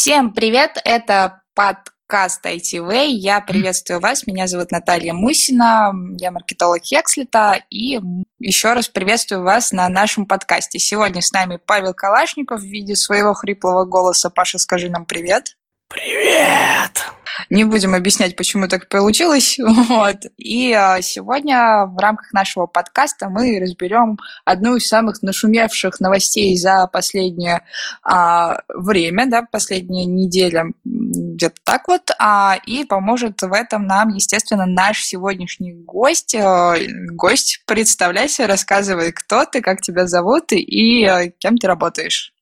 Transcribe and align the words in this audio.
Всем 0.00 0.32
привет! 0.32 0.80
Это 0.84 1.42
подкаст 1.56 2.46
ITV. 2.46 3.06
Я 3.08 3.40
приветствую 3.40 3.98
вас. 3.98 4.28
Меня 4.28 4.46
зовут 4.46 4.70
Наталья 4.70 5.12
Мусина. 5.12 5.92
Я 6.20 6.30
маркетолог 6.30 6.84
Хекслита. 6.84 7.64
И 7.68 7.98
еще 8.38 8.74
раз 8.74 8.88
приветствую 8.88 9.42
вас 9.42 9.72
на 9.72 9.88
нашем 9.88 10.26
подкасте. 10.26 10.78
Сегодня 10.78 11.20
с 11.20 11.32
нами 11.32 11.56
Павел 11.56 11.94
Калашников 11.94 12.60
в 12.60 12.64
виде 12.64 12.94
своего 12.94 13.34
хриплого 13.34 13.86
голоса. 13.86 14.30
Паша, 14.30 14.58
скажи 14.58 14.88
нам 14.88 15.04
привет. 15.04 15.56
Привет! 15.88 17.02
Не 17.48 17.64
будем 17.64 17.94
объяснять, 17.94 18.36
почему 18.36 18.68
так 18.68 18.88
получилось. 18.88 19.58
Вот. 19.88 20.16
И 20.36 20.72
а, 20.72 21.00
сегодня 21.00 21.86
в 21.86 21.96
рамках 21.98 22.32
нашего 22.34 22.66
подкаста 22.66 23.30
мы 23.30 23.58
разберем 23.58 24.18
одну 24.44 24.76
из 24.76 24.86
самых 24.86 25.22
нашумевших 25.22 25.98
новостей 26.00 26.54
за 26.58 26.86
последнее 26.92 27.62
а, 28.02 28.60
время, 28.68 29.26
да, 29.30 29.42
последняя 29.50 30.04
неделя, 30.04 30.66
где-то 30.84 31.56
так 31.64 31.88
вот. 31.88 32.10
А, 32.18 32.58
и 32.66 32.84
поможет 32.84 33.40
в 33.40 33.52
этом 33.52 33.86
нам, 33.86 34.10
естественно, 34.10 34.66
наш 34.66 35.02
сегодняшний 35.02 35.72
гость. 35.72 36.34
А, 36.34 36.74
гость, 37.12 37.62
представляйся, 37.66 38.46
рассказывай, 38.46 39.12
кто 39.12 39.46
ты, 39.46 39.62
как 39.62 39.80
тебя 39.80 40.06
зовут 40.06 40.52
и 40.52 41.04
а, 41.04 41.28
кем 41.28 41.56
ты 41.56 41.66
работаешь. 41.66 42.34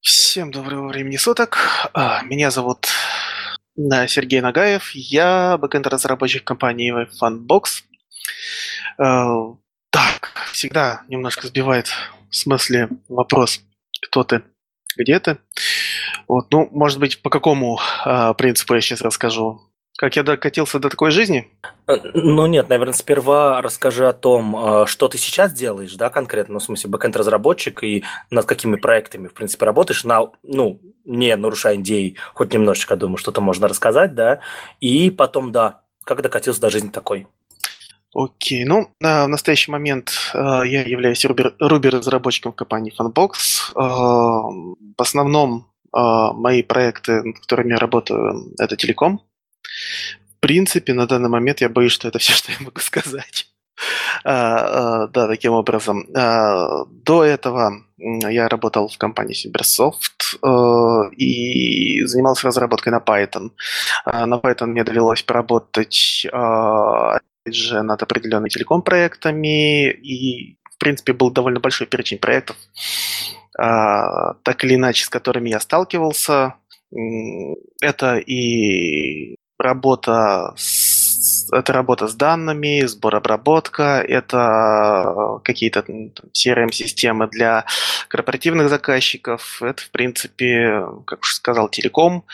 Всем 0.00 0.50
доброго 0.50 0.88
времени 0.88 1.16
суток. 1.16 1.58
А, 1.92 2.22
меня 2.22 2.50
зовут 2.50 2.88
Сергей 3.76 4.40
Нагаев. 4.40 4.92
Я 4.92 5.58
бэкэнд-разработчик 5.58 6.42
компании 6.42 7.06
Funbox. 7.20 7.82
Э, 8.98 9.56
так, 9.90 10.32
всегда 10.52 11.02
немножко 11.08 11.48
сбивает 11.48 11.88
в 12.30 12.34
смысле 12.34 12.88
вопрос, 13.10 13.60
кто 14.00 14.24
ты, 14.24 14.42
где 14.96 15.20
ты. 15.20 15.36
Вот, 16.26 16.50
ну, 16.50 16.66
может 16.72 16.98
быть, 16.98 17.20
по 17.20 17.28
какому 17.28 17.78
э, 18.06 18.32
принципу 18.38 18.74
я 18.74 18.80
сейчас 18.80 19.02
расскажу. 19.02 19.69
Как 20.00 20.16
я 20.16 20.22
докатился 20.22 20.78
до 20.78 20.88
такой 20.88 21.10
жизни? 21.10 21.52
Э, 21.86 21.98
ну 22.14 22.46
нет, 22.46 22.70
наверное, 22.70 22.94
сперва 22.94 23.60
расскажи 23.60 24.08
о 24.08 24.14
том, 24.14 24.56
э, 24.56 24.86
что 24.86 25.08
ты 25.08 25.18
сейчас 25.18 25.52
делаешь, 25.52 25.94
да, 25.94 26.08
конкретно, 26.08 26.54
ну, 26.54 26.58
в 26.58 26.62
смысле, 26.62 26.88
бэкэнд-разработчик 26.88 27.84
и 27.84 28.04
над 28.30 28.46
какими 28.46 28.76
проектами, 28.76 29.28
в 29.28 29.34
принципе, 29.34 29.66
работаешь, 29.66 30.04
на, 30.04 30.22
ну, 30.42 30.80
не 31.04 31.36
нарушая 31.36 31.76
идей, 31.76 32.16
хоть 32.32 32.50
немножечко, 32.50 32.96
думаю, 32.96 33.18
что-то 33.18 33.42
можно 33.42 33.68
рассказать, 33.68 34.14
да, 34.14 34.40
и 34.80 35.10
потом, 35.10 35.52
да, 35.52 35.82
как 36.04 36.22
докатился 36.22 36.62
до 36.62 36.70
жизни 36.70 36.88
такой. 36.88 37.26
Окей, 38.14 38.64
ну, 38.64 38.88
в 39.00 39.26
настоящий 39.26 39.70
момент 39.70 40.12
э, 40.32 40.38
я 40.64 40.82
являюсь 40.82 41.26
Ruby-разработчиком 41.26 42.52
компании 42.52 42.94
Funbox. 42.98 43.74
В 43.74 45.02
основном 45.02 45.66
мои 45.92 46.62
проекты, 46.62 47.22
над 47.22 47.40
которыми 47.40 47.72
я 47.72 47.78
работаю, 47.78 48.54
это 48.58 48.76
телеком, 48.76 49.20
в 50.36 50.40
принципе, 50.40 50.94
на 50.94 51.06
данный 51.06 51.28
момент 51.28 51.60
я 51.60 51.68
боюсь, 51.68 51.92
что 51.92 52.08
это 52.08 52.18
все, 52.18 52.32
что 52.32 52.52
я 52.52 52.58
могу 52.60 52.80
сказать. 52.80 53.50
А, 54.24 55.04
а, 55.04 55.06
да, 55.08 55.26
таким 55.28 55.52
образом. 55.52 56.06
А, 56.14 56.84
до 56.86 57.24
этого 57.24 57.84
я 57.98 58.48
работал 58.48 58.88
в 58.88 58.98
компании 58.98 59.34
Cybersoft 59.34 60.38
а, 60.42 61.10
и 61.16 62.04
занимался 62.04 62.46
разработкой 62.46 62.92
на 62.92 62.98
Python. 62.98 63.50
На 64.06 64.36
Python 64.36 64.66
мне 64.66 64.84
довелось 64.84 65.22
поработать 65.22 66.26
опять 66.26 67.54
же, 67.54 67.82
над 67.82 68.02
определенными 68.02 68.48
телеком-проектами, 68.48 69.90
и, 69.90 70.58
в 70.74 70.78
принципе, 70.78 71.12
был 71.12 71.30
довольно 71.30 71.60
большой 71.60 71.86
перечень 71.86 72.18
проектов, 72.18 72.56
так 73.56 74.64
или 74.64 74.74
иначе, 74.74 75.04
с 75.04 75.08
которыми 75.08 75.48
я 75.48 75.60
сталкивался. 75.60 76.54
Это 77.80 78.18
и 78.18 79.36
работа 79.60 80.54
с, 80.56 81.52
это 81.52 81.72
работа 81.72 82.08
с 82.08 82.14
данными, 82.14 82.86
сбор 82.86 83.16
обработка, 83.16 84.04
это 84.06 85.40
какие-то 85.44 85.84
CRM-системы 86.32 87.28
для 87.28 87.64
корпоративных 88.08 88.68
заказчиков, 88.68 89.62
это, 89.62 89.82
в 89.82 89.90
принципе, 89.90 90.84
как 91.06 91.20
уже 91.20 91.34
сказал, 91.34 91.68
телеком. 91.68 92.24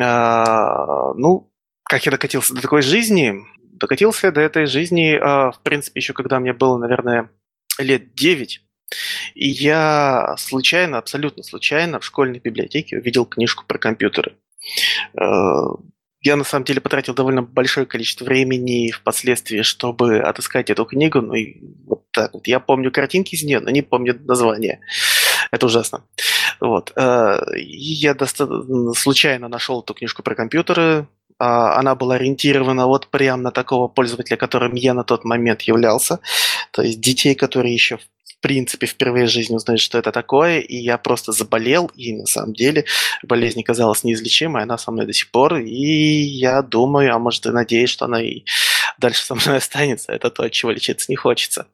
А, 0.00 1.12
ну, 1.14 1.50
как 1.84 2.04
я 2.06 2.12
докатился 2.12 2.54
до 2.54 2.62
такой 2.62 2.82
жизни? 2.82 3.34
Докатился 3.62 4.32
до 4.32 4.40
этой 4.40 4.66
жизни, 4.66 5.18
а, 5.20 5.52
в 5.52 5.60
принципе, 5.60 6.00
еще 6.00 6.12
когда 6.12 6.40
мне 6.40 6.52
было, 6.52 6.78
наверное, 6.78 7.30
лет 7.78 8.14
9. 8.14 8.62
И 9.34 9.48
я 9.48 10.34
случайно, 10.38 10.98
абсолютно 10.98 11.42
случайно 11.42 12.00
в 12.00 12.04
школьной 12.04 12.38
библиотеке 12.38 12.98
увидел 12.98 13.26
книжку 13.26 13.64
про 13.66 13.78
компьютеры. 13.78 14.36
Я 16.22 16.36
на 16.36 16.44
самом 16.44 16.64
деле 16.64 16.80
потратил 16.80 17.14
довольно 17.14 17.42
большое 17.42 17.86
количество 17.86 18.24
времени 18.24 18.90
впоследствии, 18.90 19.62
чтобы 19.62 20.18
отыскать 20.18 20.70
эту 20.70 20.84
книгу. 20.84 21.20
Ну 21.20 21.34
и 21.34 21.58
вот 21.86 22.04
так 22.10 22.34
вот. 22.34 22.46
Я 22.46 22.60
помню 22.60 22.90
картинки 22.90 23.34
из 23.34 23.42
нее, 23.42 23.60
но 23.60 23.70
не 23.70 23.82
помню 23.82 24.18
название. 24.24 24.80
Это 25.50 25.66
ужасно. 25.66 26.04
Вот. 26.60 26.92
Э, 26.96 27.38
я 27.56 28.14
достаточно 28.14 28.92
случайно 28.94 29.48
нашел 29.48 29.82
эту 29.82 29.94
книжку 29.94 30.22
про 30.22 30.34
компьютеры. 30.34 31.06
А, 31.38 31.78
она 31.78 31.94
была 31.94 32.14
ориентирована 32.14 32.86
вот 32.86 33.08
прямо 33.08 33.42
на 33.42 33.50
такого 33.50 33.88
пользователя, 33.88 34.36
которым 34.36 34.74
я 34.74 34.94
на 34.94 35.04
тот 35.04 35.24
момент 35.24 35.62
являлся. 35.62 36.20
То 36.76 36.82
есть 36.82 37.00
детей, 37.00 37.34
которые 37.34 37.72
еще 37.72 37.96
в 37.96 38.40
принципе, 38.42 38.86
впервые 38.86 39.26
в 39.26 39.30
жизни 39.30 39.56
узнать, 39.56 39.80
что 39.80 39.96
это 39.96 40.12
такое, 40.12 40.60
и 40.60 40.76
я 40.76 40.98
просто 40.98 41.32
заболел, 41.32 41.90
и 41.94 42.12
на 42.12 42.26
самом 42.26 42.52
деле 42.52 42.84
болезнь 43.22 43.62
казалась 43.62 44.04
неизлечимой, 44.04 44.62
она 44.62 44.76
со 44.76 44.90
мной 44.90 45.06
до 45.06 45.14
сих 45.14 45.30
пор, 45.30 45.56
и 45.56 45.72
я 45.72 46.60
думаю, 46.60 47.14
а 47.14 47.18
может 47.18 47.46
и 47.46 47.50
надеюсь, 47.50 47.88
что 47.88 48.04
она 48.04 48.22
и 48.22 48.44
дальше 48.98 49.24
со 49.24 49.34
мной 49.34 49.56
останется. 49.56 50.12
Это 50.12 50.28
то, 50.28 50.42
от 50.42 50.52
чего 50.52 50.70
лечиться 50.70 51.10
не 51.10 51.16
хочется. 51.16 51.66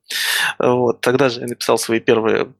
Вот. 0.60 1.00
Тогда 1.00 1.30
же 1.30 1.40
я 1.40 1.48
написал 1.48 1.78
свои 1.78 1.98
первые 1.98 2.54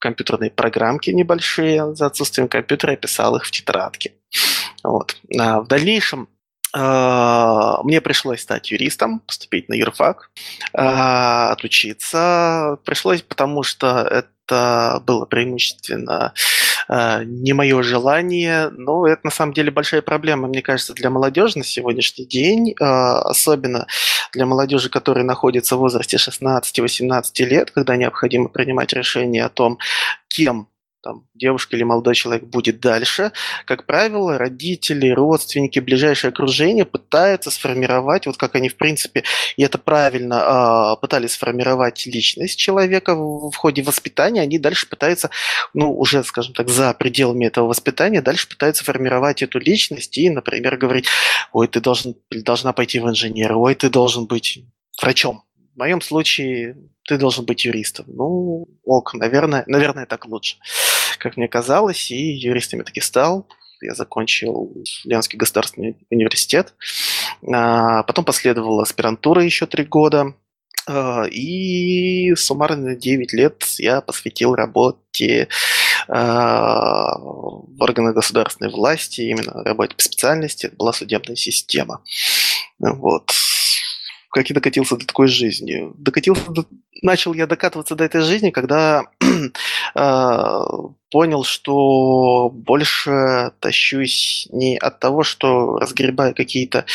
компьютерные 0.00 0.50
программки 0.50 1.10
небольшие 1.10 1.94
за 1.94 2.06
отсутствием 2.06 2.48
компьютера, 2.48 2.90
я 2.90 2.96
писал 2.96 3.36
их 3.36 3.44
в 3.44 3.52
тетрадке. 3.52 4.14
Вот. 4.82 5.16
А 5.38 5.60
в 5.60 5.68
дальнейшем 5.68 6.28
мне 6.74 8.00
пришлось 8.02 8.42
стать 8.42 8.70
юристом, 8.70 9.20
поступить 9.20 9.68
на 9.68 9.74
юрфак, 9.74 10.30
а, 10.74 11.50
отучиться. 11.52 12.78
Пришлось, 12.84 13.22
потому 13.22 13.62
что 13.62 14.00
это 14.00 15.02
было 15.06 15.24
преимущественно 15.24 16.34
а, 16.88 17.24
не 17.24 17.54
мое 17.54 17.82
желание, 17.82 18.68
но 18.70 19.06
это 19.06 19.20
на 19.24 19.30
самом 19.30 19.54
деле 19.54 19.70
большая 19.70 20.02
проблема, 20.02 20.48
мне 20.48 20.60
кажется, 20.60 20.92
для 20.92 21.10
молодежи 21.10 21.58
на 21.58 21.64
сегодняшний 21.64 22.26
день, 22.26 22.74
особенно 22.78 23.86
для 24.32 24.44
молодежи, 24.46 24.90
которая 24.90 25.24
находится 25.24 25.76
в 25.76 25.80
возрасте 25.80 26.18
16-18 26.18 27.22
лет, 27.46 27.70
когда 27.70 27.96
необходимо 27.96 28.48
принимать 28.48 28.92
решение 28.92 29.44
о 29.44 29.48
том, 29.48 29.78
кем 30.28 30.68
там, 31.02 31.24
девушка 31.34 31.76
или 31.76 31.84
молодой 31.84 32.14
человек 32.14 32.44
будет 32.44 32.80
дальше, 32.80 33.32
как 33.64 33.86
правило, 33.86 34.36
родители, 34.36 35.10
родственники, 35.10 35.78
ближайшее 35.78 36.30
окружение 36.30 36.84
пытаются 36.84 37.50
сформировать, 37.50 38.26
вот 38.26 38.36
как 38.36 38.54
они, 38.56 38.68
в 38.68 38.76
принципе, 38.76 39.24
и 39.56 39.62
это 39.62 39.78
правильно, 39.78 40.94
э, 40.96 41.00
пытались 41.00 41.32
сформировать 41.32 42.06
личность 42.06 42.58
человека 42.58 43.14
в, 43.14 43.54
ходе 43.54 43.82
воспитания, 43.82 44.40
они 44.42 44.58
дальше 44.58 44.88
пытаются, 44.88 45.30
ну, 45.74 45.92
уже, 45.92 46.24
скажем 46.24 46.54
так, 46.54 46.68
за 46.68 46.92
пределами 46.94 47.46
этого 47.46 47.68
воспитания, 47.68 48.20
дальше 48.20 48.48
пытаются 48.48 48.84
формировать 48.84 49.42
эту 49.42 49.58
личность 49.58 50.18
и, 50.18 50.28
например, 50.30 50.76
говорить, 50.76 51.06
ой, 51.52 51.68
ты 51.68 51.80
должен, 51.80 52.16
должна 52.30 52.72
пойти 52.72 52.98
в 52.98 53.08
инженер, 53.08 53.56
ой, 53.56 53.74
ты 53.74 53.88
должен 53.90 54.26
быть 54.26 54.64
врачом. 55.00 55.47
В 55.78 55.80
моем 55.80 56.00
случае 56.00 56.76
ты 57.04 57.18
должен 57.18 57.44
быть 57.44 57.64
юристом. 57.64 58.06
Ну, 58.08 58.66
ок, 58.82 59.14
наверное, 59.14 59.62
наверное, 59.68 60.06
так 60.06 60.26
лучше, 60.26 60.56
как 61.18 61.36
мне 61.36 61.46
казалось, 61.46 62.10
и 62.10 62.16
юристом 62.16 62.80
я 62.80 62.84
таки 62.84 63.00
стал. 63.00 63.46
Я 63.80 63.94
закончил 63.94 64.74
Ленский 65.04 65.38
государственный 65.38 65.96
университет. 66.10 66.74
А, 67.54 68.02
потом 68.02 68.24
последовала 68.24 68.82
аспирантура 68.82 69.44
еще 69.44 69.66
три 69.66 69.84
года. 69.84 70.34
А, 70.88 71.26
и 71.30 72.34
суммарно 72.34 72.96
9 72.96 73.32
лет 73.32 73.64
я 73.78 74.00
посвятил 74.00 74.56
работе 74.56 75.46
а, 76.08 77.18
в 77.20 77.80
органах 77.80 78.16
государственной 78.16 78.72
власти, 78.72 79.20
именно 79.20 79.62
работе 79.62 79.94
по 79.94 80.02
специальности, 80.02 80.66
это 80.66 80.74
была 80.74 80.92
судебная 80.92 81.36
система. 81.36 82.02
Вот 82.80 83.30
как 84.38 84.50
я 84.50 84.54
докатился 84.54 84.96
до 84.96 85.04
такой 85.04 85.26
жизни. 85.26 85.90
Докатился 85.96 86.48
до... 86.52 86.64
Начал 87.02 87.34
я 87.34 87.48
докатываться 87.48 87.96
до 87.96 88.04
этой 88.04 88.20
жизни, 88.20 88.50
когда 88.50 89.02
э, 89.94 90.60
понял, 91.10 91.42
что 91.42 92.48
больше 92.50 93.50
тащусь 93.58 94.46
не 94.52 94.78
от 94.78 95.00
того, 95.00 95.24
что 95.24 95.78
разгребаю 95.78 96.36
какие-то 96.36 96.86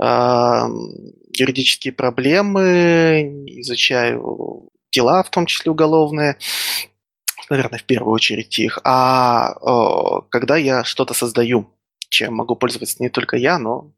э, 0.00 0.62
юридические 1.32 1.92
проблемы, 1.92 3.44
изучаю 3.46 4.68
дела, 4.90 5.22
в 5.22 5.30
том 5.30 5.46
числе 5.46 5.70
уголовные, 5.70 6.38
наверное, 7.50 7.78
в 7.78 7.84
первую 7.84 8.12
очередь 8.12 8.58
их, 8.58 8.80
а 8.82 9.52
э, 9.52 10.22
когда 10.28 10.56
я 10.56 10.82
что-то 10.82 11.14
создаю, 11.14 11.70
чем 12.10 12.34
могу 12.34 12.56
пользоваться 12.56 13.02
не 13.02 13.08
только 13.08 13.36
я, 13.36 13.58
но 13.58 13.92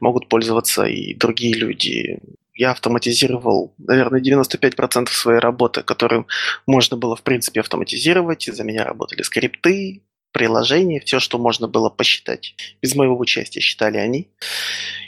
могут 0.00 0.28
пользоваться 0.28 0.84
и 0.84 1.14
другие 1.14 1.54
люди. 1.54 2.18
Я 2.54 2.72
автоматизировал, 2.72 3.74
наверное, 3.78 4.20
95% 4.20 5.08
своей 5.10 5.40
работы, 5.40 5.82
которую 5.82 6.26
можно 6.66 6.96
было, 6.96 7.16
в 7.16 7.22
принципе, 7.22 7.60
автоматизировать. 7.60 8.48
За 8.52 8.64
меня 8.64 8.84
работали 8.84 9.22
скрипты, 9.22 10.02
приложения, 10.32 11.00
все, 11.00 11.20
что 11.20 11.38
можно 11.38 11.68
было 11.68 11.90
посчитать. 11.90 12.54
Без 12.82 12.94
моего 12.94 13.18
участия 13.18 13.60
считали 13.60 13.98
они. 13.98 14.28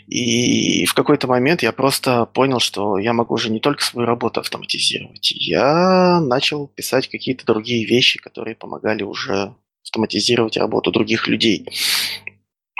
И 0.08 0.84
в 0.86 0.94
какой-то 0.94 1.28
момент 1.28 1.62
я 1.62 1.72
просто 1.72 2.26
понял, 2.26 2.58
что 2.58 2.98
я 2.98 3.12
могу 3.12 3.34
уже 3.34 3.50
не 3.50 3.60
только 3.60 3.84
свою 3.84 4.06
работу 4.06 4.40
автоматизировать. 4.40 5.30
Я 5.32 6.20
начал 6.20 6.66
писать 6.68 7.08
какие-то 7.08 7.46
другие 7.46 7.84
вещи, 7.84 8.18
которые 8.18 8.56
помогали 8.56 9.02
уже 9.02 9.54
автоматизировать 9.84 10.56
работу 10.56 10.90
других 10.90 11.28
людей. 11.28 11.66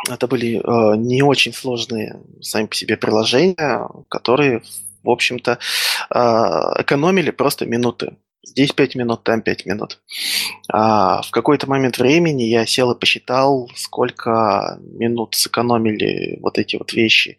Это 0.09 0.27
были 0.27 0.57
э, 0.57 0.97
не 0.97 1.23
очень 1.23 1.53
сложные 1.53 2.21
сами 2.41 2.67
по 2.67 2.75
себе 2.75 2.97
приложения, 2.97 3.89
которые, 4.09 4.63
в 5.03 5.11
общем-то, 5.11 5.59
э, 6.11 6.19
экономили 6.83 7.31
просто 7.31 7.67
минуты. 7.67 8.17
Здесь 8.45 8.73
5 8.73 8.97
минут, 8.97 9.23
там 9.23 9.41
5 9.41 9.67
минут. 9.67 10.01
А 10.69 11.23
в 11.23 11.31
какой-то 11.31 11.71
момент 11.71 11.99
времени 11.99 12.43
я 12.43 12.67
сел 12.67 12.91
и 12.91 12.99
посчитал, 12.99 13.71
сколько 13.77 14.81
минут 14.83 15.37
сэкономили 15.37 16.41
вот 16.41 16.59
эти 16.59 16.75
вот 16.75 16.93
вещи 16.93 17.39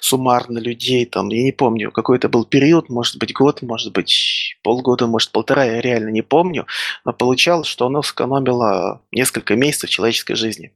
суммарно 0.00 0.58
людей. 0.58 1.06
Там, 1.06 1.28
я 1.28 1.44
не 1.44 1.52
помню, 1.52 1.92
какой 1.92 2.16
это 2.18 2.28
был 2.28 2.44
период, 2.44 2.88
может 2.88 3.18
быть 3.18 3.32
год, 3.32 3.62
может 3.62 3.92
быть 3.92 4.56
полгода, 4.64 5.06
может 5.06 5.30
полтора, 5.30 5.64
я 5.64 5.80
реально 5.80 6.08
не 6.08 6.22
помню. 6.22 6.66
Но 7.04 7.12
получалось, 7.12 7.68
что 7.68 7.86
оно 7.86 8.02
сэкономило 8.02 9.00
несколько 9.12 9.54
месяцев 9.54 9.90
человеческой 9.90 10.34
жизни. 10.34 10.72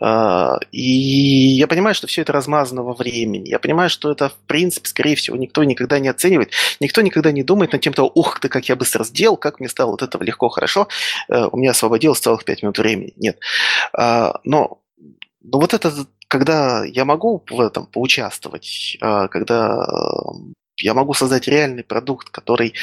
А, 0.00 0.58
и 0.70 0.80
я 0.80 1.66
понимаю, 1.66 1.94
что 1.94 2.06
все 2.06 2.22
это 2.22 2.32
размазано 2.32 2.82
во 2.82 2.94
времени. 2.94 3.48
Я 3.48 3.58
понимаю, 3.58 3.90
что 3.90 4.10
это, 4.10 4.30
в 4.30 4.36
принципе, 4.46 4.88
скорее 4.88 5.16
всего, 5.16 5.36
никто 5.36 5.64
никогда 5.64 5.98
не 5.98 6.08
оценивает. 6.08 6.50
Никто 6.80 7.00
никогда 7.02 7.32
не 7.32 7.42
думает 7.42 7.72
над 7.72 7.82
тем, 7.82 7.92
того, 7.92 8.10
ух 8.14 8.40
ты, 8.40 8.48
как 8.48 8.68
я 8.68 8.76
быстро 8.76 9.04
сделал, 9.04 9.36
как 9.36 9.60
мне 9.60 9.68
стало 9.68 9.92
вот 9.92 10.02
этого 10.02 10.22
легко, 10.22 10.48
хорошо. 10.48 10.88
Э, 11.28 11.46
у 11.50 11.56
меня 11.56 11.70
освободилось 11.72 12.20
целых 12.20 12.44
5 12.44 12.62
минут 12.62 12.78
времени. 12.78 13.12
Нет. 13.16 13.38
А, 13.92 14.40
но, 14.44 14.80
но 15.42 15.60
вот 15.60 15.74
это, 15.74 15.92
когда 16.28 16.84
я 16.84 17.04
могу 17.04 17.42
в 17.48 17.60
этом 17.60 17.86
поучаствовать, 17.86 18.96
а, 19.00 19.28
когда 19.28 19.86
я 20.78 20.94
могу 20.94 21.14
создать 21.14 21.48
реальный 21.48 21.84
продукт, 21.84 22.30
который 22.30 22.74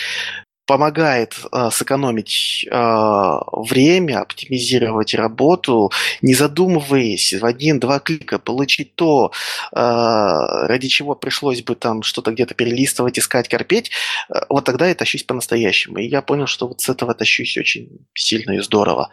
помогает 0.69 1.33
э, 1.51 1.69
сэкономить 1.71 2.68
э, 2.69 3.39
время, 3.54 4.21
оптимизировать 4.21 5.16
работу, 5.16 5.92
не 6.21 6.36
задумываясь, 6.36 7.33
в 7.33 7.44
один-два 7.44 7.98
клика 7.98 8.38
получить 8.38 8.94
то, 8.94 9.31
э, 9.71 9.75
ради 9.75 10.88
чего 10.88 11.16
пришлось 11.16 11.63
бы 11.63 11.74
там 11.74 12.04
что-то 12.04 12.31
где-то 12.31 12.54
перелистывать, 12.54 13.18
искать, 13.18 13.50
корпеть, 13.50 13.89
э, 14.30 14.42
вот 14.48 14.66
тогда 14.66 14.88
я 14.88 14.94
тащусь 14.94 15.24
по-настоящему. 15.24 15.98
И 15.98 16.07
я 16.07 16.21
понял, 16.21 16.45
что 16.45 16.68
вот 16.68 16.81
с 16.81 16.88
этого 16.88 17.16
тащусь 17.16 17.57
очень 17.57 18.06
сильно 18.13 18.51
и 18.51 18.60
здорово. 18.60 19.10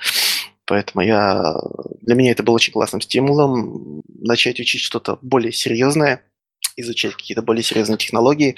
Поэтому 0.67 1.07
я, 1.07 1.55
для 2.03 2.17
меня 2.17 2.33
это 2.33 2.43
был 2.43 2.53
очень 2.53 2.75
классным 2.75 3.01
стимулом 3.01 4.03
начать 4.21 4.61
учить 4.61 4.83
что-то 4.83 5.19
более 5.23 5.53
серьезное, 5.53 6.21
изучать 6.77 7.15
какие-то 7.15 7.43
более 7.43 7.63
серьезные 7.63 7.99
технологии. 7.99 8.57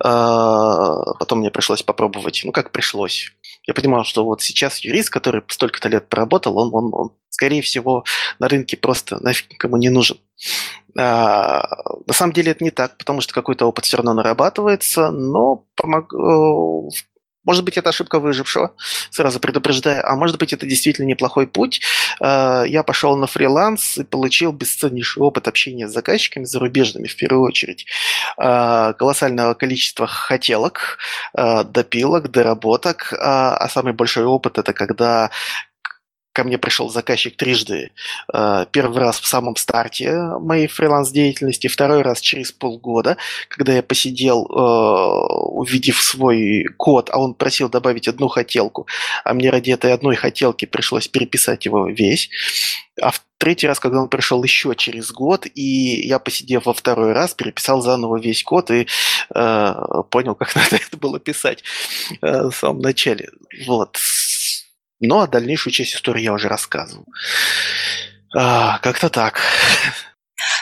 А, 0.00 1.14
потом 1.18 1.40
мне 1.40 1.50
пришлось 1.50 1.82
попробовать, 1.82 2.42
ну 2.44 2.52
как 2.52 2.72
пришлось. 2.72 3.32
Я 3.66 3.74
понимал, 3.74 4.04
что 4.04 4.24
вот 4.24 4.42
сейчас 4.42 4.80
юрист, 4.80 5.10
который 5.10 5.42
столько-то 5.48 5.88
лет 5.88 6.08
проработал, 6.08 6.58
он, 6.58 6.74
он, 6.74 6.90
он, 6.92 7.12
скорее 7.28 7.62
всего, 7.62 8.04
на 8.38 8.48
рынке 8.48 8.76
просто 8.76 9.22
нафиг 9.22 9.50
никому 9.50 9.76
не 9.76 9.88
нужен. 9.88 10.18
А, 10.98 11.62
на 12.06 12.12
самом 12.12 12.32
деле 12.32 12.52
это 12.52 12.64
не 12.64 12.70
так, 12.70 12.98
потому 12.98 13.20
что 13.20 13.32
какой-то 13.32 13.66
опыт 13.66 13.84
все 13.84 13.96
равно 13.96 14.14
нарабатывается, 14.14 15.10
но 15.10 15.64
помог, 15.76 16.12
э, 16.12 16.90
может 17.44 17.64
быть, 17.64 17.76
это 17.76 17.90
ошибка 17.90 18.18
выжившего, 18.20 18.74
сразу 19.10 19.40
предупреждаю, 19.40 20.08
а 20.08 20.14
может 20.16 20.38
быть, 20.38 20.52
это 20.52 20.66
действительно 20.66 21.06
неплохой 21.06 21.46
путь. 21.46 21.80
А, 22.20 22.64
я 22.64 22.82
пошел 22.82 23.16
на 23.16 23.26
фриланс 23.26 23.98
и 23.98 24.04
получил 24.04 24.52
бесценнейший 24.52 25.22
опыт 25.22 25.48
общения 25.48 25.88
с 25.88 25.92
заказчиками 25.92 26.44
зарубежными, 26.44 27.08
в 27.08 27.16
первую 27.16 27.42
очередь. 27.44 27.86
А, 28.36 28.92
колоссального 28.94 29.54
количества 29.54 30.06
хотелок, 30.06 30.98
а, 31.34 31.64
допилок, 31.64 32.30
доработок, 32.30 33.12
а 33.18 33.68
самый 33.68 33.92
большой 33.92 34.24
опыт– 34.24 34.58
это 34.58 34.72
когда 34.72 35.30
ко 36.32 36.44
мне 36.44 36.58
пришел 36.58 36.88
заказчик 36.88 37.36
трижды. 37.36 37.90
Э, 38.32 38.66
первый 38.70 38.98
раз 38.98 39.20
в 39.20 39.26
самом 39.26 39.56
старте 39.56 40.12
моей 40.40 40.66
фриланс-деятельности, 40.66 41.66
второй 41.66 42.02
раз 42.02 42.20
через 42.20 42.52
полгода, 42.52 43.16
когда 43.48 43.72
я 43.74 43.82
посидел, 43.82 44.46
э, 44.46 45.34
увидев 45.52 46.00
свой 46.00 46.64
код, 46.76 47.10
а 47.12 47.18
он 47.18 47.34
просил 47.34 47.68
добавить 47.68 48.08
одну 48.08 48.28
хотелку, 48.28 48.86
а 49.24 49.34
мне 49.34 49.50
ради 49.50 49.70
этой 49.70 49.92
одной 49.92 50.16
хотелки 50.16 50.64
пришлось 50.64 51.08
переписать 51.08 51.66
его 51.66 51.86
весь. 51.88 52.30
А 53.00 53.10
в 53.10 53.22
третий 53.38 53.66
раз, 53.66 53.80
когда 53.80 54.00
он 54.00 54.08
пришел 54.08 54.42
еще 54.44 54.74
через 54.74 55.10
год, 55.12 55.46
и 55.54 56.06
я, 56.06 56.18
посидев 56.18 56.66
во 56.66 56.74
второй 56.74 57.12
раз, 57.12 57.34
переписал 57.34 57.80
заново 57.80 58.18
весь 58.18 58.42
код 58.42 58.70
и 58.70 58.86
э, 59.34 59.74
понял, 60.10 60.34
как 60.34 60.54
надо 60.56 60.76
это 60.76 60.96
было 60.96 61.18
писать 61.18 61.62
в 62.20 62.52
самом 62.52 62.80
начале. 62.80 63.30
Вот. 63.66 63.98
Ну, 65.02 65.20
а 65.20 65.26
дальнейшую 65.26 65.72
часть 65.72 65.94
истории 65.94 66.22
я 66.22 66.32
уже 66.32 66.48
рассказывал. 66.48 67.04
А, 68.34 68.78
как-то 68.78 69.10
так. 69.10 69.40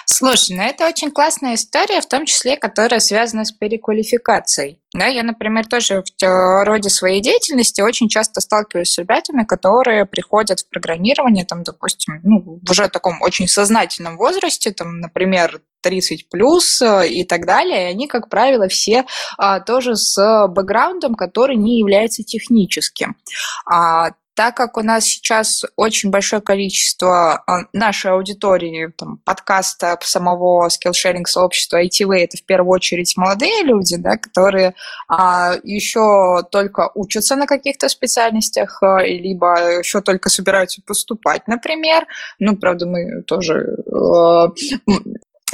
Слушай, 0.06 0.56
ну 0.56 0.62
это 0.62 0.86
очень 0.86 1.10
классная 1.10 1.54
история, 1.54 2.00
в 2.00 2.06
том 2.06 2.26
числе, 2.26 2.56
которая 2.56 3.00
связана 3.00 3.44
с 3.44 3.52
переквалификацией. 3.52 4.78
Да, 4.92 5.06
я, 5.06 5.22
например, 5.22 5.66
тоже 5.66 6.02
в 6.20 6.64
роде 6.64 6.90
своей 6.90 7.22
деятельности 7.22 7.80
очень 7.80 8.08
часто 8.08 8.40
сталкиваюсь 8.40 8.90
с 8.90 8.98
ребятами, 8.98 9.44
которые 9.44 10.04
приходят 10.06 10.60
в 10.60 10.68
программирование, 10.68 11.44
там, 11.44 11.62
допустим, 11.62 12.20
ну, 12.22 12.60
в 12.62 12.70
уже 12.70 12.88
таком 12.88 13.22
очень 13.22 13.48
сознательном 13.48 14.16
возрасте, 14.16 14.72
там, 14.72 15.00
например, 15.00 15.62
30 15.82 16.28
плюс 16.28 16.82
э, 16.82 17.08
и 17.08 17.24
так 17.24 17.46
далее, 17.46 17.84
и 17.84 17.92
они, 17.92 18.06
как 18.06 18.28
правило, 18.28 18.68
все 18.68 19.06
а, 19.38 19.60
тоже 19.60 19.96
с 19.96 20.46
бэкграундом, 20.48 21.14
который 21.14 21.56
не 21.56 21.78
является 21.78 22.22
техническим. 22.22 23.16
А, 23.64 24.10
так 24.34 24.56
как 24.56 24.76
у 24.76 24.82
нас 24.82 25.04
сейчас 25.04 25.64
очень 25.76 26.10
большое 26.10 26.40
количество 26.40 27.42
а, 27.46 27.66
нашей 27.72 28.12
аудитории, 28.12 28.92
там, 28.96 29.18
подкаста 29.24 29.98
самого 30.02 30.68
скиллшеринг 30.68 31.28
сообщества 31.28 31.82
ITV, 31.84 32.16
это 32.16 32.36
в 32.36 32.44
первую 32.44 32.72
очередь 32.72 33.16
молодые 33.16 33.62
люди, 33.62 33.96
да, 33.96 34.16
которые 34.16 34.74
а, 35.08 35.54
еще 35.62 36.42
только 36.50 36.90
учатся 36.94 37.36
на 37.36 37.46
каких-то 37.46 37.88
специальностях, 37.88 38.82
а, 38.82 39.02
либо 39.04 39.78
еще 39.78 40.00
только 40.00 40.30
собираются 40.30 40.80
поступать, 40.86 41.46
например. 41.46 42.06
Ну, 42.38 42.56
правда, 42.56 42.86
мы 42.86 43.22
тоже 43.22 43.76
а, 43.92 44.48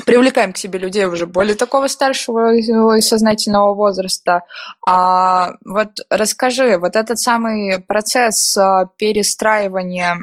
привлекаем 0.06 0.52
к 0.52 0.56
себе 0.56 0.78
людей 0.78 1.04
уже 1.04 1.26
более 1.26 1.56
такого 1.56 1.88
старшего 1.88 2.54
и 2.54 3.00
сознательного 3.00 3.74
возраста. 3.74 4.44
А 4.86 5.54
вот 5.64 5.98
расскажи, 6.08 6.78
вот 6.78 6.94
этот 6.94 7.18
самый 7.18 7.80
процесс 7.80 8.56
а, 8.56 8.86
перестраивания 8.96 10.16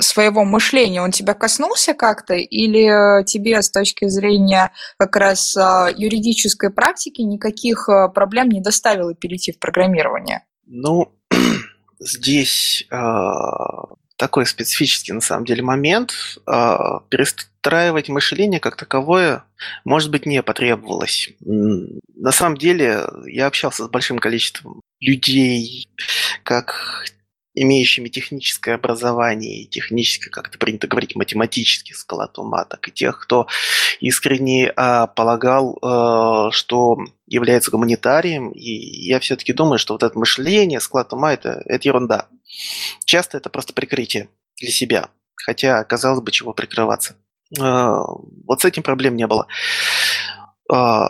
своего 0.00 0.44
мышления, 0.44 1.02
он 1.02 1.10
тебя 1.10 1.34
коснулся 1.34 1.94
как-то, 1.94 2.34
или 2.34 3.24
тебе 3.24 3.60
с 3.60 3.70
точки 3.70 4.08
зрения 4.08 4.72
как 4.98 5.16
раз 5.16 5.56
а, 5.56 5.88
юридической 5.94 6.70
практики 6.70 7.22
никаких 7.22 7.88
а, 7.88 8.08
проблем 8.08 8.50
не 8.50 8.60
доставило 8.60 9.14
перейти 9.14 9.52
в 9.52 9.58
программирование? 9.58 10.44
Ну, 10.66 11.14
здесь 11.98 12.86
такой 14.16 14.46
специфический 14.46 15.12
на 15.12 15.20
самом 15.20 15.44
деле 15.44 15.62
момент. 15.62 16.12
А, 16.46 17.00
перестраивать 17.62 18.08
мышление 18.08 18.60
как 18.60 18.76
таковое, 18.76 19.44
может 19.84 20.10
быть, 20.10 20.26
не 20.26 20.42
потребовалось. 20.42 21.30
На 21.40 22.32
самом 22.32 22.56
деле 22.56 23.06
я 23.26 23.46
общался 23.46 23.84
с 23.84 23.88
большим 23.88 24.18
количеством 24.18 24.80
людей, 25.00 25.88
как 26.42 27.04
имеющими 27.54 28.08
техническое 28.08 28.74
образование 28.74 29.66
технически, 29.66 30.30
как 30.30 30.48
это 30.48 30.58
принято 30.58 30.86
говорить, 30.86 31.14
математический 31.14 31.94
склад 31.94 32.38
ума, 32.38 32.64
так 32.64 32.88
и 32.88 32.90
тех, 32.90 33.20
кто 33.20 33.46
искренне 34.00 34.72
а, 34.74 35.06
полагал, 35.06 35.78
а, 35.82 36.50
что 36.50 36.96
является 37.26 37.70
гуманитарием, 37.70 38.52
и 38.52 38.70
я 39.06 39.20
все-таки 39.20 39.52
думаю, 39.52 39.78
что 39.78 39.92
вот 39.92 40.02
это 40.02 40.18
мышление, 40.18 40.80
склад 40.80 41.12
ума 41.12 41.34
это, 41.34 41.62
это 41.66 41.86
ерунда. 41.86 42.26
Часто 43.04 43.36
это 43.36 43.50
просто 43.50 43.74
прикрытие 43.74 44.30
для 44.58 44.70
себя, 44.70 45.10
хотя 45.36 45.84
казалось 45.84 46.22
бы, 46.22 46.30
чего 46.30 46.54
прикрываться. 46.54 47.16
А, 47.60 48.02
вот 48.46 48.60
с 48.60 48.64
этим 48.64 48.82
проблем 48.82 49.16
не 49.16 49.26
было. 49.26 49.46
а, 50.70 51.08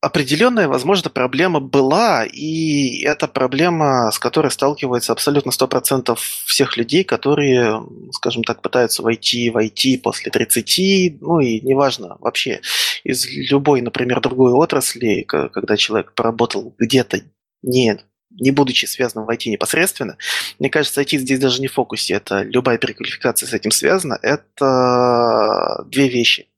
определенная, 0.00 0.68
возможно, 0.68 1.10
проблема 1.10 1.60
была, 1.60 2.24
и 2.24 3.02
это 3.02 3.28
проблема, 3.28 4.10
с 4.10 4.18
которой 4.18 4.50
сталкивается 4.50 5.12
абсолютно 5.12 5.50
100% 5.50 6.16
всех 6.46 6.76
людей, 6.76 7.04
которые, 7.04 7.82
скажем 8.12 8.44
так, 8.44 8.62
пытаются 8.62 9.02
войти 9.02 9.50
в 9.50 9.56
IT 9.58 9.98
после 9.98 10.30
30, 10.30 11.20
ну 11.20 11.40
и 11.40 11.60
неважно, 11.60 12.16
вообще 12.20 12.60
из 13.04 13.26
любой, 13.26 13.82
например, 13.82 14.20
другой 14.20 14.52
отрасли, 14.52 15.22
когда 15.22 15.76
человек 15.76 16.14
поработал 16.14 16.74
где-то 16.78 17.20
не 17.62 17.98
не 18.40 18.50
будучи 18.50 18.86
связанным 18.86 19.26
в 19.26 19.30
IT 19.30 19.48
непосредственно, 19.48 20.16
мне 20.58 20.70
кажется, 20.70 21.02
IT 21.02 21.18
здесь 21.18 21.38
даже 21.38 21.60
не 21.60 21.68
в 21.68 21.74
фокусе, 21.74 22.14
это 22.14 22.42
любая 22.42 22.78
переквалификация 22.78 23.46
с 23.46 23.52
этим 23.52 23.70
связана, 23.70 24.18
это 24.22 25.84
две 25.86 26.08
вещи. 26.08 26.48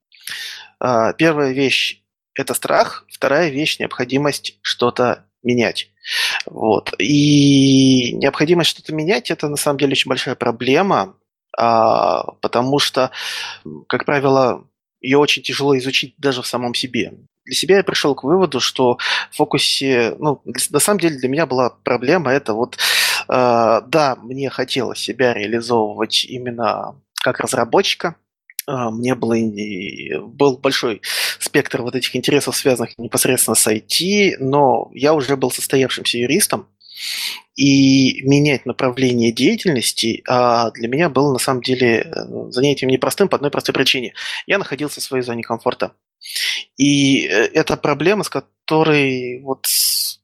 А, 0.81 1.13
первая 1.13 1.53
вещь– 1.53 2.03
это 2.35 2.55
страх, 2.55 3.05
вторая 3.11 3.51
вещь– 3.51 3.79
необходимость 3.81 4.59
что-то 4.63 5.25
менять. 5.43 5.91
Вот. 6.47 6.93
И 6.99 8.13
необходимость 8.15 8.71
что-то 8.71 8.95
менять– 8.95 9.31
это 9.33 9.49
на 9.49 9.57
самом 9.57 9.79
деле 9.79 9.93
очень 9.93 10.09
большая 10.09 10.35
проблема, 10.35 11.17
а, 11.57 12.33
потому 12.41 12.79
что, 12.79 13.11
как 13.89 14.05
правило, 14.05 14.65
ее 15.01 15.19
очень 15.19 15.43
тяжело 15.43 15.77
изучить 15.79 16.15
даже 16.19 16.43
в 16.43 16.47
самом 16.47 16.75
себе. 16.75 17.13
Для 17.49 17.57
себя 17.57 17.77
я 17.79 17.83
пришел 17.83 18.15
к 18.15 18.25
выводу, 18.25 18.61
что 18.61 18.99
в 19.31 19.37
фокусе, 19.37 20.15
ну, 20.19 20.43
на 20.45 20.79
самом 20.81 21.01
деле 21.01 21.17
для 21.17 21.31
меня 21.31 21.47
была 21.47 21.71
проблема 21.83 22.31
это 22.31 22.53
вот, 22.53 22.77
э, 22.77 22.79
да, 23.27 24.17
мне 24.23 24.51
хотелось 24.51 24.99
себя 24.99 25.33
реализовывать 25.33 26.27
именно 26.27 26.95
как 27.15 27.41
разработчика, 27.41 28.17
а, 28.67 28.91
мне 28.91 29.15
было, 29.15 29.35
был 30.27 30.59
большой 30.59 31.01
спектр 31.41 31.81
вот 31.81 31.95
этих 31.95 32.15
интересов, 32.15 32.55
связанных 32.55 32.99
непосредственно 32.99 33.55
с 33.55 33.67
IT, 33.67 34.37
но 34.41 34.91
я 34.93 35.15
уже 35.15 35.39
был 35.39 35.51
состоявшимся 35.51 36.19
юристом, 36.19 36.69
и 37.57 38.23
менять 38.23 38.67
направление 38.67 39.33
деятельности 39.33 40.23
а, 40.29 40.71
для 40.73 40.87
меня 40.87 41.09
было 41.09 41.33
на 41.33 41.39
самом 41.39 41.63
деле 41.63 42.03
э, 42.03 42.51
занятием 42.51 42.91
непростым 42.91 43.29
по 43.29 43.37
одной 43.37 43.51
простой 43.51 43.73
причине. 43.75 44.15
Я 44.47 44.59
находился 44.59 45.01
в 45.01 45.05
своей 45.05 45.25
зоне 45.25 45.43
комфорта. 45.43 45.93
И 46.77 47.27
э, 47.27 47.49
это 47.55 47.77
проблема, 47.77 48.25
с 48.25 48.29
которой 48.29 49.41
вот 49.43 49.67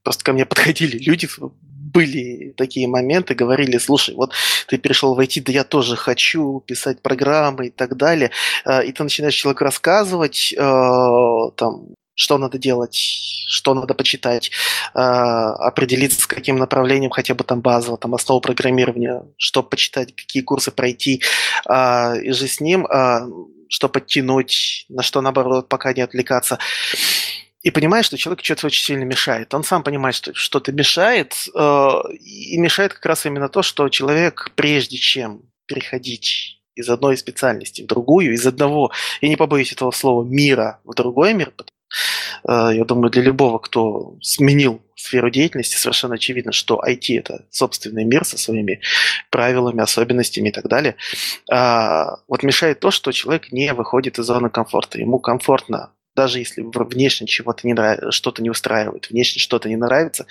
просто 0.02 0.24
ко 0.24 0.32
мне 0.32 0.46
подходили 0.46 0.98
люди, 0.98 1.28
были 1.94 2.52
такие 2.56 2.88
моменты, 2.88 3.34
говорили, 3.34 3.78
слушай, 3.78 4.14
вот 4.16 4.32
ты 4.66 4.78
перешел 4.78 5.14
в 5.14 5.20
IT, 5.20 5.42
да 5.44 5.52
я 5.52 5.64
тоже 5.64 5.96
хочу 5.96 6.60
писать 6.66 7.00
программы 7.00 7.68
и 7.68 7.70
так 7.70 7.96
далее, 7.96 8.32
а, 8.64 8.80
и 8.80 8.90
ты 8.90 9.02
начинаешь 9.04 9.34
человеку 9.34 9.64
рассказывать, 9.64 10.52
э, 10.52 11.50
там, 11.56 11.94
что 12.16 12.38
надо 12.38 12.58
делать, 12.58 12.96
что 12.96 13.74
надо 13.74 13.94
почитать, 13.94 14.50
э, 14.94 14.98
определиться 14.98 16.20
с 16.22 16.26
каким 16.26 16.56
направлением 16.56 17.10
хотя 17.10 17.34
бы 17.34 17.44
там 17.44 17.60
базово, 17.60 17.96
там 17.96 18.14
основу 18.14 18.40
программирования, 18.40 19.22
что 19.36 19.62
почитать, 19.62 20.16
какие 20.16 20.42
курсы 20.42 20.72
пройти, 20.72 21.22
и 21.64 22.30
же 22.32 22.48
с 22.48 22.60
ним, 22.60 22.86
что 23.74 23.88
подтянуть, 23.88 24.86
на 24.88 25.02
что 25.02 25.20
наоборот 25.20 25.68
пока 25.68 25.92
не 25.92 26.00
отвлекаться. 26.00 26.60
И 27.62 27.72
понимаешь, 27.72 28.06
что 28.06 28.16
человек 28.16 28.44
что-то 28.44 28.68
очень 28.68 28.84
сильно 28.84 29.02
мешает. 29.02 29.52
Он 29.52 29.64
сам 29.64 29.82
понимает, 29.82 30.14
что 30.14 30.32
что-то 30.32 30.70
мешает, 30.70 31.34
э, 31.52 31.90
и 32.20 32.56
мешает 32.58 32.94
как 32.94 33.04
раз 33.04 33.26
именно 33.26 33.48
то, 33.48 33.62
что 33.62 33.88
человек, 33.88 34.52
прежде 34.54 34.96
чем 34.96 35.42
переходить 35.66 36.60
из 36.76 36.88
одной 36.88 37.16
специальности 37.16 37.82
в 37.82 37.86
другую, 37.86 38.34
из 38.34 38.46
одного, 38.46 38.92
я 39.20 39.28
не 39.28 39.36
побоюсь 39.36 39.72
этого 39.72 39.90
слова, 39.90 40.22
мира 40.22 40.78
в 40.84 40.94
другой 40.94 41.34
мир, 41.34 41.52
я 42.46 42.84
думаю, 42.84 43.10
для 43.10 43.22
любого, 43.22 43.58
кто 43.58 44.16
сменил 44.20 44.80
сферу 45.04 45.30
деятельности, 45.30 45.76
совершенно 45.76 46.14
очевидно, 46.14 46.52
что 46.52 46.82
IT– 46.86 47.18
это 47.18 47.44
собственный 47.50 48.04
мир 48.04 48.24
со 48.24 48.38
своими 48.38 48.80
правилами, 49.30 49.82
особенностями 49.82 50.48
и 50.48 50.52
так 50.52 50.66
далее. 50.68 50.96
А, 51.50 52.18
вот 52.28 52.42
мешает 52.42 52.80
то, 52.80 52.90
что 52.90 53.12
человек 53.12 53.52
не 53.52 53.72
выходит 53.74 54.18
из 54.18 54.24
зоны 54.24 54.50
комфорта. 54.50 54.98
Ему 54.98 55.18
комфортно 55.18 55.90
даже 56.14 56.38
если 56.38 56.62
внешне 56.62 57.26
чего-то 57.26 57.66
не 57.66 57.72
нравится, 57.72 58.12
что-то 58.12 58.42
не 58.42 58.50
устраивает, 58.50 59.10
внешне 59.10 59.40
что-то 59.40 59.68
не 59.68 59.76
нравится, 59.76 60.26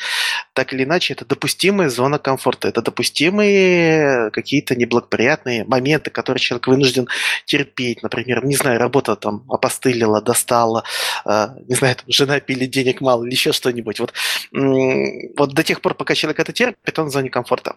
так 0.53 0.73
или 0.73 0.83
иначе 0.83 1.13
это 1.13 1.25
допустимая 1.25 1.89
зона 1.89 2.19
комфорта, 2.19 2.67
это 2.67 2.81
допустимые 2.81 4.31
какие-то 4.31 4.75
неблагоприятные 4.75 5.65
моменты, 5.65 6.09
которые 6.09 6.39
человек 6.39 6.67
вынужден 6.67 7.07
терпеть. 7.45 8.03
Например, 8.03 8.45
не 8.45 8.55
знаю, 8.55 8.79
работа 8.79 9.15
там 9.15 9.45
опостылила, 9.49 10.21
достала, 10.21 10.83
э, 11.25 11.47
не 11.67 11.75
знаю, 11.75 11.95
там, 11.95 12.05
жена 12.07 12.39
пили 12.39 12.65
денег 12.65 13.01
мало 13.01 13.23
или 13.23 13.31
еще 13.31 13.51
что-нибудь. 13.51 13.99
Вот, 13.99 14.13
вот 14.51 15.53
до 15.53 15.63
тех 15.63 15.81
пор, 15.81 15.95
пока 15.95 16.15
человек 16.15 16.39
это 16.39 16.53
терпит, 16.53 16.99
он 16.99 17.07
в 17.07 17.11
зоне 17.11 17.29
комфорта 17.29 17.75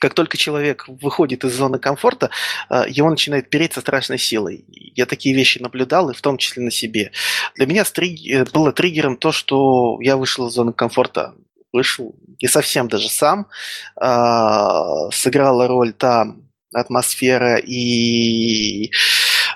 как 0.00 0.14
только 0.14 0.36
человек 0.36 0.84
выходит 0.88 1.44
из 1.44 1.54
зоны 1.54 1.78
комфорта, 1.78 2.30
э, 2.70 2.84
его 2.88 3.10
начинает 3.10 3.50
переть 3.50 3.72
со 3.72 3.80
страшной 3.80 4.18
силой. 4.18 4.64
Я 4.68 5.06
такие 5.06 5.34
вещи 5.34 5.58
наблюдал, 5.58 6.10
и 6.10 6.14
в 6.14 6.20
том 6.20 6.38
числе 6.38 6.62
на 6.62 6.70
себе. 6.70 7.12
Для 7.54 7.66
меня 7.66 7.82
э, 7.82 8.44
было 8.52 8.72
триггером 8.72 9.16
то, 9.16 9.32
что 9.32 9.98
я 10.00 10.16
вышел 10.16 10.48
из 10.48 10.52
зоны 10.52 10.72
комфорта. 10.72 11.34
Вышел 11.72 12.14
не 12.40 12.48
совсем 12.48 12.88
даже 12.88 13.08
сам. 13.08 13.48
А, 13.96 15.10
сыграла 15.10 15.66
роль 15.66 15.92
та 15.92 16.34
атмосфера 16.72 17.56
и 17.56 18.90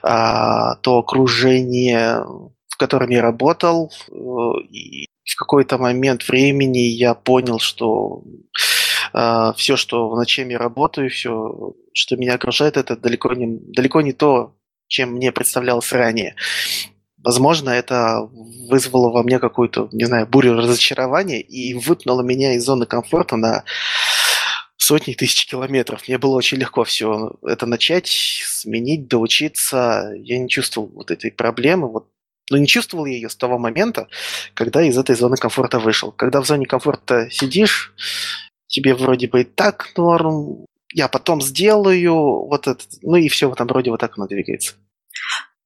а, 0.02 0.76
то 0.76 0.98
окружение, 0.98 2.24
в 2.68 2.76
котором 2.76 3.10
я 3.10 3.22
работал. 3.22 3.92
Э, 4.10 4.12
и 4.70 5.06
в 5.24 5.36
какой-то 5.36 5.78
момент 5.78 6.26
времени 6.28 6.78
я 6.78 7.14
понял, 7.14 7.58
что 7.58 8.22
все, 9.12 9.76
что 9.76 10.08
в 10.08 10.16
ночами 10.16 10.54
работаю, 10.54 11.10
все, 11.10 11.74
что 11.92 12.16
меня 12.16 12.34
окружает, 12.34 12.76
это 12.76 12.96
далеко 12.96 13.32
не, 13.34 13.58
далеко 13.72 14.00
не 14.00 14.12
то, 14.12 14.54
чем 14.88 15.12
мне 15.12 15.32
представлялось 15.32 15.92
ранее. 15.92 16.36
Возможно, 17.22 17.70
это 17.70 18.28
вызвало 18.68 19.10
во 19.10 19.22
мне 19.22 19.38
какую-то, 19.38 19.88
не 19.92 20.04
знаю, 20.04 20.26
бурю 20.26 20.54
разочарования 20.56 21.40
и 21.40 21.74
выпнуло 21.74 22.22
меня 22.22 22.54
из 22.54 22.64
зоны 22.64 22.86
комфорта 22.86 23.36
на 23.36 23.64
сотни 24.78 25.12
тысяч 25.12 25.46
километров. 25.46 26.08
Мне 26.08 26.16
было 26.16 26.36
очень 26.36 26.56
легко 26.56 26.84
все 26.84 27.32
это 27.42 27.66
начать, 27.66 28.08
сменить, 28.08 29.06
доучиться. 29.08 30.12
Я 30.16 30.38
не 30.38 30.48
чувствовал 30.48 30.90
вот 30.94 31.10
этой 31.10 31.30
проблемы. 31.30 31.90
Вот 31.90 32.08
но 32.50 32.56
не 32.56 32.66
чувствовал 32.66 33.06
я 33.06 33.14
ее 33.14 33.28
с 33.28 33.36
того 33.36 33.58
момента, 33.58 34.08
когда 34.54 34.82
из 34.82 34.98
этой 34.98 35.14
зоны 35.14 35.36
комфорта 35.36 35.78
вышел. 35.78 36.10
Когда 36.10 36.40
в 36.40 36.46
зоне 36.46 36.66
комфорта 36.66 37.30
сидишь, 37.30 37.94
тебе 38.70 38.94
вроде 38.94 39.28
бы 39.28 39.42
и 39.42 39.44
так 39.44 39.92
норм, 39.96 40.64
я 40.94 41.08
потом 41.08 41.42
сделаю, 41.42 42.14
вот 42.14 42.66
это, 42.66 42.82
ну 43.02 43.16
и 43.16 43.28
все 43.28 43.50
в 43.50 43.52
этом 43.52 43.68
роде 43.68 43.90
вот 43.90 44.00
так 44.00 44.16
оно 44.16 44.26
двигается. 44.26 44.74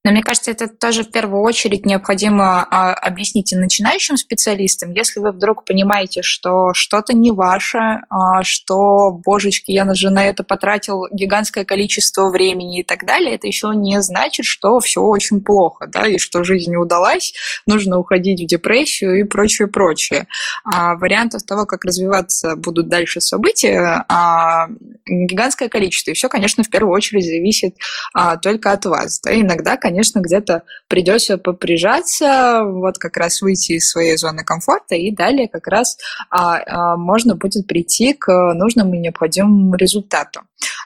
Но 0.04 0.10
мне 0.10 0.22
кажется, 0.22 0.50
это 0.50 0.68
тоже 0.68 1.02
в 1.02 1.10
первую 1.10 1.42
очередь 1.42 1.86
необходимо 1.86 2.66
а, 2.70 2.92
объяснить 2.92 3.54
и 3.54 3.56
начинающим 3.56 4.18
специалистам. 4.18 4.92
Если 4.92 5.18
вы 5.18 5.32
вдруг 5.32 5.64
понимаете, 5.64 6.20
что 6.20 6.74
что-то 6.74 7.14
не 7.14 7.30
ваше, 7.30 8.02
а, 8.10 8.42
что, 8.42 9.10
божечки, 9.10 9.70
я 9.70 9.92
же 9.94 10.10
на 10.10 10.26
это 10.26 10.44
потратил 10.44 11.06
гигантское 11.10 11.64
количество 11.64 12.28
времени 12.28 12.80
и 12.80 12.84
так 12.84 13.06
далее, 13.06 13.36
это 13.36 13.46
еще 13.46 13.72
не 13.74 14.02
значит, 14.02 14.44
что 14.44 14.78
все 14.80 15.00
очень 15.00 15.40
плохо, 15.40 15.86
да, 15.86 16.06
и 16.06 16.18
что 16.18 16.44
жизнь 16.44 16.70
не 16.70 16.76
удалась, 16.76 17.32
нужно 17.66 17.98
уходить 17.98 18.42
в 18.42 18.46
депрессию 18.46 19.20
и 19.20 19.24
прочее, 19.24 19.68
прочее. 19.68 20.26
А 20.64 20.96
вариантов 20.96 21.44
того, 21.44 21.64
как 21.64 21.82
развиваться 21.86 22.56
будут 22.56 22.88
дальше 22.88 23.22
события, 23.22 24.04
а, 24.10 24.68
гигантское 25.06 25.68
количество. 25.68 26.10
И 26.10 26.14
все, 26.14 26.28
конечно, 26.28 26.64
в 26.64 26.70
первую 26.70 26.94
очередь 26.94 27.24
зависит 27.24 27.76
а, 28.12 28.36
только 28.36 28.72
от 28.72 28.84
вас. 28.86 29.20
Да, 29.20 29.34
иногда, 29.34 29.76
конечно, 29.76 30.20
где-то 30.20 30.62
придется 30.88 31.38
поприжаться, 31.38 32.62
вот 32.64 32.98
как 32.98 33.16
раз 33.16 33.42
выйти 33.42 33.72
из 33.72 33.90
своей 33.90 34.16
зоны 34.16 34.44
комфорта, 34.44 34.94
и 34.94 35.14
далее 35.14 35.48
как 35.48 35.66
раз 35.66 35.96
а, 36.30 36.60
а, 36.66 36.96
можно 36.96 37.36
будет 37.36 37.66
прийти 37.66 38.14
к 38.14 38.54
нужному 38.54 38.94
и 38.94 38.98
необходимому 38.98 39.74
результату. 39.76 40.40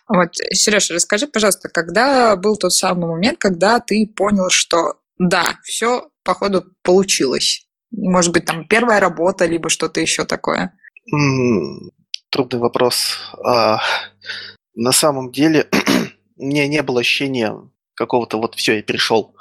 Вот, 0.08 0.34
Сережа, 0.52 0.94
расскажи, 0.94 1.26
пожалуйста, 1.26 1.68
когда 1.68 2.34
был 2.36 2.56
тот 2.56 2.72
самый 2.72 3.08
момент, 3.08 3.38
когда 3.38 3.78
ты 3.80 4.06
понял, 4.06 4.48
что 4.50 4.94
да, 5.18 5.58
все, 5.64 6.08
походу, 6.22 6.64
получилось? 6.82 7.66
Может 7.90 8.32
быть, 8.32 8.44
там 8.44 8.66
первая 8.68 9.00
работа, 9.00 9.46
либо 9.46 9.68
что-то 9.68 10.00
еще 10.00 10.24
такое? 10.24 10.72
Трудный 12.30 12.60
вопрос. 12.60 13.18
А, 13.44 13.80
на 14.74 14.92
самом 14.92 15.32
деле, 15.32 15.68
у 16.36 16.44
меня 16.44 16.66
не 16.66 16.82
было 16.82 17.00
ощущения 17.00 17.54
какого-то 17.94 18.38
вот 18.38 18.54
все, 18.54 18.76
я 18.76 18.82
перешел. 18.82 19.34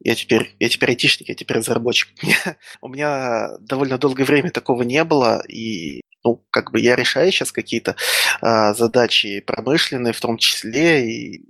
Я 0.00 0.14
теперь, 0.14 0.54
я 0.60 0.68
теперь 0.68 0.90
айтишник, 0.90 1.30
я 1.30 1.34
теперь 1.34 1.56
разработчик. 1.56 2.10
У 2.82 2.88
меня 2.88 3.56
довольно 3.60 3.96
долгое 3.96 4.24
время 4.24 4.50
такого 4.50 4.82
не 4.82 5.02
было, 5.02 5.42
и 5.48 6.02
ну, 6.22 6.44
как 6.50 6.72
бы 6.72 6.80
я 6.80 6.94
решаю 6.94 7.32
сейчас 7.32 7.52
какие-то 7.52 7.96
а, 8.42 8.74
задачи 8.74 9.40
промышленные, 9.40 10.12
в 10.12 10.20
том 10.20 10.36
числе, 10.36 11.10
и 11.10 11.48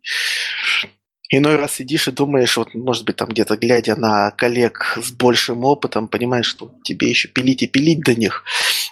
Иной 1.30 1.56
раз 1.56 1.72
сидишь 1.74 2.06
и 2.06 2.12
думаешь, 2.12 2.56
вот, 2.56 2.74
может 2.74 3.04
быть, 3.04 3.16
там 3.16 3.28
где-то 3.28 3.56
глядя 3.56 3.96
на 3.96 4.30
коллег 4.32 4.98
с 5.02 5.10
большим 5.10 5.64
опытом, 5.64 6.06
понимаешь, 6.06 6.46
что 6.46 6.70
тебе 6.84 7.08
еще 7.08 7.28
пилить 7.28 7.62
и 7.62 7.66
пилить 7.66 8.00
до 8.00 8.14
них. 8.14 8.44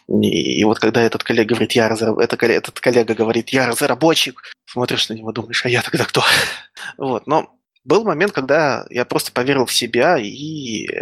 И, 0.09 0.61
и 0.61 0.65
вот 0.65 0.79
когда 0.79 1.03
этот 1.03 1.23
коллега 1.23 1.51
говорит, 1.51 1.73
я 1.73 1.89
разраб... 1.89 2.19
это, 2.19 2.37
этот 2.47 2.81
коллега 2.81 3.15
говорит, 3.15 3.51
я 3.51 3.67
разработчик, 3.67 4.43
смотришь 4.67 5.09
на 5.11 5.15
него, 5.15 5.31
думаешь, 5.33 5.65
а 5.65 5.69
я 5.69 5.83
тогда 5.83 6.05
кто? 6.05 6.23
вот, 6.97 7.27
но 7.27 7.51
был 7.85 8.05
момент, 8.05 8.33
когда 8.33 8.87
я 8.91 9.05
просто 9.05 9.33
поверил 9.33 9.67
в 9.67 9.73
себя, 9.73 10.17
и 10.17 10.87
э, 10.87 10.97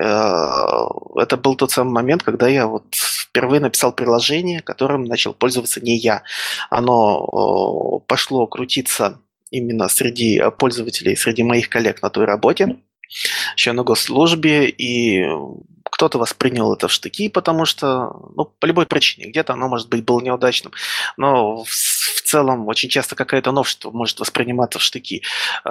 это 1.17 1.37
был 1.37 1.55
тот 1.55 1.71
самый 1.71 1.93
момент, 1.93 2.23
когда 2.23 2.49
я 2.49 2.67
вот 2.67 2.87
впервые 2.95 3.61
написал 3.61 3.93
приложение, 3.93 4.61
которым 4.61 5.05
начал 5.05 5.35
пользоваться 5.35 5.81
не 5.81 5.97
я. 5.97 6.23
Оно 6.71 8.01
э, 8.03 8.07
пошло 8.07 8.47
крутиться 8.47 9.21
именно 9.51 9.89
среди 9.89 10.39
э, 10.39 10.51
пользователей, 10.51 11.17
среди 11.17 11.43
моих 11.43 11.69
коллег 11.69 12.03
на 12.03 12.11
той 12.11 12.25
работе, 12.25 12.77
еще 13.57 13.73
на 13.73 13.83
госслужбе, 13.83 14.69
и 14.69 15.27
кто-то 15.85 16.19
воспринял 16.19 16.73
это 16.73 16.89
в 16.89 16.93
штыки, 16.93 17.29
потому 17.29 17.65
что, 17.65 18.31
ну, 18.37 18.45
по 18.45 18.67
любой 18.67 18.87
причине, 18.87 19.27
где-то 19.27 19.53
оно, 19.53 19.69
может 19.69 19.89
быть, 19.89 20.05
было 20.05 20.21
неудачным, 20.21 20.73
но 21.17 21.65
в, 21.65 21.69
в 21.69 22.23
целом 22.23 22.69
очень 22.69 22.89
часто 22.89 23.17
какое-то 23.17 23.53
новшество 23.53 23.91
может 23.91 24.21
восприниматься 24.21 24.79
в 24.79 24.83
штыки. 24.83 25.23
Э, 25.65 25.71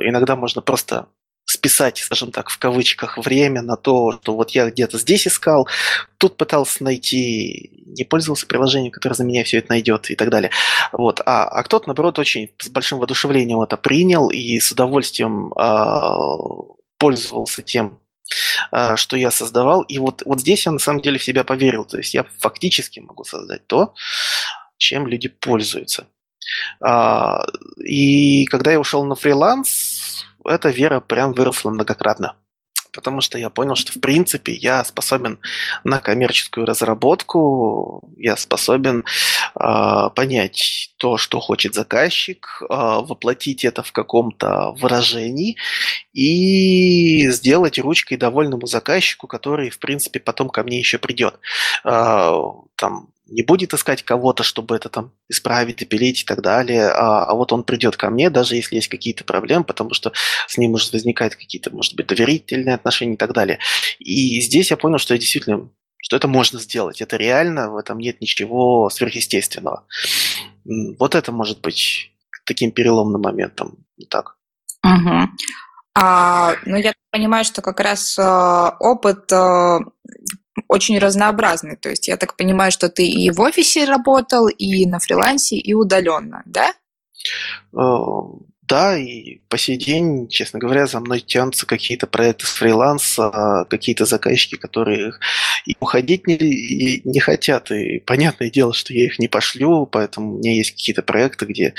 иногда 0.00 0.36
можно 0.36 0.60
просто 0.60 1.06
списать, 1.48 1.98
скажем 1.98 2.30
так, 2.30 2.50
в 2.50 2.58
кавычках 2.58 3.16
время 3.16 3.62
на 3.62 3.76
то, 3.76 4.12
что 4.12 4.36
вот 4.36 4.50
я 4.50 4.68
где-то 4.68 4.98
здесь 4.98 5.26
искал, 5.26 5.66
тут 6.18 6.36
пытался 6.36 6.84
найти, 6.84 7.84
не 7.86 8.04
пользовался 8.04 8.46
приложением, 8.46 8.92
которое 8.92 9.14
за 9.14 9.24
меня 9.24 9.44
все 9.44 9.58
это 9.58 9.70
найдет 9.70 10.10
и 10.10 10.14
так 10.14 10.28
далее. 10.28 10.50
Вот. 10.92 11.22
А, 11.24 11.44
а 11.44 11.62
кто-то, 11.62 11.88
наоборот, 11.88 12.18
очень 12.18 12.50
с 12.58 12.68
большим 12.68 12.98
воодушевлением 12.98 13.62
это 13.62 13.78
принял 13.78 14.28
и 14.28 14.60
с 14.60 14.70
удовольствием 14.72 15.54
э, 15.54 16.74
пользовался 16.98 17.62
тем, 17.62 17.98
э, 18.70 18.96
что 18.96 19.16
я 19.16 19.30
создавал. 19.30 19.80
И 19.82 19.98
вот, 19.98 20.22
вот 20.26 20.40
здесь 20.40 20.66
я 20.66 20.72
на 20.72 20.78
самом 20.78 21.00
деле 21.00 21.18
в 21.18 21.24
себя 21.24 21.44
поверил. 21.44 21.86
То 21.86 21.96
есть 21.96 22.12
я 22.12 22.26
фактически 22.40 23.00
могу 23.00 23.24
создать 23.24 23.66
то, 23.66 23.94
чем 24.76 25.06
люди 25.06 25.28
пользуются. 25.28 26.08
А, 26.80 27.44
и 27.78 28.44
когда 28.46 28.72
я 28.72 28.80
ушел 28.80 29.04
на 29.04 29.14
фриланс, 29.14 29.68
эта 30.48 30.70
вера 30.70 31.00
прям 31.00 31.32
выросла 31.32 31.70
многократно. 31.70 32.34
Потому 32.92 33.20
что 33.20 33.38
я 33.38 33.50
понял, 33.50 33.76
что 33.76 33.92
в 33.92 34.00
принципе 34.00 34.52
я 34.52 34.82
способен 34.82 35.38
на 35.84 36.00
коммерческую 36.00 36.66
разработку, 36.66 38.10
я 38.16 38.36
способен 38.36 39.04
э, 39.54 40.10
понять 40.14 40.94
то, 40.96 41.18
что 41.18 41.38
хочет 41.38 41.74
заказчик, 41.74 42.62
э, 42.62 42.66
воплотить 42.68 43.64
это 43.64 43.82
в 43.82 43.92
каком-то 43.92 44.72
выражении 44.72 45.56
и 46.12 47.30
сделать 47.30 47.78
ручкой 47.78 48.16
довольному 48.16 48.66
заказчику, 48.66 49.26
который, 49.26 49.70
в 49.70 49.78
принципе, 49.78 50.18
потом 50.18 50.48
ко 50.48 50.62
мне 50.62 50.78
еще 50.78 50.98
придет. 50.98 51.38
Э, 51.84 52.32
там 52.76 53.08
не 53.28 53.42
будет 53.42 53.74
искать 53.74 54.02
кого-то, 54.02 54.42
чтобы 54.42 54.76
это 54.76 54.88
там 54.88 55.12
исправить, 55.28 55.78
допилить 55.78 56.22
и 56.22 56.24
так 56.24 56.42
далее, 56.42 56.88
а, 56.88 57.24
а 57.24 57.34
вот 57.34 57.52
он 57.52 57.62
придет 57.62 57.96
ко 57.96 58.10
мне, 58.10 58.30
даже 58.30 58.56
если 58.56 58.76
есть 58.76 58.88
какие-то 58.88 59.24
проблемы, 59.24 59.64
потому 59.64 59.94
что 59.94 60.12
с 60.46 60.56
ним 60.58 60.72
может 60.72 60.92
возникать 60.92 61.36
какие-то, 61.36 61.70
может 61.70 61.94
быть, 61.94 62.06
доверительные 62.06 62.74
отношения 62.74 63.14
и 63.14 63.18
так 63.18 63.32
далее. 63.32 63.58
И 63.98 64.40
здесь 64.40 64.70
я 64.70 64.76
понял, 64.76 64.98
что 64.98 65.14
я 65.14 65.20
действительно 65.20 65.68
что 66.00 66.16
это 66.16 66.28
можно 66.28 66.60
сделать, 66.60 67.00
это 67.00 67.16
реально, 67.16 67.70
в 67.70 67.76
этом 67.76 67.98
нет 67.98 68.20
ничего 68.20 68.88
сверхъестественного. 68.88 69.84
Вот 70.64 71.14
это 71.14 71.32
может 71.32 71.60
быть 71.60 72.12
таким 72.46 72.70
переломным 72.70 73.20
моментом. 73.20 73.84
Так. 74.08 74.36
Угу. 74.84 75.28
А, 75.94 76.54
ну, 76.64 76.76
я 76.76 76.92
понимаю, 77.10 77.44
что 77.44 77.60
как 77.60 77.80
раз 77.80 78.16
э, 78.18 78.70
опыт 78.78 79.30
э, 79.32 79.80
очень 80.68 80.98
разнообразный. 80.98 81.76
То 81.76 81.90
есть 81.90 82.08
я 82.08 82.16
так 82.16 82.36
понимаю, 82.36 82.72
что 82.72 82.88
ты 82.88 83.06
и 83.06 83.30
в 83.30 83.40
офисе 83.40 83.84
работал, 83.84 84.48
и 84.48 84.86
на 84.86 84.98
фрилансе, 84.98 85.56
и 85.56 85.74
удаленно, 85.74 86.42
да? 86.46 86.72
Да, 88.68 88.98
и 88.98 89.38
по 89.48 89.56
сей 89.56 89.78
день, 89.78 90.28
честно 90.28 90.58
говоря, 90.58 90.86
за 90.86 91.00
мной 91.00 91.20
тянутся 91.20 91.64
какие-то 91.64 92.06
проекты 92.06 92.44
с 92.44 92.50
фриланса, 92.50 93.64
какие-то 93.70 94.04
заказчики, 94.04 94.56
которые 94.56 95.14
и 95.64 95.74
уходить 95.80 96.26
не, 96.26 97.00
не 97.02 97.20
хотят. 97.20 97.70
И 97.70 98.00
понятное 98.00 98.50
дело, 98.50 98.74
что 98.74 98.92
я 98.92 99.06
их 99.06 99.18
не 99.18 99.26
пошлю, 99.26 99.86
поэтому 99.86 100.34
у 100.34 100.38
меня 100.38 100.52
есть 100.54 100.72
какие-то 100.72 101.02
проекты, 101.02 101.46
где 101.46 101.74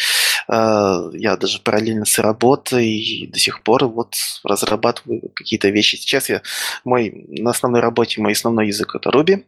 э, 0.47 1.11
я 1.13 1.37
даже 1.37 1.59
параллельно 1.59 2.05
с 2.05 2.17
работой 2.17 3.29
до 3.31 3.37
сих 3.37 3.61
пор 3.61 3.85
вот 3.85 4.15
разрабатываю 4.43 5.29
какие-то 5.35 5.69
вещи. 5.69 5.95
Сейчас 5.95 6.27
я 6.29 6.41
мой 6.83 7.25
на 7.27 7.51
основной 7.51 7.81
работе 7.81 8.19
мой 8.19 8.33
основной 8.33 8.65
язык 8.67 8.95
это 8.95 9.11
Ruby. 9.11 9.43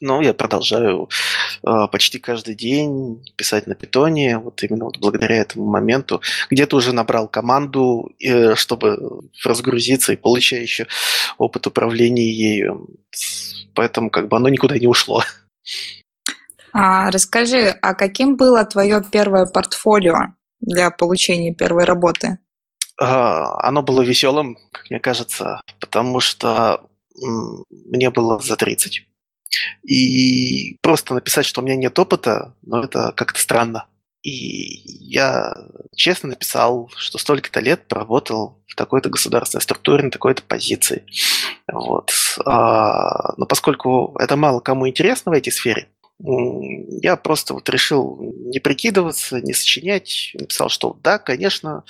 Но 0.00 0.20
я 0.22 0.34
продолжаю 0.34 1.08
почти 1.64 2.18
каждый 2.18 2.54
день 2.54 3.24
писать 3.36 3.66
на 3.66 3.74
питоне, 3.74 4.38
вот 4.38 4.62
именно 4.62 4.84
вот 4.84 4.98
благодаря 4.98 5.36
этому 5.36 5.66
моменту. 5.66 6.20
Где-то 6.50 6.76
уже 6.76 6.92
набрал 6.92 7.28
команду, 7.28 8.12
э, 8.20 8.54
чтобы 8.54 9.22
разгрузиться 9.42 10.12
и 10.12 10.16
получая 10.16 10.60
еще 10.60 10.86
опыт 11.38 11.66
управления 11.66 12.30
ею. 12.30 12.88
Поэтому 13.74 14.10
как 14.10 14.28
бы 14.28 14.36
оно 14.36 14.48
никуда 14.48 14.78
не 14.78 14.86
ушло. 14.86 15.22
А, 16.72 17.10
расскажи, 17.10 17.68
а 17.82 17.94
каким 17.94 18.36
было 18.36 18.64
твое 18.64 19.02
первое 19.10 19.46
портфолио 19.46 20.34
для 20.60 20.90
получения 20.90 21.54
первой 21.54 21.84
работы? 21.84 22.38
А, 23.00 23.66
оно 23.66 23.82
было 23.82 24.02
веселым, 24.02 24.58
как 24.72 24.90
мне 24.90 24.98
кажется, 25.00 25.60
потому 25.80 26.20
что 26.20 26.88
мне 27.70 28.10
было 28.10 28.40
за 28.40 28.56
30. 28.56 29.06
И 29.82 30.78
просто 30.80 31.14
написать, 31.14 31.46
что 31.46 31.60
у 31.60 31.64
меня 31.64 31.76
нет 31.76 31.98
опыта, 31.98 32.54
ну, 32.62 32.82
это 32.82 33.12
как-то 33.16 33.40
странно. 33.40 33.86
И 34.22 34.80
я 35.04 35.54
честно 35.94 36.30
написал, 36.30 36.90
что 36.96 37.18
столько-то 37.18 37.60
лет 37.60 37.86
проработал 37.86 38.58
в 38.66 38.74
такой-то 38.74 39.10
государственной 39.10 39.60
структуре, 39.60 40.04
на 40.04 40.10
такой-то 40.10 40.42
позиции. 40.42 41.04
Вот. 41.70 42.10
А, 42.46 43.34
но 43.36 43.44
поскольку 43.44 44.16
это 44.18 44.36
мало 44.36 44.60
кому 44.60 44.88
интересно 44.88 45.30
в 45.30 45.34
этой 45.34 45.52
сфере, 45.52 45.88
я 46.18 47.16
просто 47.16 47.54
вот 47.54 47.68
решил 47.68 48.18
не 48.20 48.60
прикидываться, 48.60 49.40
не 49.40 49.52
сочинять. 49.52 50.30
Написал, 50.34 50.68
что 50.68 50.96
да, 51.02 51.18
конечно, 51.18 51.84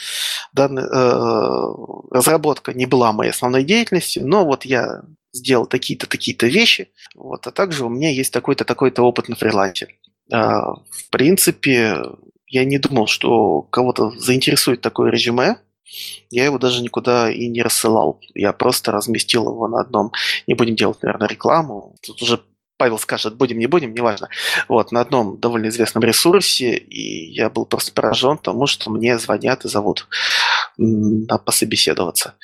данная, 0.52 0.86
э, 0.86 1.74
разработка 2.10 2.72
не 2.72 2.86
была 2.86 3.12
моей 3.12 3.30
основной 3.30 3.64
деятельностью, 3.64 4.26
но 4.26 4.44
вот 4.44 4.64
я 4.64 5.02
сделал 5.34 5.66
такие-то, 5.66 6.06
такие-то 6.06 6.46
вещи, 6.46 6.88
вот, 7.14 7.46
а 7.46 7.50
также 7.50 7.84
у 7.84 7.88
меня 7.88 8.10
есть 8.10 8.32
такой-то, 8.32 8.64
такой-то 8.64 9.02
опыт 9.02 9.28
на 9.28 9.36
фрилансе. 9.36 9.88
А, 10.32 10.74
в 10.74 11.10
принципе, 11.10 11.96
я 12.46 12.64
не 12.64 12.78
думал, 12.78 13.06
что 13.06 13.62
кого-то 13.62 14.12
заинтересует 14.12 14.80
такое 14.80 15.10
резюме, 15.10 15.56
я 16.30 16.44
его 16.46 16.58
даже 16.58 16.82
никуда 16.82 17.30
и 17.30 17.46
не 17.46 17.62
рассылал. 17.62 18.20
Я 18.34 18.52
просто 18.52 18.90
разместил 18.90 19.48
его 19.50 19.68
на 19.68 19.80
одном, 19.80 20.12
не 20.46 20.54
будем 20.54 20.76
делать, 20.76 21.02
наверное, 21.02 21.28
рекламу. 21.28 21.94
Тут 22.02 22.22
уже 22.22 22.40
Павел 22.76 22.98
скажет, 22.98 23.36
будем, 23.36 23.58
не 23.58 23.66
будем, 23.66 23.94
неважно. 23.94 24.28
Вот, 24.68 24.92
на 24.92 25.00
одном 25.00 25.38
довольно 25.38 25.68
известном 25.68 26.02
ресурсе, 26.02 26.76
и 26.76 27.32
я 27.32 27.48
был 27.48 27.66
просто 27.66 27.92
поражен 27.92 28.38
тому, 28.38 28.66
что 28.66 28.90
мне 28.90 29.18
звонят 29.18 29.64
и 29.64 29.68
зовут 29.68 30.08
на 30.76 31.38
пособеседоваться. 31.38 32.34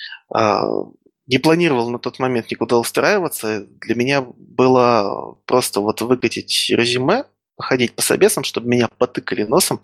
Не 1.31 1.39
планировал 1.39 1.91
на 1.91 2.01
тот 2.01 2.19
момент 2.19 2.51
никуда 2.51 2.77
устраиваться. 2.77 3.65
Для 3.81 3.95
меня 3.95 4.21
было 4.21 5.39
просто 5.47 5.81
вот 5.81 6.01
выкатить 6.01 6.71
резюме, 6.71 7.25
походить 7.55 7.93
по 7.93 8.03
собесам, 8.03 8.43
чтобы 8.43 8.67
меня 8.67 8.89
потыкали 8.99 9.45
носом 9.45 9.81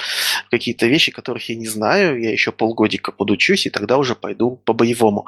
какие-то 0.50 0.87
вещи, 0.87 1.12
которых 1.12 1.48
я 1.48 1.54
не 1.54 1.68
знаю. 1.68 2.20
Я 2.20 2.32
еще 2.32 2.50
полгодика 2.50 3.12
подучусь, 3.12 3.64
и 3.66 3.70
тогда 3.70 3.96
уже 3.96 4.16
пойду 4.16 4.56
по-боевому. 4.64 5.24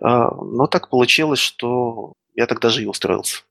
А, 0.00 0.34
но 0.34 0.66
так 0.66 0.88
получилось, 0.88 1.38
что 1.38 2.12
я 2.34 2.46
тогда 2.48 2.68
же 2.68 2.82
и 2.82 2.86
устроился. 2.86 3.42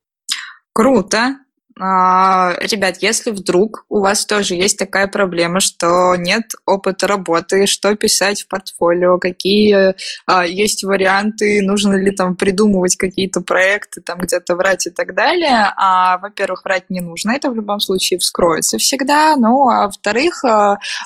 Круто. 0.74 1.38
А, 1.80 2.54
ребят, 2.60 2.98
если 3.02 3.32
вдруг 3.32 3.86
у 3.90 4.02
вас 4.02 4.26
тоже 4.26 4.56
есть 4.56 4.78
такая 4.78 5.08
проблема, 5.08 5.60
что 5.60 6.16
нет 6.16 6.44
опыта 6.66 7.08
работы, 7.08 7.66
что 7.66 7.96
писать 7.96 8.42
в 8.42 8.48
портфолио, 8.48 9.18
какие 9.18 9.96
а, 10.26 10.46
есть 10.46 10.84
варианты, 10.84 11.62
нужно 11.62 11.96
ли 11.96 12.12
там 12.12 12.36
придумывать 12.36 12.98
какие-то 12.98 13.42
проекты, 13.42 14.02
там 14.02 14.20
где-то 14.20 14.56
врать 14.56 14.88
и 14.88 14.90
так 14.90 15.16
далее, 15.16 15.74
а, 15.78 16.18
во-первых, 16.18 16.66
врать 16.66 16.90
не 16.90 17.00
нужно, 17.00 17.32
это 17.32 17.50
в 17.50 17.56
любом 17.56 17.80
случае 17.80 18.20
вскроется 18.20 18.78
всегда, 18.78 19.36
ну, 19.36 19.70
а 19.70 19.86
во-вторых, 19.86 20.44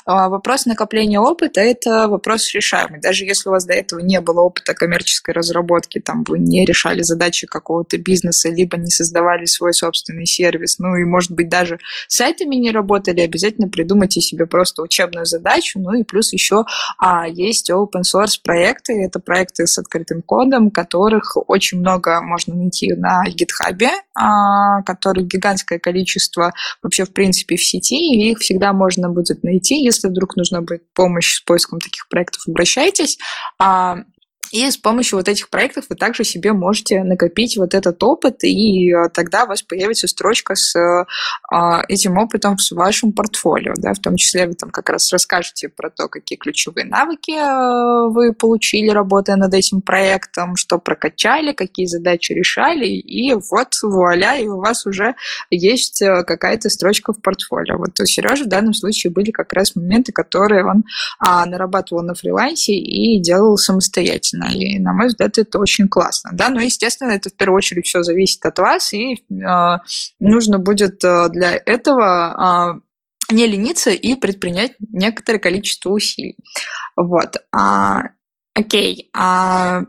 вопрос 0.04 0.66
накопления 0.66 1.20
опыта– 1.20 1.60
это 1.62 2.08
вопрос 2.08 2.52
решаемый. 2.52 3.00
Даже 3.00 3.24
если 3.24 3.48
у 3.48 3.52
вас 3.52 3.64
до 3.66 3.74
этого 3.74 4.00
не 4.00 4.20
было 4.20 4.40
опыта 4.40 4.74
коммерческой 4.74 5.34
разработки, 5.34 6.00
там 6.00 6.24
вы 6.24 6.38
не 6.38 6.64
решали 6.64 7.02
задачи 7.02 7.46
какого-то 7.46 7.98
бизнеса, 7.98 8.48
либо 8.48 8.76
не 8.76 8.90
создавали 8.90 9.44
свой 9.44 9.72
собственный 9.72 10.26
сервис, 10.26 10.65
сервис, 10.66 10.78
ну 10.78 10.96
и, 10.96 11.04
может 11.04 11.32
быть, 11.32 11.48
даже 11.48 11.78
сайтами 12.08 12.56
не 12.56 12.70
работали, 12.70 13.20
обязательно 13.20 13.68
придумайте 13.68 14.20
себе 14.20 14.46
просто 14.46 14.82
учебную 14.82 15.26
задачу, 15.26 15.78
ну 15.78 15.94
и 15.94 16.04
плюс 16.04 16.32
еще 16.32 16.64
а, 16.98 17.28
есть 17.28 17.70
open 17.70 18.02
source 18.02 18.38
проекты, 18.42 19.04
это 19.04 19.20
проекты 19.20 19.66
с 19.66 19.78
открытым 19.78 20.22
кодом, 20.22 20.70
которых 20.70 21.36
очень 21.48 21.78
много 21.78 22.20
можно 22.22 22.54
найти 22.54 22.92
на 22.94 23.24
GitHub, 23.28 23.88
а, 24.14 24.82
которых 24.82 25.26
гигантское 25.26 25.78
количество 25.78 26.52
вообще, 26.82 27.04
в 27.04 27.12
принципе, 27.12 27.56
в 27.56 27.64
сети, 27.64 27.96
и 27.96 28.30
их 28.30 28.38
всегда 28.38 28.72
можно 28.72 29.08
будет 29.08 29.42
найти, 29.42 29.82
если 29.82 30.08
вдруг 30.08 30.36
нужна 30.36 30.60
будет 30.60 30.82
помощь 30.94 31.36
с 31.36 31.40
поиском 31.40 31.80
таких 31.80 32.08
проектов, 32.08 32.42
обращайтесь. 32.46 33.18
А, 33.58 33.98
и 34.52 34.70
с 34.70 34.76
помощью 34.76 35.18
вот 35.18 35.28
этих 35.28 35.48
проектов 35.48 35.86
вы 35.88 35.96
также 35.96 36.24
себе 36.24 36.52
можете 36.52 37.02
накопить 37.02 37.56
вот 37.56 37.74
этот 37.74 38.02
опыт, 38.02 38.44
и 38.44 38.92
э, 38.92 39.08
тогда 39.12 39.44
у 39.44 39.48
вас 39.48 39.62
появится 39.62 40.08
строчка 40.08 40.54
с 40.54 40.74
а, 41.50 41.82
этим 41.88 42.16
опытом 42.18 42.56
в 42.56 42.72
вашем 42.72 43.12
портфолио. 43.12 43.74
Да? 43.76 43.92
В 43.94 43.98
том 43.98 44.16
числе 44.16 44.46
вы 44.46 44.54
там 44.54 44.70
как 44.70 44.88
раз 44.88 45.12
расскажете 45.12 45.68
про 45.68 45.90
то, 45.90 46.08
какие 46.08 46.38
ключевые 46.38 46.84
навыки 46.84 47.32
э, 47.32 48.10
вы 48.10 48.32
получили, 48.32 48.88
работая 48.90 49.36
над 49.36 49.54
этим 49.54 49.80
проектом, 49.80 50.56
что 50.56 50.78
прокачали, 50.78 51.52
какие 51.52 51.86
задачи 51.86 52.32
решали, 52.32 52.86
и 52.86 53.34
вот 53.34 53.74
вуаля, 53.82 54.38
и 54.38 54.46
у 54.46 54.58
вас 54.58 54.86
уже 54.86 55.14
есть 55.50 56.02
э, 56.02 56.24
какая-то 56.24 56.70
строчка 56.70 57.12
в 57.12 57.20
портфолио. 57.20 57.78
Вот 57.78 57.98
у 58.00 58.06
Сережи 58.06 58.44
в 58.44 58.48
данном 58.48 58.74
случае 58.74 59.12
были 59.12 59.30
как 59.30 59.52
раз 59.52 59.76
моменты, 59.76 60.12
которые 60.12 60.64
он 60.64 60.84
а, 61.18 61.46
нарабатывал 61.46 62.02
на 62.02 62.14
фрилансе 62.14 62.74
и 62.74 63.20
делал 63.20 63.56
самостоятельно 63.56 64.35
качественно. 64.36 64.52
И, 64.52 64.78
на 64.78 64.92
мой 64.92 65.08
взгляд, 65.08 65.38
это 65.38 65.58
очень 65.58 65.88
классно. 65.88 66.30
Да, 66.32 66.48
но, 66.48 66.60
естественно, 66.60 67.10
это 67.10 67.30
в 67.30 67.34
первую 67.34 67.58
очередь 67.58 67.86
все 67.86 68.02
зависит 68.02 68.44
от 68.44 68.58
вас, 68.58 68.92
и 68.92 69.14
э, 69.14 69.78
нужно 70.20 70.58
будет 70.58 71.02
э, 71.04 71.28
для 71.30 71.60
этого 71.64 72.80
э, 73.30 73.34
не 73.34 73.46
лениться 73.46 73.90
и 73.90 74.14
предпринять 74.14 74.72
некоторое 74.78 75.38
количество 75.38 75.90
усилий. 75.90 76.36
Вот. 76.96 77.36
А, 77.52 78.02
окей. 78.54 79.10
А, 79.14 79.82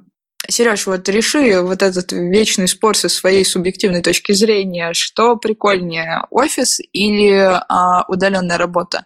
Сереж, 0.49 0.87
вот 0.87 1.07
реши 1.09 1.61
вот 1.61 1.83
этот 1.83 2.11
вечный 2.13 2.67
спор 2.67 2.95
со 2.95 3.09
своей 3.09 3.43
субъективной 3.43 4.01
точки 4.01 4.31
зрения, 4.31 4.93
что 4.93 5.35
прикольнее, 5.35 6.23
офис 6.29 6.79
или 6.93 7.31
а, 7.33 8.05
удаленная 8.07 8.57
работа? 8.57 9.05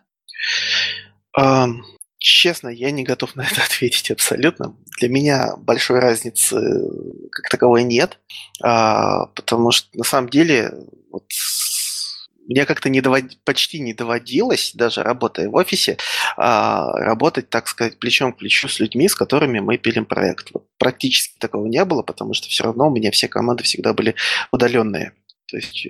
Честно, 2.23 2.67
я 2.67 2.91
не 2.91 3.03
готов 3.03 3.35
на 3.35 3.41
это 3.41 3.63
ответить 3.65 4.11
абсолютно. 4.11 4.75
Для 4.99 5.09
меня 5.09 5.55
большой 5.57 5.99
разницы 5.99 6.55
как 7.31 7.49
таковой 7.49 7.83
нет, 7.83 8.19
а, 8.61 9.25
потому 9.25 9.71
что 9.71 9.89
на 9.97 10.03
самом 10.03 10.29
деле 10.29 10.71
вот, 11.11 11.23
мне 12.47 12.67
как-то 12.67 12.89
не 12.89 13.01
довод... 13.01 13.23
почти 13.43 13.79
не 13.79 13.95
доводилось, 13.95 14.73
даже 14.75 15.01
работая 15.01 15.49
в 15.49 15.55
офисе, 15.55 15.97
а, 16.37 16.91
работать, 16.91 17.49
так 17.49 17.67
сказать, 17.67 17.97
плечом 17.97 18.33
к 18.33 18.37
плечу 18.37 18.67
с 18.67 18.79
людьми, 18.79 19.09
с 19.09 19.15
которыми 19.15 19.59
мы 19.59 19.79
пилим 19.79 20.05
проект. 20.05 20.51
Вот 20.53 20.67
практически 20.77 21.39
такого 21.39 21.65
не 21.65 21.83
было, 21.85 22.03
потому 22.03 22.35
что 22.35 22.49
все 22.49 22.65
равно 22.65 22.89
у 22.89 22.91
меня 22.91 23.09
все 23.09 23.29
команды 23.29 23.63
всегда 23.63 23.93
были 23.93 24.13
удаленные. 24.51 25.13
То 25.47 25.57
есть 25.57 25.87
э, 25.87 25.89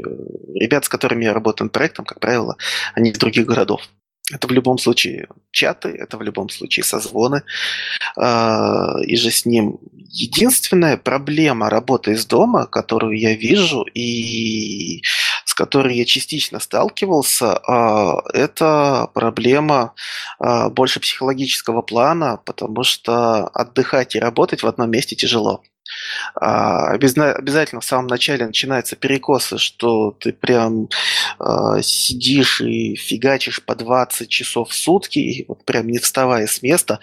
ребят, 0.55 0.85
с 0.85 0.89
которыми 0.89 1.25
я 1.25 1.33
работаю 1.33 1.65
над 1.65 1.73
проектом, 1.73 2.05
как 2.05 2.21
правило, 2.21 2.55
они 2.95 3.09
из 3.09 3.17
других 3.17 3.45
городов. 3.45 3.89
Это 4.31 4.47
в 4.47 4.51
любом 4.51 4.77
случае 4.77 5.27
чаты, 5.51 5.89
это 5.89 6.17
в 6.17 6.21
любом 6.21 6.49
случае 6.49 6.83
созвоны. 6.83 7.43
Э, 8.17 9.03
и 9.03 9.15
же 9.17 9.31
с 9.31 9.45
ним. 9.45 9.79
Единственная 10.13 10.97
проблема 10.97 11.69
работы 11.69 12.11
из 12.11 12.25
дома, 12.25 12.65
которую 12.65 13.17
я 13.17 13.33
вижу 13.33 13.85
и 13.93 15.01
с 15.45 15.53
которой 15.53 15.95
я 15.95 16.05
частично 16.05 16.59
сталкивался, 16.59 17.61
э, 17.67 18.37
это 18.37 19.09
проблема 19.13 19.93
э, 20.39 20.69
больше 20.69 20.99
психологического 20.99 21.81
плана, 21.81 22.39
потому 22.45 22.83
что 22.83 23.47
отдыхать 23.47 24.15
и 24.15 24.19
работать 24.19 24.63
в 24.63 24.67
одном 24.67 24.91
месте 24.91 25.15
тяжело. 25.15 25.61
А, 26.35 26.87
обязательно 26.91 27.81
в 27.81 27.85
самом 27.85 28.07
начале 28.07 28.45
начинаются 28.45 28.95
перекосы, 28.95 29.57
что 29.57 30.11
ты 30.11 30.33
прям 30.33 30.89
э, 31.39 31.81
сидишь 31.81 32.61
и 32.61 32.95
фигачишь 32.95 33.63
по 33.63 33.75
20 33.75 34.29
часов 34.29 34.69
в 34.69 34.73
сутки, 34.73 35.45
вот 35.47 35.65
прям 35.65 35.87
не 35.87 35.99
вставая 35.99 36.47
с 36.47 36.61
места, 36.61 36.99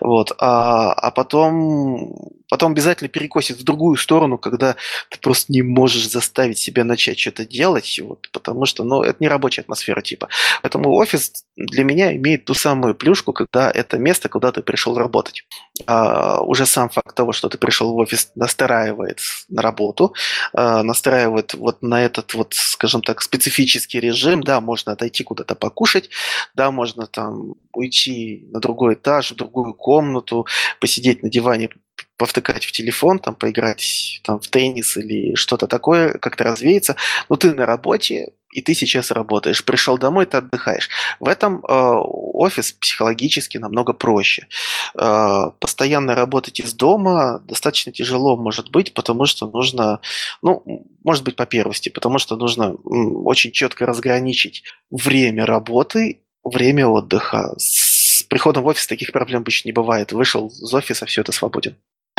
вот, 0.00 0.32
а, 0.38 0.92
а 0.92 1.10
потом, 1.10 2.30
потом 2.50 2.72
обязательно 2.72 3.08
перекосит 3.08 3.58
в 3.58 3.64
другую 3.64 3.96
сторону, 3.96 4.36
когда 4.36 4.76
ты 5.08 5.18
просто 5.18 5.52
не 5.52 5.62
можешь 5.62 6.08
заставить 6.10 6.58
себя 6.58 6.84
начать 6.84 7.18
что-то 7.18 7.46
делать, 7.46 7.98
вот, 8.02 8.28
потому 8.32 8.66
что, 8.66 8.84
ну, 8.84 9.02
это 9.02 9.16
не 9.20 9.28
рабочая 9.28 9.62
атмосфера 9.62 10.02
типа. 10.02 10.28
Поэтому 10.62 10.92
офис 10.92 11.44
для 11.56 11.84
меня 11.84 12.14
имеет 12.16 12.44
ту 12.44 12.54
самую 12.54 12.94
плюшку, 12.94 13.32
когда 13.32 13.70
это 13.70 13.98
место, 13.98 14.28
куда 14.28 14.52
ты 14.52 14.62
пришел 14.62 14.98
работать. 14.98 15.44
А, 15.86 16.40
уже 16.42 16.66
сам 16.66 16.88
факт 16.88 17.14
того, 17.14 17.32
что 17.32 17.48
ты 17.48 17.58
пришел 17.58 17.92
в 17.92 17.96
офис, 17.96 18.32
настраивает 18.34 19.20
на 19.48 19.62
работу, 19.62 20.14
а, 20.52 20.82
настраивает 20.82 21.54
вот 21.54 21.82
на 21.82 22.04
этот 22.04 22.34
вот, 22.34 22.54
скажем 22.54 23.02
так, 23.02 23.22
специфический 23.22 24.00
режим. 24.00 24.42
Да, 24.42 24.60
можно 24.60 24.92
отойти 24.92 25.22
куда-то 25.24 25.54
покушать, 25.54 26.10
да, 26.54 26.70
можно 26.70 27.06
там 27.06 27.54
уйти 27.72 28.48
на 28.50 28.60
другой 28.60 28.94
этаж, 28.94 29.30
в 29.30 29.36
другую 29.36 29.74
комнату, 29.74 30.46
посидеть 30.80 31.22
на 31.22 31.30
диване, 31.30 31.70
повтыкать 32.20 32.66
в 32.66 32.72
телефон, 32.72 33.18
там, 33.18 33.34
поиграть 33.34 34.20
там, 34.24 34.38
в 34.40 34.48
теннис 34.48 34.98
или 34.98 35.34
что-то 35.36 35.66
такое, 35.66 36.12
как-то 36.18 36.44
развеяться. 36.44 36.96
Но 37.30 37.36
ты 37.36 37.54
на 37.54 37.64
работе, 37.64 38.32
и 38.52 38.60
ты 38.60 38.74
сейчас 38.74 39.10
работаешь. 39.10 39.64
Пришел 39.64 39.96
домой, 39.96 40.26
ты 40.26 40.36
отдыхаешь. 40.36 40.90
В 41.18 41.28
этом 41.28 41.64
э, 41.64 41.72
офис 41.72 42.72
психологически 42.72 43.56
намного 43.56 43.94
проще. 43.94 44.48
Э, 44.94 45.44
постоянно 45.60 46.14
работать 46.14 46.60
из 46.60 46.74
дома 46.74 47.42
достаточно 47.48 47.90
тяжело 47.90 48.36
может 48.36 48.70
быть, 48.70 48.92
потому 48.92 49.24
что 49.24 49.46
нужно, 49.46 50.00
ну, 50.42 50.62
может 51.02 51.24
быть, 51.24 51.36
по 51.36 51.46
первости, 51.46 51.88
потому 51.88 52.18
что 52.18 52.36
нужно 52.36 52.74
очень 52.74 53.50
четко 53.50 53.86
разграничить 53.86 54.64
время 54.90 55.46
работы, 55.46 56.20
время 56.44 56.86
отдыха. 56.86 57.54
С 57.56 58.24
приходом 58.24 58.64
в 58.64 58.66
офис 58.66 58.86
таких 58.86 59.10
проблем 59.10 59.42
больше 59.42 59.62
не 59.64 59.72
бывает. 59.72 60.12
Вышел 60.12 60.48
из 60.48 60.74
офиса, 60.74 61.06
все 61.06 61.22
это 61.22 61.32
свободен. 61.32 61.76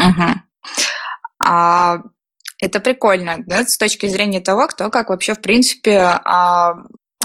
Угу. 0.10 0.42
А, 1.44 1.98
это 2.60 2.80
прикольно, 2.80 3.38
да, 3.46 3.66
с 3.66 3.78
точки 3.78 4.08
зрения 4.08 4.42
того, 4.42 4.68
кто 4.68 4.90
как 4.90 5.10
вообще, 5.10 5.34
в 5.34 5.42
принципе, 5.42 6.00
а, 6.00 6.76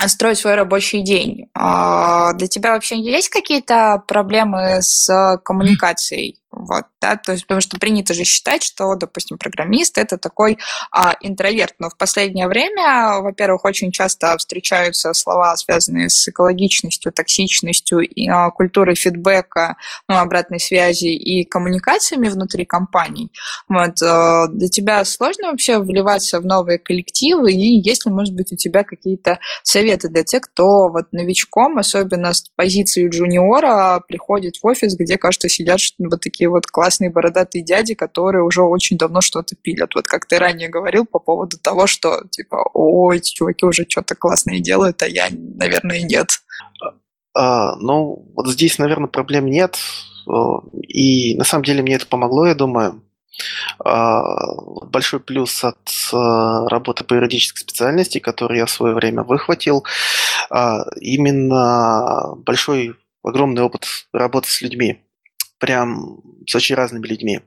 строить 0.06 0.38
свой 0.38 0.54
рабочий 0.54 1.02
день. 1.02 1.48
А, 1.54 2.32
для 2.34 2.48
тебя 2.48 2.72
вообще 2.72 2.98
есть 2.98 3.28
какие-то 3.28 4.02
проблемы 4.06 4.78
с 4.80 5.38
коммуникацией? 5.44 6.40
Вот, 6.68 6.85
да, 7.00 7.16
то 7.16 7.33
есть, 7.33 7.44
потому 7.44 7.61
что 7.61 7.79
принято 7.79 8.14
же 8.14 8.24
считать, 8.24 8.62
что, 8.62 8.94
допустим, 8.96 9.38
программист 9.38 9.98
это 9.98 10.18
такой 10.18 10.59
а, 10.90 11.14
интроверт. 11.20 11.74
Но 11.79 11.90
в 11.90 11.96
последнее 11.96 12.48
время, 12.48 13.20
во-первых, 13.20 13.64
очень 13.64 13.92
часто 13.92 14.37
встречаются 14.38 15.12
слова, 15.12 15.55
связанные 15.57 16.09
с 16.09 16.26
экологичностью, 16.29 17.12
токсичностью, 17.12 18.00
и, 18.00 18.29
а, 18.29 18.50
культурой 18.50 18.96
фидбэка, 18.96 19.76
ну, 20.09 20.16
обратной 20.16 20.59
связи 20.59 21.07
и 21.07 21.44
коммуникациями 21.44 22.29
внутри 22.29 22.64
компаний. 22.64 23.31
Вот, 23.68 24.02
а, 24.02 24.48
для 24.48 24.68
тебя 24.68 25.05
сложно 25.05 25.50
вообще 25.50 25.79
вливаться 25.79 26.40
в 26.40 26.46
новые 26.46 26.79
коллективы, 26.79 27.52
и 27.52 27.81
есть 27.81 28.07
ли, 28.07 28.12
может 28.12 28.35
быть, 28.35 28.52
у 28.52 28.57
тебя 28.57 28.83
какие-то 28.83 29.38
советы 29.62 30.09
для 30.09 30.24
тех, 30.24 30.42
кто 30.42 30.88
вот 30.88 31.12
новичком, 31.12 31.79
особенно 31.79 32.33
с 32.33 32.48
позиции 32.57 33.09
джуниора, 33.09 34.02
приходит 34.09 34.57
в 34.57 34.66
офис, 34.66 34.96
где, 34.96 35.16
кажется, 35.18 35.48
сидят 35.48 35.76
вот 35.98 36.20
такие 36.22 36.46
такие 36.46 36.50
вот 36.57 36.66
классные 36.66 37.11
бородатые 37.11 37.62
дяди, 37.62 37.95
которые 37.95 38.42
уже 38.42 38.62
очень 38.62 38.97
давно 38.97 39.21
что-то 39.21 39.55
пилят. 39.57 39.95
Вот 39.95 40.07
как 40.07 40.25
ты 40.27 40.38
ранее 40.38 40.69
говорил 40.69 41.05
по 41.05 41.19
поводу 41.19 41.59
того, 41.59 41.87
что 41.87 42.23
типа, 42.31 42.69
ой, 42.73 43.19
эти 43.19 43.35
чуваки 43.35 43.66
уже 43.66 43.85
что-то 43.88 44.14
классное 44.14 44.59
делают, 44.59 45.03
а 45.03 45.07
я, 45.07 45.29
наверное, 45.31 46.01
нет. 46.01 46.40
А, 47.35 47.77
ну, 47.77 48.27
вот 48.35 48.49
здесь, 48.49 48.79
наверное, 48.79 49.09
проблем 49.09 49.47
нет. 49.47 49.79
И 50.88 51.37
на 51.37 51.45
самом 51.45 51.64
деле 51.64 51.83
мне 51.83 51.97
это 51.97 52.07
помогло, 52.07 52.47
я 52.47 52.55
думаю. 52.55 53.03
А, 53.85 54.23
большой 54.87 55.21
плюс 55.21 55.62
от 55.62 55.77
а, 56.14 56.66
работы 56.71 57.05
по 57.05 57.12
юридической 57.12 57.61
специальности, 57.61 58.19
которую 58.19 58.59
я 58.59 58.66
в 58.66 58.71
свое 58.71 58.95
время 58.95 59.25
выхватил, 59.25 59.85
а, 60.49 60.87
именно 61.01 62.35
большой 62.38 62.95
огромный 63.23 63.62
опыт 63.62 63.87
работы 64.12 64.49
с 64.49 64.62
людьми 64.62 65.06
прям 65.59 66.21
с 66.47 66.55
очень 66.55 66.77
разными 66.77 67.07
людьми. 67.07 67.37
Э, 67.37 67.40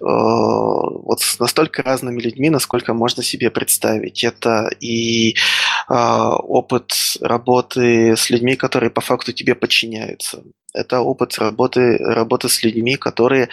вот 0.00 1.20
с 1.20 1.38
настолько 1.38 1.82
разными 1.82 2.20
людьми, 2.20 2.50
насколько 2.50 2.94
можно 2.94 3.22
себе 3.22 3.50
представить. 3.50 4.24
Это 4.24 4.70
и 4.80 5.36
а, 5.88 6.36
опыт 6.36 6.92
работы 7.20 8.16
с 8.16 8.30
людьми, 8.30 8.56
которые 8.56 8.90
по 8.90 9.00
факту 9.00 9.32
тебе 9.32 9.54
подчиняются. 9.54 10.42
Это 10.74 11.00
опыт 11.00 11.38
работы, 11.38 11.98
работы 11.98 12.48
с 12.48 12.62
людьми, 12.62 12.96
которые 12.96 13.48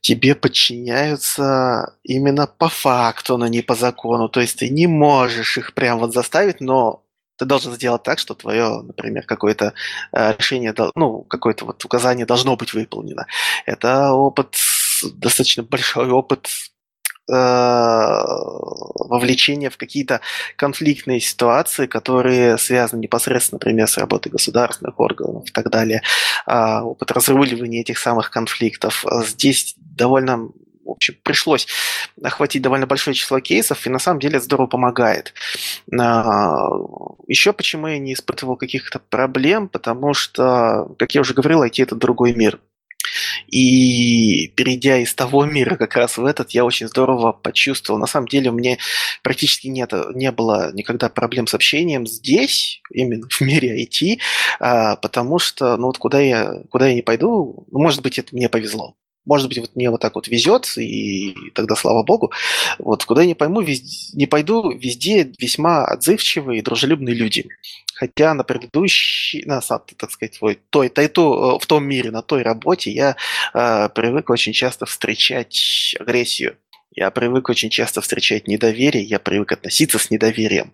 тебе 0.00 0.34
подчиняются 0.34 1.94
именно 2.02 2.46
по 2.46 2.68
факту, 2.68 3.38
но 3.38 3.46
не 3.46 3.62
по 3.62 3.74
закону. 3.74 4.28
То 4.28 4.40
есть 4.40 4.58
ты 4.58 4.68
не 4.68 4.86
можешь 4.86 5.56
их 5.56 5.74
прям 5.74 5.98
вот 5.98 6.12
заставить, 6.12 6.60
но 6.60 7.02
ты 7.38 7.44
должен 7.44 7.72
сделать 7.72 8.02
так, 8.02 8.18
что 8.18 8.34
твое, 8.34 8.82
например, 8.82 9.24
какое-то 9.24 9.72
э, 10.12 10.34
решение, 10.36 10.74
ну, 10.94 11.22
какое-то 11.22 11.64
вот 11.64 11.84
указание 11.84 12.26
должно 12.26 12.56
быть 12.56 12.74
выполнено. 12.74 13.26
Это 13.64 14.12
опыт, 14.12 14.56
достаточно 15.14 15.62
большой 15.62 16.10
опыт 16.10 16.48
э, 17.30 17.32
вовлечения 19.08 19.70
в 19.70 19.76
какие-то 19.76 20.20
конфликтные 20.56 21.20
ситуации, 21.20 21.86
которые 21.86 22.58
связаны 22.58 23.00
непосредственно, 23.00 23.56
например, 23.56 23.86
с 23.88 23.98
работой 23.98 24.30
государственных 24.30 24.98
органов 24.98 25.48
и 25.48 25.52
так 25.52 25.70
далее, 25.70 26.02
а, 26.46 26.82
опыт 26.84 27.10
разруливания 27.12 27.82
этих 27.82 27.98
самых 27.98 28.30
конфликтов. 28.30 29.04
Здесь 29.24 29.74
довольно 29.76 30.50
в 30.88 30.92
общем, 30.92 31.16
пришлось 31.22 31.66
охватить 32.22 32.62
довольно 32.62 32.86
большое 32.86 33.14
число 33.14 33.40
кейсов, 33.40 33.86
и 33.86 33.90
на 33.90 33.98
самом 33.98 34.20
деле 34.20 34.36
это 34.36 34.44
здорово 34.44 34.66
помогает. 34.66 35.34
А, 35.98 36.68
Еще 37.26 37.52
почему 37.52 37.86
я 37.88 37.98
не 37.98 38.14
испытывал 38.14 38.56
каких-то 38.56 38.98
проблем, 38.98 39.68
потому 39.68 40.14
что, 40.14 40.94
как 40.98 41.14
я 41.14 41.20
уже 41.20 41.34
говорил, 41.34 41.62
IT– 41.62 41.74
это 41.82 41.94
другой 41.94 42.34
мир. 42.34 42.58
И 43.46 44.48
перейдя 44.56 44.98
из 44.98 45.14
того 45.14 45.44
мира 45.44 45.76
как 45.76 45.96
раз 45.96 46.18
в 46.18 46.24
этот, 46.24 46.50
я 46.50 46.64
очень 46.64 46.88
здорово 46.88 47.32
почувствовал. 47.32 47.98
На 47.98 48.06
самом 48.06 48.28
деле 48.28 48.50
у 48.50 48.54
меня 48.54 48.76
практически 49.22 49.68
нет, 49.68 49.92
не 50.14 50.30
было 50.32 50.72
никогда 50.72 51.08
проблем 51.08 51.46
с 51.46 51.54
общением 51.54 52.06
здесь, 52.06 52.80
именно 52.90 53.26
в 53.28 53.40
мире 53.40 53.84
IT, 53.84 54.18
а, 54.60 54.96
потому 54.96 55.38
что, 55.38 55.76
ну 55.76 55.86
вот 55.86 55.98
куда 55.98 56.20
я, 56.20 56.62
куда 56.70 56.88
я 56.88 56.94
не 56.94 57.02
пойду, 57.02 57.66
ну, 57.70 57.78
может 57.78 58.02
быть, 58.02 58.18
это 58.18 58.34
мне 58.34 58.48
повезло. 58.48 58.94
Может 59.28 59.48
быть, 59.48 59.58
вот 59.58 59.76
мне 59.76 59.90
вот 59.90 60.00
так 60.00 60.14
вот 60.14 60.26
везет, 60.26 60.66
и 60.78 61.34
тогда 61.54 61.76
слава 61.76 62.02
богу. 62.02 62.32
Вот 62.78 63.04
куда 63.04 63.20
я 63.20 63.26
не 63.26 63.34
пойму, 63.34 63.60
везде, 63.60 64.16
не 64.16 64.26
пойду, 64.26 64.70
везде 64.70 65.30
весьма 65.38 65.84
отзывчивые 65.84 66.60
и 66.60 66.62
дружелюбные 66.62 67.14
люди. 67.14 67.46
Хотя 67.94 68.32
на 68.32 68.42
предыдущей, 68.42 69.44
на, 69.44 69.60
так 69.60 70.10
сказать, 70.10 70.38
той, 70.40 70.58
той, 70.70 70.88
той, 70.88 71.58
в 71.58 71.66
том 71.66 71.84
мире, 71.84 72.10
на 72.10 72.22
той 72.22 72.42
работе 72.42 72.90
я 72.90 73.16
э, 73.52 73.90
привык 73.94 74.30
очень 74.30 74.54
часто 74.54 74.86
встречать 74.86 75.94
агрессию. 76.00 76.56
Я 76.90 77.10
привык 77.10 77.50
очень 77.50 77.68
часто 77.68 78.00
встречать 78.00 78.48
недоверие, 78.48 79.04
я 79.04 79.18
привык 79.18 79.52
относиться 79.52 79.98
с 79.98 80.10
недоверием. 80.10 80.72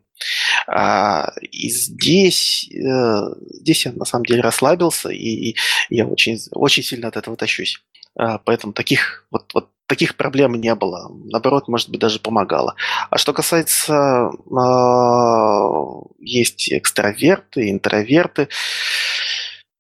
А, 0.69 1.33
и 1.43 1.69
здесь, 1.71 2.71
э, 2.71 3.21
здесь 3.51 3.85
я 3.85 3.93
на 3.93 4.05
самом 4.05 4.25
деле 4.27 4.43
расслабился, 4.43 5.09
и, 5.09 5.51
и 5.51 5.57
я 5.91 6.07
очень, 6.07 6.39
очень 6.53 6.85
сильно 6.85 7.09
от 7.09 7.17
этого 7.17 7.37
тащусь. 7.37 7.83
А, 8.17 8.39
поэтому 8.39 8.73
таких 8.73 9.27
вот, 9.31 9.51
вот 9.55 9.71
таких 9.87 10.17
проблем 10.17 10.55
не 10.55 10.75
было. 10.75 11.11
Наоборот, 11.27 11.69
может 11.69 11.91
быть, 11.91 12.01
даже 12.01 12.19
помогало. 12.19 12.75
А 13.11 13.19
что 13.19 13.33
касается, 13.33 14.31
э, 14.33 16.11
есть 16.21 16.73
экстраверты, 16.73 17.71
интроверты. 17.71 18.49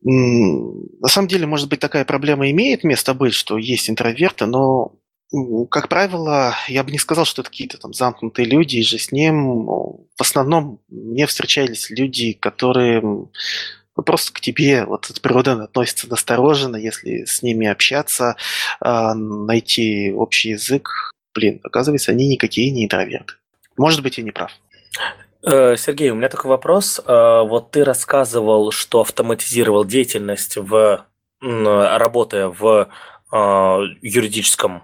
На 0.03 1.09
самом 1.09 1.29
деле, 1.29 1.47
может 1.47 1.68
быть, 1.70 1.81
такая 1.81 2.05
проблема 2.05 2.51
имеет 2.51 2.85
место 2.85 3.14
быть, 3.14 3.33
что 3.33 3.57
есть 3.57 3.88
интроверты, 3.88 4.44
но 4.44 4.92
как 5.70 5.88
правило, 5.88 6.55
я 6.68 6.85
бы 6.85 6.92
не 6.92 6.99
сказал, 6.99 7.25
что 7.25 7.42
это 7.42 7.51
какие-то 7.51 7.79
там 7.79 7.92
замкнутые 7.92 8.47
люди, 8.47 8.77
и 8.77 8.83
же 8.83 8.99
с 8.99 9.11
ним 9.11 9.64
в 9.64 10.20
основном 10.20 10.81
мне 10.88 11.27
встречались 11.27 11.90
люди, 11.90 12.35
которые 12.35 13.03
просто 14.03 14.33
к 14.33 14.41
тебе 14.41 14.85
вот 14.85 15.11
от 15.11 15.21
природы 15.21 15.51
относятся 15.51 16.09
настороженно, 16.09 16.77
если 16.77 17.25
с 17.25 17.43
ними 17.43 17.67
общаться, 17.67 18.37
э, 18.85 19.13
найти 19.15 20.13
общий 20.13 20.51
язык. 20.51 21.13
Блин, 21.35 21.61
оказывается, 21.63 22.13
они 22.13 22.29
никакие 22.29 22.71
не 22.71 22.85
интроверты. 22.85 23.35
Может 23.77 24.03
быть, 24.03 24.19
я 24.19 24.25
не 24.25 24.31
прав. 24.31 24.53
Э, 25.43 25.77
Сергей, 25.77 26.11
у 26.11 26.15
меня 26.15 26.29
такой 26.29 26.49
вопрос. 26.49 27.01
Э, 27.05 27.43
вот 27.43 27.71
ты 27.71 27.85
рассказывал, 27.85 28.71
что 28.71 29.01
автоматизировал 29.01 29.85
деятельность 29.85 30.57
в 30.57 31.05
работая 31.41 32.49
в 32.49 32.89
э, 33.31 33.37
юридическом 34.01 34.83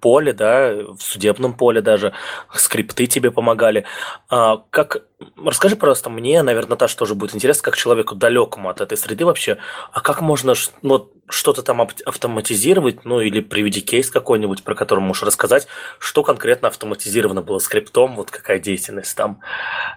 поле, 0.00 0.32
да, 0.32 0.74
в 0.74 1.00
судебном 1.00 1.54
поле 1.54 1.80
даже, 1.80 2.12
скрипты 2.52 3.06
тебе 3.06 3.30
помогали. 3.30 3.84
А, 4.28 4.62
как, 4.70 5.04
расскажи, 5.36 5.76
просто 5.76 6.10
мне, 6.10 6.42
наверное, 6.42 6.70
Наташа, 6.70 6.96
тоже 6.96 7.14
будет 7.14 7.34
интересно, 7.34 7.62
как 7.62 7.76
человеку 7.76 8.14
далекому 8.14 8.68
от 8.68 8.80
этой 8.80 8.98
среды 8.98 9.24
вообще, 9.24 9.58
а 9.92 10.00
как 10.00 10.20
можно 10.20 10.54
ну, 10.82 11.10
что-то 11.28 11.62
там 11.62 11.80
автоматизировать, 12.04 13.04
ну 13.04 13.20
или 13.20 13.40
приведи 13.40 13.80
кейс 13.80 14.10
какой-нибудь, 14.10 14.64
про 14.64 14.74
который 14.74 15.00
можешь 15.00 15.22
рассказать, 15.22 15.68
что 15.98 16.22
конкретно 16.22 16.68
автоматизировано 16.68 17.42
было 17.42 17.58
скриптом, 17.58 18.16
вот 18.16 18.30
какая 18.30 18.58
деятельность 18.58 19.16
там. 19.16 19.40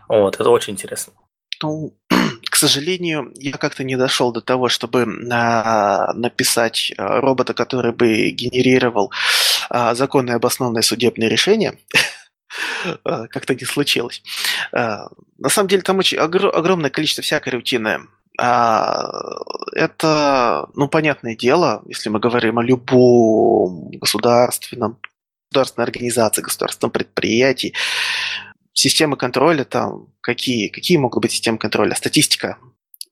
Вот, 0.07 0.35
это 0.35 0.49
очень 0.49 0.73
интересно. 0.73 1.13
Ну, 1.63 1.97
сожалению, 2.67 3.31
я 3.35 3.53
как-то 3.53 3.83
не 3.83 3.95
дошел 3.95 4.31
до 4.31 4.41
того, 4.41 4.69
чтобы 4.69 5.05
на, 5.05 6.11
написать 6.15 6.91
э, 6.91 7.19
робота, 7.19 7.53
который 7.53 7.91
бы 7.91 8.29
генерировал 8.29 9.11
а, 9.69 9.95
законное 9.95 10.35
обоснованное 10.35 10.81
судебное 10.81 11.27
решение. 11.27 11.77
А, 13.03 13.27
как-то 13.27 13.53
не 13.53 13.65
случилось. 13.65 14.23
А, 14.71 15.07
на 15.37 15.49
самом 15.49 15.67
деле 15.67 15.81
там 15.81 15.97
очень 15.97 16.17
огромное 16.17 16.89
количество 16.89 17.21
всякой 17.21 17.49
рутины. 17.49 17.99
Это, 18.37 19.09
ну, 20.73 20.87
понятное 20.87 21.35
дело, 21.35 21.83
если 21.85 22.09
мы 22.09 22.19
говорим 22.19 22.59
о 22.59 22.63
любом 22.63 23.89
государственном, 23.91 24.99
государственной 25.51 25.85
организации, 25.85 26.41
государственном 26.41 26.91
предприятии, 26.91 27.73
системы 28.75 29.17
контроля 29.17 29.63
там 29.63 30.07
какие? 30.21 30.67
Какие 30.67 30.97
могут 30.97 31.23
быть 31.23 31.31
системы 31.31 31.57
контроля? 31.57 31.95
Статистика. 31.95 32.57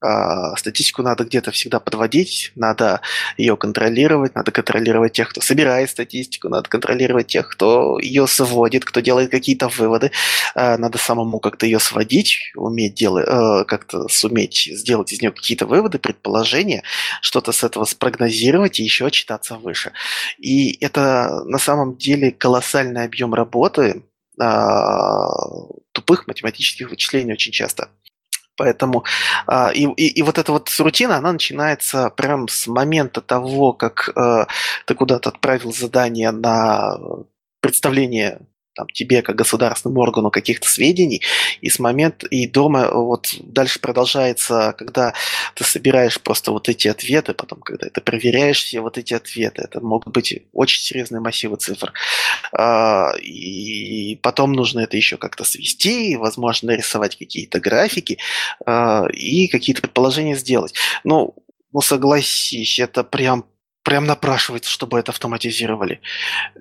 А, 0.03 0.57
статистику 0.57 1.01
надо 1.01 1.23
где-то 1.23 1.51
всегда 1.51 1.79
подводить, 1.79 2.51
надо 2.55 2.99
ее 3.37 3.55
контролировать, 3.55 4.35
надо 4.35 4.51
контролировать 4.51 5.13
тех, 5.13 5.29
кто 5.29 5.39
собирает 5.39 5.89
статистику, 5.89 6.49
надо 6.49 6.67
контролировать 6.67 7.27
тех, 7.27 7.47
кто 7.47 7.97
ее 7.99 8.27
сводит, 8.27 8.83
кто 8.83 8.99
делает 8.99 9.31
какие-то 9.31 9.69
выводы. 9.69 10.11
А, 10.55 10.77
надо 10.77 10.97
самому 10.97 11.39
как-то 11.39 11.65
ее 11.65 11.79
сводить, 11.79 12.51
уметь 12.55 12.95
делать, 12.95 13.25
э, 13.29 13.63
как-то 13.65 14.09
суметь 14.09 14.69
сделать 14.73 15.13
из 15.13 15.21
нее 15.21 15.31
какие-то 15.31 15.65
выводы, 15.65 15.99
предположения, 15.99 16.83
что-то 17.21 17.53
с 17.53 17.63
этого 17.63 17.85
спрогнозировать 17.85 18.81
и 18.81 18.83
еще 18.83 19.09
читаться 19.09 19.55
выше. 19.55 19.93
И 20.37 20.77
это 20.83 21.43
на 21.45 21.59
самом 21.59 21.95
деле 21.95 22.31
колоссальный 22.31 23.05
объем 23.05 23.33
работы, 23.33 24.03
тупых 25.91 26.27
математических 26.27 26.89
вычислений 26.89 27.33
очень 27.33 27.51
часто. 27.51 27.89
Поэтому 28.55 29.03
а, 29.47 29.71
и, 29.73 29.85
и, 29.85 30.07
и 30.07 30.21
вот 30.21 30.37
эта 30.37 30.51
вот 30.51 30.69
рутина, 30.79 31.17
она 31.17 31.33
начинается 31.33 32.09
прям 32.11 32.47
с 32.47 32.67
момента 32.67 33.21
того, 33.21 33.73
как 33.73 34.09
э, 34.15 34.45
ты 34.85 34.93
куда-то 34.93 35.29
отправил 35.29 35.73
задание 35.73 36.29
на 36.31 36.97
представление 37.61 38.41
там, 38.75 38.87
тебе 38.89 39.21
как 39.21 39.35
государственному 39.35 40.01
органу 40.01 40.31
каких-то 40.31 40.67
сведений, 40.67 41.21
и 41.61 41.69
с 41.69 41.79
момента, 41.79 42.27
и 42.27 42.47
дома 42.47 42.89
вот 42.91 43.35
дальше 43.41 43.79
продолжается, 43.79 44.73
когда 44.77 45.13
ты 45.55 45.63
собираешь 45.63 46.19
просто 46.19 46.51
вот 46.51 46.69
эти 46.69 46.87
ответы, 46.87 47.33
потом, 47.33 47.59
когда 47.61 47.89
ты 47.89 48.01
проверяешь 48.01 48.63
все 48.63 48.81
вот 48.81 48.97
эти 48.97 49.13
ответы, 49.13 49.63
это 49.63 49.79
могут 49.81 50.13
быть 50.13 50.43
очень 50.53 50.81
серьезные 50.81 51.21
массивы 51.21 51.57
цифр, 51.57 51.93
а, 52.51 53.11
и 53.21 54.19
потом 54.21 54.53
нужно 54.53 54.81
это 54.81 54.97
еще 54.97 55.17
как-то 55.17 55.43
свести, 55.43 56.15
возможно, 56.15 56.71
нарисовать 56.71 57.17
какие-то 57.17 57.59
графики 57.59 58.17
а, 58.65 59.05
и 59.11 59.47
какие-то 59.47 59.81
предположения 59.81 60.35
сделать. 60.35 60.73
Ну, 61.03 61.35
ну, 61.71 61.81
согласись, 61.81 62.79
это 62.79 63.03
прям 63.03 63.45
прям 63.83 64.05
напрашивается, 64.05 64.71
чтобы 64.71 64.97
это 64.99 65.11
автоматизировали. 65.11 65.99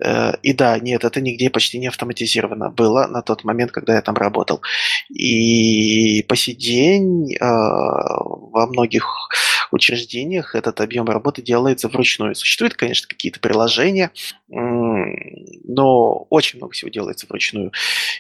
Э, 0.05 0.35
и 0.43 0.53
да, 0.53 0.79
нет, 0.79 1.05
это 1.05 1.21
нигде 1.21 1.51
почти 1.51 1.79
не 1.79 1.87
автоматизировано 1.87 2.71
было 2.71 3.07
на 3.07 3.23
тот 3.23 3.45
момент, 3.45 3.71
когда 3.71 3.95
я 3.95 4.03
там 4.03 4.17
работал. 4.17 4.61
И 5.09 6.25
по 6.29 6.37
сей 6.37 6.55
день 6.55 7.35
э, 7.35 7.39
во 7.41 8.67
многих 8.67 9.07
учреждениях 9.71 10.55
этот 10.55 10.81
объем 10.81 11.07
работы 11.07 11.43
делается 11.43 11.89
вручную. 11.89 12.35
Существуют, 12.35 12.75
конечно, 12.75 13.09
какие-то 13.09 13.41
приложения, 13.41 14.11
но 14.49 16.27
очень 16.29 16.59
много 16.59 16.75
всего 16.75 16.91
делается 16.91 17.27
вручную. 17.27 17.73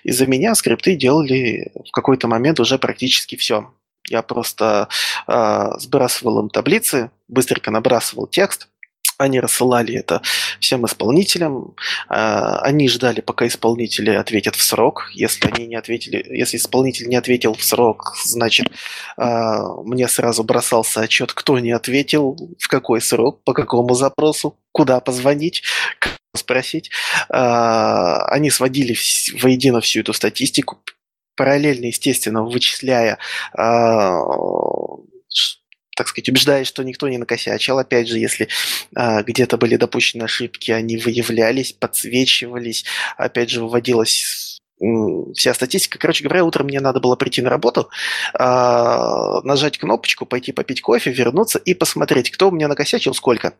Из-за 0.02 0.26
меня 0.26 0.54
скрипты 0.54 0.96
делали 0.96 1.72
в 1.86 1.90
какой-то 1.90 2.26
момент 2.28 2.58
уже 2.60 2.78
практически 2.78 3.36
все. 3.36 3.70
Я 4.08 4.22
просто 4.22 4.88
э, 5.28 5.64
сбрасывал 5.78 6.40
им 6.40 6.48
таблицы, 6.48 7.10
быстренько 7.28 7.70
набрасывал 7.70 8.26
текст, 8.26 8.68
они 9.22 9.40
рассылали 9.40 9.94
это 9.94 10.22
всем 10.60 10.84
исполнителям. 10.86 11.74
А, 12.08 12.58
они 12.60 12.88
ждали, 12.88 13.20
пока 13.20 13.46
исполнители 13.46 14.10
ответят 14.10 14.56
в 14.56 14.62
срок. 14.62 15.10
Если 15.12 15.48
они 15.50 15.66
не 15.66 15.76
ответили, 15.76 16.24
если 16.30 16.56
исполнитель 16.56 17.08
не 17.08 17.16
ответил 17.16 17.54
в 17.54 17.62
срок, 17.62 18.14
значит, 18.24 18.70
а, 19.16 19.74
мне 19.82 20.08
сразу 20.08 20.44
бросался 20.44 21.00
отчет, 21.00 21.32
кто 21.32 21.58
не 21.58 21.72
ответил, 21.72 22.36
в 22.58 22.68
какой 22.68 23.00
срок, 23.00 23.42
по 23.44 23.52
какому 23.52 23.94
запросу. 23.94 24.58
куда 24.72 25.00
позвонить, 25.00 25.62
спросить. 26.34 26.90
А, 27.28 28.24
они 28.26 28.50
сводили 28.50 28.96
воедино 29.34 29.80
всю 29.80 30.00
эту 30.00 30.14
статистику, 30.14 30.78
параллельно, 31.36 31.86
естественно, 31.86 32.42
вычисляя 32.42 33.18
так 35.96 36.08
сказать, 36.08 36.28
убеждаясь, 36.28 36.66
что 36.66 36.82
никто 36.82 37.08
не 37.08 37.18
накосячил. 37.18 37.78
Опять 37.78 38.08
же, 38.08 38.18
если 38.18 38.48
а, 38.94 39.22
где-то 39.22 39.58
были 39.58 39.76
допущены 39.76 40.24
ошибки, 40.24 40.70
они 40.70 40.96
выявлялись, 40.96 41.72
подсвечивались, 41.72 42.84
опять 43.16 43.50
же, 43.50 43.60
выводилась 43.60 44.60
вся 45.34 45.54
статистика. 45.54 45.98
Короче 45.98 46.24
говоря, 46.24 46.44
утром 46.44 46.66
мне 46.66 46.80
надо 46.80 46.98
было 46.98 47.14
прийти 47.14 47.40
на 47.40 47.50
работу, 47.50 47.88
а, 48.34 49.40
нажать 49.42 49.78
кнопочку, 49.78 50.26
пойти 50.26 50.52
попить 50.52 50.80
кофе, 50.80 51.12
вернуться 51.12 51.58
и 51.58 51.74
посмотреть, 51.74 52.30
кто 52.30 52.48
у 52.48 52.50
меня 52.50 52.68
накосячил, 52.68 53.14
сколько. 53.14 53.54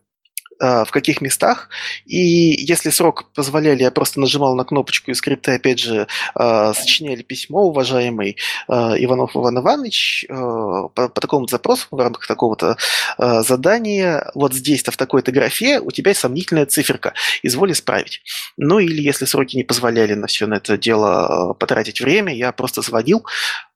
А, 0.63 0.85
в 0.85 0.93
каких 0.93 1.21
местах. 1.21 1.69
И 2.07 2.17
если 2.17 2.91
срок 2.91 3.25
позволяли, 3.35 3.83
я 3.83 3.91
просто 3.91 4.21
нажимал 4.21 4.55
на 4.55 4.63
кнопочку, 4.63 5.11
и 5.11 5.15
скрипты, 5.15 5.55
опять 5.55 5.81
же, 5.81 6.07
а, 6.37 6.73
сочиняли 6.73 7.23
письмо, 7.23 7.65
уважаемый 7.65 8.37
а, 8.69 8.95
Иванов 8.97 9.35
Иван 9.35 9.59
Иванович, 9.59 10.25
по, 10.29 10.91
по 10.95 11.21
такому 11.21 11.49
запросу 11.49 11.89
в 11.91 11.99
рамках 11.99 12.29
такого-то 12.29 12.77
задания, 13.19 14.31
вот 14.35 14.55
здесь-то 14.55 14.93
в 14.93 14.97
такой-то 14.97 15.33
графе 15.33 15.81
у 15.81 15.91
тебя 15.91 16.15
сомнительная 16.15 16.67
циферка, 16.67 17.13
изволь 17.43 17.73
исправить. 17.73 18.23
Ну 18.57 18.79
или 18.79 19.03
если 19.03 19.25
сроки 19.25 19.57
не 19.57 19.65
позволяли 19.65 20.15
на 20.15 20.29
все 20.29 20.47
на 20.47 20.55
это 20.55 20.79
дело 20.79 21.55
потратить 21.59 22.01
время, 22.01 22.33
я 22.35 22.53
просто 22.53 22.83
звонил, 22.83 23.25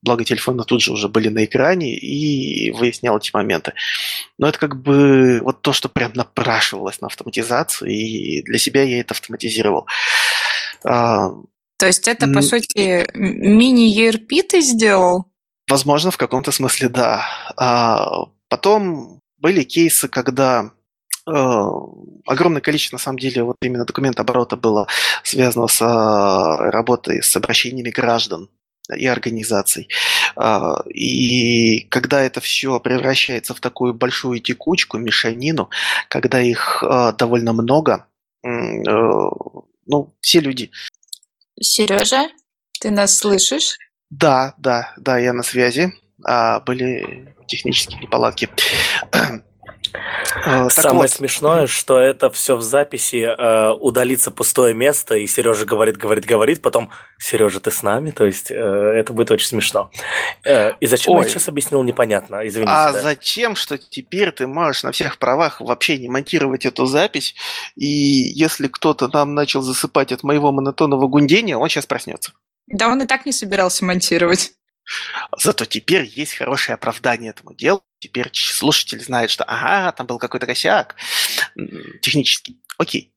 благо 0.07 0.25
телефоны 0.25 0.65
тут 0.65 0.81
же 0.81 0.93
уже 0.93 1.09
были 1.09 1.29
на 1.29 1.45
экране, 1.45 1.95
и 1.99 2.71
выяснял 2.71 3.19
эти 3.19 3.31
моменты. 3.35 3.75
Но 4.39 4.49
это 4.49 4.59
как 4.59 4.81
бы 4.81 5.41
вот 5.43 5.61
то, 5.61 5.73
что 5.73 5.89
прям 5.89 6.13
напрашивалось 6.15 7.01
на 7.01 7.09
автоматизацию, 7.09 7.91
и 7.91 8.43
для 8.43 8.59
себя 8.59 8.83
я 8.85 9.01
это 9.01 9.13
автоматизировал. 9.13 9.87
А, 10.85 11.31
то 11.77 11.87
есть 11.87 12.09
это, 12.09 12.29
по 12.29 12.41
сути, 12.41 13.07
мини-ERP 13.15 14.43
ты 14.49 14.61
сделал? 14.61 15.27
Возможно, 15.69 16.11
в 16.11 16.17
каком-то 16.17 16.53
смысле 16.53 16.89
да. 16.89 17.27
А 17.57 18.27
потом 18.49 19.21
были 19.39 19.65
кейсы, 19.65 20.09
когда 20.09 20.71
э, 21.29 21.31
огромное 22.25 22.61
количество, 22.61 22.97
на 22.97 23.03
самом 23.03 23.19
деле, 23.19 23.43
вот 23.43 23.57
именно 23.61 23.85
документооборота 23.85 24.57
было 24.57 24.87
связано 25.25 25.67
с 25.67 25.83
э, 25.83 26.71
работой 26.71 27.23
с 27.23 27.37
обращениями 27.37 27.91
граждан 27.91 28.49
и 28.95 29.07
организаций. 29.07 29.89
А, 30.37 30.83
и 30.89 31.81
когда 31.89 32.23
это 32.23 32.41
все 32.41 32.79
превращается 32.81 33.55
в 33.55 33.61
такую 33.61 33.95
большую 33.95 34.41
текучку, 34.41 34.99
мешанину, 34.99 35.71
когда 36.09 36.41
их 36.41 36.83
а, 36.83 37.13
довольно 37.13 37.53
много, 37.53 38.07
э, 38.45 38.49
ну, 38.49 40.15
все 40.21 40.41
люди... 40.41 40.71
Сережа, 41.61 42.29
ты 42.81 42.91
нас 42.91 43.17
слышишь? 43.17 43.79
Да, 44.11 44.55
да, 44.59 44.93
да, 44.99 45.19
я 45.19 45.33
на 45.33 45.43
связи. 45.43 45.93
А, 46.25 46.61
были 46.61 47.35
технические 47.47 48.01
неполадки. 48.01 48.49
Э, 50.45 50.69
Самое 50.71 51.03
вот. 51.03 51.11
смешное, 51.11 51.67
что 51.67 51.99
это 51.99 52.31
все 52.31 52.57
в 52.57 52.63
записи 52.63 53.25
э, 53.27 53.71
удалится 53.73 54.31
пустое 54.31 54.75
место, 54.75 55.17
и 55.17 55.27
Сережа 55.27 55.65
говорит, 55.65 55.97
говорит, 55.97 56.25
говорит, 56.25 56.63
потом 56.63 56.91
Сережа, 57.19 57.61
ты 57.61 57.71
с 57.71 57.83
нами? 57.83 58.11
То 58.11 58.25
есть 58.25 58.51
э, 58.51 58.55
это 58.55 59.13
будет 59.13 59.31
очень 59.31 59.47
смешно. 59.47 59.91
Э, 60.45 60.73
и 60.81 60.87
зачем 60.87 61.15
Ой. 61.15 61.25
я 61.25 61.29
сейчас 61.29 61.49
объяснил, 61.49 61.83
непонятно. 61.83 62.47
Извините. 62.47 62.73
А 62.73 62.93
да. 62.93 63.03
зачем, 63.03 63.57
что 63.57 63.79
теперь 63.79 64.33
ты 64.33 64.47
можешь 64.47 64.83
на 64.83 64.93
всех 64.93 65.19
правах 65.19 65.61
вообще 65.61 65.99
не 65.99 66.09
монтировать 66.09 66.67
эту 66.67 66.87
запись, 66.87 67.35
и 67.75 67.87
если 67.87 68.69
кто-то 68.69 69.09
нам 69.09 69.35
начал 69.35 69.63
засыпать 69.63 70.13
от 70.13 70.23
моего 70.23 70.53
монотонного 70.53 71.09
гундения, 71.09 71.57
он 71.57 71.69
сейчас 71.69 71.87
проснется. 71.87 72.33
Да 72.67 72.89
он 72.89 73.03
и 73.03 73.07
так 73.07 73.27
не 73.27 73.33
собирался 73.33 73.85
монтировать. 73.85 74.53
Зато 75.37 75.65
теперь 75.65 76.05
есть 76.05 76.35
хорошее 76.35 76.75
оправдание 76.75 77.31
этому 77.31 77.55
делу. 77.55 77.83
Теперь 77.99 78.31
слушатель 78.33 79.03
знает, 79.03 79.31
что 79.31 79.45
ага, 79.45 79.93
там 79.93 80.07
был 80.07 80.19
какой-то 80.19 80.47
косяк 80.47 80.97
технический. 82.03 82.61
Окей. 82.79 83.13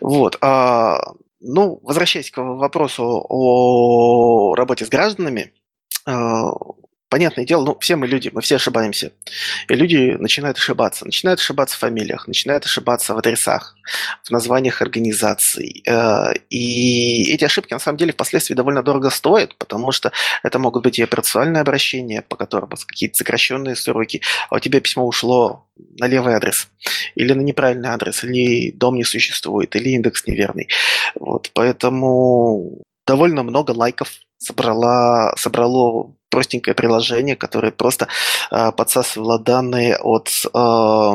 Вот. 0.00 0.38
А, 0.40 0.98
ну, 1.40 1.78
возвращаясь 1.82 2.30
к 2.30 2.42
вопросу 2.42 3.24
о 3.28 4.54
работе 4.54 4.86
с 4.86 4.88
гражданами, 4.88 5.52
а, 6.06 6.52
понятное 7.08 7.44
дело, 7.44 7.64
ну, 7.64 7.78
все 7.80 7.96
мы 7.96 8.06
люди, 8.06 8.30
мы 8.32 8.40
все 8.40 8.56
ошибаемся. 8.56 9.12
И 9.68 9.74
люди 9.74 10.16
начинают 10.18 10.58
ошибаться. 10.58 11.04
Начинают 11.04 11.40
ошибаться 11.40 11.76
в 11.76 11.80
фамилиях, 11.80 12.26
начинают 12.26 12.64
ошибаться 12.64 13.14
в 13.14 13.18
адресах, 13.18 13.76
в 14.24 14.30
названиях 14.30 14.82
организаций. 14.82 15.82
Э, 15.86 16.32
и 16.50 17.32
эти 17.32 17.44
ошибки, 17.44 17.72
на 17.72 17.78
самом 17.78 17.98
деле, 17.98 18.12
впоследствии 18.12 18.54
довольно 18.54 18.82
дорого 18.82 19.10
стоят, 19.10 19.56
потому 19.56 19.92
что 19.92 20.12
это 20.42 20.58
могут 20.58 20.82
быть 20.82 20.98
и 20.98 21.02
операционные 21.02 21.60
обращения, 21.60 22.22
по 22.22 22.36
которым 22.36 22.70
какие-то 22.70 23.16
сокращенные 23.16 23.76
сроки, 23.76 24.22
а 24.50 24.56
у 24.56 24.58
тебя 24.58 24.80
письмо 24.80 25.06
ушло 25.06 25.66
на 25.98 26.06
левый 26.06 26.34
адрес, 26.34 26.68
или 27.14 27.32
на 27.32 27.42
неправильный 27.42 27.90
адрес, 27.90 28.24
или 28.24 28.70
дом 28.72 28.96
не 28.96 29.04
существует, 29.04 29.76
или 29.76 29.90
индекс 29.90 30.26
неверный. 30.26 30.68
Вот, 31.14 31.50
поэтому 31.54 32.82
довольно 33.06 33.42
много 33.42 33.72
лайков 33.72 34.08
собрала, 34.38 35.34
собрало 35.36 36.14
простенькое 36.30 36.74
приложение, 36.74 37.36
которое 37.36 37.72
просто 37.72 38.08
э, 38.50 38.72
подсасывало 38.72 39.38
данные 39.38 39.96
от 39.96 40.28
э, 40.52 41.14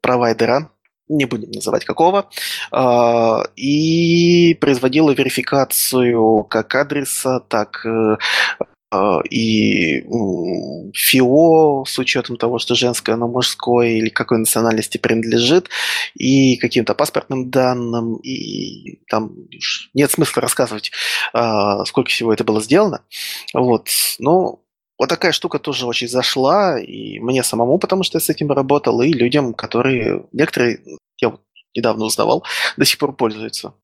провайдера, 0.00 0.70
не 1.08 1.26
будем 1.26 1.50
называть 1.50 1.84
какого, 1.84 2.30
э, 2.72 3.42
и 3.56 4.54
производило 4.60 5.10
верификацию 5.10 6.44
как 6.44 6.74
адреса, 6.74 7.40
так 7.40 7.84
э, 7.84 8.16
и 9.30 10.04
ФИО 10.94 11.84
с 11.86 11.98
учетом 11.98 12.36
того, 12.36 12.58
что 12.58 12.74
женское, 12.74 13.12
оно 13.12 13.28
мужское 13.28 13.90
или 13.90 14.08
какой 14.08 14.38
национальности 14.38 14.98
принадлежит, 14.98 15.68
и 16.14 16.56
каким-то 16.56 16.94
паспортным 16.94 17.50
данным, 17.50 18.16
и 18.16 19.00
там 19.08 19.34
нет 19.94 20.10
смысла 20.10 20.42
рассказывать, 20.42 20.92
а, 21.32 21.84
сколько 21.84 22.10
всего 22.10 22.32
это 22.32 22.44
было 22.44 22.60
сделано. 22.60 23.02
Вот. 23.52 23.88
Но 24.18 24.60
вот 24.98 25.08
такая 25.08 25.32
штука 25.32 25.58
тоже 25.58 25.86
очень 25.86 26.08
зашла, 26.08 26.78
и 26.80 27.18
мне 27.18 27.42
самому, 27.42 27.78
потому 27.78 28.04
что 28.04 28.18
я 28.18 28.20
с 28.20 28.30
этим 28.30 28.52
работал, 28.52 29.02
и 29.02 29.12
людям, 29.12 29.54
которые, 29.54 30.24
некоторые, 30.32 30.80
я 31.20 31.30
вот 31.30 31.40
недавно 31.74 32.04
узнавал, 32.04 32.44
до 32.76 32.84
сих 32.84 32.98
пор 32.98 33.14
пользуются. 33.16 33.74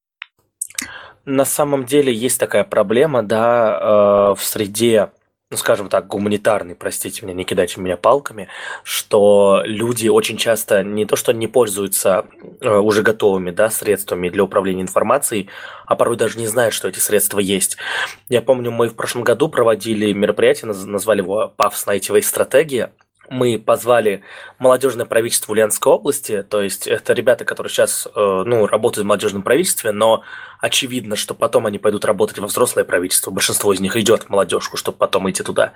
На 1.30 1.44
самом 1.44 1.84
деле 1.84 2.12
есть 2.12 2.40
такая 2.40 2.64
проблема, 2.64 3.22
да, 3.22 3.78
э, 3.80 4.34
в 4.34 4.42
среде 4.42 5.10
ну, 5.48 5.56
скажем 5.56 5.88
так, 5.88 6.06
гуманитарный, 6.06 6.76
простите 6.76 7.24
меня, 7.24 7.34
не 7.34 7.44
кидайте 7.44 7.80
меня 7.80 7.96
палками, 7.96 8.48
что 8.84 9.62
люди 9.64 10.08
очень 10.08 10.36
часто 10.36 10.84
не 10.84 11.04
то 11.06 11.16
что 11.16 11.32
не 11.32 11.48
пользуются 11.48 12.26
э, 12.60 12.68
уже 12.68 13.02
готовыми 13.02 13.50
да, 13.50 13.68
средствами 13.68 14.28
для 14.28 14.44
управления 14.44 14.82
информацией, 14.82 15.48
а 15.86 15.96
порой 15.96 16.16
даже 16.16 16.38
не 16.38 16.46
знают, 16.46 16.74
что 16.74 16.88
эти 16.88 17.00
средства 17.00 17.40
есть. 17.40 17.76
Я 18.28 18.42
помню, 18.42 18.70
мы 18.70 18.88
в 18.88 18.94
прошлом 18.94 19.22
году 19.22 19.48
проводили 19.48 20.12
мероприятие, 20.12 20.72
назвали 20.72 21.20
его 21.20 21.52
«ПАВС 21.56 21.86
Найтивая 21.86 22.22
стратегия», 22.22 22.92
мы 23.30 23.58
позвали 23.58 24.22
молодежное 24.58 25.06
правительство 25.06 25.52
Ульяновской 25.52 25.92
области, 25.92 26.42
то 26.42 26.60
есть 26.60 26.86
это 26.88 27.12
ребята, 27.12 27.44
которые 27.44 27.70
сейчас 27.70 28.06
э, 28.06 28.10
ну, 28.14 28.66
работают 28.66 29.04
в 29.04 29.08
молодежном 29.08 29.42
правительстве, 29.42 29.92
но 29.92 30.24
очевидно, 30.60 31.14
что 31.14 31.34
потом 31.34 31.66
они 31.66 31.78
пойдут 31.78 32.04
работать 32.04 32.38
во 32.38 32.48
взрослое 32.48 32.84
правительство. 32.84 33.30
Большинство 33.30 33.72
из 33.72 33.80
них 33.80 33.96
идет 33.96 34.24
в 34.24 34.28
молодежку, 34.30 34.76
чтобы 34.76 34.98
потом 34.98 35.30
идти 35.30 35.44
туда. 35.44 35.72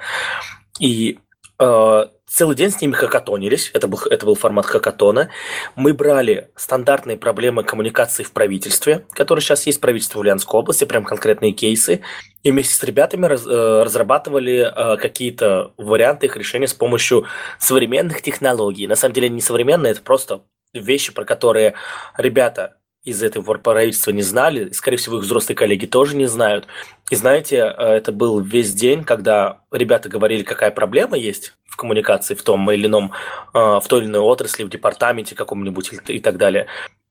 И 0.80 1.20
э, 1.60 2.04
целый 2.34 2.56
день 2.56 2.70
с 2.70 2.80
ними 2.80 2.92
хакатонились, 2.92 3.70
это 3.74 3.86
был, 3.86 4.00
это 4.10 4.26
был 4.26 4.34
формат 4.34 4.66
хакатона. 4.66 5.30
Мы 5.76 5.94
брали 5.94 6.50
стандартные 6.56 7.16
проблемы 7.16 7.62
коммуникации 7.62 8.24
в 8.24 8.32
правительстве, 8.32 9.06
которые 9.12 9.42
сейчас 9.42 9.66
есть 9.66 9.78
в 9.78 9.80
правительстве 9.80 10.20
Ульяновской 10.20 10.58
области, 10.58 10.84
прям 10.84 11.04
конкретные 11.04 11.52
кейсы, 11.52 12.00
и 12.42 12.50
вместе 12.50 12.74
с 12.74 12.82
ребятами 12.82 13.26
раз, 13.26 13.46
э, 13.46 13.82
разрабатывали 13.84 14.68
э, 14.74 14.96
какие-то 14.96 15.72
варианты 15.76 16.26
их 16.26 16.36
решения 16.36 16.66
с 16.66 16.74
помощью 16.74 17.24
современных 17.60 18.20
технологий. 18.20 18.88
На 18.88 18.96
самом 18.96 19.14
деле 19.14 19.28
не 19.28 19.40
современные, 19.40 19.92
это 19.92 20.02
просто 20.02 20.42
вещи, 20.72 21.12
про 21.12 21.24
которые 21.24 21.74
ребята 22.18 22.78
из 23.04 23.22
этого 23.22 23.54
правительства 23.58 24.10
не 24.10 24.22
знали, 24.22 24.70
скорее 24.70 24.96
всего, 24.96 25.18
их 25.18 25.24
взрослые 25.24 25.56
коллеги 25.56 25.86
тоже 25.86 26.16
не 26.16 26.26
знают. 26.26 26.66
И 27.10 27.16
знаете, 27.16 27.58
э, 27.58 27.84
это 27.84 28.12
был 28.12 28.40
весь 28.40 28.72
день, 28.72 29.04
когда 29.04 29.60
ребята 29.70 30.08
говорили, 30.08 30.42
какая 30.42 30.70
проблема 30.70 31.16
есть 31.16 31.54
в 31.74 31.76
коммуникации 31.76 32.36
в 32.36 32.42
том 32.44 32.70
или 32.70 32.86
ином, 32.86 33.10
э, 33.52 33.58
в 33.58 33.82
той 33.88 34.00
или 34.00 34.06
иной 34.06 34.20
отрасли, 34.20 34.62
в 34.62 34.70
департаменте 34.70 35.34
каком-нибудь 35.34 35.90
и 36.06 36.20
так 36.20 36.36
далее. 36.36 36.68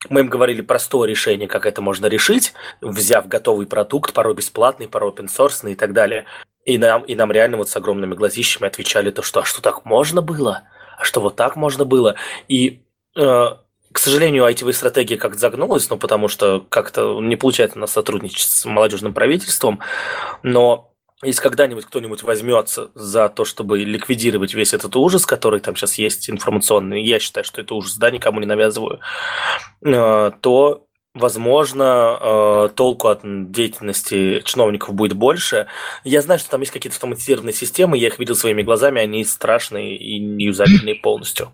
Мы 0.08 0.20
им 0.20 0.28
говорили 0.28 0.62
простое 0.62 1.06
решение, 1.06 1.48
как 1.48 1.66
это 1.66 1.82
можно 1.82 2.06
решить, 2.06 2.54
взяв 2.80 3.28
готовый 3.28 3.66
продукт, 3.66 4.14
порой 4.14 4.34
бесплатный, 4.34 4.88
порой 4.88 5.12
open 5.12 5.70
и 5.70 5.74
так 5.74 5.92
далее. 5.92 6.24
И 6.64 6.78
нам, 6.78 7.02
и 7.02 7.14
нам 7.14 7.30
реально 7.30 7.58
вот 7.58 7.68
с 7.68 7.76
огромными 7.76 8.14
глазищами 8.14 8.66
отвечали 8.66 9.10
то, 9.10 9.20
что 9.20 9.40
«а 9.40 9.44
что 9.44 9.60
так 9.60 9.84
можно 9.84 10.22
было? 10.22 10.62
А 10.96 11.04
что 11.04 11.20
вот 11.20 11.36
так 11.36 11.56
можно 11.56 11.84
было?» 11.84 12.14
И 12.48 12.80
э, 13.16 13.20
к 13.92 13.98
сожалению, 13.98 14.44
IT-стратегия 14.44 15.18
как-то 15.18 15.38
загнулась, 15.38 15.90
ну, 15.90 15.98
потому 15.98 16.28
что 16.28 16.64
как-то 16.70 17.20
не 17.20 17.36
получается 17.36 17.76
у 17.76 17.80
нас 17.80 17.92
сотрудничать 17.92 18.48
с 18.48 18.64
молодежным 18.64 19.12
правительством, 19.12 19.80
но 20.42 20.93
если 21.24 21.42
когда-нибудь 21.42 21.86
кто-нибудь 21.86 22.22
возьмется 22.22 22.90
за 22.94 23.28
то, 23.28 23.44
чтобы 23.44 23.78
ликвидировать 23.78 24.54
весь 24.54 24.74
этот 24.74 24.94
ужас, 24.96 25.26
который 25.26 25.60
там 25.60 25.76
сейчас 25.76 25.94
есть 25.94 26.30
информационный, 26.30 27.02
я 27.02 27.18
считаю, 27.18 27.44
что 27.44 27.60
это 27.60 27.74
ужас, 27.74 27.96
да, 27.96 28.10
никому 28.10 28.40
не 28.40 28.46
навязываю, 28.46 29.00
э, 29.84 30.30
то 30.40 30.86
возможно, 31.14 32.18
э, 32.20 32.68
толку 32.74 33.08
от 33.08 33.20
деятельности 33.22 34.42
чиновников 34.44 34.94
будет 34.94 35.16
больше. 35.16 35.68
Я 36.02 36.22
знаю, 36.22 36.40
что 36.40 36.50
там 36.50 36.60
есть 36.60 36.72
какие-то 36.72 36.96
автоматизированные 36.96 37.54
системы, 37.54 37.96
я 37.96 38.08
их 38.08 38.18
видел 38.18 38.34
своими 38.34 38.62
глазами, 38.62 39.00
они 39.00 39.24
страшные 39.24 39.96
и 39.96 40.18
неюзабельные 40.18 40.96
полностью. 40.96 41.52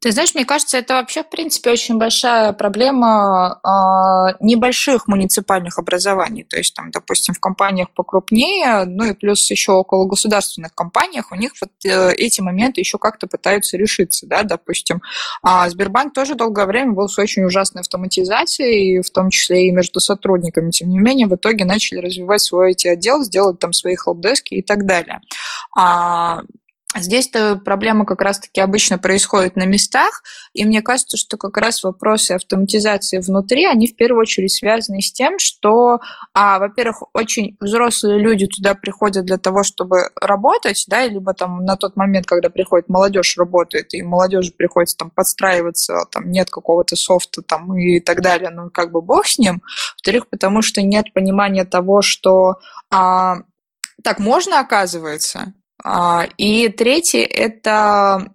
Ты 0.00 0.12
знаешь, 0.12 0.34
мне 0.34 0.46
кажется, 0.46 0.78
это 0.78 0.94
вообще, 0.94 1.22
в 1.22 1.28
принципе, 1.28 1.70
очень 1.70 1.98
большая 1.98 2.54
проблема 2.54 3.60
э, 3.62 4.36
небольших 4.40 5.06
муниципальных 5.06 5.78
образований. 5.78 6.42
То 6.44 6.56
есть, 6.56 6.74
там, 6.74 6.90
допустим, 6.90 7.34
в 7.34 7.40
компаниях 7.40 7.90
покрупнее, 7.90 8.84
ну 8.86 9.04
и 9.04 9.12
плюс 9.12 9.50
еще 9.50 9.72
около 9.72 10.06
государственных 10.06 10.74
компаниях, 10.74 11.30
у 11.30 11.34
них 11.34 11.52
вот 11.60 11.70
э, 11.84 12.14
эти 12.14 12.40
моменты 12.40 12.80
еще 12.80 12.96
как-то 12.96 13.26
пытаются 13.26 13.76
решиться, 13.76 14.26
да, 14.26 14.42
допустим. 14.42 15.02
А 15.42 15.68
Сбербанк 15.68 16.14
тоже 16.14 16.34
долгое 16.34 16.64
время 16.64 16.92
был 16.92 17.08
с 17.08 17.18
очень 17.18 17.44
ужасной 17.44 17.82
автоматизацией, 17.82 19.02
в 19.02 19.10
том 19.10 19.28
числе 19.28 19.68
и 19.68 19.70
между 19.70 20.00
сотрудниками. 20.00 20.70
Тем 20.70 20.88
не 20.88 20.98
менее, 20.98 21.26
в 21.26 21.34
итоге 21.34 21.66
начали 21.66 21.98
развивать 21.98 22.40
свой 22.40 22.70
эти 22.70 22.88
отдел, 22.88 23.22
сделать 23.22 23.58
там 23.58 23.74
свои 23.74 23.96
хелпдески 23.96 24.54
и 24.54 24.62
так 24.62 24.86
далее. 24.86 25.20
А 25.76 26.40
Здесь-то 26.96 27.54
проблема 27.64 28.04
как 28.04 28.20
раз-таки 28.20 28.60
обычно 28.60 28.98
происходит 28.98 29.54
на 29.54 29.64
местах, 29.64 30.24
и 30.54 30.64
мне 30.64 30.82
кажется, 30.82 31.16
что 31.16 31.36
как 31.36 31.56
раз 31.56 31.84
вопросы 31.84 32.32
автоматизации 32.32 33.18
внутри, 33.18 33.64
они 33.64 33.86
в 33.86 33.94
первую 33.94 34.22
очередь 34.22 34.52
связаны 34.52 35.00
с 35.00 35.12
тем, 35.12 35.38
что, 35.38 36.00
а, 36.34 36.58
во-первых, 36.58 37.04
очень 37.14 37.56
взрослые 37.60 38.18
люди 38.18 38.48
туда 38.48 38.74
приходят 38.74 39.24
для 39.24 39.38
того, 39.38 39.62
чтобы 39.62 40.10
работать, 40.20 40.84
да, 40.88 41.06
либо 41.06 41.32
там 41.32 41.64
на 41.64 41.76
тот 41.76 41.94
момент, 41.94 42.26
когда 42.26 42.50
приходит 42.50 42.88
молодежь, 42.88 43.36
работает, 43.38 43.94
и 43.94 44.02
молодежи 44.02 44.52
приходится 44.52 44.96
там 44.96 45.10
подстраиваться, 45.10 46.06
там 46.10 46.32
нет 46.32 46.50
какого-то 46.50 46.96
софта 46.96 47.42
там 47.42 47.78
и 47.78 48.00
так 48.00 48.20
далее, 48.20 48.50
ну 48.50 48.68
как 48.68 48.90
бы 48.90 49.00
бог 49.00 49.26
с 49.26 49.38
ним. 49.38 49.62
Во-вторых, 49.94 50.28
потому 50.28 50.60
что 50.60 50.82
нет 50.82 51.12
понимания 51.14 51.64
того, 51.64 52.02
что 52.02 52.56
а, 52.90 53.36
так 54.02 54.18
можно, 54.18 54.58
оказывается, 54.58 55.54
и 56.36 56.68
третий– 56.68 57.18
это 57.18 58.30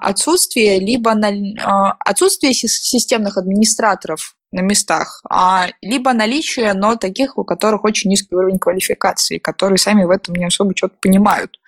отсутствие 0.00 0.78
либо 0.78 1.12
а, 1.12 1.92
отсутствие 2.00 2.54
системных 2.54 3.36
администраторов 3.36 4.36
на 4.52 4.60
местах, 4.60 5.22
а 5.28 5.68
либо 5.82 6.12
наличие, 6.12 6.72
но 6.72 6.96
таких, 6.96 7.36
у 7.36 7.44
которых 7.44 7.84
очень 7.84 8.10
низкий 8.10 8.34
уровень 8.34 8.58
квалификации, 8.58 9.38
которые 9.38 9.78
сами 9.78 10.04
в 10.04 10.10
этом 10.10 10.34
не 10.34 10.46
особо 10.46 10.74
что-то 10.74 10.96
понимают. 11.02 11.58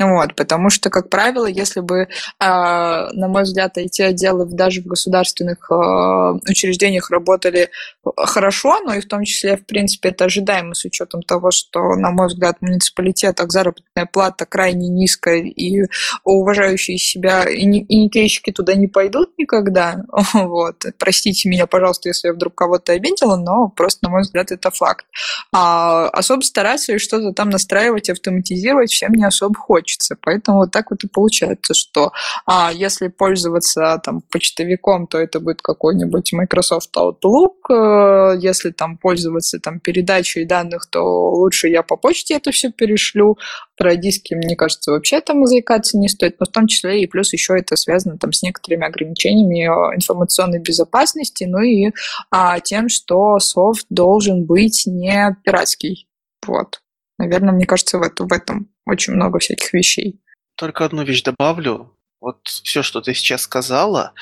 Вот, 0.00 0.34
потому 0.34 0.70
что, 0.70 0.88
как 0.88 1.10
правило, 1.10 1.44
если 1.44 1.80
бы, 1.80 2.08
а, 2.38 3.12
на 3.12 3.28
мой 3.28 3.42
взгляд, 3.42 3.76
эти 3.76 4.00
отделы 4.00 4.46
даже 4.46 4.80
в 4.80 4.86
государственных 4.86 5.70
а, 5.70 6.32
учреждениях 6.48 7.10
работали 7.10 7.68
хорошо, 8.16 8.80
но 8.80 8.94
и 8.94 9.00
в 9.00 9.06
том 9.06 9.24
числе, 9.24 9.58
в 9.58 9.66
принципе, 9.66 10.08
это 10.08 10.24
ожидаемо 10.24 10.74
с 10.74 10.86
учетом 10.86 11.22
того, 11.22 11.50
что, 11.50 11.96
на 11.96 12.12
мой 12.12 12.28
взгляд, 12.28 12.56
в 12.60 12.64
муниципалитетах 12.64 13.50
заработная 13.50 14.06
плата 14.06 14.46
крайне 14.46 14.88
низкая, 14.88 15.42
и 15.42 15.84
уважающие 16.24 16.96
себя 16.96 17.44
и 17.44 17.66
никейщики 17.66 18.52
туда 18.52 18.74
не 18.74 18.88
пойдут 18.88 19.36
никогда. 19.36 20.02
Вот. 20.50 20.84
Простите 20.98 21.48
меня, 21.48 21.66
пожалуйста, 21.66 22.08
если 22.08 22.28
я 22.28 22.34
вдруг 22.34 22.54
кого-то 22.54 22.92
обидела, 22.92 23.36
но 23.36 23.68
просто, 23.68 24.06
на 24.06 24.10
мой 24.10 24.22
взгляд, 24.22 24.50
это 24.50 24.70
факт. 24.70 25.04
А 25.52 26.08
особо 26.08 26.40
стараться 26.40 26.92
и 26.92 26.98
что-то 26.98 27.32
там 27.32 27.50
настраивать, 27.50 28.08
автоматизировать 28.08 28.90
всем 28.90 29.12
не 29.12 29.24
особо 29.24 29.54
хочется. 29.58 29.89
Поэтому 30.20 30.58
вот 30.58 30.70
так 30.70 30.90
вот 30.90 31.04
и 31.04 31.08
получается, 31.08 31.74
что 31.74 32.12
а, 32.46 32.72
если 32.72 33.08
пользоваться 33.08 34.00
там 34.04 34.22
почтовиком, 34.30 35.06
то 35.06 35.18
это 35.18 35.40
будет 35.40 35.62
какой-нибудь 35.62 36.32
Microsoft 36.32 36.96
Outlook. 36.96 37.70
Э, 37.70 38.38
если 38.38 38.70
там 38.70 38.96
пользоваться 38.96 39.58
там 39.58 39.80
передачей 39.80 40.44
данных, 40.44 40.86
то 40.90 41.30
лучше 41.30 41.68
я 41.68 41.82
по 41.82 41.96
почте 41.96 42.34
это 42.34 42.50
все 42.50 42.70
перешлю. 42.70 43.38
Про 43.76 43.96
диски, 43.96 44.34
мне 44.34 44.56
кажется, 44.56 44.90
вообще 44.90 45.20
там 45.20 45.46
заикаться 45.46 45.96
не 45.96 46.08
стоит, 46.08 46.38
но 46.38 46.46
в 46.46 46.50
том 46.50 46.66
числе 46.66 47.02
и 47.02 47.06
плюс 47.06 47.32
еще 47.32 47.58
это 47.58 47.76
связано 47.76 48.18
там 48.18 48.32
с 48.32 48.42
некоторыми 48.42 48.86
ограничениями 48.86 49.64
э, 49.64 49.96
информационной 49.96 50.60
безопасности, 50.60 51.44
ну 51.44 51.60
и 51.60 51.92
а, 52.30 52.60
тем, 52.60 52.88
что 52.88 53.38
софт 53.38 53.86
должен 53.88 54.44
быть 54.44 54.82
не 54.86 55.36
пиратский. 55.44 56.08
Вот. 56.46 56.80
Наверное, 57.18 57.52
мне 57.52 57.66
кажется, 57.66 57.98
в, 57.98 58.02
это, 58.02 58.24
в 58.24 58.32
этом 58.32 58.68
очень 58.90 59.14
много 59.14 59.38
всяких 59.38 59.72
вещей. 59.72 60.20
Только 60.56 60.84
одну 60.84 61.04
вещь 61.04 61.22
добавлю. 61.22 61.96
Вот 62.20 62.46
все, 62.46 62.82
что 62.82 63.00
ты 63.00 63.14
сейчас 63.14 63.42
сказала, 63.42 64.12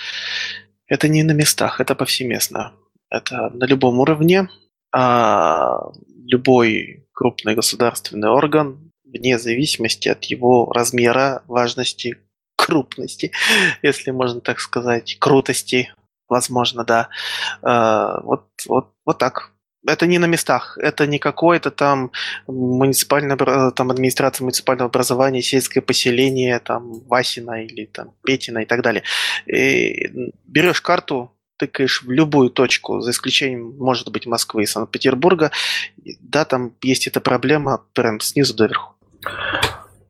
это 0.86 1.08
не 1.08 1.22
на 1.22 1.32
местах, 1.32 1.80
это 1.80 1.94
повсеместно. 1.94 2.72
Это 3.10 3.50
на 3.50 3.64
любом 3.64 3.98
уровне. 3.98 4.48
А 4.92 5.90
любой 6.26 7.06
крупный 7.12 7.54
государственный 7.54 8.28
орган, 8.28 8.92
вне 9.04 9.38
зависимости 9.38 10.08
от 10.08 10.24
его 10.24 10.70
размера, 10.72 11.42
важности, 11.46 12.18
крупности, 12.56 13.32
если 13.82 14.10
можно 14.12 14.40
так 14.40 14.60
сказать, 14.60 15.16
крутости, 15.18 15.92
возможно, 16.28 16.84
да. 16.84 17.08
А, 17.62 18.20
вот, 18.22 18.48
вот, 18.66 18.92
вот 19.04 19.18
так 19.18 19.52
это 19.86 20.06
не 20.06 20.18
на 20.18 20.26
местах, 20.26 20.78
это 20.80 21.06
не 21.06 21.18
какое-то 21.18 21.70
там 21.70 22.10
муниципальное, 22.46 23.36
там 23.70 23.90
администрация 23.90 24.44
муниципального 24.44 24.88
образования, 24.88 25.42
сельское 25.42 25.80
поселение, 25.80 26.58
там 26.58 27.00
Васина 27.06 27.64
или 27.64 27.86
там 27.86 28.12
Петина 28.24 28.60
и 28.60 28.64
так 28.64 28.82
далее. 28.82 29.02
И 29.46 30.32
берешь 30.46 30.80
карту, 30.80 31.32
тыкаешь 31.56 32.02
в 32.02 32.10
любую 32.10 32.50
точку, 32.50 33.00
за 33.00 33.10
исключением, 33.10 33.76
может 33.78 34.10
быть, 34.10 34.26
Москвы 34.26 34.62
и 34.62 34.66
Санкт-Петербурга, 34.66 35.50
да, 36.20 36.44
там 36.44 36.72
есть 36.82 37.06
эта 37.06 37.20
проблема 37.20 37.82
прям 37.94 38.20
снизу 38.20 38.54
доверху. 38.54 38.94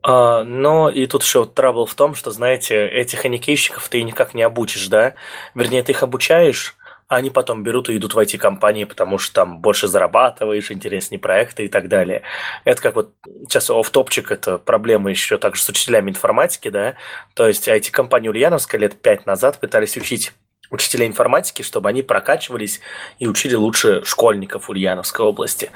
А, 0.02 0.42
но 0.44 0.88
и 0.88 1.06
тут 1.06 1.22
еще 1.22 1.44
трабл 1.44 1.84
в 1.84 1.94
том, 1.94 2.14
что, 2.14 2.30
знаете, 2.30 2.86
этих 2.86 3.26
аникейщиков 3.26 3.88
ты 3.90 4.02
никак 4.02 4.32
не 4.32 4.42
обучишь, 4.42 4.88
да? 4.88 5.14
Вернее, 5.54 5.82
ты 5.82 5.92
их 5.92 6.02
обучаешь, 6.02 6.77
они 7.08 7.30
потом 7.30 7.62
берут 7.62 7.88
и 7.88 7.96
идут 7.96 8.14
в 8.14 8.18
IT-компании, 8.18 8.84
потому 8.84 9.18
что 9.18 9.34
там 9.34 9.60
больше 9.60 9.88
зарабатываешь, 9.88 10.70
интереснее 10.70 11.18
проекты 11.18 11.64
и 11.64 11.68
так 11.68 11.88
далее. 11.88 12.22
Это 12.64 12.82
как 12.82 12.94
вот 12.96 13.14
сейчас 13.48 13.70
оф-топчик, 13.70 14.30
это 14.30 14.58
проблема 14.58 15.10
еще 15.10 15.38
также 15.38 15.62
с 15.62 15.68
учителями 15.68 16.10
информатики, 16.10 16.68
да, 16.68 16.96
то 17.34 17.48
есть 17.48 17.66
IT-компания 17.66 18.28
Ульяновская 18.28 18.80
лет 18.80 19.00
пять 19.00 19.24
назад 19.24 19.58
пытались 19.58 19.96
учить 19.96 20.32
учителей 20.70 21.08
информатики, 21.08 21.62
чтобы 21.62 21.88
они 21.88 22.02
прокачивались 22.02 22.80
и 23.18 23.26
учили 23.26 23.54
лучше 23.54 24.04
школьников 24.04 24.68
Ульяновской 24.68 25.24
области. 25.24 25.70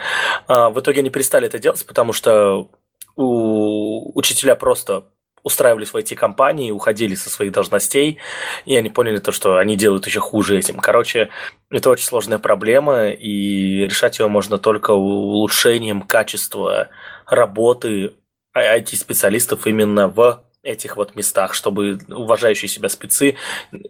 А, 0.46 0.68
в 0.68 0.78
итоге 0.80 1.00
они 1.00 1.08
перестали 1.08 1.46
это 1.46 1.58
делать, 1.58 1.84
потому 1.86 2.12
что 2.12 2.68
у 3.16 4.18
учителя 4.18 4.54
просто 4.54 5.06
устраивались 5.42 5.90
в 5.92 5.96
IT-компании, 5.96 6.70
уходили 6.70 7.14
со 7.14 7.30
своих 7.30 7.52
должностей, 7.52 8.18
и 8.64 8.76
они 8.76 8.90
поняли 8.90 9.18
то, 9.18 9.32
что 9.32 9.56
они 9.56 9.76
делают 9.76 10.06
еще 10.06 10.20
хуже 10.20 10.58
этим. 10.58 10.78
Короче, 10.78 11.30
это 11.70 11.90
очень 11.90 12.06
сложная 12.06 12.38
проблема, 12.38 13.10
и 13.10 13.84
решать 13.84 14.18
ее 14.18 14.28
можно 14.28 14.58
только 14.58 14.92
улучшением 14.92 16.02
качества 16.02 16.88
работы 17.26 18.14
IT-специалистов 18.56 19.66
именно 19.66 20.08
в 20.08 20.42
этих 20.62 20.96
вот 20.96 21.16
местах, 21.16 21.54
чтобы 21.54 21.98
уважающие 22.08 22.68
себя 22.68 22.88
спецы 22.88 23.36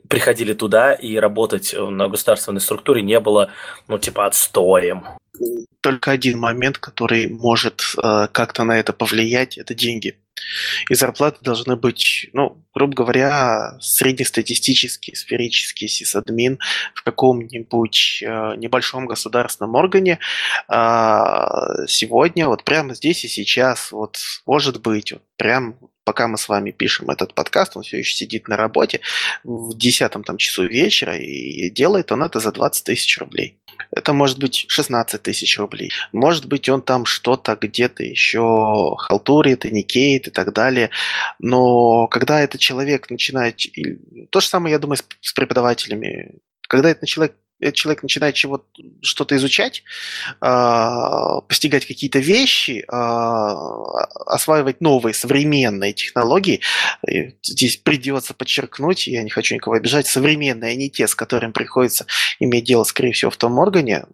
приходили 0.08 0.54
туда 0.54 0.94
и 0.94 1.16
работать 1.16 1.74
на 1.76 2.08
государственной 2.08 2.62
структуре 2.62 3.02
не 3.02 3.20
было, 3.20 3.50
ну, 3.88 3.98
типа, 3.98 4.24
отстоем 4.26 5.04
только 5.82 6.12
один 6.12 6.38
момент, 6.38 6.78
который 6.78 7.28
может 7.28 7.82
э, 8.02 8.28
как-то 8.30 8.64
на 8.64 8.78
это 8.78 8.92
повлиять, 8.92 9.58
это 9.58 9.74
деньги. 9.74 10.16
И 10.90 10.94
зарплаты 10.94 11.38
должны 11.42 11.76
быть, 11.76 12.28
ну, 12.32 12.62
грубо 12.74 12.94
говоря, 12.94 13.78
среднестатистический, 13.80 15.14
сферический 15.14 15.88
сисадмин 15.88 16.58
в 16.94 17.02
каком-нибудь 17.02 18.22
э, 18.22 18.56
небольшом 18.56 19.06
государственном 19.06 19.74
органе 19.74 20.18
э, 20.68 21.86
сегодня, 21.86 22.48
вот 22.48 22.64
прямо 22.64 22.94
здесь 22.94 23.24
и 23.24 23.28
сейчас, 23.28 23.92
вот 23.92 24.18
может 24.46 24.80
быть, 24.80 25.12
вот 25.12 25.22
прям 25.36 25.76
пока 26.04 26.28
мы 26.28 26.36
с 26.36 26.48
вами 26.48 26.70
пишем 26.70 27.10
этот 27.10 27.34
подкаст, 27.34 27.76
он 27.76 27.82
все 27.82 27.98
еще 27.98 28.14
сидит 28.14 28.48
на 28.48 28.56
работе 28.56 29.00
в 29.44 29.76
десятом 29.76 30.24
там 30.24 30.36
часу 30.36 30.66
вечера 30.66 31.16
и 31.16 31.70
делает 31.70 32.10
он 32.12 32.22
это 32.22 32.40
за 32.40 32.52
20 32.52 32.84
тысяч 32.84 33.18
рублей. 33.18 33.58
Это 33.90 34.12
может 34.12 34.38
быть 34.38 34.66
16 34.68 35.22
тысяч 35.22 35.58
рублей. 35.58 35.90
Может 36.12 36.46
быть, 36.46 36.68
он 36.68 36.82
там 36.82 37.04
что-то 37.04 37.56
где-то 37.60 38.02
еще 38.02 38.94
халтурит, 38.98 39.64
и 39.64 39.70
никеет 39.70 40.28
и 40.28 40.30
так 40.30 40.52
далее. 40.52 40.90
Но 41.38 42.06
когда 42.08 42.40
этот 42.40 42.60
человек 42.60 43.10
начинает... 43.10 43.60
То 44.30 44.40
же 44.40 44.46
самое, 44.46 44.72
я 44.72 44.78
думаю, 44.78 44.98
с 45.20 45.32
преподавателями. 45.32 46.36
Когда 46.68 46.90
этот 46.90 47.08
человек 47.08 47.36
этот 47.62 47.74
человек 47.76 48.02
начинает 48.02 48.34
чего 48.34 48.64
что-то 49.00 49.36
изучать, 49.36 49.84
э, 50.40 51.40
постигать 51.48 51.86
какие-то 51.86 52.18
вещи, 52.18 52.84
э, 52.86 52.92
осваивать 54.26 54.80
новые 54.80 55.14
современные 55.14 55.92
технологии, 55.92 56.60
здесь 57.42 57.76
придется 57.76 58.34
подчеркнуть, 58.34 59.06
я 59.06 59.22
не 59.22 59.30
хочу 59.30 59.54
никого 59.54 59.76
обижать, 59.76 60.06
современные, 60.06 60.72
а 60.72 60.74
не 60.74 60.90
те, 60.90 61.06
с 61.06 61.14
которыми 61.14 61.52
приходится 61.52 62.06
иметь 62.40 62.64
дело, 62.64 62.84
скорее 62.84 63.12
всего, 63.12 63.30
в 63.30 63.36
том 63.36 63.58
органе, 63.58 64.04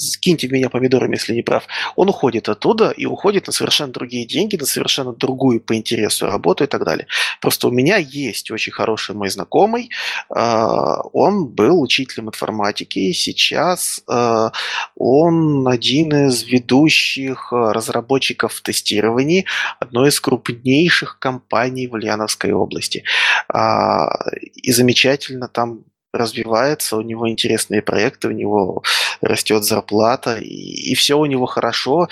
скиньте 0.00 0.48
меня 0.48 0.70
помидорами, 0.70 1.14
если 1.14 1.34
не 1.34 1.42
прав, 1.42 1.66
он 1.96 2.08
уходит 2.08 2.48
оттуда 2.48 2.90
и 2.90 3.06
уходит 3.06 3.46
на 3.46 3.52
совершенно 3.52 3.92
другие 3.92 4.26
деньги, 4.26 4.56
на 4.56 4.66
совершенно 4.66 5.12
другую 5.12 5.60
по 5.60 5.74
интересу 5.74 6.26
работу 6.26 6.64
и 6.64 6.66
так 6.66 6.84
далее. 6.84 7.06
Просто 7.40 7.68
у 7.68 7.70
меня 7.70 7.96
есть 7.96 8.50
очень 8.50 8.72
хороший 8.72 9.14
мой 9.14 9.28
знакомый, 9.28 9.90
а, 10.30 11.00
он 11.12 11.46
был 11.46 11.80
учителем 11.80 12.28
информатики, 12.28 13.12
сейчас 13.12 14.02
а, 14.08 14.52
он 14.96 15.68
один 15.68 16.28
из 16.28 16.44
ведущих 16.44 17.52
разработчиков 17.52 18.60
тестирований 18.60 19.46
одной 19.78 20.08
из 20.08 20.20
крупнейших 20.20 21.18
компаний 21.18 21.86
в 21.86 21.94
Ульяновской 21.94 22.52
области. 22.52 23.04
А, 23.48 24.30
и 24.54 24.72
замечательно 24.72 25.48
там 25.48 25.84
развивается, 26.12 26.96
у 26.96 27.02
него 27.02 27.28
интересные 27.28 27.82
проекты, 27.82 28.28
у 28.28 28.32
него 28.32 28.82
растет 29.20 29.64
зарплата, 29.64 30.36
и, 30.36 30.44
и 30.44 30.94
все 30.94 31.18
у 31.18 31.26
него 31.26 31.46
хорошо. 31.46 32.08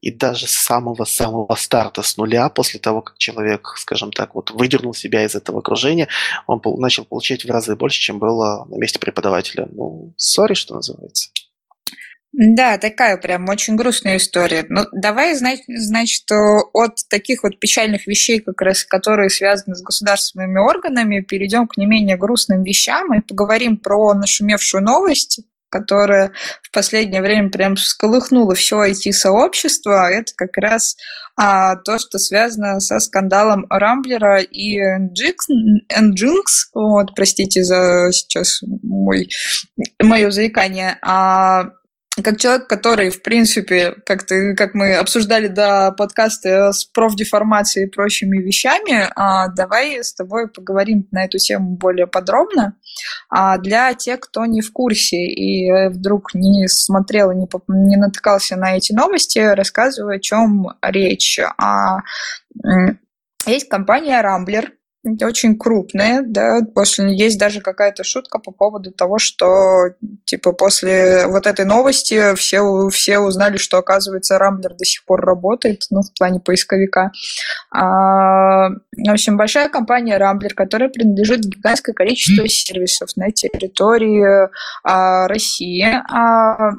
И 0.00 0.10
даже 0.10 0.46
с 0.46 0.52
самого-самого 0.52 1.54
старта, 1.56 2.02
с 2.02 2.16
нуля, 2.16 2.48
после 2.48 2.80
того, 2.80 3.02
как 3.02 3.18
человек, 3.18 3.74
скажем 3.76 4.12
так, 4.12 4.34
вот 4.34 4.50
выдернул 4.50 4.94
себя 4.94 5.24
из 5.24 5.34
этого 5.34 5.58
окружения, 5.58 6.08
он 6.46 6.62
начал 6.78 7.04
получать 7.04 7.44
в 7.44 7.50
разы 7.50 7.76
больше, 7.76 8.00
чем 8.00 8.18
было 8.18 8.64
на 8.70 8.76
месте 8.76 8.98
преподавателя. 8.98 9.68
Ну, 9.70 10.14
сори, 10.16 10.54
что 10.54 10.74
называется. 10.74 11.28
Да, 12.32 12.78
такая 12.78 13.16
прям 13.16 13.48
очень 13.48 13.74
грустная 13.74 14.16
история. 14.16 14.64
Ну, 14.68 14.84
давай, 14.92 15.34
значит, 15.34 16.30
от 16.30 16.96
таких 17.08 17.42
вот 17.42 17.58
печальных 17.58 18.06
вещей, 18.06 18.38
как 18.40 18.60
раз, 18.62 18.84
которые 18.84 19.30
связаны 19.30 19.74
с 19.74 19.82
государственными 19.82 20.58
органами, 20.58 21.20
перейдем 21.20 21.66
к 21.66 21.76
не 21.76 21.86
менее 21.86 22.16
грустным 22.16 22.62
вещам 22.62 23.12
и 23.14 23.20
поговорим 23.20 23.78
про 23.78 24.14
нашумевшую 24.14 24.84
новость, 24.84 25.40
которая 25.70 26.32
в 26.62 26.70
последнее 26.72 27.22
время 27.22 27.50
прям 27.50 27.76
всколыхнула 27.76 28.54
все 28.54 28.84
IT-сообщество. 28.84 30.08
Это 30.10 30.32
как 30.36 30.56
раз 30.56 30.96
а, 31.36 31.76
то, 31.76 31.98
что 31.98 32.18
связано 32.18 32.80
со 32.80 33.00
скандалом 33.00 33.66
Рамблера 33.70 34.40
и 34.40 34.78
Nginx. 34.78 36.44
Вот, 36.74 37.14
простите 37.16 37.64
за 37.64 38.10
сейчас 38.12 38.60
мой, 38.82 39.28
мое 40.00 40.30
заикание. 40.30 40.98
А, 41.02 41.70
как 42.22 42.38
человек, 42.38 42.66
который, 42.66 43.10
в 43.10 43.22
принципе, 43.22 43.94
как, 44.04 44.24
ты, 44.24 44.54
как 44.54 44.74
мы 44.74 44.94
обсуждали 44.94 45.48
до 45.48 45.92
подкаста 45.92 46.72
с 46.72 46.84
профдеформацией 46.84 47.86
и 47.86 47.90
прочими 47.90 48.38
вещами, 48.38 49.08
а, 49.14 49.48
давай 49.48 50.02
с 50.02 50.14
тобой 50.14 50.48
поговорим 50.48 51.06
на 51.10 51.24
эту 51.24 51.38
тему 51.38 51.76
более 51.76 52.06
подробно. 52.06 52.76
А 53.28 53.58
для 53.58 53.94
тех, 53.94 54.20
кто 54.20 54.46
не 54.46 54.60
в 54.60 54.72
курсе 54.72 55.16
и 55.16 55.88
вдруг 55.88 56.34
не 56.34 56.66
смотрел, 56.68 57.32
не, 57.32 57.48
не 57.68 57.96
натыкался 57.96 58.56
на 58.56 58.76
эти 58.76 58.92
новости, 58.92 59.38
рассказываю, 59.38 60.16
о 60.16 60.20
чем 60.20 60.68
речь. 60.82 61.38
А, 61.58 61.98
есть 63.46 63.68
компания 63.68 64.22
Rambler, 64.22 64.68
очень 65.04 65.56
крупные, 65.58 66.22
да, 66.22 66.60
после 66.74 67.16
есть 67.16 67.38
даже 67.38 67.60
какая-то 67.60 68.04
шутка 68.04 68.38
по 68.38 68.50
поводу 68.50 68.92
того, 68.92 69.18
что 69.18 69.94
типа 70.24 70.52
после 70.52 71.26
вот 71.26 71.46
этой 71.46 71.64
новости 71.64 72.34
все, 72.34 72.88
все 72.90 73.18
узнали, 73.18 73.56
что 73.56 73.78
оказывается 73.78 74.38
Рамблер 74.38 74.74
до 74.74 74.84
сих 74.84 75.04
пор 75.06 75.24
работает, 75.24 75.84
ну, 75.90 76.02
в 76.02 76.12
плане 76.18 76.40
поисковика. 76.40 77.12
А, 77.74 78.68
в 78.68 79.10
общем, 79.10 79.38
большая 79.38 79.70
компания 79.70 80.18
Рамблер, 80.18 80.54
которая 80.54 80.90
принадлежит 80.90 81.40
гигантское 81.40 81.94
количество 81.94 82.46
сервисов 82.46 83.16
на 83.16 83.30
территории 83.30 84.50
а, 84.84 85.28
России, 85.28 85.86
а, 86.12 86.72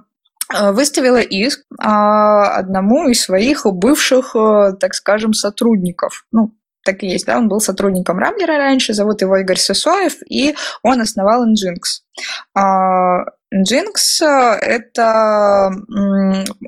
выставила 0.74 1.22
иск 1.22 1.64
а, 1.80 2.56
одному 2.56 3.08
из 3.08 3.22
своих 3.24 3.66
бывших, 3.66 4.36
э, 4.36 4.74
так 4.80 4.94
скажем, 4.94 5.34
сотрудников. 5.34 6.26
Ну, 6.32 6.52
так 6.84 7.04
и 7.04 7.08
есть, 7.08 7.26
да, 7.26 7.38
он 7.38 7.48
был 7.48 7.60
сотрудником 7.60 8.20
Рамблера 8.20 8.58
раньше, 8.58 8.94
зовут 8.94 9.22
его 9.22 9.38
Игорь 9.38 9.58
Сосоев, 9.58 10.16
и 10.30 10.56
он 10.84 11.02
основал 11.02 11.46
Nginx. 11.48 12.02
А, 12.56 13.26
Nginx— 13.54 13.96
это 14.62 15.72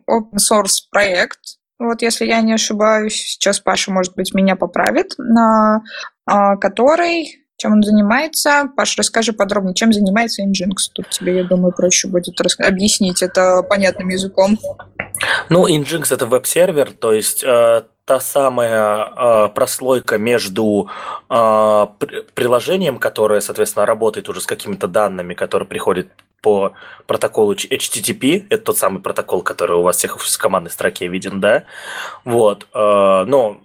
open 0.09 0.37
source 0.37 0.83
проект, 0.91 1.39
вот 1.79 2.01
если 2.01 2.25
я 2.25 2.41
не 2.41 2.53
ошибаюсь, 2.53 3.15
сейчас 3.15 3.59
Паша, 3.59 3.91
может 3.91 4.15
быть, 4.15 4.33
меня 4.33 4.55
поправит, 4.55 5.15
на 5.17 5.83
а, 6.25 6.55
который 6.57 7.43
чем 7.63 7.73
он 7.73 7.83
занимается. 7.83 8.69
Паша, 8.75 8.95
расскажи 8.97 9.31
подробнее, 9.31 9.73
чем 9.73 9.93
занимается 9.93 10.43
Nginx. 10.43 10.89
Тут 10.93 11.09
тебе, 11.09 11.37
я 11.37 11.43
думаю, 11.45 11.71
проще 11.71 12.09
будет 12.09 12.35
объяснить 12.59 13.21
это 13.21 13.63
понятным 13.63 14.09
языком. 14.09 14.59
Ну, 15.49 15.67
Nginx– 15.69 16.07
это 16.13 16.25
веб-сервер, 16.25 16.91
то 16.91 17.13
есть 17.13 17.41
э, 17.43 17.83
та 18.05 18.19
самая 18.19 19.05
э, 19.15 19.49
прослойка 19.49 20.17
между 20.17 20.89
э, 21.29 21.87
приложением, 22.33 22.99
которое, 22.99 23.39
соответственно, 23.41 23.85
работает 23.85 24.27
уже 24.29 24.41
с 24.41 24.45
какими-то 24.45 24.87
данными, 24.87 25.33
которые 25.33 25.67
приходят 25.67 26.07
по 26.41 26.73
протоколу 27.07 27.53
HTTP, 27.53 28.45
это 28.49 28.65
тот 28.65 28.77
самый 28.77 29.01
протокол, 29.01 29.41
который 29.41 29.77
у 29.77 29.81
вас 29.81 29.95
всех 29.97 30.19
в 30.19 30.37
командной 30.37 30.71
строке 30.71 31.07
виден, 31.07 31.39
да, 31.39 31.63
вот, 32.25 32.67
э, 32.73 33.23
но 33.25 33.61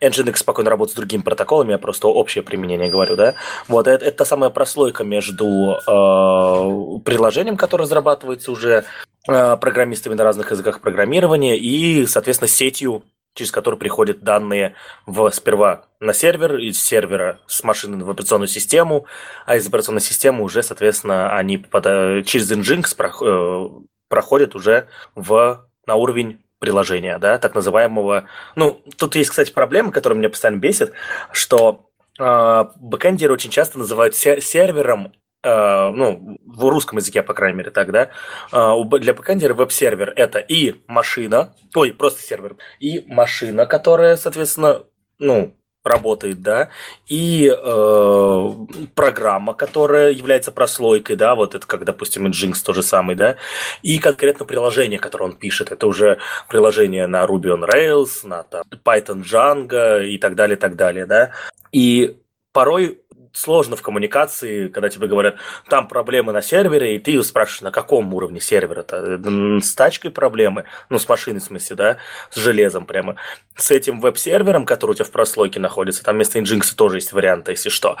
Nginx 0.00 0.36
спокойно 0.36 0.70
работает 0.70 0.92
с 0.92 0.96
другими 0.96 1.22
протоколами, 1.22 1.72
я 1.72 1.78
просто 1.78 2.06
общее 2.06 2.44
применение 2.44 2.88
говорю, 2.88 3.16
да, 3.16 3.34
вот, 3.66 3.88
это, 3.88 4.04
это 4.04 4.18
та 4.18 4.24
самая 4.24 4.50
прослойка 4.50 5.02
между 5.02 5.78
э, 5.84 7.00
приложением, 7.04 7.56
которое 7.56 7.82
разрабатывается 7.82 8.52
уже 8.52 8.70
э, 8.70 8.84
программистами 9.28 10.14
на 10.14 10.24
разных 10.24 10.50
языках 10.50 10.80
программирования 10.80 11.58
и, 11.58 12.06
соответственно, 12.06 12.48
сетью 12.48 13.04
через 13.38 13.52
который 13.52 13.78
приходят 13.78 14.24
данные 14.24 14.74
в, 15.06 15.30
сперва 15.30 15.84
на 16.00 16.12
сервер, 16.12 16.56
из 16.56 16.82
сервера 16.82 17.38
с 17.46 17.62
машины 17.62 18.04
в 18.04 18.10
операционную 18.10 18.48
систему, 18.48 19.06
а 19.46 19.54
из 19.56 19.66
операционной 19.66 20.00
системы 20.00 20.42
уже, 20.42 20.64
соответственно, 20.64 21.36
они 21.36 21.58
попадают, 21.58 22.26
через 22.26 22.50
Nginx 22.50 22.96
э, 22.98 23.68
проходят 24.08 24.56
уже 24.56 24.88
в, 25.14 25.64
на 25.86 25.94
уровень 25.94 26.40
приложения, 26.58 27.18
да, 27.18 27.38
так 27.38 27.54
называемого... 27.54 28.24
Ну, 28.56 28.82
тут 28.96 29.14
есть, 29.14 29.30
кстати, 29.30 29.52
проблема, 29.52 29.92
которая 29.92 30.18
меня 30.18 30.30
постоянно 30.30 30.58
бесит, 30.58 30.92
что 31.30 31.88
э, 32.18 32.64
бэкэндеры 32.74 33.32
очень 33.32 33.50
часто 33.50 33.78
называют 33.78 34.16
сервером 34.16 35.12
ну, 35.48 36.38
в 36.46 36.68
русском 36.68 36.98
языке, 36.98 37.22
по 37.22 37.34
крайней 37.34 37.58
мере, 37.58 37.70
так, 37.70 37.90
да, 37.90 38.10
э, 38.52 38.98
для 38.98 39.14
бэкэндера 39.14 39.54
веб-сервер 39.54 40.12
это 40.16 40.38
и 40.38 40.76
машина, 40.86 41.54
ой, 41.74 41.92
просто 41.92 42.22
сервер, 42.22 42.56
и 42.80 43.04
машина, 43.06 43.66
которая, 43.66 44.16
соответственно, 44.16 44.82
ну, 45.18 45.54
работает, 45.84 46.42
да, 46.42 46.68
и 47.06 47.50
э, 47.50 48.50
программа, 48.94 49.54
которая 49.54 50.12
является 50.12 50.52
прослойкой, 50.52 51.16
да, 51.16 51.34
вот 51.34 51.54
это 51.54 51.66
как, 51.66 51.84
допустим, 51.84 52.26
Nginx 52.26 52.56
то 52.64 52.72
же 52.72 52.82
самое, 52.82 53.16
да, 53.16 53.36
и 53.82 53.98
конкретно 53.98 54.44
приложение, 54.44 54.98
которое 54.98 55.26
он 55.26 55.36
пишет, 55.36 55.72
это 55.72 55.86
уже 55.86 56.18
приложение 56.48 57.06
на 57.06 57.24
Ruby 57.24 57.56
on 57.56 57.68
Rails, 57.68 58.26
на 58.26 58.42
там, 58.42 58.64
Python 58.84 59.22
Django 59.22 60.04
и 60.04 60.18
так 60.18 60.34
далее, 60.34 60.56
так 60.56 60.76
далее, 60.76 61.06
да, 61.06 61.30
и 61.72 62.18
порой 62.52 63.00
сложно 63.38 63.76
в 63.76 63.82
коммуникации, 63.82 64.68
когда 64.68 64.88
тебе 64.88 65.06
говорят, 65.06 65.36
там 65.68 65.86
проблемы 65.86 66.32
на 66.32 66.42
сервере, 66.42 66.96
и 66.96 66.98
ты 66.98 67.22
спрашиваешь, 67.22 67.62
на 67.62 67.70
каком 67.70 68.12
уровне 68.12 68.40
сервера-то? 68.40 69.20
С 69.62 69.74
тачкой 69.74 70.10
проблемы, 70.10 70.64
ну, 70.88 70.98
с 70.98 71.08
машиной, 71.08 71.40
в 71.40 71.44
смысле, 71.44 71.76
да, 71.76 71.96
с 72.30 72.36
железом 72.36 72.84
прямо. 72.84 73.16
С 73.56 73.70
этим 73.70 74.00
веб-сервером, 74.00 74.66
который 74.66 74.92
у 74.92 74.94
тебя 74.94 75.04
в 75.04 75.10
прослойке 75.10 75.60
находится, 75.60 76.02
там 76.02 76.16
вместо 76.16 76.38
Nginx 76.38 76.74
тоже 76.76 76.96
есть 76.96 77.12
варианты, 77.12 77.52
если 77.52 77.68
что. 77.68 77.96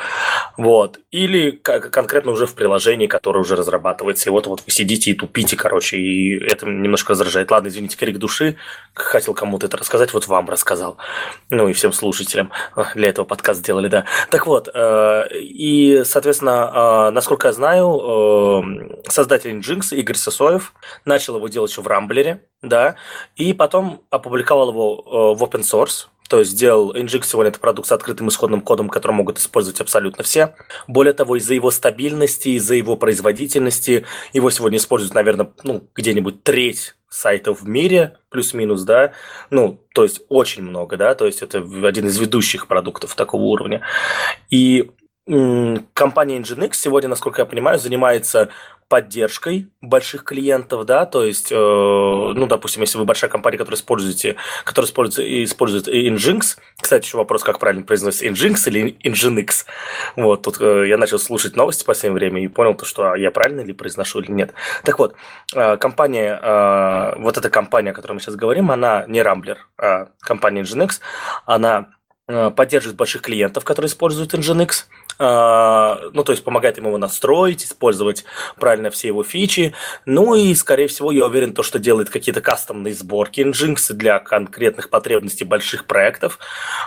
Вот. 0.56 0.98
Или 1.10 1.52
конкретно 1.52 2.32
уже 2.32 2.46
в 2.46 2.54
приложении, 2.54 3.06
которое 3.06 3.40
уже 3.40 3.54
разрабатывается, 3.54 4.28
и 4.28 4.32
вот, 4.32 4.46
вот 4.46 4.62
вы 4.66 4.72
сидите 4.72 5.12
и 5.12 5.14
тупите, 5.14 5.56
короче, 5.56 5.98
и 5.98 6.38
это 6.44 6.66
немножко 6.66 7.12
раздражает. 7.12 7.50
Ладно, 7.50 7.68
извините, 7.68 7.96
крик 7.96 8.18
души, 8.18 8.56
хотел 8.94 9.34
кому-то 9.34 9.66
это 9.66 9.76
рассказать, 9.76 10.12
вот 10.12 10.26
вам 10.26 10.50
рассказал. 10.50 10.98
Ну, 11.50 11.68
и 11.68 11.72
всем 11.72 11.92
слушателям 11.92 12.50
для 12.94 13.08
этого 13.08 13.24
подкаст 13.24 13.60
сделали, 13.60 13.88
да. 13.88 14.04
Так 14.30 14.46
вот, 14.46 14.68
э, 14.72 15.27
и, 15.32 16.02
соответственно, 16.04 17.10
насколько 17.10 17.48
я 17.48 17.52
знаю, 17.52 19.00
создатель 19.08 19.58
Nginx 19.58 19.96
Игорь 19.96 20.16
Сосоев 20.16 20.72
начал 21.04 21.36
его 21.36 21.48
делать 21.48 21.70
еще 21.70 21.82
в 21.82 21.86
Рамблере, 21.86 22.44
да, 22.62 22.96
и 23.36 23.52
потом 23.52 24.02
опубликовал 24.10 24.70
его 24.70 25.34
в 25.34 25.42
open 25.42 25.60
source, 25.60 26.06
то 26.28 26.40
есть 26.40 26.50
сделал 26.52 26.94
Nginx 26.94 27.24
сегодня 27.24 27.50
это 27.50 27.58
продукт 27.58 27.88
с 27.88 27.92
открытым 27.92 28.28
исходным 28.28 28.60
кодом, 28.60 28.88
который 28.88 29.12
могут 29.12 29.38
использовать 29.38 29.80
абсолютно 29.80 30.22
все. 30.24 30.54
Более 30.86 31.14
того, 31.14 31.36
из-за 31.36 31.54
его 31.54 31.70
стабильности, 31.70 32.50
из-за 32.50 32.74
его 32.74 32.96
производительности, 32.96 34.04
его 34.34 34.50
сегодня 34.50 34.76
используют, 34.78 35.14
наверное, 35.14 35.52
ну, 35.62 35.88
где-нибудь 35.94 36.42
треть 36.42 36.94
сайтов 37.08 37.62
в 37.62 37.68
мире, 37.68 38.18
плюс-минус, 38.28 38.82
да, 38.82 39.12
ну, 39.48 39.80
то 39.94 40.02
есть 40.02 40.20
очень 40.28 40.62
много, 40.62 40.98
да, 40.98 41.14
то 41.14 41.24
есть 41.24 41.40
это 41.40 41.58
один 41.58 42.06
из 42.06 42.18
ведущих 42.18 42.66
продуктов 42.66 43.14
такого 43.14 43.44
уровня. 43.44 43.80
И 44.50 44.90
компания 45.94 46.38
Nginx 46.38 46.72
сегодня, 46.72 47.08
насколько 47.08 47.42
я 47.42 47.46
понимаю, 47.46 47.78
занимается 47.78 48.50
поддержкой 48.88 49.68
больших 49.82 50.24
клиентов, 50.24 50.86
да, 50.86 51.04
то 51.04 51.22
есть, 51.22 51.52
э, 51.52 51.54
ну, 51.54 52.46
допустим, 52.46 52.80
если 52.80 52.96
вы 52.96 53.04
большая 53.04 53.30
компания, 53.30 53.58
которая 53.58 53.78
используете, 53.78 54.36
которая 54.64 54.88
использует, 54.88 55.28
использует 55.44 55.88
Nginx, 55.88 56.56
кстати, 56.80 57.04
еще 57.04 57.18
вопрос, 57.18 57.42
как 57.42 57.58
правильно 57.58 57.84
произносится, 57.84 58.26
Nginx 58.26 58.66
или 58.66 58.96
Nginx, 59.04 59.66
вот, 60.16 60.42
тут 60.42 60.56
э, 60.60 60.88
я 60.88 60.96
начал 60.96 61.18
слушать 61.18 61.54
новости 61.54 61.82
в 61.82 61.86
последнее 61.86 62.18
время 62.18 62.42
и 62.42 62.48
понял, 62.48 62.74
то, 62.74 62.86
что 62.86 63.14
я 63.14 63.30
правильно 63.30 63.60
ли 63.60 63.74
произношу 63.74 64.20
или 64.20 64.32
нет. 64.32 64.54
Так 64.84 64.98
вот, 64.98 65.14
э, 65.54 65.76
компания, 65.76 66.40
э, 66.42 67.20
вот 67.20 67.36
эта 67.36 67.50
компания, 67.50 67.90
о 67.90 67.94
которой 67.94 68.14
мы 68.14 68.20
сейчас 68.20 68.36
говорим, 68.36 68.70
она 68.70 69.04
не 69.06 69.20
Rambler, 69.20 69.58
а 69.76 70.08
компания 70.20 70.62
Nginx, 70.62 71.00
она 71.44 71.88
э, 72.26 72.50
поддерживает 72.50 72.96
больших 72.96 73.20
клиентов, 73.20 73.64
которые 73.64 73.88
используют 73.88 74.32
Nginx, 74.32 74.70
а, 74.70 75.07
ну, 75.18 76.24
то 76.24 76.32
есть 76.32 76.44
помогает 76.44 76.76
ему 76.76 76.88
его 76.88 76.98
настроить, 76.98 77.64
использовать 77.64 78.24
правильно 78.58 78.90
все 78.90 79.08
его 79.08 79.24
фичи. 79.24 79.74
Ну 80.06 80.34
и, 80.34 80.54
скорее 80.54 80.86
всего, 80.86 81.10
я 81.10 81.26
уверен, 81.26 81.54
то, 81.54 81.62
что 81.62 81.78
делает 81.78 82.10
какие-то 82.10 82.40
кастомные 82.40 82.94
сборки 82.94 83.40
Nginx 83.40 83.92
для 83.94 84.18
конкретных 84.20 84.90
потребностей 84.90 85.44
больших 85.44 85.86
проектов. 85.86 86.38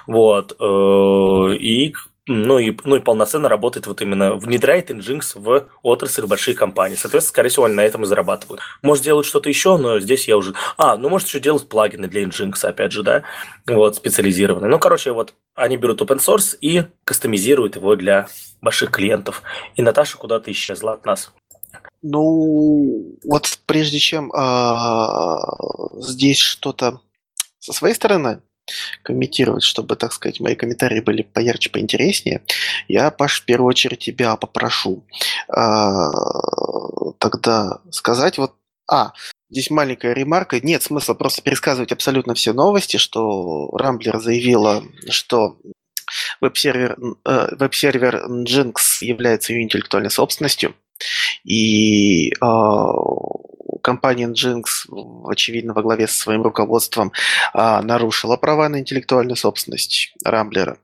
Вот. 0.07 0.55
Э, 0.59 1.55
и 1.55 1.93
ну 2.27 2.59
и, 2.59 2.77
ну 2.83 2.97
и 2.97 2.99
полноценно 2.99 3.49
работает 3.49 3.87
вот 3.87 4.01
именно, 4.01 4.35
внедряет 4.35 4.91
Nginx 4.91 5.31
в 5.35 5.67
отрасль 5.81 6.25
больших 6.27 6.57
компаний. 6.57 6.95
Соответственно, 6.95 7.31
скорее 7.31 7.49
всего, 7.49 7.65
они 7.65 7.75
на 7.75 7.81
этом 7.81 8.03
и 8.03 8.05
зарабатывают. 8.05 8.61
Может, 8.83 9.03
делают 9.03 9.25
что-то 9.25 9.49
еще, 9.49 9.77
но 9.77 9.99
здесь 9.99 10.27
я 10.27 10.37
уже... 10.37 10.53
А, 10.77 10.97
ну, 10.97 11.09
может, 11.09 11.27
еще 11.27 11.39
делать 11.39 11.67
плагины 11.67 12.07
для 12.07 12.23
Nginx, 12.23 12.63
опять 12.63 12.91
же, 12.91 13.01
да, 13.01 13.23
вот, 13.65 13.95
специализированные. 13.95 14.69
Ну, 14.69 14.77
короче, 14.77 15.11
вот 15.11 15.33
они 15.55 15.77
берут 15.77 16.01
open 16.01 16.19
source 16.19 16.55
и 16.61 16.83
кастомизируют 17.05 17.75
его 17.75 17.95
для 17.95 18.27
больших 18.61 18.91
клиентов. 18.91 19.41
И 19.75 19.81
Наташа 19.81 20.17
куда-то 20.17 20.51
исчезла 20.51 20.93
от 20.93 21.05
нас. 21.05 21.33
Ну, 22.03 23.17
вот 23.23 23.59
прежде 23.65 23.99
чем 23.99 24.31
э, 24.31 25.37
здесь 26.01 26.39
что-то 26.39 27.01
со 27.59 27.73
своей 27.73 27.95
стороны 27.95 28.41
комментировать, 29.03 29.63
чтобы, 29.63 29.95
так 29.95 30.13
сказать, 30.13 30.39
мои 30.39 30.55
комментарии 30.55 31.01
были 31.01 31.21
поярче, 31.21 31.69
поинтереснее, 31.69 32.41
я, 32.87 33.11
Паш, 33.11 33.41
в 33.41 33.45
первую 33.45 33.69
очередь 33.69 33.99
тебя 33.99 34.35
попрошу 34.35 35.03
э, 35.49 36.11
тогда 37.19 37.81
сказать 37.91 38.37
вот... 38.37 38.53
А, 38.89 39.13
Здесь 39.51 39.69
маленькая 39.69 40.13
ремарка. 40.13 40.61
Нет 40.61 40.81
смысла 40.81 41.13
просто 41.13 41.41
пересказывать 41.41 41.91
абсолютно 41.91 42.33
все 42.35 42.53
новости, 42.53 42.95
что 42.95 43.69
Рамблер 43.73 44.17
заявила, 44.21 44.81
что 45.09 45.57
веб-сервер, 46.39 46.97
э, 47.25 47.47
веб-сервер 47.57 48.27
Nginx 48.29 48.73
является 49.01 49.51
ее 49.51 49.63
интеллектуальной 49.63 50.09
собственностью. 50.09 50.73
И 51.43 52.31
э, 52.31 52.35
компания 53.81 54.27
Nginx, 54.27 54.63
очевидно, 55.27 55.73
во 55.73 55.81
главе 55.81 56.07
со 56.07 56.17
своим 56.17 56.43
руководством 56.43 57.11
а, 57.53 57.81
нарушила 57.81 58.37
права 58.37 58.69
на 58.69 58.79
интеллектуальную 58.79 59.35
собственность 59.35 60.13
Рамблера. 60.23 60.77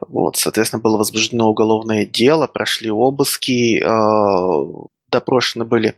Вот, 0.00 0.36
соответственно, 0.36 0.82
было 0.82 0.96
возбуждено 0.96 1.48
уголовное 1.48 2.06
дело, 2.06 2.46
прошли 2.46 2.90
обыски, 2.90 3.82
а, 3.84 4.64
допрошены 5.10 5.64
были, 5.64 5.94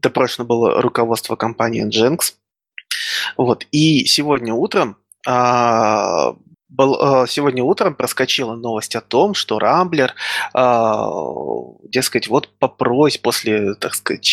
допрошено 0.00 0.46
было 0.46 0.80
руководство 0.80 1.36
компании 1.36 1.86
Nginx. 1.86 2.34
Вот, 3.36 3.66
и 3.72 4.04
сегодня 4.06 4.54
утром 4.54 4.96
а, 5.26 6.34
был, 6.68 7.26
сегодня 7.28 7.62
утром 7.62 7.94
проскочила 7.94 8.56
новость 8.56 8.96
о 8.96 9.00
том, 9.00 9.34
что 9.34 9.58
Рамблер, 9.58 10.14
дескать, 11.94 12.26
вот 12.26 12.48
по 12.58 12.66
просьбе 12.66 13.20
после, 13.22 13.74
так 13.74 13.94
сказать, 13.94 14.28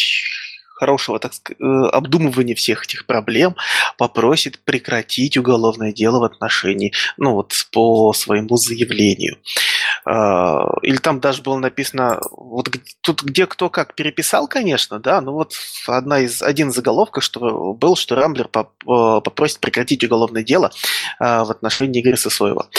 хорошего 0.82 1.20
так 1.20 1.36
сказать, 1.36 1.62
э, 1.62 1.64
обдумывания 1.64 2.56
всех 2.56 2.86
этих 2.86 3.06
проблем 3.06 3.56
попросит 4.00 4.60
прекратить 4.64 5.38
уголовное 5.38 5.94
дело 5.94 6.20
в 6.20 6.24
отношении, 6.24 6.92
ну 7.18 7.34
вот 7.34 7.54
по 7.72 8.14
своему 8.14 8.58
заявлению. 8.58 9.38
А, 10.06 10.66
или 10.82 10.98
там 10.98 11.20
даже 11.20 11.44
было 11.44 11.60
написано, 11.60 12.20
вот 12.32 12.72
тут 13.02 13.22
где 13.22 13.46
кто 13.46 13.70
как 13.70 13.94
переписал, 13.94 14.48
конечно, 14.48 15.00
да, 15.00 15.22
но 15.22 15.34
вот 15.34 15.54
одна 15.86 16.20
из, 16.20 16.42
один 16.42 16.70
из 16.70 16.76
заголовков 16.76 17.24
что 17.24 17.74
был, 17.74 17.96
что 17.96 18.16
Рамблер 18.16 18.48
э, 18.48 18.64
попросит 19.22 19.60
прекратить 19.60 20.04
уголовное 20.04 20.44
дело 20.44 20.72
а, 21.20 21.44
в 21.46 21.52
отношении 21.52 22.02
Игоря 22.02 22.18
Сосоева. 22.18 22.70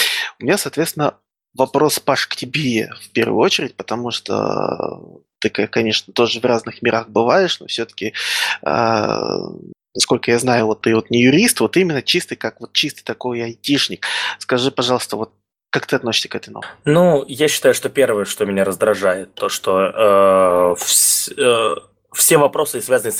У 0.41 0.43
меня, 0.43 0.57
соответственно, 0.57 1.13
вопрос, 1.53 1.99
Паш, 1.99 2.27
к 2.27 2.35
тебе 2.35 2.91
в 3.01 3.11
первую 3.11 3.39
очередь, 3.39 3.75
потому 3.77 4.11
что 4.11 5.21
ты, 5.49 5.67
конечно, 5.67 6.13
тоже 6.13 6.39
в 6.39 6.45
разных 6.45 6.81
мирах 6.81 7.09
бываешь, 7.09 7.59
но 7.59 7.67
все-таки, 7.67 8.13
а, 8.61 9.49
насколько 9.95 10.31
я 10.31 10.39
знаю, 10.39 10.65
вот 10.65 10.81
ты 10.81 10.95
вот 10.95 11.09
не 11.09 11.23
юрист, 11.23 11.59
вот 11.59 11.77
именно 11.77 12.01
чистый, 12.01 12.35
как 12.35 12.59
вот 12.59 12.73
чистый 12.73 13.03
такой 13.03 13.43
айтишник. 13.43 14.05
Скажи, 14.39 14.71
пожалуйста, 14.71 15.17
вот 15.17 15.33
как 15.69 15.87
ты 15.87 15.95
относишься 15.95 16.29
к 16.29 16.47
новости? 16.51 16.71
Ну, 16.85 17.25
я 17.27 17.47
считаю, 17.47 17.73
что 17.73 17.89
первое, 17.89 18.25
что 18.25 18.45
меня 18.45 18.63
раздражает, 18.63 19.33
то, 19.33 19.49
что 19.49 19.81
э, 19.81 20.75
вс, 20.77 21.29
э, 21.35 21.75
все 22.13 22.37
вопросы, 22.37 22.79
связанные 22.79 23.11
с, 23.11 23.17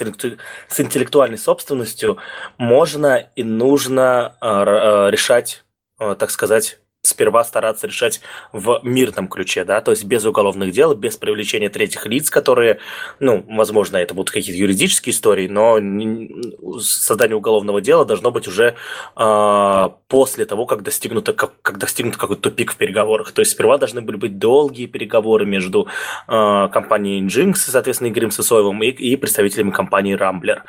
с 0.68 0.80
интеллектуальной 0.80 1.40
собственностью, 1.40 2.18
можно 2.58 3.28
и 3.36 3.44
нужно 3.44 4.38
э, 4.40 4.46
э 4.46 5.10
решать, 5.10 5.64
э, 6.00 6.16
так 6.18 6.30
сказать, 6.30 6.80
сперва 7.06 7.44
стараться 7.44 7.86
решать 7.86 8.22
в 8.54 8.80
мирном 8.82 9.28
ключе, 9.28 9.66
да, 9.66 9.82
то 9.82 9.92
есть 9.92 10.06
без 10.06 10.24
уголовных 10.24 10.72
дел, 10.72 10.96
без 10.96 11.18
привлечения 11.18 11.68
третьих 11.68 12.06
лиц, 12.06 12.30
которые, 12.30 12.80
ну, 13.20 13.46
возможно, 13.50 13.98
это 13.98 14.14
будут 14.14 14.32
какие-то 14.32 14.58
юридические 14.58 15.12
истории, 15.14 15.50
но 15.50 15.80
создание 16.80 17.36
уголовного 17.36 17.82
дела 17.82 18.06
должно 18.06 18.32
быть 18.32 18.48
уже 18.48 18.76
э, 19.18 19.90
после 20.08 20.46
того, 20.46 20.66
как 20.66 20.82
достигнуто, 20.82 21.34
как, 21.34 21.62
как 21.62 21.78
достигнут 21.78 22.16
какой-то 22.16 22.42
тупик 22.42 22.72
в 22.72 22.78
переговорах. 22.78 23.34
То 23.34 23.42
есть 23.42 23.52
сперва 23.52 23.78
должны 23.78 24.02
были 24.02 24.16
быть 24.16 24.40
долгие 24.40 24.86
переговоры 24.86 25.46
между 25.46 25.88
э, 26.30 26.70
компанией 26.72 27.22
Nginx, 27.22 27.56
соответственно, 27.56 28.08
Игорем 28.08 28.32
Сысоевым 28.32 28.82
и, 28.82 28.88
и 28.88 29.18
представителями 29.18 29.72
компании 29.72 30.18
Rambler. 30.18 30.62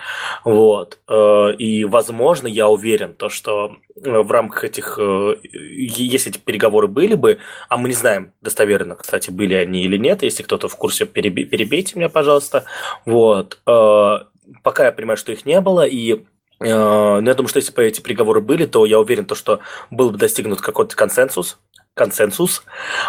Вот. 0.45 0.99
Э, 1.09 1.55
и, 1.57 1.85
возможно, 1.85 2.49
я 2.49 2.68
уверен, 2.68 3.14
то, 3.14 3.28
что 3.28 3.76
в 3.95 4.30
рамках 4.30 4.64
этих, 4.64 4.99
э, 5.01 5.37
если 5.53 6.23
эти 6.26 6.38
переговоры 6.38 6.88
были 6.88 7.14
бы, 7.14 7.38
а 7.68 7.76
мы 7.76 7.88
не 7.88 7.94
знаем 7.94 8.32
достоверно, 8.40 8.96
кстати, 8.96 9.30
были 9.30 9.54
они 9.54 9.84
или 9.84 9.96
нет, 9.96 10.22
если 10.22 10.42
кто-то 10.42 10.68
в 10.68 10.76
курсе, 10.76 11.06
перебейте 11.06 11.96
меня, 11.96 12.08
пожалуйста. 12.08 12.64
Вот. 13.04 13.58
Э, 13.66 14.18
пока 14.62 14.86
я 14.86 14.92
понимаю, 14.92 15.16
что 15.16 15.32
их 15.32 15.46
не 15.46 15.60
было, 15.60 15.86
и 15.86 16.12
э, 16.14 16.20
но 16.60 17.22
я 17.22 17.34
думаю, 17.34 17.48
что 17.48 17.58
если 17.58 17.72
бы 17.72 17.84
эти 17.84 18.00
переговоры 18.00 18.40
были, 18.40 18.66
то 18.66 18.86
я 18.86 18.98
уверен, 18.98 19.24
то, 19.24 19.34
что 19.34 19.60
был 19.90 20.10
бы 20.10 20.18
достигнут 20.18 20.60
какой-то 20.60 20.96
консенсус, 20.96 21.58
консенсус, 21.94 22.64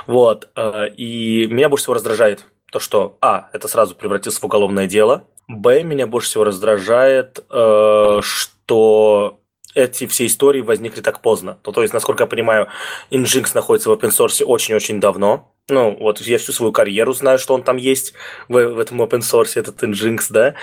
вот, 0.06 0.50
и 0.96 1.48
меня 1.50 1.70
больше 1.70 1.84
всего 1.84 1.96
раздражает 1.96 2.46
то, 2.72 2.80
что, 2.80 3.18
а, 3.22 3.50
это 3.54 3.68
сразу 3.68 3.96
превратилось 3.96 4.38
в 4.38 4.44
уголовное 4.44 4.88
дело, 4.88 5.24
б, 5.48 5.82
меня 5.84 6.08
больше 6.08 6.30
всего 6.30 6.44
раздражает, 6.44 7.44
что 7.48 9.40
эти 9.76 10.08
все 10.08 10.26
истории 10.26 10.62
возникли 10.62 11.02
так 11.02 11.22
поздно. 11.22 11.60
Ну, 11.66 11.72
то 11.72 11.82
есть, 11.82 11.94
насколько 11.94 12.24
я 12.24 12.28
понимаю, 12.28 12.70
Nginx 13.12 13.52
находится 13.54 13.90
в 13.90 13.94
open 13.94 14.10
source 14.10 14.44
очень-очень 14.44 15.00
давно. 15.00 15.54
Ну, 15.68 15.96
вот 16.00 16.22
я 16.22 16.38
всю 16.38 16.54
свою 16.54 16.72
карьеру 16.72 17.14
знаю, 17.14 17.38
что 17.38 17.54
он 17.54 17.64
там 17.64 17.78
есть 17.78 18.14
в, 18.48 18.54
в 18.54 18.80
этом 18.80 19.02
open 19.02 19.20
source, 19.20 19.60
этот 19.60 19.84
Nginx, 19.84 20.28
да. 20.30 20.56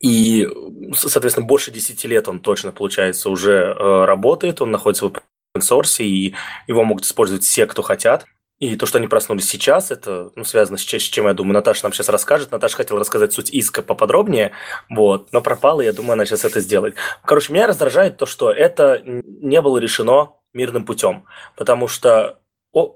И, 0.00 0.48
соответственно, 0.94 1.46
больше 1.46 1.70
10 1.70 2.04
лет 2.04 2.28
он 2.28 2.40
точно, 2.40 2.72
получается, 2.72 3.30
уже 3.30 3.52
э, 3.52 4.04
работает, 4.04 4.60
он 4.62 4.70
находится 4.70 5.08
в 5.08 5.12
open 5.12 5.22
source, 5.60 6.02
и 6.02 6.34
его 6.66 6.84
могут 6.84 7.04
использовать 7.04 7.44
все, 7.44 7.66
кто 7.66 7.82
хотят. 7.82 8.24
И 8.58 8.74
то, 8.74 8.86
что 8.86 8.98
они 8.98 9.06
проснулись 9.06 9.48
сейчас, 9.48 9.92
это 9.92 10.32
ну, 10.34 10.44
связано 10.44 10.78
с, 10.78 10.82
с 10.82 11.02
чем, 11.02 11.26
я 11.26 11.34
думаю, 11.34 11.54
Наташа 11.54 11.84
нам 11.84 11.92
сейчас 11.92 12.08
расскажет. 12.08 12.50
Наташа 12.50 12.76
хотела 12.76 12.98
рассказать 12.98 13.32
суть 13.32 13.50
иска 13.50 13.82
поподробнее, 13.82 14.52
вот, 14.90 15.32
но 15.32 15.40
пропала, 15.40 15.80
я 15.80 15.92
думаю, 15.92 16.14
она 16.14 16.26
сейчас 16.26 16.44
это 16.44 16.60
сделает. 16.60 16.96
Короче, 17.24 17.52
меня 17.52 17.68
раздражает 17.68 18.16
то, 18.16 18.26
что 18.26 18.50
это 18.50 19.00
не 19.04 19.60
было 19.62 19.78
решено 19.78 20.32
мирным 20.52 20.84
путем, 20.84 21.24
потому 21.56 21.86
что 21.86 22.40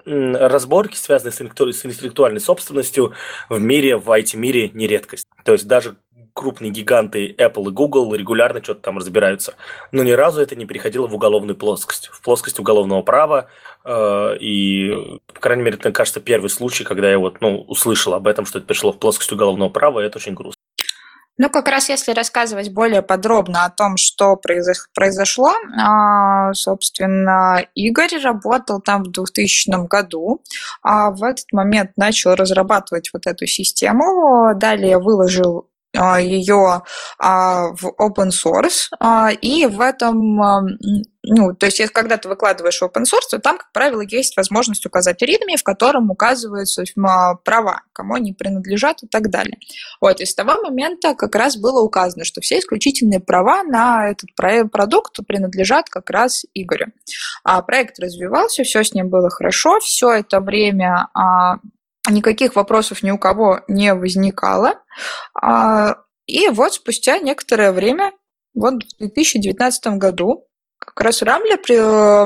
разборки, 0.04 0.96
связанные 0.96 1.32
с 1.32 1.40
интеллектуальной 1.40 2.40
собственностью 2.40 3.14
в 3.48 3.58
мире, 3.58 3.96
в 3.96 4.10
IT-мире 4.10 4.70
не 4.70 4.86
редкость. 4.86 5.28
То 5.44 5.52
есть 5.52 5.66
даже 5.66 5.96
крупные 6.34 6.70
гиганты 6.70 7.34
Apple 7.38 7.68
и 7.68 7.72
Google 7.72 8.14
регулярно 8.14 8.62
что-то 8.62 8.80
там 8.80 8.98
разбираются. 8.98 9.54
Но 9.90 10.02
ни 10.02 10.12
разу 10.12 10.40
это 10.40 10.56
не 10.56 10.66
переходило 10.66 11.06
в 11.06 11.14
уголовную 11.14 11.56
плоскость, 11.56 12.08
в 12.08 12.22
плоскость 12.22 12.58
уголовного 12.58 13.02
права. 13.02 13.48
Э, 13.84 14.36
и, 14.38 15.18
по 15.32 15.40
крайней 15.40 15.62
мере, 15.62 15.76
это, 15.76 15.92
кажется, 15.92 16.20
первый 16.20 16.50
случай, 16.50 16.84
когда 16.84 17.10
я 17.10 17.18
вот, 17.18 17.40
ну, 17.40 17.62
услышал 17.62 18.14
об 18.14 18.26
этом, 18.26 18.46
что 18.46 18.58
это 18.58 18.66
перешло 18.66 18.92
в 18.92 18.98
плоскость 18.98 19.32
уголовного 19.32 19.68
права, 19.68 20.00
и 20.00 20.06
это 20.06 20.18
очень 20.18 20.34
грустно. 20.34 20.62
Ну, 21.38 21.48
как 21.48 21.68
раз 21.68 21.88
если 21.88 22.12
рассказывать 22.12 22.72
более 22.72 23.00
подробно 23.00 23.64
о 23.64 23.70
том, 23.70 23.96
что 23.96 24.36
произошло, 24.36 25.52
а, 25.80 26.52
собственно, 26.52 27.66
Игорь 27.74 28.20
работал 28.22 28.80
там 28.80 29.02
в 29.02 29.10
2000 29.10 29.86
году, 29.88 30.42
а 30.82 31.10
в 31.10 31.24
этот 31.24 31.50
момент 31.52 31.92
начал 31.96 32.34
разрабатывать 32.34 33.10
вот 33.14 33.26
эту 33.26 33.46
систему, 33.46 34.54
далее 34.54 34.98
выложил 34.98 35.68
ее 35.94 36.82
а, 37.18 37.68
в 37.72 37.94
open 38.00 38.30
source, 38.30 38.88
а, 38.98 39.30
и 39.30 39.66
в 39.66 39.80
этом, 39.80 40.36
ну, 41.22 41.54
то 41.54 41.66
есть, 41.66 41.80
когда 41.92 42.16
ты 42.16 42.28
выкладываешь 42.28 42.82
open 42.82 43.02
source, 43.02 43.28
то 43.30 43.38
там, 43.38 43.58
как 43.58 43.72
правило, 43.72 44.00
есть 44.00 44.36
возможность 44.36 44.86
указать 44.86 45.22
readme, 45.22 45.56
в 45.56 45.62
котором 45.62 46.10
указываются 46.10 46.84
права, 47.44 47.82
кому 47.92 48.14
они 48.14 48.32
принадлежат 48.32 49.02
и 49.02 49.06
так 49.06 49.30
далее. 49.30 49.58
Вот, 50.00 50.20
и 50.20 50.24
с 50.24 50.34
того 50.34 50.60
момента 50.62 51.14
как 51.14 51.34
раз 51.34 51.56
было 51.56 51.82
указано, 51.82 52.24
что 52.24 52.40
все 52.40 52.58
исключительные 52.58 53.20
права 53.20 53.62
на 53.62 54.10
этот 54.10 54.30
продукт 54.70 55.18
принадлежат 55.26 55.88
как 55.88 56.10
раз 56.10 56.44
Игорю. 56.54 56.86
А 57.44 57.62
проект 57.62 57.98
развивался, 57.98 58.64
все 58.64 58.82
с 58.82 58.94
ним 58.94 59.08
было 59.08 59.30
хорошо, 59.30 59.78
все 59.80 60.10
это 60.10 60.40
время 60.40 61.08
никаких 62.10 62.56
вопросов 62.56 63.02
ни 63.02 63.10
у 63.10 63.18
кого 63.18 63.60
не 63.68 63.94
возникало. 63.94 64.82
А, 65.40 65.96
и 66.26 66.48
вот 66.48 66.74
спустя 66.74 67.18
некоторое 67.18 67.72
время, 67.72 68.12
вот 68.54 68.82
в 68.98 68.98
2019 68.98 69.98
году, 69.98 70.46
как 70.78 71.00
раз 71.00 71.22
Рамля 71.22 71.56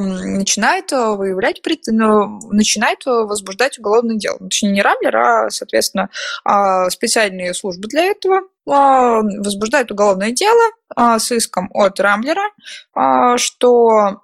начинает 0.00 0.90
выявлять, 0.90 1.60
ну, 1.88 2.38
начинает 2.50 3.04
возбуждать 3.04 3.78
уголовное 3.78 4.16
дело. 4.16 4.38
Ну, 4.40 4.48
точнее, 4.48 4.70
не 4.70 4.80
Рамлер, 4.80 5.14
а, 5.14 5.50
соответственно, 5.50 6.08
а, 6.42 6.88
специальные 6.88 7.52
службы 7.52 7.86
для 7.88 8.04
этого 8.04 8.42
возбуждают 8.64 9.92
уголовное 9.92 10.32
дело 10.32 10.72
с 11.20 11.30
иском 11.30 11.70
от 11.72 12.00
Рамблера, 12.00 12.50
что 13.36 14.20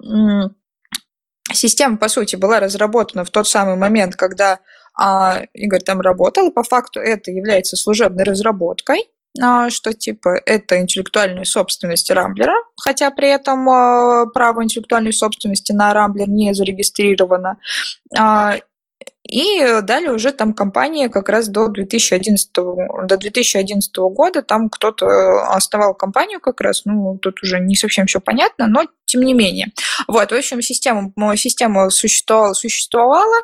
система, 1.53 1.97
по 1.97 2.09
сути, 2.09 2.35
была 2.35 2.59
разработана 2.59 3.25
в 3.25 3.31
тот 3.31 3.47
самый 3.47 3.77
момент, 3.77 4.17
когда 4.17 4.59
а 4.99 5.43
Игорь 5.55 5.83
там 5.83 6.01
работал, 6.01 6.49
и 6.49 6.53
по 6.53 6.63
факту 6.63 7.01
это 7.01 7.31
является 7.31 7.77
служебной 7.77 8.25
разработкой, 8.25 9.09
а, 9.41 9.71
что 9.71 9.93
типа 9.95 10.41
это 10.45 10.81
интеллектуальная 10.81 11.45
собственность 11.45 12.11
Рамблера, 12.11 12.55
хотя 12.77 13.11
при 13.11 13.29
этом 13.29 13.69
а, 13.69 14.27
право 14.27 14.63
интеллектуальной 14.63 15.13
собственности 15.13 15.73
на 15.73 15.95
Рамблер 15.95 16.29
не 16.29 16.53
зарегистрировано. 16.55 17.59
И 19.23 19.81
далее 19.83 20.13
уже 20.13 20.33
там 20.33 20.53
компания 20.53 21.09
как 21.09 21.29
раз 21.29 21.49
до 21.49 21.69
2011, 21.69 22.51
до 22.53 23.17
2011 23.17 23.97
года. 23.97 24.43
Там 24.43 24.69
кто-то 24.69 25.07
оставал 25.49 25.95
компанию 25.95 26.41
как 26.41 26.61
раз, 26.61 26.83
ну, 26.85 27.19
тут 27.19 27.43
уже 27.43 27.61
не 27.61 27.77
совсем 27.77 28.07
все 28.07 28.21
понятно, 28.21 28.67
но 28.67 28.85
тем 29.07 29.23
не 29.23 29.35
менее. 29.35 29.73
Вот, 30.09 30.31
в 30.31 30.35
общем, 30.35 30.63
система, 30.63 31.13
система 31.37 31.91
существовала, 31.91 32.55
существовала, 32.55 33.37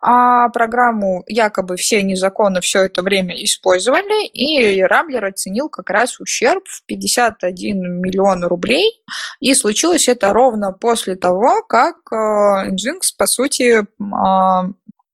а 0.00 0.48
программу 0.50 1.24
якобы 1.26 1.76
все 1.76 2.02
незаконно 2.02 2.60
все 2.60 2.82
это 2.84 3.02
время 3.02 3.34
использовали, 3.44 4.26
и 4.28 4.80
Рамблер 4.80 5.24
оценил 5.24 5.68
как 5.68 5.90
раз 5.90 6.20
ущерб 6.20 6.64
в 6.68 6.84
51 6.86 8.00
миллион 8.00 8.44
рублей, 8.44 9.02
и 9.40 9.54
случилось 9.54 10.08
это 10.08 10.32
ровно 10.32 10.72
после 10.72 11.16
того, 11.16 11.62
как 11.68 11.96
э, 12.12 12.70
Nginx, 12.70 13.14
по 13.16 13.26
сути, 13.26 13.84
а, 14.00 14.66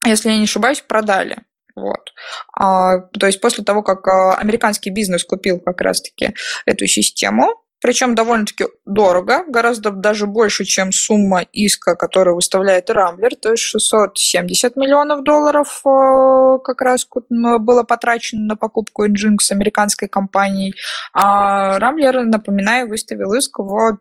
если 0.04 0.30
я 0.30 0.38
не 0.38 0.44
ошибаюсь, 0.44 0.80
продали. 0.80 1.38
Вот. 1.76 2.12
А, 2.56 2.98
то 2.98 3.26
есть 3.26 3.40
после 3.40 3.64
того, 3.64 3.82
как 3.82 4.06
а, 4.06 4.36
американский 4.36 4.90
бизнес 4.90 5.24
купил 5.24 5.60
как 5.60 5.80
раз-таки 5.80 6.34
эту 6.66 6.86
систему, 6.86 7.64
причем 7.84 8.14
довольно-таки 8.14 8.64
дорого, 8.86 9.44
гораздо 9.46 9.90
даже 9.90 10.26
больше, 10.26 10.64
чем 10.64 10.90
сумма 10.90 11.42
иска, 11.52 11.96
которую 11.96 12.36
выставляет 12.36 12.88
Рамблер, 12.88 13.36
то 13.36 13.50
есть 13.50 13.62
670 13.64 14.76
миллионов 14.76 15.22
долларов 15.22 15.82
э, 15.84 16.58
как 16.64 16.80
раз 16.80 17.06
было 17.28 17.82
потрачено 17.82 18.46
на 18.46 18.56
покупку 18.56 19.06
Nginx 19.06 19.50
американской 19.50 20.08
компанией, 20.08 20.74
а 21.12 21.78
Рамблер, 21.78 22.24
напоминаю, 22.24 22.88
выставил 22.88 23.34
иск 23.34 23.58
в 23.58 23.98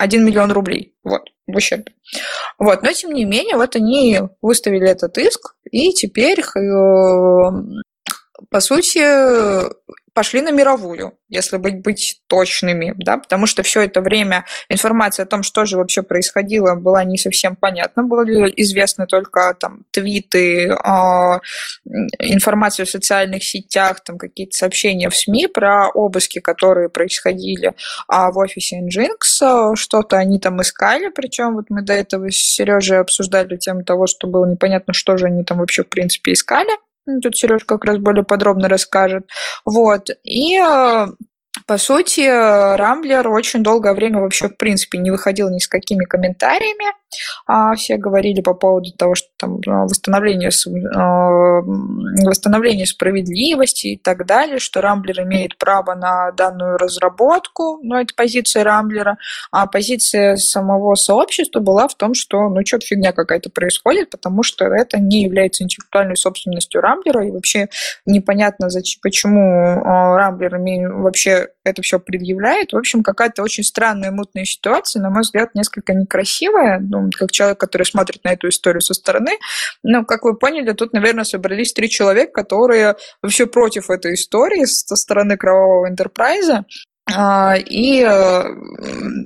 51 0.00 0.24
миллион 0.24 0.52
рублей. 0.52 0.94
Вот, 1.04 1.22
в 1.46 1.56
ущерб. 1.56 1.88
Вот, 2.58 2.82
но 2.82 2.92
тем 2.92 3.12
не 3.12 3.24
менее, 3.24 3.56
вот 3.56 3.76
они 3.76 4.20
выставили 4.40 4.88
этот 4.88 5.18
иск, 5.18 5.54
и 5.70 5.92
теперь, 5.92 6.40
э, 6.40 7.50
по 8.50 8.60
сути, 8.60 9.00
пошли 10.20 10.42
на 10.42 10.50
мировую, 10.52 11.14
если 11.30 11.56
быть, 11.56 11.80
быть 11.80 12.20
точными, 12.26 12.92
да, 12.98 13.16
потому 13.16 13.46
что 13.46 13.62
все 13.62 13.80
это 13.80 14.02
время 14.02 14.44
информация 14.68 15.24
о 15.24 15.26
том, 15.26 15.42
что 15.42 15.64
же 15.64 15.78
вообще 15.78 16.02
происходило, 16.02 16.74
была 16.74 17.04
не 17.04 17.16
совсем 17.16 17.56
понятна, 17.56 18.02
были 18.02 18.52
известны 18.56 19.06
только 19.06 19.56
там 19.58 19.84
твиты, 19.92 20.72
э, 20.72 21.40
информация 22.18 22.84
в 22.84 22.90
социальных 22.90 23.42
сетях, 23.42 24.04
там 24.04 24.18
какие-то 24.18 24.54
сообщения 24.54 25.08
в 25.08 25.16
СМИ 25.16 25.46
про 25.46 25.88
обыски, 25.88 26.38
которые 26.40 26.90
происходили 26.90 27.72
а 28.06 28.30
в 28.30 28.36
офисе 28.36 28.82
Nginx, 28.82 29.74
что-то 29.74 30.18
они 30.18 30.38
там 30.38 30.60
искали, 30.60 31.08
причем 31.08 31.54
вот 31.54 31.70
мы 31.70 31.80
до 31.80 31.94
этого 31.94 32.30
с 32.30 32.36
Сережей 32.36 32.98
обсуждали 32.98 33.56
тему 33.56 33.84
того, 33.84 34.06
что 34.06 34.26
было 34.26 34.44
непонятно, 34.44 34.92
что 34.92 35.16
же 35.16 35.28
они 35.28 35.44
там 35.44 35.60
вообще 35.60 35.82
в 35.82 35.88
принципе 35.88 36.34
искали. 36.34 36.76
Ну, 37.06 37.20
тут 37.20 37.36
Сереж 37.36 37.64
как 37.64 37.84
раз 37.84 37.98
более 37.98 38.24
подробно 38.24 38.68
расскажет. 38.68 39.28
Вот. 39.64 40.10
И 40.24 40.58
э, 40.58 41.06
по 41.66 41.78
сути, 41.78 42.20
Рамблер 42.76 43.28
очень 43.28 43.62
долгое 43.62 43.94
время 43.94 44.20
вообще, 44.20 44.48
в 44.48 44.56
принципе, 44.56 44.98
не 44.98 45.10
выходил 45.10 45.50
ни 45.50 45.58
с 45.58 45.68
какими 45.68 46.04
комментариями. 46.04 46.92
А 47.46 47.74
все 47.74 47.96
говорили 47.96 48.40
по 48.40 48.54
поводу 48.54 48.92
того, 48.92 49.14
что 49.14 49.28
там 49.38 49.58
а, 49.66 49.84
восстановление, 49.84 50.50
а, 50.94 51.60
восстановление 52.26 52.86
справедливости 52.86 53.88
и 53.88 53.96
так 53.98 54.26
далее, 54.26 54.58
что 54.58 54.80
Рамблер 54.80 55.22
имеет 55.22 55.58
право 55.58 55.94
на 55.94 56.30
данную 56.32 56.76
разработку, 56.76 57.80
но 57.82 58.00
это 58.00 58.14
позиция 58.14 58.64
Рамблера, 58.64 59.16
а 59.50 59.66
позиция 59.66 60.36
самого 60.36 60.94
сообщества 60.94 61.60
была 61.60 61.88
в 61.88 61.94
том, 61.94 62.14
что 62.14 62.48
ну 62.48 62.64
что-то 62.64 62.86
фигня 62.86 63.12
какая-то 63.12 63.50
происходит, 63.50 64.10
потому 64.10 64.42
что 64.42 64.66
это 64.66 64.98
не 64.98 65.22
является 65.22 65.64
интеллектуальной 65.64 66.16
собственностью 66.16 66.80
Рамблера, 66.80 67.26
и 67.26 67.30
вообще 67.30 67.68
непонятно, 68.06 68.70
зачем, 68.70 69.00
почему 69.02 69.82
а, 69.84 70.16
Рамблер 70.16 70.50
вообще 70.58 71.48
это 71.64 71.82
все 71.82 71.98
предъявляет. 71.98 72.72
В 72.72 72.76
общем, 72.76 73.02
какая-то 73.02 73.42
очень 73.42 73.64
странная, 73.64 74.10
мутная 74.10 74.44
ситуация, 74.44 75.02
на 75.02 75.10
мой 75.10 75.22
взгляд, 75.22 75.54
несколько 75.54 75.94
некрасивая, 75.94 76.80
ну, 76.80 76.99
как 77.16 77.30
человек, 77.32 77.58
который 77.58 77.84
смотрит 77.84 78.24
на 78.24 78.32
эту 78.32 78.48
историю 78.48 78.80
со 78.80 78.94
стороны. 78.94 79.32
Ну, 79.82 80.04
как 80.04 80.24
вы 80.24 80.36
поняли, 80.36 80.72
тут, 80.72 80.92
наверное, 80.92 81.24
собрались 81.24 81.72
три 81.72 81.88
человека, 81.88 82.32
которые 82.32 82.96
вообще 83.22 83.46
против 83.46 83.90
этой 83.90 84.14
истории 84.14 84.64
со 84.64 84.96
стороны 84.96 85.36
кровавого 85.36 85.88
интерпрайза. 85.88 86.64
А, 87.12 87.56
и 87.56 88.02
э, 88.02 88.44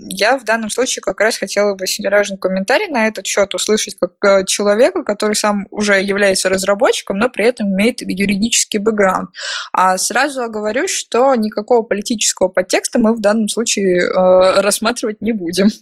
я 0.08 0.38
в 0.38 0.44
данном 0.44 0.70
случае 0.70 1.02
как 1.02 1.20
раз 1.20 1.36
хотела 1.36 1.74
бы 1.74 1.86
серьезный 1.86 2.38
комментарий 2.38 2.88
на 2.88 3.08
этот 3.08 3.26
счет 3.26 3.52
услышать 3.54 3.96
как 4.00 4.12
э, 4.24 4.44
человека, 4.46 5.02
который 5.02 5.34
сам 5.34 5.66
уже 5.70 6.00
является 6.00 6.48
разработчиком, 6.48 7.18
но 7.18 7.28
при 7.28 7.46
этом 7.46 7.68
имеет 7.68 8.00
юридический 8.00 8.78
бэкграунд. 8.78 9.30
А 9.72 9.98
сразу 9.98 10.48
говорю, 10.48 10.88
что 10.88 11.34
никакого 11.34 11.82
политического 11.82 12.48
подтекста 12.48 12.98
мы 12.98 13.14
в 13.14 13.20
данном 13.20 13.48
случае 13.48 14.02
э, 14.02 14.60
рассматривать 14.60 15.20
не 15.20 15.32
будем. 15.32 15.68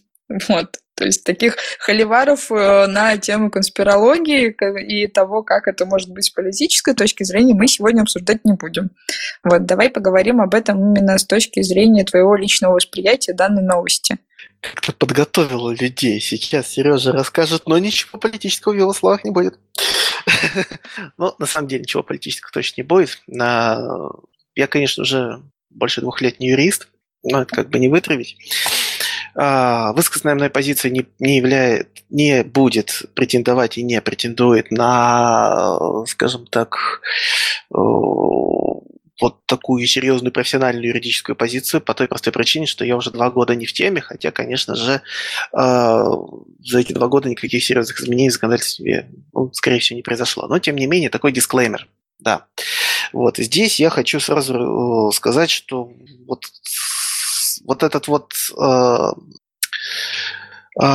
Вот. 0.49 0.78
То 1.03 1.07
есть 1.07 1.25
таких 1.25 1.57
холиваров 1.81 2.53
э, 2.53 2.87
на 2.87 3.17
тему 3.17 3.51
конспирологии 3.51 4.55
и 4.87 5.09
того, 5.09 5.43
как 5.43 5.67
это 5.67 5.85
может 5.85 6.11
быть 6.11 6.27
с 6.27 6.31
политической 6.31 6.95
точки 6.95 7.25
зрения, 7.25 7.55
мы 7.55 7.67
сегодня 7.67 8.03
обсуждать 8.03 8.45
не 8.45 8.53
будем. 8.53 8.91
Вот, 9.43 9.67
давай 9.67 9.91
поговорим 9.91 10.41
об 10.41 10.55
этом 10.55 10.79
именно 10.79 11.19
с 11.19 11.27
точки 11.27 11.61
зрения 11.63 12.05
твоего 12.05 12.37
личного 12.37 12.75
восприятия 12.75 13.33
данной 13.33 13.65
новости. 13.65 14.19
Как-то 14.61 14.93
подготовила 14.93 15.73
людей. 15.73 16.21
Сейчас 16.21 16.69
Сережа 16.69 17.11
расскажет, 17.11 17.67
но 17.67 17.77
ничего 17.79 18.21
политического 18.21 18.73
в 18.73 18.77
его 18.77 18.93
словах 18.93 19.25
не 19.25 19.33
будет. 19.33 19.59
Ну, 21.19 21.35
на 21.41 21.47
самом 21.47 21.67
деле, 21.67 21.83
ничего 21.83 22.05
политического 22.05 22.53
точно 22.53 22.83
не 22.83 22.87
будет. 22.87 23.21
Я, 23.27 24.67
конечно, 24.69 25.03
уже 25.03 25.43
больше 25.69 26.01
двух 26.01 26.21
лет 26.21 26.39
не 26.39 26.51
юрист, 26.51 26.87
но 27.25 27.43
это 27.43 27.57
как 27.57 27.71
бы 27.71 27.81
не 27.81 27.89
вытравить. 27.89 28.37
А, 29.35 29.93
высказанная 29.93 30.35
мной 30.35 30.51
позиция 30.51 30.91
не, 30.91 31.07
не, 31.18 31.37
являет, 31.39 32.05
не 32.11 32.45
будет 32.45 33.03
претендовать 33.14 33.78
и 33.78 33.83
не 33.83 34.01
претендует 34.01 34.70
на, 34.70 36.05
скажем 36.07 36.47
так, 36.47 37.01
вот 39.22 39.47
такую 39.47 39.87
серьезную 39.87 40.33
профессиональную 40.33 40.89
юридическую 40.89 41.37
позицию 41.37 41.80
по 41.80 41.95
той 41.95 42.09
простой 42.09 42.33
причине, 42.33 42.66
что 42.66 42.85
я 42.85 42.97
уже 42.97 43.11
два 43.11 43.30
года 43.30 43.55
не 43.55 43.66
в 43.66 43.72
теме, 43.72 44.01
хотя, 44.01 44.33
конечно 44.33 44.74
же, 44.74 45.01
за 45.53 46.78
эти 46.78 46.93
два 46.93 47.07
года 47.07 47.28
никаких 47.28 47.62
серьезных 47.62 48.01
изменений 48.01 48.30
в 48.30 48.33
законодательстве, 48.33 49.11
ну, 49.33 49.53
скорее 49.53 49.78
всего, 49.78 49.97
не 49.97 50.03
произошло. 50.03 50.49
Но, 50.49 50.59
тем 50.59 50.76
не 50.76 50.87
менее, 50.87 51.09
такой 51.09 51.30
дисклеймер, 51.30 51.89
да. 52.18 52.47
Вот, 53.12 53.37
здесь 53.39 53.78
я 53.78 53.91
хочу 53.91 54.18
сразу 54.20 55.09
э, 55.09 55.12
сказать, 55.14 55.51
что 55.51 55.93
вот, 56.26 56.47
вот 57.65 57.83
этот 57.83 58.09
вот 58.09 58.33
э, 58.59 59.13
э, 60.81 60.87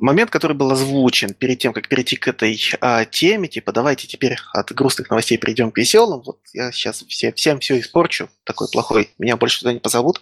момент, 0.00 0.30
который 0.30 0.56
был 0.56 0.70
озвучен 0.72 1.34
перед 1.34 1.58
тем, 1.58 1.72
как 1.72 1.88
перейти 1.88 2.16
к 2.16 2.28
этой 2.28 2.60
э, 2.80 3.04
теме, 3.10 3.48
типа 3.48 3.72
давайте 3.72 4.06
теперь 4.08 4.36
от 4.52 4.72
грустных 4.72 5.10
новостей 5.10 5.38
перейдем 5.38 5.70
к 5.70 5.78
веселым, 5.78 6.22
вот 6.22 6.40
я 6.52 6.72
сейчас 6.72 7.04
все, 7.08 7.32
всем 7.32 7.60
все 7.60 7.78
испорчу, 7.80 8.28
такой 8.44 8.68
плохой, 8.70 9.10
меня 9.18 9.36
больше 9.36 9.60
туда 9.60 9.72
не 9.72 9.80
позовут. 9.80 10.20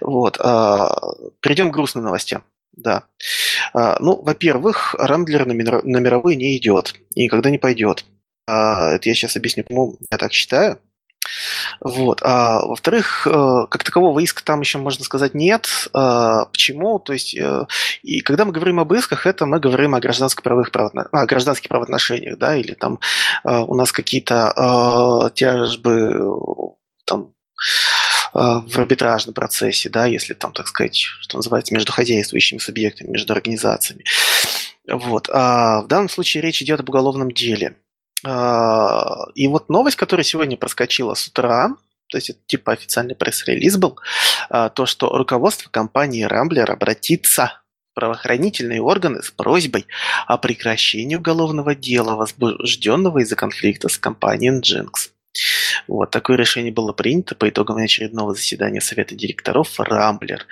Вот, 0.00 0.38
э, 0.38 0.88
перейдем 1.40 1.70
к 1.70 1.74
грустным 1.74 2.04
новостям. 2.04 2.44
Да. 2.72 3.06
Ну, 3.74 4.22
во-первых, 4.22 4.94
Рамблер 4.96 5.46
на 5.46 5.52
мировые 5.52 6.36
не 6.36 6.56
идет 6.56 6.94
и 7.12 7.24
никогда 7.24 7.50
не 7.50 7.58
пойдет. 7.58 8.04
А, 8.48 8.94
это 8.94 9.10
я 9.10 9.14
сейчас 9.14 9.36
объясню, 9.36 9.62
почему 9.62 9.98
я 10.10 10.16
так 10.16 10.32
считаю. 10.32 10.80
Вот. 11.80 12.20
А, 12.22 12.64
во-вторых, 12.64 13.26
э, 13.26 13.66
как 13.70 13.84
такового 13.84 14.20
иска 14.20 14.42
там 14.44 14.60
еще, 14.60 14.78
можно 14.78 15.04
сказать, 15.04 15.34
нет. 15.34 15.88
А, 15.92 16.46
почему? 16.46 16.98
То 16.98 17.12
есть, 17.12 17.36
э, 17.36 17.66
и 18.02 18.20
когда 18.20 18.44
мы 18.44 18.52
говорим 18.52 18.80
об 18.80 18.92
исках, 18.94 19.26
это 19.26 19.46
мы 19.46 19.60
говорим 19.60 19.94
о 19.94 20.00
гражданско-правовых 20.00 20.70
правоотно... 20.70 21.08
о 21.12 21.26
гражданских 21.26 21.68
правоотношениях, 21.68 22.38
да, 22.38 22.56
или 22.56 22.74
там 22.74 22.98
э, 23.44 23.58
у 23.58 23.74
нас 23.74 23.92
какие-то 23.92 25.32
тяжбы 25.34 26.14
там, 27.04 27.32
в 28.32 28.78
арбитражном 28.78 29.34
процессе, 29.34 29.88
да, 29.88 30.06
если 30.06 30.34
там, 30.34 30.52
так 30.52 30.68
сказать, 30.68 30.96
что 30.96 31.36
называется, 31.36 31.74
между 31.74 31.92
хозяйствующими 31.92 32.58
субъектами, 32.58 33.10
между 33.10 33.32
организациями. 33.32 34.04
Вот. 34.88 35.28
А 35.32 35.82
в 35.82 35.88
данном 35.88 36.08
случае 36.08 36.42
речь 36.42 36.62
идет 36.62 36.80
об 36.80 36.88
уголовном 36.88 37.30
деле. 37.30 37.76
А, 38.24 39.26
и 39.34 39.46
вот 39.48 39.68
новость, 39.68 39.96
которая 39.96 40.24
сегодня 40.24 40.56
проскочила 40.56 41.14
с 41.14 41.28
утра, 41.28 41.70
то 42.08 42.16
есть 42.16 42.30
это 42.30 42.38
типа 42.46 42.72
официальный 42.72 43.14
пресс-релиз 43.14 43.76
был, 43.76 43.98
а, 44.48 44.68
то, 44.70 44.86
что 44.86 45.16
руководство 45.16 45.70
компании 45.70 46.22
Рамблер 46.22 46.70
обратится 46.70 47.60
в 47.90 47.94
правоохранительные 47.94 48.80
органы 48.80 49.22
с 49.22 49.30
просьбой 49.30 49.86
о 50.26 50.38
прекращении 50.38 51.16
уголовного 51.16 51.74
дела, 51.74 52.16
возбужденного 52.16 53.18
из-за 53.20 53.36
конфликта 53.36 53.88
с 53.88 53.98
компанией 53.98 54.58
Nginx. 54.58 55.10
Вот, 55.88 56.10
такое 56.10 56.36
решение 56.36 56.70
было 56.70 56.92
принято 56.92 57.34
по 57.34 57.48
итогам 57.48 57.78
очередного 57.78 58.34
заседания 58.34 58.80
Совета 58.80 59.14
директоров 59.14 59.80
Рамблер. 59.80 60.46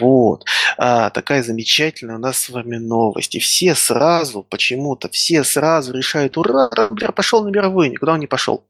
Вот. 0.00 0.46
А, 0.78 1.10
такая 1.10 1.42
замечательная 1.42 2.16
у 2.16 2.18
нас 2.18 2.38
с 2.38 2.48
вами 2.48 2.76
новость. 2.76 3.34
И 3.34 3.38
все 3.38 3.74
сразу, 3.74 4.42
почему-то, 4.42 5.10
все 5.10 5.44
сразу 5.44 5.92
решают, 5.92 6.38
ура, 6.38 6.68
Рамблер 6.72 7.12
пошел 7.12 7.44
на 7.44 7.50
мировую, 7.50 7.90
никуда 7.90 8.14
он 8.14 8.20
не 8.20 8.26
пошел. 8.26 8.64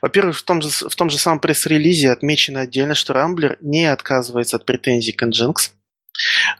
Во-первых, 0.00 0.38
в 0.38 0.42
том 0.42 0.62
же, 0.62 0.68
в 0.70 0.94
том 0.94 1.10
же 1.10 1.18
самом 1.18 1.40
пресс-релизе 1.40 2.12
отмечено 2.12 2.60
отдельно, 2.60 2.94
что 2.94 3.12
Рамблер 3.12 3.58
не 3.60 3.86
отказывается 3.86 4.56
от 4.56 4.64
претензий 4.64 5.12
к 5.12 5.22
Nginx. 5.24 5.72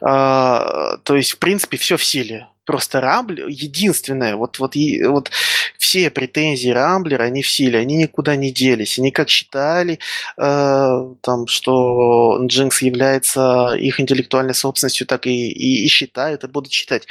А, 0.01 0.97
то 1.03 1.15
есть, 1.15 1.31
в 1.31 1.39
принципе, 1.39 1.77
все 1.77 1.95
в 1.95 2.03
силе 2.03 2.47
просто 2.65 3.01
Рамблер, 3.01 3.47
единственное, 3.47 4.35
вот, 4.35 4.59
вот, 4.59 4.75
и, 4.75 5.03
вот 5.03 5.31
все 5.77 6.09
претензии 6.09 6.69
Рамблера, 6.69 7.23
они 7.23 7.41
в 7.41 7.49
силе, 7.49 7.79
они 7.79 7.95
никуда 7.97 8.35
не 8.35 8.51
делись. 8.51 8.99
Они 8.99 9.11
как 9.11 9.29
считали, 9.29 9.99
э, 10.37 11.15
там, 11.21 11.47
что 11.47 12.39
Nginx 12.41 12.71
является 12.81 13.73
их 13.77 13.99
интеллектуальной 13.99 14.53
собственностью, 14.53 15.07
так 15.07 15.27
и, 15.27 15.49
и, 15.51 15.85
и 15.85 15.87
считают, 15.87 16.43
и 16.43 16.47
будут 16.47 16.71
считать. 16.71 17.07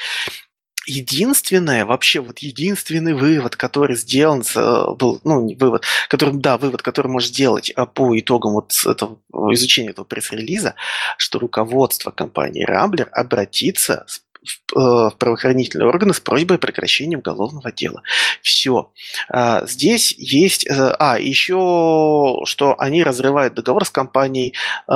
Единственное, 0.86 1.84
вообще 1.84 2.20
вот 2.20 2.38
единственный 2.38 3.12
вывод, 3.12 3.54
который 3.54 3.96
сделан, 3.96 4.42
был, 4.54 5.20
ну, 5.24 5.42
не 5.42 5.54
вывод, 5.54 5.84
который, 6.08 6.34
да, 6.34 6.56
вывод, 6.56 6.80
который 6.80 7.08
может 7.08 7.28
сделать 7.28 7.70
а, 7.76 7.84
по 7.84 8.18
итогам 8.18 8.54
вот 8.54 8.72
этого 8.86 9.18
изучения 9.52 9.90
этого 9.90 10.06
пресс-релиза, 10.06 10.74
что 11.18 11.38
руководство 11.38 12.10
компании 12.10 12.66
Rambler 12.66 13.08
обратится 13.10 14.04
с 14.08 14.22
в 14.44 14.76
э, 14.76 15.10
правоохранительные 15.18 15.88
органы 15.88 16.14
с 16.14 16.20
просьбой 16.20 16.56
о 16.56 16.60
прекращении 16.60 17.16
уголовного 17.16 17.72
дела. 17.72 18.02
Все. 18.42 18.92
А, 19.28 19.66
здесь 19.66 20.14
есть... 20.16 20.66
Э, 20.68 20.94
а, 20.98 21.18
еще, 21.18 22.40
что 22.44 22.74
они 22.78 23.02
разрывают 23.02 23.54
договор 23.54 23.84
с 23.84 23.90
компанией 23.90 24.54
э, 24.88 24.92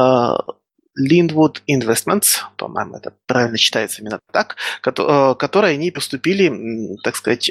Lindwood 0.98 1.62
Investments, 1.68 2.42
по-моему, 2.56 2.96
это 2.96 3.12
правильно 3.26 3.58
читается 3.58 4.00
именно 4.00 4.20
так, 4.32 4.56
которые 4.80 5.74
они 5.74 5.90
поступили, 5.90 6.96
так 7.02 7.16
сказать, 7.16 7.50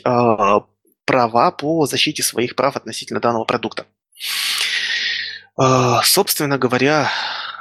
права 1.06 1.52
по 1.52 1.86
защите 1.86 2.24
своих 2.24 2.56
прав 2.56 2.78
относительно 2.78 3.20
данного 3.20 3.44
продукта. 3.44 3.86
Собственно 6.04 6.58
говоря, 6.58 7.12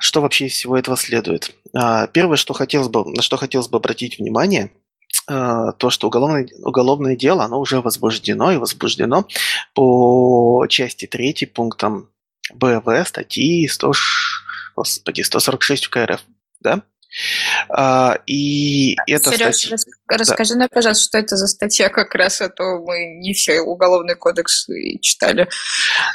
что 0.03 0.21
вообще 0.21 0.47
из 0.47 0.55
всего 0.55 0.77
этого 0.77 0.97
следует? 0.97 1.55
А, 1.73 2.09
первое, 2.09 2.37
что 2.37 2.55
хотелось 2.55 2.89
бы, 2.89 3.05
на 3.05 3.23
что 3.23 3.37
хотелось 3.37 3.69
бы 3.69 3.77
обратить 3.77 4.19
внимание, 4.19 4.73
а, 5.29 5.71
то, 5.73 5.91
что 5.91 6.09
уголовное, 6.09 6.49
уголовное 6.65 7.15
дело, 7.15 7.45
оно 7.45 7.61
уже 7.61 7.81
возбуждено 7.81 8.51
и 8.51 8.57
возбуждено 8.57 9.29
по 9.75 10.67
части 10.69 11.07
3 11.07 11.47
пунктам 11.55 12.09
БВ 12.53 13.07
статьи 13.07 13.69
100, 13.69 13.93
господи, 14.75 15.23
146 15.23 15.87
КРФ. 15.87 16.21
Да? 16.61 16.83
А, 17.69 18.19
и 18.27 18.97
это 19.07 19.31
Сереж, 19.31 19.57
статья... 19.57 19.77
расскажи 20.09 20.55
да. 20.55 20.61
нам, 20.61 20.69
пожалуйста, 20.73 21.05
что 21.05 21.19
это 21.19 21.37
за 21.37 21.47
статья 21.47 21.89
как 21.89 22.15
раз, 22.15 22.41
а 22.41 22.49
то 22.49 22.79
мы 22.79 23.19
не 23.21 23.33
все 23.33 23.61
уголовный 23.61 24.15
кодекс 24.15 24.67
читали. 25.01 25.49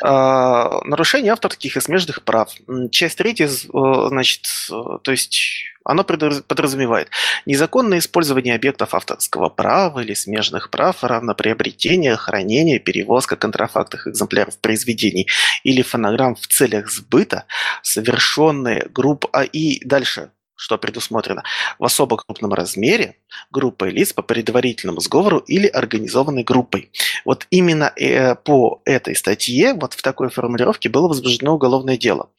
А, 0.03 0.81
нарушение 0.85 1.33
авторских 1.33 1.77
и 1.77 1.81
смежных 1.81 2.23
прав. 2.23 2.51
Часть 2.91 3.17
третья, 3.17 3.47
значит, 3.47 4.43
то 4.69 5.11
есть 5.11 5.67
оно 5.87 6.03
подразумевает 6.03 7.09
незаконное 7.45 7.99
использование 7.99 8.55
объектов 8.55 8.93
авторского 8.93 9.47
права 9.47 10.01
или 10.01 10.13
смежных 10.13 10.69
прав, 10.69 11.01
равноприобретение, 11.01 12.17
хранение, 12.17 12.79
перевозка 12.79 13.37
контрафактных 13.37 14.07
экземпляров 14.07 14.59
произведений 14.59 15.27
или 15.63 15.81
фонограмм 15.81 16.35
в 16.35 16.45
целях 16.47 16.91
сбыта, 16.91 17.45
совершенные 17.83 18.87
групп... 18.93 19.27
А 19.31 19.43
и 19.43 19.83
дальше 19.85 20.31
что 20.57 20.77
предусмотрено 20.77 21.43
в 21.79 21.85
особо 21.85 22.17
крупном 22.17 22.51
размере 22.53 23.15
группой 23.51 23.91
лиц 23.91 24.11
по 24.11 24.23
предварительному 24.23 24.99
сговору 24.99 25.37
или 25.37 25.67
организованной 25.67 26.43
группой. 26.43 26.91
Вот 27.23 27.47
именно 27.51 27.93
э, 27.95 28.35
по 28.35 28.81
этой 28.83 29.15
статье, 29.15 29.73
вот 29.73 29.93
в 29.93 30.01
такой 30.01 30.29
формулировке 30.29 30.89
было 30.89 31.07
возбуждено 31.07 31.53
уголовное 31.53 31.95
дело. 31.95 32.29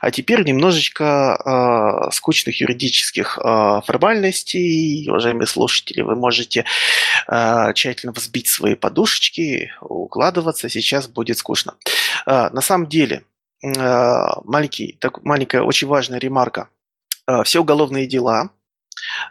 А 0.00 0.10
теперь 0.10 0.44
немножечко 0.44 2.08
э, 2.08 2.10
скучных 2.12 2.60
юридических 2.60 3.38
э, 3.38 3.80
формальностей. 3.86 5.08
Уважаемые 5.08 5.46
слушатели, 5.46 6.02
вы 6.02 6.16
можете 6.16 6.64
э, 7.28 7.72
тщательно 7.74 8.12
взбить 8.12 8.48
свои 8.48 8.74
подушечки, 8.74 9.72
укладываться, 9.80 10.68
сейчас 10.68 11.06
будет 11.06 11.38
скучно. 11.38 11.74
Э, 12.26 12.50
на 12.50 12.60
самом 12.60 12.88
деле, 12.88 13.22
э, 13.64 13.68
маленький, 14.44 14.96
так, 15.00 15.24
маленькая 15.24 15.62
очень 15.62 15.86
важная 15.86 16.18
ремарка– 16.18 16.68
все 17.44 17.60
уголовные 17.60 18.06
дела 18.06 18.50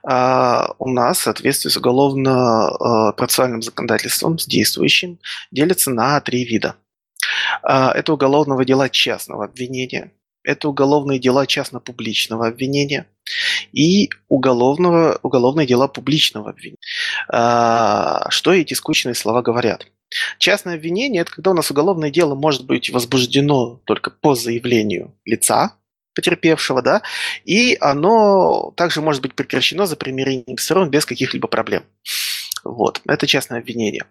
а, 0.04 0.74
у 0.80 0.90
нас 0.90 1.20
в 1.20 1.24
соответствии 1.24 1.70
с 1.70 1.78
уголовно-процессуальным 1.78 3.62
законодательством, 3.62 4.40
с 4.40 4.46
действующим, 4.46 5.20
делятся 5.52 5.92
на 5.92 6.20
три 6.22 6.46
вида. 6.46 6.76
А, 7.64 7.92
это 7.92 8.14
уголовного 8.14 8.66
дела 8.66 8.90
частного 8.90 9.46
обвинения, 9.46 10.12
это 10.44 10.70
уголовные 10.70 11.20
дела 11.20 11.46
частно-публичного 11.46 12.48
обвинения 12.48 13.08
и 13.74 14.10
уголовного, 14.30 15.20
уголовные 15.22 15.68
дела 15.68 15.88
публичного 15.88 16.52
обвинения. 16.52 16.78
Что 18.30 18.54
эти 18.54 18.74
скучные 18.74 19.16
слова 19.16 19.42
говорят? 19.42 19.88
Частное 20.38 20.76
обвинение– 20.76 21.22
это 21.24 21.32
когда 21.32 21.52
у 21.52 21.54
нас 21.54 21.70
уголовное 21.70 22.10
дело 22.10 22.34
может 22.34 22.66
быть 22.66 22.90
возбуждено 22.90 23.82
только 23.84 24.10
по 24.10 24.36
заявлению 24.36 25.14
лица, 25.26 25.74
потерпевшего, 26.18 26.82
да, 26.82 27.04
и 27.46 27.78
оно 27.80 28.74
также 28.76 29.02
может 29.02 29.22
быть 29.22 29.36
прекращено 29.36 29.86
за 29.86 29.96
примирением 29.96 30.58
сторон 30.58 30.90
без 30.90 31.06
каких-либо 31.06 31.48
проблем. 31.48 31.84
Вот, 32.64 33.02
это 33.08 33.28
частное 33.28 33.60
обвинение. 33.60 34.06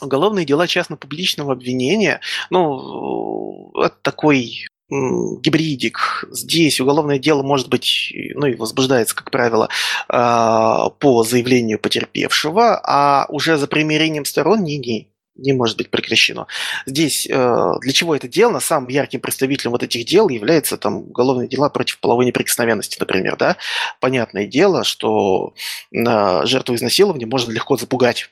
Уголовные 0.00 0.46
дела 0.46 0.66
частно-публичного 0.66 1.52
обвинения, 1.52 2.20
ну, 2.48 3.70
это 3.76 3.96
такой 4.00 4.66
гибридик. 4.90 6.24
Здесь 6.30 6.80
уголовное 6.80 7.18
дело 7.18 7.42
может 7.42 7.68
быть, 7.68 8.12
ну 8.34 8.46
и 8.46 8.54
возбуждается, 8.54 9.14
как 9.14 9.30
правило, 9.30 9.68
а, 10.08 10.90
по 10.90 11.22
заявлению 11.22 11.78
потерпевшего, 11.78 12.80
а 12.82 13.26
уже 13.28 13.56
за 13.56 13.66
примирением 13.66 14.24
сторон 14.24 14.64
не, 14.64 15.11
не, 15.34 15.52
может 15.52 15.76
быть 15.76 15.90
прекращено. 15.90 16.46
Здесь 16.86 17.26
э, 17.28 17.72
для 17.80 17.92
чего 17.92 18.14
это 18.14 18.28
делано? 18.28 18.60
Самым 18.60 18.88
ярким 18.88 19.20
представителем 19.20 19.70
вот 19.72 19.82
этих 19.82 20.04
дел 20.04 20.28
является 20.28 20.76
там 20.76 20.96
уголовные 20.98 21.48
дела 21.48 21.70
против 21.70 22.00
половой 22.00 22.26
неприкосновенности, 22.26 22.98
например, 23.00 23.36
да. 23.36 23.56
Понятное 24.00 24.46
дело, 24.46 24.84
что 24.84 25.54
э, 25.92 26.46
жертву 26.46 26.74
изнасилования 26.74 27.26
можно 27.26 27.52
легко 27.52 27.76
запугать 27.76 28.30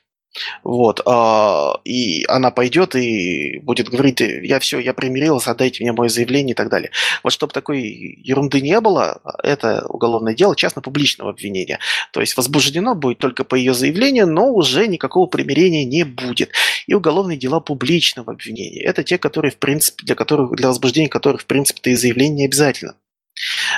вот, 0.63 1.01
а, 1.07 1.81
и 1.85 2.25
она 2.29 2.51
пойдет 2.51 2.95
и 2.95 3.59
будет 3.63 3.89
говорить, 3.89 4.21
я 4.21 4.61
все, 4.61 4.79
я 4.79 4.95
примирилась, 4.95 5.49
отдайте 5.49 5.83
мне 5.83 5.93
мое 5.93 6.09
заявление 6.09 6.53
и 6.53 6.57
так 6.57 6.69
далее. 6.69 6.91
Вот 7.25 7.33
чтобы 7.33 7.53
такой 7.53 7.81
ерунды 7.81 8.61
не 8.61 8.81
было, 8.81 9.21
это 9.43 9.85
уголовное 9.89 10.35
дело 10.35 10.55
частно-публичного 10.55 11.31
обвинения. 11.31 11.81
То 12.13 12.21
есть 12.21 12.37
возбуждено 12.37 12.95
будет 12.95 13.19
только 13.19 13.45
по 13.45 13.57
ее 13.57 13.75
заявлению, 13.75 14.29
но 14.29 14.53
уже 14.53 14.87
никакого 14.87 15.27
примирения 15.27 15.85
не 15.85 16.05
будет. 16.05 16.51
И 16.87 16.95
уголовные 16.95 17.37
дела 17.37 17.61
публичного 17.61 18.33
обвинения. 18.33 18.83
Это 18.83 19.03
те, 19.03 19.19
которые, 19.19 19.51
в 19.51 19.57
принципе, 19.57 20.05
для 20.05 20.15
которых, 20.15 20.53
для 20.53 20.69
возбуждения 20.69 21.09
которых, 21.09 21.43
в 21.43 21.47
принципе-то 21.47 21.91
и 21.91 21.95
заявление 21.95 22.37
не 22.37 22.45
обязательно. 22.45 22.95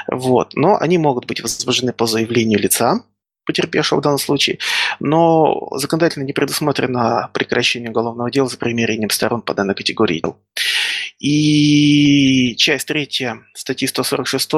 Вот. 0.09 0.55
Но 0.55 0.77
они 0.79 0.99
могут 0.99 1.27
быть 1.27 1.41
возбуждены 1.41 1.93
по 1.93 2.07
заявлению 2.07 2.59
лица, 2.59 3.05
потерпевшего 3.45 3.99
в 3.99 4.03
данном 4.03 4.19
случае, 4.19 4.59
но 5.01 5.69
законодательно 5.77 6.25
не 6.25 6.33
предусмотрено 6.33 7.31
прекращение 7.33 7.91
уголовного 7.91 8.31
дела 8.31 8.49
за 8.49 8.59
примирением 8.59 9.11
сторон 9.11 9.43
по 9.43 9.55
данной 9.55 9.75
категории 9.75 10.21
дел. 10.21 10.37
И 11.19 12.57
часть 12.57 12.89
третья 12.89 13.39
статьи 13.55 13.87
146 13.87 14.53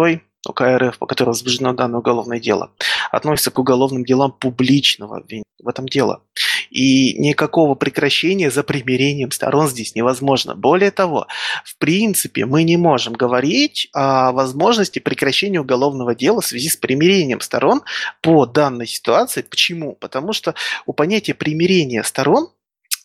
УК 0.46 0.62
РФ, 0.62 0.98
по 0.98 1.06
которой 1.06 1.30
возбуждено 1.30 1.72
данное 1.72 2.00
уголовное 2.00 2.40
дело, 2.40 2.70
относится 3.10 3.50
к 3.50 3.58
уголовным 3.58 4.04
делам 4.04 4.32
публичного 4.32 5.18
обвинения. 5.18 5.44
В 5.62 5.68
этом 5.68 5.86
дело. 5.86 6.22
И 6.70 7.14
никакого 7.18 7.74
прекращения 7.74 8.50
за 8.50 8.62
примирением 8.62 9.30
сторон 9.30 9.68
здесь 9.68 9.94
невозможно. 9.94 10.54
Более 10.54 10.90
того, 10.90 11.26
в 11.64 11.76
принципе, 11.78 12.46
мы 12.46 12.62
не 12.62 12.76
можем 12.76 13.14
говорить 13.14 13.88
о 13.92 14.32
возможности 14.32 14.98
прекращения 14.98 15.60
уголовного 15.60 16.14
дела 16.14 16.40
в 16.40 16.46
связи 16.46 16.68
с 16.68 16.76
примирением 16.76 17.40
сторон 17.40 17.82
по 18.20 18.46
данной 18.46 18.86
ситуации. 18.86 19.42
Почему? 19.42 19.94
Потому 19.94 20.32
что 20.32 20.54
у 20.86 20.92
понятия 20.92 21.34
примирения 21.34 22.02
сторон 22.02 22.48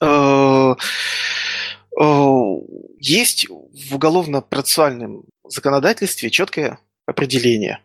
э, 0.01 0.75
э, 1.99 2.33
есть 2.99 3.47
в 3.49 3.95
уголовно-процессуальном 3.95 5.23
законодательстве 5.47 6.29
четкое 6.29 6.79
определение. 7.05 7.79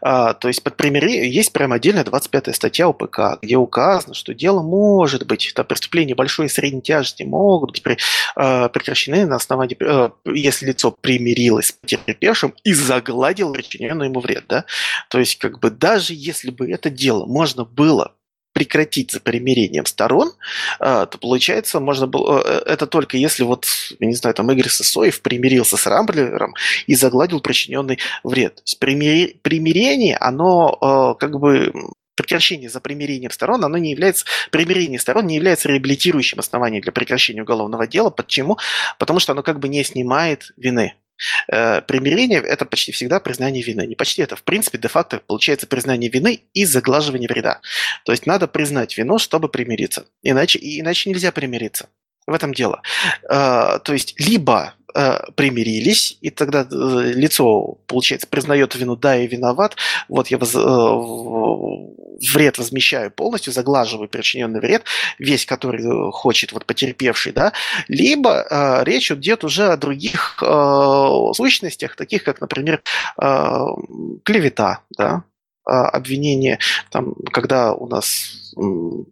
А, 0.00 0.34
то 0.34 0.48
есть 0.48 0.62
под 0.62 0.76
примирение 0.76 1.30
есть 1.30 1.52
прямо 1.52 1.76
отдельная 1.76 2.04
25 2.04 2.54
статья 2.54 2.88
УПК, 2.88 3.38
где 3.42 3.56
указано, 3.56 4.14
что 4.14 4.34
дело 4.34 4.62
может 4.62 5.26
быть, 5.26 5.50
это 5.50 5.64
преступления 5.64 6.14
большой 6.14 6.46
и 6.46 6.48
средней 6.48 6.82
тяжести 6.82 7.22
могут 7.22 7.72
быть 7.72 7.82
при, 7.82 7.98
э, 8.36 8.68
прекращены 8.68 9.26
на 9.26 9.36
основании, 9.36 9.76
э, 9.80 10.10
если 10.26 10.66
лицо 10.66 10.90
примирилось 10.90 11.68
с 11.68 11.72
потерпевшим 11.72 12.54
и 12.64 12.72
загладил 12.72 13.52
причиненный 13.52 14.06
ему 14.06 14.20
вред. 14.20 14.44
Да? 14.48 14.64
То 15.08 15.18
есть 15.18 15.36
как 15.38 15.60
бы 15.60 15.70
даже 15.70 16.14
если 16.14 16.50
бы 16.50 16.70
это 16.70 16.90
дело 16.90 17.26
можно 17.26 17.64
было 17.64 18.14
прекратить 18.60 19.10
за 19.10 19.20
примирением 19.20 19.86
сторон, 19.86 20.32
а, 20.80 21.06
то 21.06 21.16
получается, 21.16 21.80
можно 21.80 22.06
было, 22.06 22.42
э, 22.44 22.62
это 22.66 22.86
только 22.86 23.16
если 23.16 23.42
вот, 23.42 23.66
я 23.98 24.06
не 24.06 24.14
знаю, 24.14 24.34
там 24.34 24.52
Игорь 24.52 24.68
Сосоев 24.68 25.22
примирился 25.22 25.78
с 25.78 25.86
Рамблером 25.86 26.54
и 26.86 26.94
загладил 26.94 27.40
причиненный 27.40 27.98
вред. 28.22 28.56
То 28.56 28.62
есть 28.66 28.78
примирение, 28.78 30.18
оно 30.18 30.76
э, 30.78 31.18
как 31.18 31.40
бы 31.40 31.72
прекращение 32.16 32.68
за 32.68 32.80
примирением 32.80 33.30
сторон, 33.30 33.64
оно 33.64 33.78
не 33.78 33.92
является, 33.92 34.26
примирение 34.50 34.98
сторон 34.98 35.26
не 35.26 35.36
является 35.36 35.68
реабилитирующим 35.68 36.38
основанием 36.38 36.82
для 36.82 36.92
прекращения 36.92 37.40
уголовного 37.40 37.86
дела. 37.86 38.10
Почему? 38.10 38.58
Потому 38.98 39.20
что 39.20 39.32
оно 39.32 39.42
как 39.42 39.58
бы 39.58 39.68
не 39.68 39.82
снимает 39.84 40.52
вины. 40.58 40.96
Э, 41.48 41.80
примирение– 41.82 42.40
это 42.46 42.64
почти 42.64 42.92
всегда 42.92 43.20
признание 43.20 43.62
вины. 43.62 43.86
Не 43.86 43.94
почти, 43.94 44.22
это 44.22 44.36
в 44.36 44.42
принципе 44.42 44.78
де-факто 44.78 45.20
получается 45.26 45.66
признание 45.66 46.10
вины 46.10 46.42
и 46.54 46.64
заглаживание 46.64 47.28
вреда. 47.28 47.60
То 48.04 48.12
есть 48.12 48.26
надо 48.26 48.46
признать 48.46 48.96
вину, 48.96 49.18
чтобы 49.18 49.48
примириться. 49.48 50.06
Иначе, 50.22 50.58
иначе 50.60 51.10
нельзя 51.10 51.32
примириться. 51.32 51.88
В 52.26 52.34
этом 52.34 52.54
дело. 52.54 52.82
Э, 53.28 53.78
то 53.82 53.92
есть 53.92 54.14
либо 54.18 54.74
примирились, 55.34 56.18
и 56.20 56.30
тогда 56.30 56.66
лицо, 56.70 57.78
получается, 57.86 58.26
признает 58.28 58.74
вину, 58.74 58.96
да, 58.96 59.16
и 59.16 59.26
виноват, 59.26 59.76
вот 60.08 60.28
я 60.28 60.38
воз, 60.38 60.54
вред 62.20 62.58
возмещаю 62.58 63.10
полностью, 63.10 63.52
заглаживаю 63.52 64.08
причиненный 64.08 64.60
вред, 64.60 64.84
весь, 65.18 65.46
который 65.46 65.84
э, 65.84 66.10
хочет 66.12 66.52
вот 66.52 66.66
потерпевший, 66.66 67.32
да, 67.32 67.52
либо 67.88 68.46
э, 68.48 68.84
речь 68.84 69.10
идет 69.10 69.44
уже 69.44 69.68
о 69.68 69.76
других 69.76 70.38
э, 70.42 71.32
сущностях, 71.34 71.96
таких 71.96 72.24
как, 72.24 72.40
например, 72.40 72.82
э, 73.20 73.64
клевета, 74.24 74.80
да, 74.96 75.24
э, 75.66 75.70
обвинение, 75.70 76.58
там, 76.90 77.14
когда 77.32 77.74
у 77.74 77.86
нас 77.86 78.54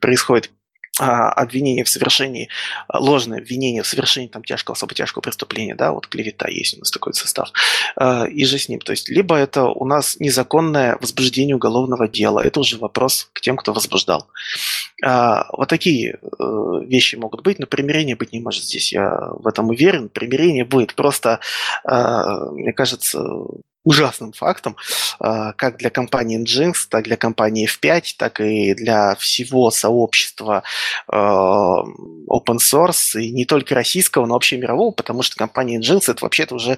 происходит 0.00 0.50
обвинение 0.98 1.84
в 1.84 1.88
совершении, 1.88 2.48
а, 2.88 2.98
ложное 2.98 3.38
обвинение 3.38 3.82
в 3.82 3.86
совершении 3.86 4.28
там 4.28 4.42
тяжкого, 4.42 4.74
особо 4.74 4.94
тяжкого 4.94 5.22
преступления, 5.22 5.74
да, 5.74 5.92
вот 5.92 6.06
клевета 6.06 6.48
есть 6.48 6.76
у 6.76 6.80
нас 6.80 6.90
такой 6.90 7.14
состав, 7.14 7.52
а, 7.96 8.26
и 8.26 8.44
же 8.44 8.58
с 8.58 8.68
ним. 8.68 8.80
То 8.80 8.92
есть, 8.92 9.08
либо 9.08 9.36
это 9.36 9.64
у 9.64 9.84
нас 9.84 10.16
незаконное 10.18 10.98
возбуждение 11.00 11.56
уголовного 11.56 12.08
дела, 12.08 12.40
это 12.40 12.60
уже 12.60 12.78
вопрос 12.78 13.30
к 13.32 13.40
тем, 13.40 13.56
кто 13.56 13.72
возбуждал. 13.72 14.26
Вот 15.00 15.68
такие 15.68 16.18
э, 16.20 16.44
вещи 16.86 17.14
могут 17.14 17.42
быть, 17.42 17.60
но 17.60 17.66
примирение 17.66 18.16
быть 18.16 18.32
не 18.32 18.40
может 18.40 18.64
здесь, 18.64 18.92
я 18.92 19.28
в 19.30 19.46
этом 19.46 19.68
уверен. 19.68 20.08
Примирение 20.08 20.64
будет 20.64 20.94
просто, 20.94 21.38
мне 21.84 22.72
кажется, 22.72 23.20
ужасным 23.88 24.32
фактом, 24.32 24.76
а, 25.18 25.54
как 25.54 25.78
для 25.78 25.88
компании 25.88 26.38
Nginx, 26.38 26.74
так 26.90 27.04
для 27.04 27.16
компании 27.16 27.66
F5, 27.66 28.16
так 28.18 28.38
и 28.40 28.74
для 28.74 29.14
всего 29.14 29.70
сообщества 29.70 30.62
а, 31.06 31.82
open 32.28 32.58
source, 32.58 33.18
и 33.18 33.32
не 33.32 33.46
только 33.46 33.74
российского, 33.74 34.26
но 34.26 34.34
вообще 34.34 34.58
мирового, 34.58 34.90
потому 34.90 35.22
что 35.22 35.36
компания 35.36 35.80
Nginx 35.80 36.10
это 36.10 36.22
вообще-то 36.22 36.54
уже, 36.56 36.76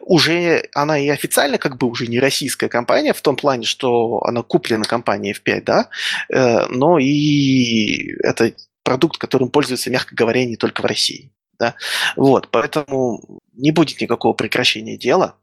уже 0.00 0.68
она 0.74 0.98
и 0.98 1.08
официально 1.08 1.56
как 1.56 1.78
бы 1.78 1.86
уже 1.86 2.06
не 2.06 2.20
российская 2.20 2.68
компания, 2.68 3.14
в 3.14 3.22
том 3.22 3.36
плане, 3.36 3.64
что 3.64 4.20
она 4.24 4.42
куплена 4.42 4.84
компанией 4.84 5.34
F5, 5.34 5.62
да, 5.62 5.88
э, 6.28 6.66
но 6.68 6.98
и 6.98 8.12
это 8.22 8.52
продукт, 8.82 9.16
которым 9.16 9.48
пользуются, 9.48 9.90
мягко 9.90 10.14
говоря, 10.14 10.44
не 10.44 10.56
только 10.56 10.82
в 10.82 10.84
России. 10.84 11.30
Да? 11.58 11.76
Вот, 12.16 12.48
поэтому 12.50 13.40
не 13.54 13.70
будет 13.70 14.00
никакого 14.00 14.32
прекращения 14.32 14.96
дела. 14.96 15.36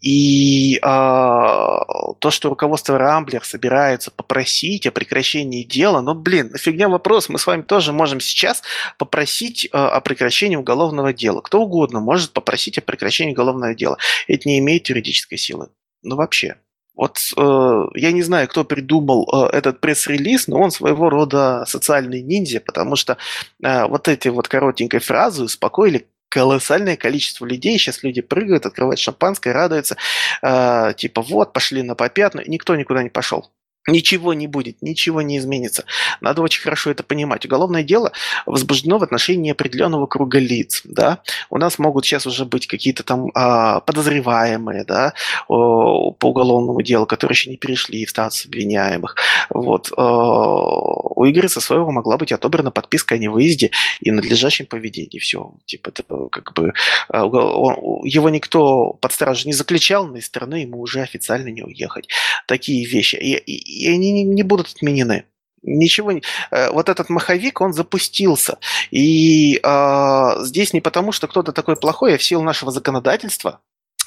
И 0.00 0.76
э, 0.76 0.80
то, 0.80 2.30
что 2.30 2.48
руководство 2.48 2.98
Рамблер 2.98 3.44
собирается 3.44 4.10
попросить 4.10 4.86
о 4.86 4.90
прекращении 4.90 5.62
дела, 5.62 6.00
ну, 6.00 6.14
блин, 6.14 6.52
фигня 6.56 6.88
вопрос. 6.88 7.28
Мы 7.28 7.38
с 7.38 7.46
вами 7.46 7.62
тоже 7.62 7.92
можем 7.92 8.20
сейчас 8.20 8.62
попросить 8.98 9.66
э, 9.66 9.68
о 9.72 10.00
прекращении 10.00 10.56
уголовного 10.56 11.12
дела. 11.12 11.40
Кто 11.40 11.62
угодно 11.62 12.00
может 12.00 12.32
попросить 12.32 12.78
о 12.78 12.82
прекращении 12.82 13.32
уголовного 13.32 13.74
дела. 13.74 13.98
Это 14.26 14.48
не 14.48 14.58
имеет 14.58 14.88
юридической 14.88 15.36
силы. 15.36 15.68
Ну, 16.02 16.16
вообще. 16.16 16.56
Вот 16.98 17.18
э, 17.36 17.84
я 17.94 18.10
не 18.10 18.22
знаю, 18.22 18.48
кто 18.48 18.64
придумал 18.64 19.28
э, 19.32 19.56
этот 19.56 19.80
пресс-релиз, 19.80 20.48
но 20.48 20.60
он 20.60 20.72
своего 20.72 21.08
рода 21.08 21.64
социальный 21.64 22.22
ниндзя, 22.22 22.60
потому 22.60 22.96
что 22.96 23.18
э, 23.62 23.86
вот 23.86 24.08
эти 24.08 24.26
вот 24.26 24.48
коротенькой 24.48 24.98
фразы 24.98 25.44
успокоили 25.44 26.08
колоссальное 26.28 26.96
количество 26.96 27.46
людей. 27.46 27.78
Сейчас 27.78 28.02
люди 28.02 28.20
прыгают, 28.20 28.66
открывают 28.66 28.98
шампанское, 28.98 29.52
радуются. 29.52 29.96
Э, 30.42 30.92
типа 30.96 31.22
вот, 31.22 31.52
пошли 31.52 31.82
на 31.82 31.94
попятную. 31.94 32.48
Никто 32.48 32.76
никуда 32.76 33.02
не 33.02 33.10
пошел. 33.10 33.50
Ничего 33.88 34.34
не 34.34 34.46
будет, 34.46 34.82
ничего 34.82 35.22
не 35.22 35.38
изменится. 35.38 35.84
Надо 36.20 36.42
очень 36.42 36.62
хорошо 36.62 36.90
это 36.90 37.02
понимать. 37.02 37.46
Уголовное 37.46 37.82
дело 37.82 38.12
возбуждено 38.44 38.98
в 38.98 39.02
отношении 39.02 39.50
определенного 39.50 40.06
круга 40.06 40.38
лиц. 40.38 40.82
Да? 40.84 41.22
У 41.48 41.56
нас 41.56 41.78
могут 41.78 42.04
сейчас 42.04 42.26
уже 42.26 42.44
быть 42.44 42.66
какие-то 42.66 43.02
там 43.02 43.30
а, 43.34 43.80
подозреваемые 43.80 44.84
да, 44.84 45.14
о, 45.48 46.12
по 46.12 46.26
уголовному 46.26 46.82
делу, 46.82 47.06
которые 47.06 47.34
еще 47.34 47.48
не 47.48 47.56
перешли 47.56 48.04
в 48.04 48.10
статус 48.10 48.44
обвиняемых. 48.44 49.16
Вот. 49.48 49.90
А, 49.96 50.02
у 50.04 51.26
Игоря 51.26 51.48
со 51.48 51.60
своего 51.62 51.90
могла 51.90 52.18
быть 52.18 52.30
отобрана 52.30 52.70
подписка 52.70 53.14
о 53.14 53.18
невыезде 53.18 53.70
и 54.00 54.10
надлежащем 54.10 54.66
поведении. 54.66 55.18
Все. 55.18 55.52
Типа, 55.64 55.88
это 55.88 56.04
как 56.30 56.52
бы, 56.52 56.74
а, 57.08 57.24
его 57.24 58.28
никто 58.28 58.92
под 59.00 59.12
стражу 59.12 59.46
не 59.46 59.54
заключал, 59.54 60.06
но 60.06 60.18
из 60.18 60.26
страны 60.26 60.56
ему 60.56 60.78
уже 60.78 61.00
официально 61.00 61.48
не 61.48 61.62
уехать. 61.62 62.08
Такие 62.46 62.86
вещи. 62.86 63.16
И, 63.16 63.34
и, 63.34 63.77
и 63.78 63.92
они 63.92 64.24
не 64.24 64.42
будут 64.42 64.68
отменены. 64.68 65.24
Ничего 65.62 66.12
не... 66.12 66.22
Э, 66.50 66.70
вот 66.70 66.88
этот 66.88 67.08
маховик, 67.08 67.60
он 67.60 67.72
запустился. 67.72 68.58
И 68.90 69.60
э, 69.62 70.34
здесь 70.40 70.72
не 70.72 70.80
потому, 70.80 71.12
что 71.12 71.26
кто-то 71.26 71.52
такой 71.52 71.76
плохой, 71.76 72.14
а 72.14 72.18
в 72.18 72.22
силу 72.22 72.42
нашего 72.42 72.70
законодательства 72.70 73.60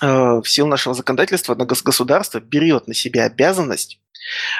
в 0.03 0.43
силу 0.45 0.67
нашего 0.67 0.95
законодательства 0.95 1.53
государство 1.53 2.39
берет 2.39 2.87
на 2.87 2.93
себя 2.95 3.25
обязанность 3.25 3.99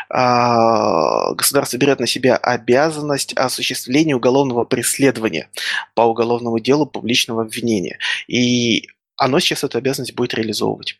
а, 0.09 1.34
государство 1.34 1.78
берет 1.78 1.99
на 1.99 2.07
себя 2.07 2.36
обязанность 2.36 3.34
осуществления 3.34 4.16
уголовного 4.16 4.66
преследования 4.66 5.49
по 5.93 6.01
уголовному 6.01 6.59
делу 6.59 6.86
публичного 6.86 7.43
обвинения. 7.43 7.99
И 8.28 8.89
оно 9.18 9.39
сейчас 9.39 9.64
эту 9.64 9.78
обязанность 9.78 10.16
будет 10.16 10.34
реализовывать. 10.34 10.99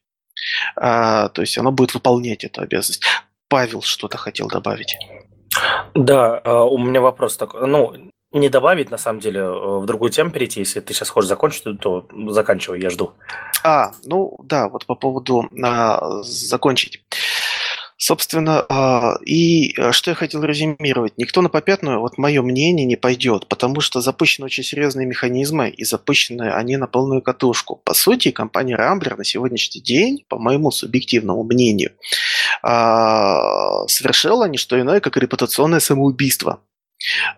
А, 0.76 1.30
то 1.30 1.42
есть 1.42 1.58
оно 1.58 1.72
будет 1.72 1.94
выполнять 1.94 2.44
эту 2.44 2.62
обязанность. 2.62 3.04
Павел 3.52 3.82
что-то 3.82 4.18
хотел 4.18 4.48
добавить. 4.48 4.96
Да, 5.94 6.38
а, 6.38 6.64
у 6.64 6.78
меня 6.78 7.02
вопрос 7.02 7.36
такой. 7.36 7.68
Ну, 7.68 7.94
не 8.32 8.48
добавить, 8.48 8.90
на 8.90 8.98
самом 8.98 9.20
деле, 9.20 9.44
в 9.44 9.86
другую 9.86 10.10
тему 10.10 10.32
перейти. 10.32 10.62
Если 10.62 10.80
ты 10.80 10.94
сейчас 10.94 11.10
хочешь 11.10 11.28
закончить, 11.28 11.64
то 11.82 12.08
заканчивай, 12.30 12.80
я 12.80 12.90
жду. 12.90 13.12
А, 13.66 13.92
ну 14.06 14.38
да, 14.42 14.70
вот 14.70 14.86
по 14.86 14.96
поводу 14.96 15.50
а, 15.62 16.24
закончить. 16.24 17.04
Собственно, 18.04 18.66
а, 18.68 19.20
и 19.28 19.76
э, 19.78 19.92
что 19.92 20.10
я 20.10 20.16
хотел 20.16 20.44
резюмировать. 20.44 21.20
Никто 21.20 21.44
на 21.44 21.50
попятную, 21.50 22.00
вот 22.00 22.18
мое 22.18 22.42
мнение, 22.42 22.84
не 22.84 22.96
пойдет, 22.96 23.46
потому 23.46 23.80
что 23.80 24.02
запущены 24.02 24.46
очень 24.46 24.64
серьезные 24.64 25.06
механизмы, 25.06 25.70
и 25.70 25.84
запущены 25.84 26.50
они 26.52 26.78
на 26.78 26.88
полную 26.88 27.22
катушку. 27.22 27.76
По 27.76 27.94
сути, 27.94 28.32
компания 28.32 28.76
Rambler 28.76 29.18
на 29.18 29.24
сегодняшний 29.24 29.82
день, 29.82 30.26
по 30.30 30.40
моему 30.40 30.72
субъективному 30.72 31.44
мнению, 31.44 31.92
совершила 33.88 34.46
не 34.46 34.58
что 34.58 34.80
иное, 34.80 35.00
как 35.00 35.18
репутационное 35.18 35.80
самоубийство. 35.80 36.62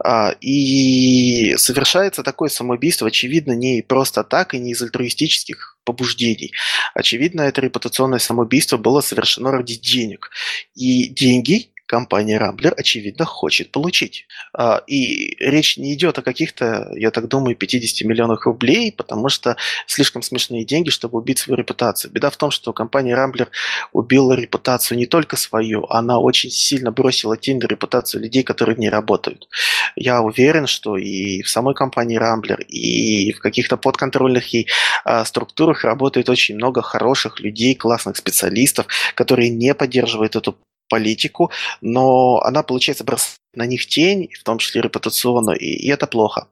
А, 0.03 0.35
и 0.41 1.55
совершается 1.57 2.23
такое 2.23 2.49
самоубийство, 2.49 3.07
очевидно, 3.07 3.53
не 3.53 3.81
просто 3.81 4.23
так 4.23 4.53
и 4.53 4.59
не 4.59 4.71
из 4.71 4.81
альтруистических 4.81 5.77
побуждений. 5.85 6.53
Очевидно, 6.93 7.41
это 7.41 7.61
репутационное 7.61 8.19
самоубийство 8.19 8.77
было 8.77 9.01
совершено 9.01 9.51
ради 9.51 9.75
денег. 9.75 10.31
И 10.75 11.07
деньги 11.07 11.72
компания 11.93 12.39
Рамблер, 12.39 12.73
очевидно, 12.75 13.23
хочет 13.23 13.69
получить. 13.69 14.25
А, 14.51 14.81
и 14.87 15.35
речь 15.39 15.77
не 15.77 15.93
идет 15.93 16.17
о 16.17 16.23
каких-то, 16.23 16.89
я 16.95 17.11
так 17.11 17.27
думаю, 17.27 17.55
50 17.55 18.07
миллионах 18.07 18.47
рублей, 18.47 18.91
потому 18.91 19.29
что 19.29 19.57
слишком 19.85 20.23
смешные 20.23 20.65
деньги, 20.65 20.89
чтобы 20.89 21.19
убить 21.19 21.37
свою 21.37 21.55
репутацию. 21.55 22.11
Беда 22.11 22.31
в 22.31 22.37
том, 22.37 22.49
что 22.49 22.73
компания 22.73 23.13
Рамблер 23.13 23.51
убила 23.91 24.33
репутацию 24.33 24.97
не 24.97 25.05
только 25.05 25.37
свою, 25.37 25.85
она 25.87 26.17
очень 26.17 26.49
сильно 26.49 26.91
бросила 26.91 27.37
тень 27.37 27.59
на 27.59 27.67
репутацию 27.67 28.23
людей, 28.23 28.41
которые 28.41 28.75
в 28.75 28.79
ней 28.79 28.89
работают. 28.89 29.47
Я 29.95 30.23
уверен, 30.23 30.65
что 30.65 30.97
и 30.97 31.43
в 31.43 31.49
самой 31.49 31.75
компании 31.75 32.17
Рамблер, 32.17 32.61
и 32.61 33.33
в 33.33 33.39
каких-то 33.39 33.77
подконтрольных 33.77 34.47
ей 34.47 34.67
а, 35.05 35.23
структурах 35.25 35.83
работает 35.83 36.27
очень 36.27 36.55
много 36.55 36.81
хороших 36.81 37.39
людей, 37.39 37.75
классных 37.75 38.17
специалистов, 38.17 38.87
которые 39.13 39.51
не 39.51 39.75
поддерживают 39.75 40.35
эту 40.35 40.57
политику, 40.93 41.49
но 41.81 42.39
она, 42.41 42.61
получается, 42.61 43.03
бросает 43.03 43.39
на 43.55 43.65
них 43.65 43.87
тень, 43.87 44.29
в 44.39 44.43
том 44.43 44.59
числе 44.59 44.81
репутационную, 44.81 45.57
и, 45.57 45.65
и 45.65 45.89
это 45.89 46.05
плохо. 46.05 46.47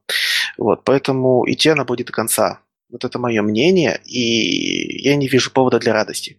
Вот, 0.57 0.83
поэтому 0.83 1.43
идти 1.47 1.69
она 1.69 1.83
будет 1.83 2.07
до 2.07 2.13
конца. 2.13 2.59
Вот 2.89 3.05
это 3.05 3.19
мое 3.19 3.43
мнение, 3.43 4.01
и 4.05 5.03
я 5.07 5.15
не 5.15 5.27
вижу 5.27 5.51
повода 5.51 5.77
для 5.79 5.93
радости. 5.93 6.37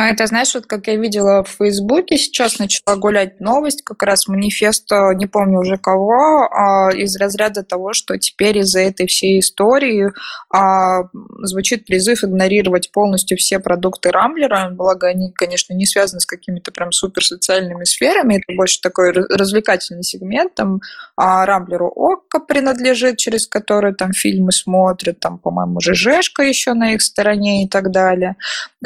Ну, 0.00 0.06
это, 0.06 0.26
знаешь, 0.26 0.54
вот 0.54 0.64
как 0.64 0.86
я 0.86 0.96
видела 0.96 1.44
в 1.44 1.50
Фейсбуке, 1.58 2.16
сейчас 2.16 2.58
начала 2.58 2.96
гулять 2.96 3.38
новость, 3.38 3.82
как 3.82 4.02
раз 4.02 4.28
манифест, 4.28 4.90
не 5.16 5.26
помню 5.26 5.58
уже 5.58 5.76
кого, 5.76 6.48
а, 6.50 6.90
из 6.90 7.16
разряда 7.18 7.62
того, 7.62 7.92
что 7.92 8.16
теперь 8.16 8.56
из-за 8.60 8.80
этой 8.80 9.06
всей 9.06 9.40
истории 9.40 10.10
а, 10.48 11.02
звучит 11.42 11.84
призыв 11.84 12.24
игнорировать 12.24 12.90
полностью 12.92 13.36
все 13.36 13.58
продукты 13.58 14.10
Рамблера, 14.10 14.70
благо 14.72 15.06
они, 15.06 15.32
конечно, 15.32 15.74
не 15.74 15.84
связаны 15.84 16.20
с 16.20 16.26
какими-то 16.26 16.72
прям 16.72 16.92
суперсоциальными 16.92 17.84
сферами, 17.84 18.36
это 18.36 18.56
больше 18.56 18.80
такой 18.80 19.12
развлекательный 19.12 20.02
сегмент, 20.02 20.54
там 20.54 20.80
а 21.14 21.44
Рамблеру 21.44 21.88
ОККО 21.94 22.40
принадлежит, 22.40 23.18
через 23.18 23.46
который 23.46 23.94
там 23.94 24.14
фильмы 24.14 24.52
смотрят, 24.52 25.20
там, 25.20 25.36
по-моему, 25.36 25.78
ЖЖшка 25.78 26.42
еще 26.42 26.72
на 26.72 26.94
их 26.94 27.02
стороне 27.02 27.64
и 27.64 27.68
так 27.68 27.90
далее. 27.90 28.36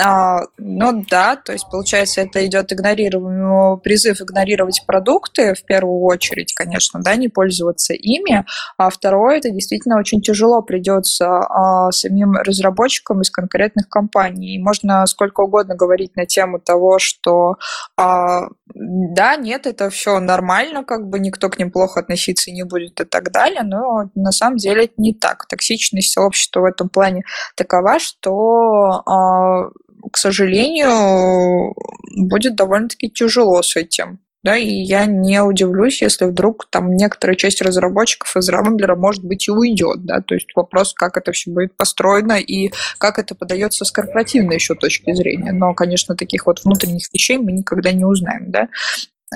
А, 0.00 0.40
но 0.58 1.03
да, 1.10 1.36
то 1.36 1.52
есть, 1.52 1.66
получается, 1.70 2.20
это 2.22 2.44
идет 2.46 2.72
игнорирование, 2.72 3.78
призыв 3.78 4.20
игнорировать 4.20 4.82
продукты 4.86 5.54
в 5.54 5.64
первую 5.64 6.02
очередь, 6.02 6.54
конечно, 6.54 7.00
да, 7.02 7.16
не 7.16 7.28
пользоваться 7.28 7.94
ими. 7.94 8.44
А 8.76 8.90
второе, 8.90 9.38
это 9.38 9.50
действительно 9.50 9.98
очень 9.98 10.20
тяжело 10.20 10.62
придется 10.62 11.26
а, 11.26 11.90
самим 11.92 12.34
разработчикам 12.34 13.20
из 13.22 13.30
конкретных 13.30 13.88
компаний. 13.88 14.56
И 14.56 14.62
можно 14.62 15.06
сколько 15.06 15.40
угодно 15.42 15.74
говорить 15.74 16.16
на 16.16 16.26
тему 16.26 16.58
того, 16.58 16.98
что 16.98 17.56
а, 17.96 18.48
да, 18.74 19.36
нет, 19.36 19.66
это 19.66 19.90
все 19.90 20.18
нормально, 20.18 20.84
как 20.84 21.08
бы 21.08 21.20
никто 21.20 21.48
к 21.48 21.58
ним 21.58 21.70
плохо 21.70 22.00
относиться 22.00 22.50
не 22.50 22.64
будет 22.64 23.00
и 23.00 23.04
так 23.04 23.30
далее, 23.30 23.62
но 23.62 24.10
на 24.14 24.32
самом 24.32 24.56
деле 24.56 24.84
это 24.84 24.94
не 24.96 25.14
так. 25.14 25.46
Токсичность 25.46 26.12
сообщества 26.12 26.60
в 26.60 26.64
этом 26.64 26.88
плане 26.88 27.22
такова, 27.56 27.98
что 27.98 29.02
а, 29.06 29.70
к 30.10 30.16
сожалению, 30.16 31.74
будет 32.16 32.54
довольно-таки 32.54 33.10
тяжело 33.10 33.62
с 33.62 33.76
этим. 33.76 34.20
Да, 34.44 34.58
и 34.58 34.68
я 34.68 35.06
не 35.06 35.42
удивлюсь, 35.42 36.02
если 36.02 36.26
вдруг 36.26 36.68
там 36.68 36.96
некоторая 36.96 37.34
часть 37.34 37.62
разработчиков 37.62 38.36
из 38.36 38.46
Рамблера, 38.50 38.94
может 38.94 39.24
быть, 39.24 39.48
и 39.48 39.50
уйдет, 39.50 40.04
да, 40.04 40.20
то 40.20 40.34
есть 40.34 40.48
вопрос, 40.54 40.92
как 40.92 41.16
это 41.16 41.32
все 41.32 41.50
будет 41.50 41.74
построено 41.78 42.34
и 42.34 42.70
как 42.98 43.18
это 43.18 43.34
подается 43.34 43.86
с 43.86 43.90
корпоративной 43.90 44.56
еще 44.56 44.74
точки 44.74 45.14
зрения. 45.14 45.52
Но, 45.52 45.72
конечно, 45.72 46.14
таких 46.14 46.44
вот 46.44 46.62
внутренних 46.62 47.10
вещей 47.14 47.38
мы 47.38 47.52
никогда 47.52 47.90
не 47.92 48.04
узнаем, 48.04 48.50
да. 48.50 48.68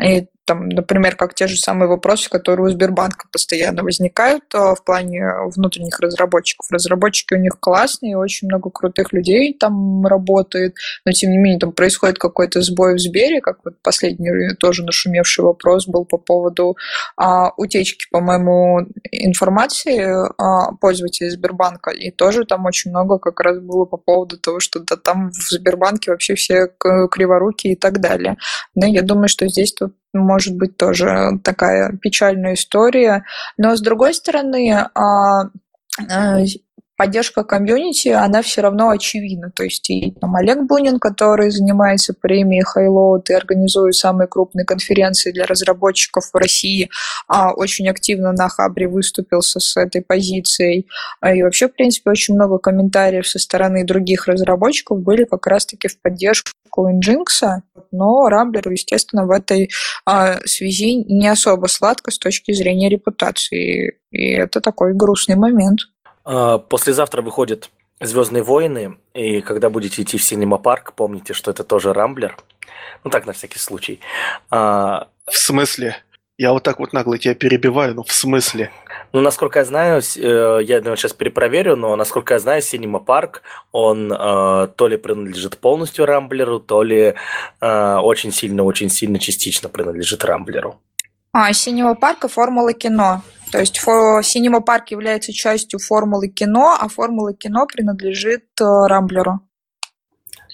И 0.04 0.26
там, 0.48 0.70
например, 0.70 1.14
как 1.14 1.34
те 1.34 1.46
же 1.46 1.58
самые 1.58 1.90
вопросы, 1.90 2.30
которые 2.30 2.68
у 2.68 2.70
Сбербанка 2.70 3.26
постоянно 3.30 3.82
возникают 3.82 4.44
а, 4.54 4.74
в 4.74 4.82
плане 4.82 5.22
внутренних 5.54 6.00
разработчиков. 6.00 6.70
Разработчики 6.70 7.34
у 7.34 7.38
них 7.38 7.60
классные, 7.60 8.16
очень 8.16 8.48
много 8.48 8.70
крутых 8.70 9.12
людей 9.12 9.52
там 9.52 10.06
работает, 10.06 10.74
но 11.04 11.12
тем 11.12 11.32
не 11.32 11.36
менее 11.36 11.60
там 11.60 11.72
происходит 11.72 12.18
какой-то 12.18 12.62
сбой 12.62 12.94
в 12.94 12.98
Сбере, 12.98 13.42
как 13.42 13.58
вот 13.62 13.74
последний 13.82 14.54
тоже 14.58 14.84
нашумевший 14.84 15.44
вопрос 15.44 15.86
был 15.86 16.06
по 16.06 16.16
поводу 16.16 16.78
а, 17.18 17.52
утечки, 17.58 18.06
по-моему, 18.10 18.86
информации 19.12 20.00
а, 20.38 20.72
пользователей 20.80 21.28
Сбербанка, 21.28 21.90
и 21.90 22.10
тоже 22.10 22.46
там 22.46 22.64
очень 22.64 22.90
много 22.90 23.18
как 23.18 23.38
раз 23.40 23.58
было 23.58 23.84
по 23.84 23.98
поводу 23.98 24.38
того, 24.38 24.60
что 24.60 24.80
да, 24.80 24.96
там 24.96 25.30
в 25.30 25.52
Сбербанке 25.52 26.10
вообще 26.10 26.36
все 26.36 26.68
криворуки 26.68 27.66
и 27.66 27.76
так 27.76 28.00
далее. 28.00 28.38
Но 28.74 28.86
я 28.86 29.02
думаю, 29.02 29.28
что 29.28 29.46
здесь 29.46 29.74
тут 29.74 29.92
может 30.14 30.56
быть 30.56 30.76
тоже 30.76 31.38
такая 31.44 31.92
печальная 32.00 32.54
история. 32.54 33.24
Но 33.56 33.76
с 33.76 33.80
другой 33.80 34.14
стороны, 34.14 34.88
а, 34.94 35.50
а, 36.10 36.38
поддержка 36.98 37.44
комьюнити, 37.44 38.08
она 38.08 38.42
все 38.42 38.60
равно 38.60 38.90
очевидна. 38.90 39.50
То 39.54 39.62
есть 39.62 39.88
и 39.88 40.10
там 40.20 40.34
Олег 40.34 40.64
Бунин, 40.64 40.98
который 40.98 41.50
занимается 41.50 42.12
премией 42.12 42.64
Highload 42.64 43.22
и 43.28 43.34
организует 43.34 43.94
самые 43.94 44.26
крупные 44.26 44.66
конференции 44.66 45.30
для 45.30 45.46
разработчиков 45.46 46.24
в 46.30 46.36
России, 46.36 46.90
а 47.28 47.52
очень 47.52 47.88
активно 47.88 48.32
на 48.32 48.48
Хабре 48.48 48.88
выступился 48.88 49.60
с 49.60 49.76
этой 49.76 50.02
позицией. 50.02 50.88
И 51.24 51.42
вообще, 51.42 51.68
в 51.68 51.74
принципе, 51.74 52.10
очень 52.10 52.34
много 52.34 52.58
комментариев 52.58 53.26
со 53.26 53.38
стороны 53.38 53.84
других 53.84 54.26
разработчиков 54.26 55.00
были 55.00 55.24
как 55.24 55.46
раз-таки 55.46 55.86
в 55.86 56.02
поддержку 56.02 56.52
Nginx, 56.76 57.60
но 57.90 58.28
Рамблеру, 58.28 58.70
естественно, 58.70 59.26
в 59.26 59.30
этой 59.30 59.70
а, 60.04 60.38
связи 60.46 60.94
не 60.94 61.28
особо 61.28 61.66
сладко 61.66 62.10
с 62.10 62.18
точки 62.18 62.52
зрения 62.52 62.88
репутации. 62.88 63.98
И 64.10 64.32
это 64.32 64.60
такой 64.60 64.94
грустный 64.94 65.36
момент. 65.36 65.80
А, 66.24 66.58
послезавтра 66.58 67.22
выходят 67.22 67.70
Звездные 68.00 68.44
войны, 68.44 68.96
и 69.12 69.40
когда 69.40 69.70
будете 69.70 70.02
идти 70.02 70.18
в 70.18 70.22
Синема 70.22 70.58
Парк, 70.58 70.92
помните, 70.94 71.34
что 71.34 71.50
это 71.50 71.64
тоже 71.64 71.92
Рамблер. 71.92 72.36
Ну 73.02 73.10
так, 73.10 73.26
на 73.26 73.32
всякий 73.32 73.58
случай. 73.58 73.98
А... 74.50 75.08
В 75.26 75.36
смысле? 75.36 75.96
Я 76.38 76.52
вот 76.52 76.62
так 76.62 76.78
вот 76.78 76.92
нагло 76.92 77.18
тебя 77.18 77.34
перебиваю, 77.34 77.96
но 77.96 78.04
в 78.04 78.12
смысле? 78.12 78.70
Ну, 79.12 79.20
насколько 79.20 79.58
я 79.58 79.64
знаю, 79.64 80.00
э, 80.00 80.60
я 80.62 80.80
сейчас 80.96 81.12
перепроверю, 81.12 81.74
но 81.74 81.96
насколько 81.96 82.34
я 82.34 82.40
знаю, 82.40 82.62
Синема 82.62 83.00
Парк, 83.00 83.42
он 83.72 84.12
э, 84.12 84.68
то 84.76 84.86
ли 84.86 84.96
принадлежит 84.96 85.58
полностью 85.58 86.06
Рамблеру, 86.06 86.60
то 86.60 86.84
ли 86.84 87.14
э, 87.60 87.96
очень 87.96 88.30
сильно-очень 88.30 88.88
сильно 88.88 89.18
частично 89.18 89.68
принадлежит 89.68 90.24
Рамблеру. 90.24 90.80
А, 91.32 91.52
Синема 91.52 91.96
Парк 91.96 92.24
и 92.24 92.28
Формула 92.28 92.72
кино. 92.72 93.22
То 93.50 93.58
есть 93.58 93.80
Синема 94.22 94.60
Парк 94.60 94.92
является 94.92 95.32
частью 95.32 95.80
формулы 95.80 96.28
кино, 96.28 96.76
а 96.78 96.88
формула 96.88 97.34
кино 97.34 97.66
принадлежит 97.66 98.44
э, 98.60 98.64
Рамблеру. 98.64 99.40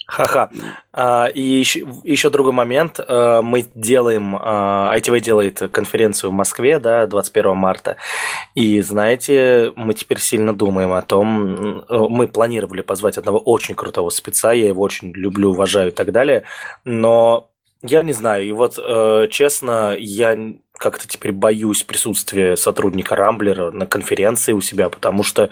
Ха-ха. 0.07 0.51
А, 0.93 1.27
и 1.27 1.41
еще, 1.41 1.87
еще 2.03 2.31
другой 2.31 2.53
момент. 2.53 3.01
А, 3.01 3.41
мы 3.43 3.67
делаем, 3.75 4.37
а, 4.39 4.95
ITV 4.97 5.21
делает 5.21 5.63
конференцию 5.73 6.31
в 6.31 6.35
Москве, 6.35 6.79
да, 6.79 7.07
21 7.07 7.57
марта. 7.57 7.97
И 8.55 8.81
знаете, 8.83 9.73
мы 9.77 9.95
теперь 9.95 10.21
сильно 10.21 10.55
думаем 10.55 10.93
о 10.93 11.03
том, 11.03 11.85
мы 11.89 12.29
планировали 12.29 12.83
позвать 12.83 13.19
одного 13.19 13.39
очень 13.39 13.75
крутого 13.75 14.11
спеца, 14.11 14.53
я 14.53 14.69
его 14.69 14.83
очень 14.83 15.13
люблю, 15.13 15.51
уважаю 15.51 15.89
и 15.89 15.95
так 15.95 16.13
далее, 16.13 16.45
но 16.85 17.51
я 17.83 18.03
не 18.03 18.13
знаю, 18.13 18.47
и 18.47 18.53
вот 18.53 18.79
э, 18.79 19.29
честно, 19.31 19.95
я 19.99 20.37
как-то 20.79 21.07
теперь 21.07 21.33
боюсь 21.33 21.83
присутствия 21.83 22.57
сотрудника 22.57 23.15
Рамблера 23.17 23.71
на 23.71 23.87
конференции 23.87 24.53
у 24.53 24.61
себя, 24.61 24.89
потому 24.89 25.23
что, 25.23 25.51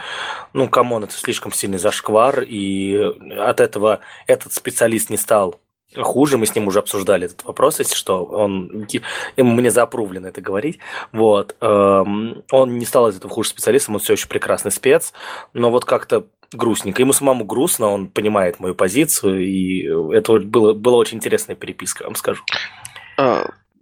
ну, 0.53 0.69
come 0.69 0.89
on, 0.89 1.05
это 1.05 1.15
слишком 1.15 1.53
сильный 1.53 1.79
зашквар, 1.79 2.43
и 2.43 2.97
от 3.39 3.61
этого 3.61 4.01
этот 4.27 4.53
специалист 4.53 5.11
не 5.11 5.17
стал 5.17 5.61
хуже, 5.97 6.39
мы 6.39 6.47
с 6.47 6.55
ним 6.55 6.69
уже 6.69 6.79
обсуждали 6.79 7.27
этот 7.27 7.45
вопрос, 7.45 7.79
если 7.79 7.95
что, 7.95 8.25
он 8.25 8.87
мне 9.37 9.71
заапрувлено 9.71 10.29
это 10.29 10.41
говорить, 10.41 10.79
вот, 11.13 11.57
эм, 11.61 12.43
он 12.51 12.79
не 12.79 12.87
стал 12.87 13.09
из 13.09 13.17
этого 13.17 13.33
хуже 13.33 13.51
специалистом, 13.51 13.95
он 13.95 14.01
все 14.01 14.15
еще 14.15 14.27
прекрасный 14.27 14.71
спец, 14.71 15.13
но 15.53 15.71
вот 15.71 15.85
как-то 15.85 16.27
грустненько. 16.53 17.01
Ему 17.01 17.13
самому 17.13 17.45
грустно, 17.45 17.89
он 17.89 18.09
понимает 18.09 18.61
мою 18.61 18.75
позицию, 18.75 19.41
и 19.45 19.85
это 20.17 20.39
было, 20.39 20.75
была 20.75 20.99
очень 20.99 21.19
интересная 21.19 21.57
переписка, 21.57 22.05
вам 22.05 22.15
скажу. 22.15 22.43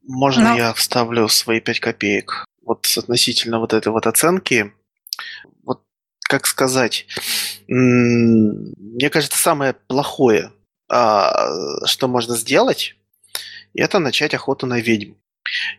Можно 0.02 0.50
Но... 0.50 0.56
я 0.56 0.72
вставлю 0.74 1.28
свои 1.28 1.60
пять 1.60 1.80
копеек? 1.80 2.44
Вот 2.64 2.86
относительно 2.96 3.58
вот 3.58 3.72
этой 3.72 3.92
вот 3.92 4.06
оценки. 4.06 4.72
Вот 5.62 5.82
как 6.22 6.46
сказать, 6.46 7.06
мне 7.68 9.10
кажется, 9.10 9.38
самое 9.38 9.74
плохое, 9.74 10.52
а, 10.88 11.86
что 11.86 12.08
можно 12.08 12.36
сделать, 12.36 12.96
это 13.74 13.98
начать 13.98 14.34
охоту 14.34 14.66
на 14.66 14.80
ведьм 14.80 15.14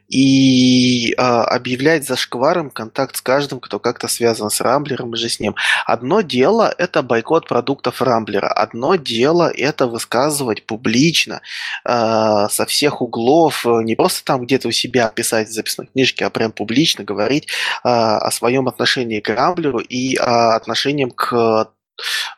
и 0.08 1.14
э, 1.14 1.22
объявлять 1.22 2.06
зашкваром 2.06 2.70
контакт 2.70 3.16
с 3.16 3.22
каждым, 3.22 3.60
кто 3.60 3.80
как-то 3.80 4.08
связан 4.08 4.50
с 4.50 4.60
Рамблером 4.62 5.14
и 5.14 5.18
же 5.18 5.30
с 5.30 5.40
ним. 5.40 5.56
Одно 5.86 6.22
дело– 6.22 6.74
это 6.78 7.02
бойкот 7.02 7.48
продуктов 7.48 8.02
Рамблера. 8.02 8.50
Одно 8.50 8.96
дело– 8.96 9.50
это 9.56 9.88
высказывать 9.88 10.66
публично 10.66 11.42
э, 11.86 12.48
со 12.50 12.66
всех 12.66 13.02
углов, 13.02 13.66
не 13.66 13.96
просто 13.96 14.26
там 14.26 14.44
где-то 14.46 14.68
у 14.68 14.72
себя 14.72 15.10
писать 15.10 15.50
в 15.50 15.54
записной 15.54 15.88
книжке, 15.88 16.26
а 16.26 16.30
прям 16.30 16.52
публично 16.52 17.04
говорить 17.04 17.46
э, 17.46 17.50
о 17.84 18.30
своем 18.32 18.68
отношении 18.68 19.22
к 19.22 19.30
Рамблеру 19.34 19.80
и 19.80 20.16
э, 20.16 20.20
отношением 20.20 21.12
к 21.12 21.72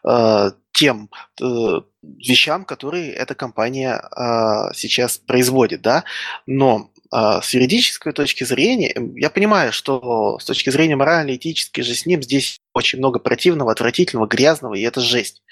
э, 0.04 0.52
тем 0.74 1.10
э, 1.42 1.82
вещам, 2.02 2.66
которые 2.66 3.12
эта 3.14 3.36
компания 3.36 3.96
э, 3.96 4.74
сейчас 4.74 5.18
производит, 5.18 5.82
да, 5.82 6.04
но 6.46 6.90
с 7.14 7.54
юридической 7.54 8.12
точки 8.12 8.44
зрения, 8.44 8.96
я 9.16 9.30
понимаю, 9.30 9.72
что 9.72 10.40
с 10.40 10.46
точки 10.46 10.70
зрения 10.72 10.96
моральной, 10.96 11.36
этической 11.36 11.84
же 11.84 11.94
с 11.94 12.06
ним 12.06 12.24
здесь 12.24 12.60
очень 12.74 13.00
много 13.00 13.20
противного, 13.20 13.72
отвратительного, 13.72 14.28
грязного, 14.28 14.74
и 14.74 14.82
это 14.82 15.00
жесть. 15.00 15.44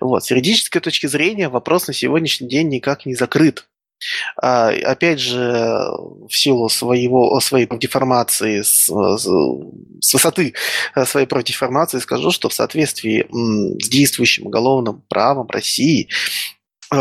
Вот. 0.00 0.24
С 0.24 0.30
юридической 0.30 0.80
точки 0.80 1.06
зрения 1.06 1.48
вопрос 1.48 1.86
на 1.86 1.94
сегодняшний 1.94 2.48
день 2.48 2.68
никак 2.68 3.06
не 3.06 3.14
закрыт. 3.14 3.68
А, 4.36 4.68
опять 4.68 5.20
же, 5.20 5.38
в 6.28 6.36
силу 6.36 6.68
своего, 6.68 7.38
своей 7.40 7.66
деформации, 7.66 8.62
с, 8.62 8.88
с 8.88 10.12
высоты 10.12 10.54
своей 11.04 11.26
деформации 11.44 11.98
скажу, 11.98 12.30
что 12.30 12.48
в 12.48 12.54
соответствии 12.54 13.26
с 13.82 13.88
действующим 13.88 14.46
уголовным 14.46 15.02
правом 15.08 15.48
России 15.48 16.08
э, 16.92 16.96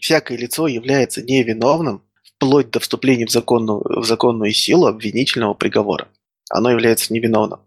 всякое 0.00 0.38
лицо 0.38 0.66
является 0.66 1.22
невиновным 1.22 2.02
вплоть 2.38 2.70
до 2.70 2.78
вступления 2.78 3.26
в 3.26 3.30
законную, 3.30 3.82
в 3.84 4.04
законную 4.04 4.52
силу 4.52 4.86
обвинительного 4.86 5.54
приговора. 5.54 6.08
Оно 6.50 6.70
является 6.70 7.12
невиновным. 7.12 7.60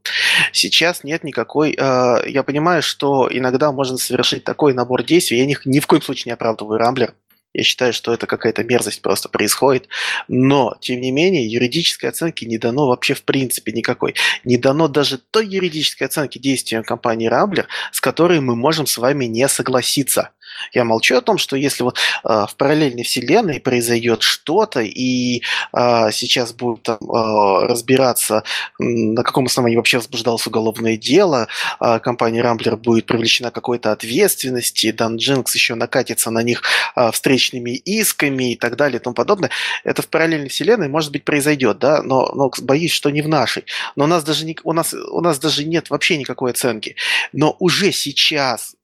Сейчас 0.53 1.03
нет 1.03 1.23
никакой... 1.23 1.75
Э, 1.77 2.23
я 2.27 2.41
понимаю, 2.43 2.81
что 2.81 3.29
иногда 3.31 3.71
можно 3.71 3.97
совершить 3.97 4.43
такой 4.43 4.73
набор 4.73 5.03
действий. 5.03 5.37
Я 5.37 5.45
ни, 5.45 5.57
ни 5.65 5.79
в 5.79 5.87
коем 5.87 6.01
случае 6.01 6.31
не 6.31 6.33
оправдываю 6.33 6.79
Рамблер. 6.79 7.13
Я 7.53 7.63
считаю, 7.63 7.91
что 7.91 8.13
это 8.13 8.27
какая-то 8.27 8.63
мерзость 8.63 9.01
просто 9.01 9.27
происходит. 9.27 9.89
Но, 10.27 10.75
тем 10.79 11.01
не 11.01 11.11
менее, 11.11 11.45
юридической 11.45 12.07
оценки 12.07 12.45
не 12.45 12.57
дано 12.57 12.87
вообще 12.87 13.13
в 13.13 13.23
принципе 13.23 13.73
никакой. 13.73 14.15
Не 14.45 14.57
дано 14.57 14.87
даже 14.87 15.17
той 15.17 15.45
юридической 15.47 16.05
оценки 16.05 16.39
действиям 16.39 16.83
компании 16.83 17.27
Рамблер, 17.27 17.67
с 17.91 17.99
которой 17.99 18.39
мы 18.39 18.55
можем 18.55 18.87
с 18.87 18.97
вами 18.97 19.25
не 19.25 19.47
согласиться. 19.49 20.29
Я 20.73 20.83
молчу 20.83 21.15
о 21.15 21.21
том, 21.21 21.37
что 21.37 21.55
если 21.55 21.83
вот 21.83 21.97
э, 22.23 22.45
в 22.49 22.55
параллельной 22.55 23.03
вселенной 23.03 23.59
произойдет 23.59 24.21
что-то, 24.21 24.81
и 24.81 25.41
э, 25.73 26.11
сейчас 26.11 26.53
будут 26.53 26.87
э, 26.89 26.97
разбираться, 27.01 28.43
на 28.79 29.23
каком 29.23 29.45
основании 29.45 29.77
вообще 29.77 29.97
возбуждалось 29.97 30.47
уголовное 30.47 30.97
дело, 30.97 31.47
э, 31.79 31.99
компания 31.99 32.41
Рамблер 32.41 32.77
будет 32.77 33.05
привлечена 33.05 33.51
какой-то 33.51 33.91
ответственности, 33.91 34.91
Дан 34.91 35.17
Джинкс 35.17 35.53
еще 35.55 35.75
накатится 35.75 36.31
на 36.31 36.43
них 36.43 36.63
э, 36.95 37.11
встречными 37.11 37.71
исками 37.71 38.53
и 38.53 38.55
так 38.55 38.75
далее 38.75 38.99
и 38.99 39.03
тому 39.03 39.13
подобное, 39.13 39.49
это 39.83 40.01
в 40.01 40.07
параллельной 40.07 40.49
вселенной, 40.49 40.87
может 40.87 41.11
быть, 41.11 41.23
произойдет, 41.23 41.79
да, 41.79 42.01
но, 42.01 42.31
но 42.33 42.51
боюсь, 42.61 42.91
что 42.91 43.09
не 43.09 43.21
в 43.21 43.27
нашей. 43.27 43.65
Но 43.95 44.05
у 44.05 44.07
нас 44.07 44.23
даже, 44.23 44.45
не, 44.45 44.57
у 44.63 44.73
нас, 44.73 44.93
у 44.93 45.21
нас 45.21 45.39
даже 45.39 45.63
нет 45.63 45.89
вообще 45.89 46.17
никакой 46.17 46.51
оценки. 46.51 46.95
Но 47.33 47.55
уже 47.59 47.91
сейчас 47.91 48.75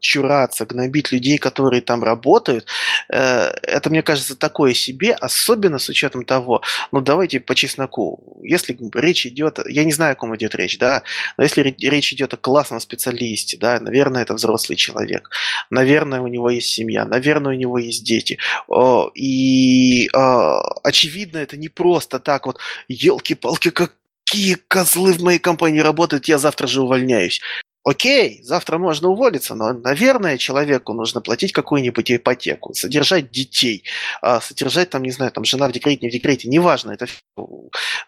чураться, 0.00 0.66
гнобить 0.66 1.12
людей, 1.12 1.38
которые 1.38 1.80
там 1.80 2.02
работают, 2.02 2.66
э, 3.08 3.50
это, 3.62 3.88
мне 3.90 4.02
кажется, 4.02 4.36
такое 4.36 4.74
себе, 4.74 5.12
особенно 5.12 5.78
с 5.78 5.88
учетом 5.88 6.24
того, 6.24 6.62
ну 6.90 7.00
давайте 7.00 7.38
по 7.40 7.54
чесноку, 7.54 8.40
если 8.42 8.76
речь 8.94 9.26
идет, 9.26 9.60
я 9.66 9.84
не 9.84 9.92
знаю, 9.92 10.12
о 10.12 10.16
ком 10.16 10.34
идет 10.34 10.54
речь, 10.54 10.78
да, 10.78 11.02
но 11.36 11.44
если 11.44 11.62
речь 11.62 12.12
идет 12.12 12.34
о 12.34 12.36
классном 12.36 12.80
специалисте, 12.80 13.56
да, 13.58 13.78
наверное, 13.80 14.22
это 14.22 14.34
взрослый 14.34 14.76
человек, 14.76 15.30
наверное, 15.70 16.20
у 16.20 16.26
него 16.26 16.50
есть 16.50 16.68
семья, 16.68 17.04
наверное, 17.04 17.54
у 17.54 17.56
него 17.56 17.78
есть 17.78 18.04
дети, 18.04 18.38
и 19.14 20.08
э, 20.08 20.58
очевидно, 20.82 21.38
это 21.38 21.56
не 21.56 21.68
просто 21.68 22.18
так 22.18 22.46
вот, 22.46 22.58
елки-палки, 22.88 23.70
как 23.70 23.92
какие 24.26 24.56
козлы 24.68 25.12
в 25.12 25.22
моей 25.22 25.38
компании 25.38 25.78
работают, 25.78 26.26
я 26.26 26.38
завтра 26.38 26.66
же 26.66 26.82
увольняюсь. 26.82 27.40
Окей, 27.86 28.40
завтра 28.42 28.78
можно 28.78 29.08
уволиться, 29.10 29.54
но, 29.54 29.72
наверное, 29.72 30.38
человеку 30.38 30.92
нужно 30.92 31.20
платить 31.20 31.52
какую-нибудь 31.52 32.10
ипотеку, 32.10 32.74
содержать 32.74 33.30
детей, 33.30 33.84
а, 34.20 34.40
содержать, 34.40 34.90
там, 34.90 35.04
не 35.04 35.12
знаю, 35.12 35.30
там, 35.30 35.44
жена 35.44 35.68
в 35.68 35.72
декрете, 35.72 36.00
не 36.02 36.08
в 36.08 36.12
декрете, 36.12 36.48
неважно. 36.48 36.90
Это... 36.90 37.06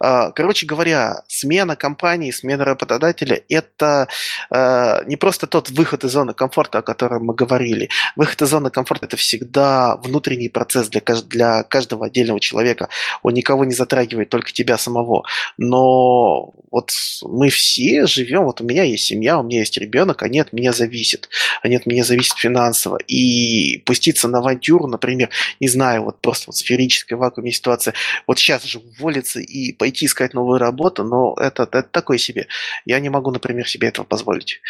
А, 0.01 0.33
короче 0.33 0.67
говоря, 0.67 1.23
смена 1.29 1.77
компании, 1.77 2.33
смена 2.33 2.65
работодателя– 2.65 3.41
это 3.49 4.09
а, 4.51 5.05
не 5.05 5.15
просто 5.15 5.47
тот 5.47 5.71
выход 5.71 6.03
из 6.03 6.11
зоны 6.11 6.35
комфорта, 6.35 6.79
о 6.79 6.83
котором 6.83 7.27
мы 7.27 7.35
говорили. 7.35 7.89
Выход 8.17 8.43
из 8.43 8.49
зоны 8.49 8.71
комфорта– 8.71 9.07
это 9.07 9.17
всегда 9.17 9.97
внутренний 9.99 10.49
процесс 10.49 10.89
для, 10.89 11.03
для 11.27 11.63
каждого 11.63 12.07
отдельного 12.07 12.41
человека. 12.41 12.89
Он 13.23 13.33
никого 13.33 13.65
не 13.65 13.75
затрагивает, 13.75 14.29
только 14.29 14.51
тебя 14.51 14.77
самого. 14.77 15.23
Но 15.57 16.53
вот 16.73 16.91
мы 17.23 17.49
все 17.49 18.07
живем, 18.07 18.45
вот 18.45 18.61
у 18.61 18.65
меня 18.65 18.83
есть 18.83 19.05
семья, 19.05 19.39
у 19.39 19.45
меня 19.45 19.61
есть 19.61 19.68
есть 19.69 19.79
ребенок, 19.79 20.23
они 20.23 20.41
от 20.41 20.53
меня 20.53 20.73
зависят, 20.73 21.29
они 21.63 21.77
от 21.77 21.87
меня 21.87 22.05
зависят 22.05 22.39
финансово. 22.39 22.99
И 23.07 23.79
пуститься 23.85 24.29
на 24.29 24.39
авантюру, 24.39 24.87
например, 24.87 25.31
не 25.61 25.69
знаю, 25.69 26.05
вот 26.05 26.21
просто 26.21 26.47
вот 26.49 26.57
сферическая 26.57 27.19
вакуумная 27.19 27.53
ситуация, 27.53 27.95
вот 28.27 28.39
сейчас 28.39 28.65
же 28.65 28.79
уволиться 28.79 29.41
и 29.41 29.73
пойти 29.73 30.07
искать 30.07 30.35
новую 30.35 30.59
работу, 30.59 31.05
но 31.05 31.37
это, 31.39 31.65
это 31.65 31.83
такое 31.83 32.19
себе. 32.19 32.47
Я 32.85 33.01
не 33.01 33.11
могу, 33.11 33.31
например, 33.31 33.69
себе 33.69 33.89
этого 33.89 34.05
позволить. 34.05 34.61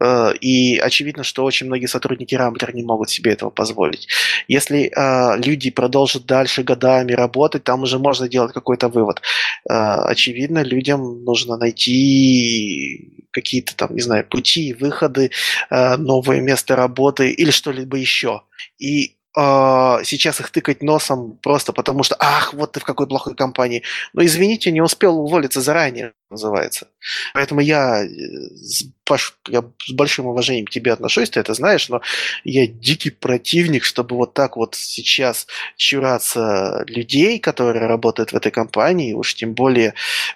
Э, 0.00 0.32
и 0.40 0.78
очевидно, 0.78 1.24
что 1.24 1.44
очень 1.44 1.66
многие 1.66 1.86
сотрудники 1.86 2.34
Рамблер 2.34 2.74
не 2.74 2.82
могут 2.82 3.10
себе 3.10 3.32
этого 3.32 3.50
позволить. 3.50 4.08
Если 4.48 4.90
э, 4.94 5.36
люди 5.38 5.70
продолжат 5.70 6.26
дальше 6.26 6.62
годами 6.62 7.12
работать, 7.12 7.64
там 7.64 7.82
уже 7.82 7.98
можно 7.98 8.28
делать 8.28 8.52
какой-то 8.52 8.88
вывод. 8.88 9.20
Э, 9.68 9.74
очевидно, 10.06 10.62
людям 10.62 11.24
нужно 11.24 11.56
найти 11.56 13.25
какие-то 13.36 13.76
там, 13.76 13.94
не 13.94 14.00
знаю, 14.00 14.24
пути, 14.24 14.72
выходы, 14.72 15.30
э, 15.70 15.96
новое 15.96 16.40
место 16.40 16.74
работы 16.74 17.30
или 17.30 17.50
что-либо 17.50 17.98
еще. 17.98 18.42
И 18.78 19.15
э, 19.36 19.98
сейчас 20.04 20.40
их 20.40 20.50
тыкать 20.50 20.82
носом 20.82 21.38
просто 21.42 21.72
потому 21.72 22.02
что, 22.02 22.16
ах, 22.18 22.54
вот 22.54 22.72
ты 22.72 22.80
в 22.80 22.84
какой 22.84 23.06
плохой 23.06 23.34
компании. 23.34 23.82
Но 24.12 24.24
извините, 24.24 24.70
не 24.70 24.80
успел 24.80 25.18
уволиться 25.18 25.60
заранее, 25.60 26.12
называется. 26.30 26.88
Поэтому 27.34 27.60
я 27.60 28.04
э, 28.04 28.08
с, 28.08 28.84
я 29.48 29.62
с 29.86 29.92
большим 29.92 30.26
уважением 30.26 30.66
к 30.66 30.70
тебе 30.70 30.92
отношусь, 30.92 31.30
ты 31.30 31.40
это 31.40 31.54
знаешь, 31.54 31.88
но 31.88 32.00
я 32.44 32.66
дикий 32.66 33.10
противник, 33.10 33.84
чтобы 33.84 34.16
вот 34.16 34.34
так 34.34 34.56
вот 34.56 34.74
сейчас 34.74 35.46
чураться 35.76 36.84
людей, 36.88 37.38
которые 37.38 37.86
работают 37.86 38.32
в 38.32 38.36
этой 38.36 38.50
компании, 38.50 39.12
уж 39.14 39.34
тем 39.34 39.54
более 39.54 39.94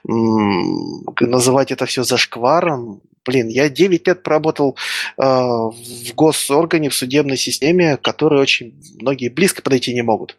м- 0.08 1.04
называть 1.20 1.70
это 1.72 1.86
все 1.86 2.02
зашкваром, 2.04 3.00
блин, 3.24 3.48
я 3.48 3.68
9 3.68 4.06
лет 4.06 4.22
проработал 4.22 4.76
в 5.16 6.14
госоргане, 6.14 6.88
в 6.90 6.94
судебной 6.94 7.36
системе, 7.36 7.96
к 7.96 8.02
которой 8.02 8.40
очень 8.40 8.80
многие 9.00 9.28
близко 9.28 9.62
подойти 9.62 9.94
не 9.94 10.02
могут. 10.02 10.38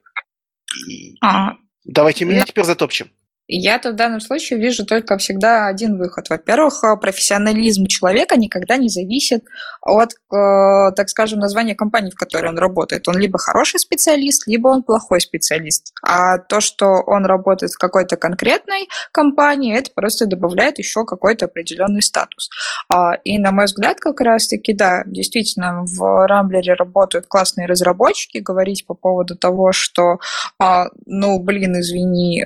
И... 0.88 1.18
А, 1.22 1.56
Давайте 1.84 2.26
меня 2.26 2.46
теперь 2.46 2.64
затопчем. 2.64 3.10
Я-то 3.48 3.92
в 3.92 3.96
данном 3.96 4.22
случае 4.22 4.60
вижу 4.60 4.86
только 4.86 5.18
всегда 5.18 5.68
один 5.68 5.98
выход. 5.98 6.30
Во-первых, 6.30 6.84
э, 6.84 6.96
профессионализм 6.98 7.86
человека 7.86 8.38
никогда 8.38 8.78
не 8.78 8.88
зависит 8.88 9.44
от, 9.82 10.12
э, 10.14 10.92
так 10.96 11.10
скажем, 11.10 11.40
названия 11.40 11.76
компании, 11.76 12.12
в 12.12 12.16
которой 12.16 12.48
он 12.48 12.58
работает. 12.58 13.08
Он 13.10 13.18
либо 13.18 13.38
хороший 13.38 13.80
специалист, 13.80 14.48
либо 14.48 14.70
он 14.70 14.84
плохой 14.84 15.20
специалист. 15.20 15.92
А 16.02 16.38
то, 16.38 16.62
что 16.62 17.04
он 17.06 17.26
работает 17.26 17.74
в 17.74 17.78
какой-то 17.78 18.16
конкретной 18.16 18.88
компании, 19.12 19.78
это 19.78 19.92
просто 19.94 20.28
добавляет 20.28 20.78
еще 20.78 21.04
какой-то 21.04 21.46
определенный 21.46 22.02
статус. 22.02 22.50
А, 22.90 23.16
и, 23.26 23.38
на 23.38 23.52
мой 23.52 23.66
взгляд, 23.66 24.00
как 24.00 24.22
раз-таки, 24.22 24.74
да, 24.74 25.04
действительно, 25.06 25.84
в 25.84 26.28
Рамблере 26.28 26.74
работают 26.74 27.26
классные 27.28 27.68
разработчики. 27.68 28.38
Говорить 28.38 28.86
по 28.86 28.94
поводу 28.94 29.36
того, 29.36 29.72
что, 29.74 30.20
а, 30.58 30.86
ну, 31.06 31.40
блин, 31.40 31.80
извини, 31.80 32.46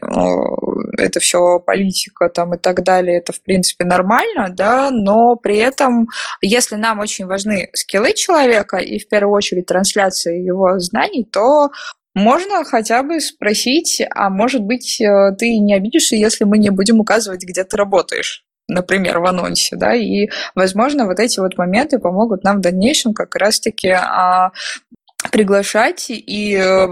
это 0.97 1.19
все 1.19 1.59
политика 1.59 2.29
там 2.29 2.55
и 2.55 2.57
так 2.57 2.83
далее, 2.83 3.17
это 3.17 3.33
в 3.33 3.41
принципе 3.41 3.85
нормально, 3.85 4.49
да, 4.49 4.89
но 4.91 5.35
при 5.35 5.57
этом, 5.57 6.07
если 6.41 6.75
нам 6.75 6.99
очень 6.99 7.25
важны 7.25 7.69
скиллы 7.73 8.13
человека 8.13 8.77
и 8.77 8.99
в 8.99 9.07
первую 9.07 9.35
очередь 9.35 9.65
трансляция 9.65 10.35
его 10.35 10.79
знаний, 10.79 11.27
то 11.29 11.69
можно 12.13 12.63
хотя 12.63 13.03
бы 13.03 13.19
спросить, 13.19 14.01
а 14.13 14.29
может 14.29 14.61
быть, 14.61 15.01
э, 15.01 15.35
ты 15.37 15.57
не 15.59 15.73
обидишься, 15.75 16.15
если 16.15 16.45
мы 16.45 16.57
не 16.57 16.69
будем 16.69 16.99
указывать, 16.99 17.43
где 17.43 17.63
ты 17.63 17.77
работаешь 17.77 18.45
например, 18.67 19.19
в 19.19 19.25
анонсе, 19.27 19.75
да, 19.75 19.93
и, 19.93 20.27
возможно, 20.55 21.05
вот 21.05 21.19
эти 21.19 21.39
вот 21.39 21.55
моменты 21.55 21.99
помогут 21.99 22.43
нам 22.43 22.57
в 22.57 22.61
дальнейшем 22.61 23.13
как 23.13 23.35
раз-таки 23.35 23.89
а, 23.89 24.53
приглашать 25.31 26.07
и 26.09 26.55
э, 26.55 26.87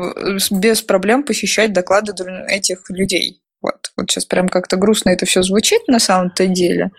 без 0.52 0.82
проблем 0.82 1.24
посещать 1.24 1.74
доклады 1.74 2.14
этих 2.48 2.90
людей. 2.90 3.43
Вот, 3.95 4.10
сейчас 4.10 4.26
прям 4.26 4.49
как-то 4.49 4.78
грустно 4.78 5.10
это 5.10 5.26
все 5.26 5.44
звучит 5.44 5.88
на 5.88 5.99
самом-то 5.99 6.48
деле. 6.48 6.91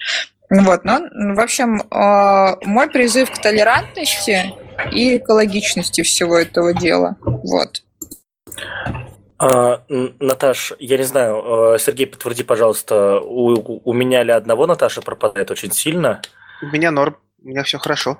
Вот, 0.50 0.84
но, 0.84 1.00
в 1.34 1.40
общем, 1.40 1.82
а, 1.90 2.56
мой 2.64 2.88
призыв 2.88 3.30
к 3.30 3.38
толерантности 3.40 4.54
и 4.92 5.16
экологичности 5.16 6.02
всего 6.02 6.38
этого 6.38 6.72
дела. 6.72 7.16
Вот. 7.22 7.82
А, 9.38 9.82
Наташ, 9.88 10.72
я 10.78 10.96
не 10.96 11.04
знаю, 11.04 11.72
а, 11.74 11.78
Сергей, 11.78 12.06
подтверди, 12.06 12.44
пожалуйста, 12.44 13.20
у, 13.20 13.80
у 13.84 13.92
меня 13.92 14.22
ли 14.22 14.32
одного 14.32 14.66
Наташа 14.66 15.02
пропадает 15.02 15.50
очень 15.50 15.72
сильно? 15.72 16.22
У 16.62 16.66
меня 16.66 16.90
норм, 16.90 17.16
у 17.42 17.48
меня 17.48 17.62
все 17.64 17.78
хорошо. 17.78 18.18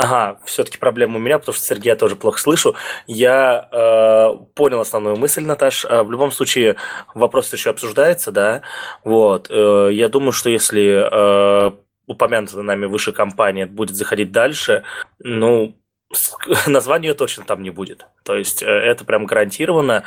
Ага, 0.00 0.38
все-таки 0.44 0.78
проблема 0.78 1.16
у 1.16 1.18
меня, 1.18 1.40
потому 1.40 1.56
что 1.56 1.64
Сергея 1.64 1.96
тоже 1.96 2.14
плохо 2.14 2.38
слышу. 2.38 2.76
Я 3.08 3.68
э, 3.72 4.36
понял 4.54 4.80
основную 4.80 5.16
мысль, 5.16 5.42
Наташ. 5.42 5.84
Э, 5.84 6.04
в 6.04 6.12
любом 6.12 6.30
случае, 6.30 6.76
вопрос 7.14 7.52
еще 7.52 7.70
обсуждается, 7.70 8.30
да. 8.30 8.62
Вот. 9.02 9.48
Э, 9.50 9.88
я 9.90 10.08
думаю, 10.08 10.30
что 10.30 10.50
если 10.50 11.02
э, 11.02 11.72
упомянутая 12.06 12.62
нами 12.62 12.86
выше 12.86 13.10
компания 13.10 13.66
будет 13.66 13.96
заходить 13.96 14.30
дальше, 14.30 14.84
ну, 15.18 15.74
названия 16.68 17.14
точно 17.14 17.42
там 17.42 17.64
не 17.64 17.70
будет. 17.70 18.06
То 18.22 18.36
есть 18.36 18.62
э, 18.62 18.66
это 18.66 19.04
прям 19.04 19.26
гарантированно. 19.26 20.04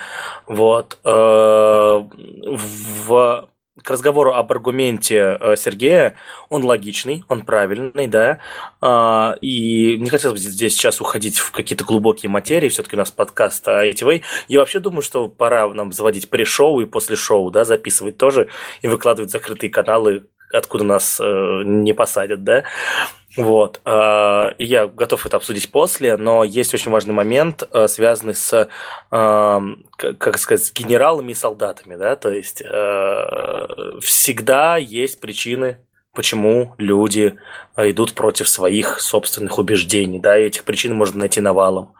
Вот. 0.48 1.00
Э, 1.04 2.02
в 2.08 3.50
к 3.84 3.90
разговору 3.90 4.34
об 4.34 4.52
аргументе 4.52 5.38
э, 5.40 5.56
Сергея, 5.56 6.16
он 6.50 6.64
логичный, 6.64 7.24
он 7.28 7.46
правильный, 7.46 8.08
да, 8.08 8.40
а, 8.80 9.36
и 9.42 9.98
не 9.98 10.10
хотелось 10.10 10.44
бы 10.44 10.50
здесь 10.50 10.74
сейчас 10.74 11.02
уходить 11.02 11.38
в 11.38 11.52
какие-то 11.52 11.84
глубокие 11.84 12.30
материи, 12.30 12.70
все-таки 12.70 12.96
у 12.96 13.00
нас 13.00 13.12
подкаст 13.12 13.68
ITV. 13.68 14.22
Я 14.48 14.60
вообще 14.60 14.80
думаю, 14.80 15.02
что 15.02 15.28
пора 15.28 15.68
нам 15.74 15.92
заводить 15.92 16.30
pre-шоу 16.30 16.82
и 16.82 16.86
после 16.86 17.16
шоу, 17.16 17.52
да, 17.52 17.64
записывать 17.64 18.18
тоже 18.18 18.50
и 18.82 18.88
выкладывать 18.88 19.32
закрытые 19.32 19.70
каналы, 19.70 20.26
откуда 20.54 20.84
нас 20.84 21.20
э, 21.20 21.62
не 21.66 21.94
посадят, 21.94 22.44
да. 22.44 22.64
Вот. 23.38 23.82
Э, 23.86 24.52
я 24.58 24.88
готов 24.88 25.26
это 25.26 25.38
обсудить 25.38 25.72
после, 25.72 26.18
но 26.18 26.44
есть 26.44 26.74
очень 26.74 26.92
важный 26.92 27.14
момент, 27.14 27.64
э, 27.72 27.88
связанный 27.88 28.36
с, 28.36 28.70
эм, 29.12 29.86
как 29.98 30.38
сказать, 30.38 30.66
с 30.66 30.74
генералами 30.74 31.32
и 31.32 31.36
солдатами, 31.36 31.96
да, 31.96 32.16
то 32.16 32.30
есть 32.30 32.62
э, 32.62 33.28
всегда 34.02 34.78
есть 34.78 35.20
причины 35.22 35.78
почему 36.14 36.76
люди 36.78 37.38
идут 37.78 38.14
против 38.16 38.50
своих 38.50 39.00
собственных 39.00 39.58
убеждений, 39.58 40.20
да, 40.20 40.38
и 40.38 40.44
этих 40.44 40.66
причин 40.66 40.94
можно 40.94 41.20
найти 41.20 41.40
навалом. 41.40 41.94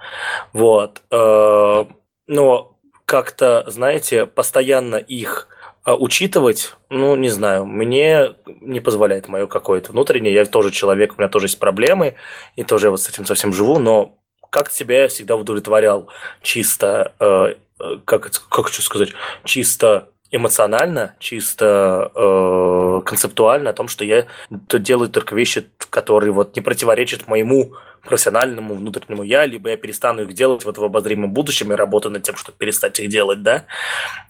Вот. 0.52 1.02
Но 1.10 2.78
как-то, 3.06 3.64
знаете, 3.68 4.26
постоянно 4.26 4.98
их 4.98 5.48
а 5.84 5.96
учитывать, 5.96 6.76
ну, 6.90 7.16
не 7.16 7.30
знаю, 7.30 7.66
мне 7.66 8.36
не 8.46 8.80
позволяет 8.80 9.28
мое 9.28 9.48
какое-то 9.48 9.92
внутреннее. 9.92 10.34
Я 10.34 10.46
тоже 10.46 10.72
человек, 10.72 11.14
у 11.14 11.22
меня 11.22 11.30
тоже 11.30 11.48
есть 11.48 11.60
проблемы, 11.60 12.16
и 12.56 12.64
тоже 12.64 12.88
я 12.88 12.92
вот 12.92 13.02
с 13.02 13.10
этим 13.10 13.26
совсем 13.26 13.52
живу, 13.52 13.80
но 13.80 14.18
как 14.52 14.70
себя 14.70 15.04
я 15.04 15.08
всегда 15.08 15.36
удовлетворял 15.36 16.08
чисто, 16.42 17.14
э, 17.20 17.56
э 17.80 17.98
как, 18.06 18.32
как 18.50 18.66
хочу 18.66 18.82
сказать, 18.82 19.14
чисто 19.44 20.10
эмоционально, 20.32 21.16
чисто 21.20 22.12
э, 22.16 23.02
концептуально 23.06 23.72
о 23.72 23.74
том, 23.74 23.88
что 23.88 24.06
я 24.06 24.28
делаю 24.50 25.10
только 25.10 25.36
вещи, 25.36 25.68
которые 25.90 26.32
вот 26.32 26.56
не 26.56 26.62
противоречат 26.62 27.28
моему 27.28 27.74
профессиональному 28.04 28.74
внутреннему 28.74 29.24
я, 29.24 29.46
либо 29.46 29.70
я 29.70 29.78
перестану 29.78 30.24
их 30.24 30.34
делать 30.34 30.66
вот 30.66 30.78
в 30.78 30.84
обозримом 30.84 31.32
будущем 31.32 31.72
и 31.72 31.76
работаю 31.76 32.12
над 32.14 32.24
тем, 32.24 32.36
чтобы 32.36 32.58
перестать 32.58 33.00
их 33.00 33.10
делать, 33.10 33.44
да. 33.44 33.66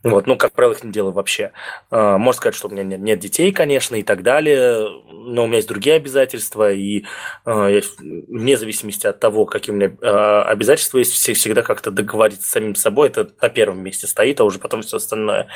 Вот, 0.03 0.28
ну, 0.28 0.36
как 0.36 0.52
правило, 0.53 0.73
их 0.73 0.84
не 0.84 0.91
делаю 0.91 1.14
вообще. 1.14 1.52
Э, 1.90 2.18
можно 2.18 2.38
сказать, 2.38 2.56
что 2.56 2.68
у 2.68 2.72
меня 2.72 2.84
нет, 2.84 2.99
нет 2.99 3.19
детей, 3.19 3.52
конечно, 3.52 3.95
и 3.95 4.03
так 4.03 4.23
далее, 4.23 4.90
но 5.11 5.44
у 5.44 5.48
меня 5.48 5.57
есть 5.57 5.69
другие 5.69 5.95
обязательства, 5.95 6.72
и 6.72 7.06
э, 7.45 7.82
вне 7.99 8.57
зависимости 8.57 9.07
от 9.07 9.19
того, 9.19 9.45
какие 9.45 9.73
у 9.73 9.78
меня 9.78 9.91
э, 10.02 10.41
обязательства 10.41 10.98
есть, 10.98 11.14
всегда 11.14 11.61
как-то 11.61 11.91
договориться 11.91 12.48
с 12.48 12.52
самим 12.52 12.76
собой, 12.76 13.07
это 13.07 13.30
на 13.41 13.49
первом 13.49 13.82
месте 13.82 14.07
стоит, 14.07 14.40
а 14.41 14.44
уже 14.44 14.60
потом 14.60 14.82
все 14.82 14.98
остальное. 14.98 15.48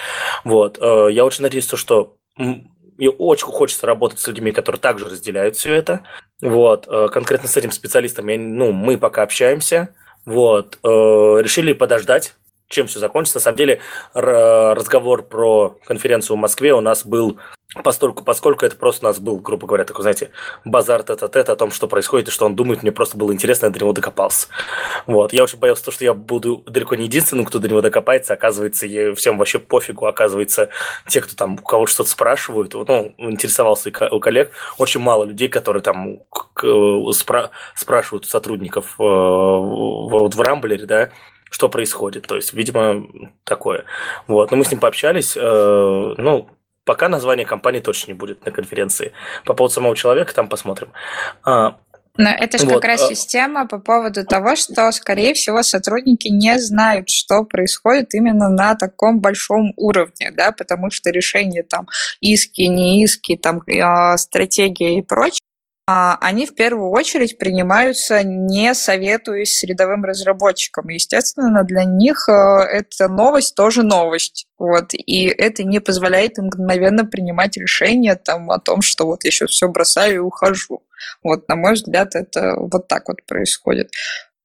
Вот. 0.44 0.78
Э, 0.82 1.08
я 1.12 1.26
очень 1.26 1.44
надеюсь, 1.44 1.70
что 1.70 2.18
мне 2.98 3.10
очень 3.10 3.48
хочется 3.48 3.86
работать 3.86 4.20
с 4.20 4.28
людьми, 4.28 4.52
которые 4.52 4.80
также 4.80 5.06
разделяют 5.06 5.56
все 5.56 5.74
это. 5.74 6.02
Вот. 6.42 6.88
Э, 6.88 7.08
конкретно 7.12 7.48
с 7.48 7.58
этим 7.58 7.72
специалистом 7.72 8.28
я, 8.28 8.38
ну, 8.38 8.72
мы 8.72 8.98
пока 8.98 9.24
общаемся. 9.24 9.96
Вот. 10.26 10.80
Э, 10.84 10.88
решили 10.88 11.74
подождать, 11.74 12.36
чем 12.68 12.88
все 12.88 13.00
закончится. 13.00 13.38
На 13.38 13.44
самом 13.44 13.58
деле 13.58 13.80
разговор 14.14 15.24
про 15.24 15.78
конференцию 15.86 16.38
в 16.38 16.40
Москве 16.40 16.74
у 16.74 16.82
нас 16.82 17.06
был 17.06 17.40
Постольку, 17.84 18.24
поскольку 18.24 18.66
это 18.66 18.78
просто 18.78 19.06
у 19.06 19.10
нас 19.10 19.20
был, 19.20 19.38
грубо 19.38 19.68
говоря, 19.68 19.84
такой, 19.84 20.04
знаете, 20.04 20.32
базар 20.64 21.04
тет-а-тет 21.04 21.50
о 21.50 21.58
том, 21.58 21.72
что 21.72 21.88
происходит 21.88 22.30
и 22.30 22.32
что 22.32 22.46
он 22.46 22.56
думает, 22.56 22.84
мне 22.84 22.92
просто 22.92 23.18
было 23.18 23.34
интересно, 23.34 23.66
я 23.66 23.72
до 23.72 23.80
него 23.80 23.92
докопался. 23.92 24.48
Вот. 25.08 25.34
Я 25.34 25.44
очень 25.44 25.60
боялся, 25.60 25.92
что 25.92 26.06
я 26.06 26.14
буду 26.14 26.64
далеко 26.68 26.96
не 26.96 27.06
единственным, 27.06 27.44
кто 27.44 27.60
до 27.60 27.68
него 27.68 27.82
докопается. 27.82 28.34
Оказывается, 28.34 28.88
всем 29.16 29.38
вообще 29.38 29.60
пофигу. 29.60 30.06
Оказывается, 30.06 30.70
те, 31.10 31.20
кто 31.20 31.36
там 31.36 31.56
у 31.56 31.58
кого 31.58 31.86
что-то 31.86 32.10
спрашивают, 32.10 32.74
ну, 32.74 33.14
интересовался 33.18 33.92
у 34.10 34.20
коллег, 34.22 34.52
очень 34.78 35.02
мало 35.02 35.26
людей, 35.26 35.50
которые 35.50 35.84
там 35.84 36.20
спра- 36.56 37.50
спрашивают 37.76 38.26
сотрудников 38.26 38.96
э, 39.00 39.04
вот 39.04 40.34
в 40.34 40.42
Рамблере, 40.42 40.86
да, 40.86 41.10
что 41.56 41.70
происходит. 41.70 42.28
То 42.28 42.36
есть, 42.36 42.54
видимо, 42.54 43.08
такое. 43.46 43.86
Вот. 44.28 44.52
Но 44.52 44.58
мы 44.58 44.66
с 44.66 44.72
ним 44.72 44.82
пообщались. 44.82 45.38
Э, 45.38 46.14
ну, 46.18 46.50
Пока 46.84 47.10
название 47.10 47.48
компании 47.48 47.80
точно 47.80 48.12
не 48.12 48.14
будет 48.14 48.46
на 48.46 48.52
конференции. 48.52 49.12
По 49.44 49.56
поводу 49.56 49.74
самого 49.74 49.96
человека 49.96 50.36
там 50.36 50.48
посмотрим. 50.48 50.90
А, 51.44 51.78
но 52.18 52.30
это 52.30 52.58
же 52.58 52.66
вот. 52.66 52.76
как 52.76 52.86
раз 52.86 53.02
а 53.02 53.08
система 53.08 53.68
по 53.68 53.80
поводу 53.80 54.26
того, 54.26 54.56
что, 54.56 54.92
скорее 54.92 55.34
всего, 55.34 55.64
сотрудники 55.64 56.28
не 56.28 56.60
знают, 56.60 57.10
что 57.10 57.44
происходит 57.44 58.14
именно 58.14 58.50
на 58.50 58.76
таком 58.76 59.20
большом 59.20 59.74
уровне, 59.78 60.32
да, 60.32 60.52
потому 60.52 60.92
что 60.92 61.10
решение 61.10 61.64
там 61.64 61.88
иски, 62.22 62.62
не 62.62 63.04
иски, 63.04 63.36
там 63.36 63.62
а, 63.82 64.16
стратегия 64.18 65.00
и 65.00 65.02
прочее, 65.02 65.40
они 65.88 66.48
в 66.48 66.56
первую 66.56 66.90
очередь 66.90 67.38
принимаются 67.38 68.24
не 68.24 68.74
советуясь 68.74 69.60
с 69.60 69.64
рядовым 69.64 70.04
разработчиком. 70.04 70.90
Естественно, 70.90 71.64
для 71.64 71.84
них 71.84 72.28
э, 72.28 72.32
эта 72.32 73.08
новость 73.08 73.56
тоже 73.56 73.84
новость. 73.84 74.48
Вот, 74.58 74.94
и 74.94 75.26
это 75.26 75.64
не 75.64 75.80
позволяет 75.80 76.40
им 76.40 76.46
мгновенно 76.46 77.06
принимать 77.06 77.58
решение 77.58 78.16
там, 78.16 78.50
о 78.50 78.60
том, 78.60 78.82
что 78.82 79.06
вот 79.06 79.26
я 79.26 79.32
сейчас 79.32 79.52
все 79.52 79.68
бросаю 79.68 80.16
и 80.16 80.20
ухожу. 80.20 80.82
Вот, 81.22 81.48
на 81.48 81.56
мой 81.56 81.74
взгляд, 81.74 82.16
это 82.16 82.56
вот 82.58 82.88
так 82.88 83.08
вот 83.08 83.24
происходит. 83.28 83.92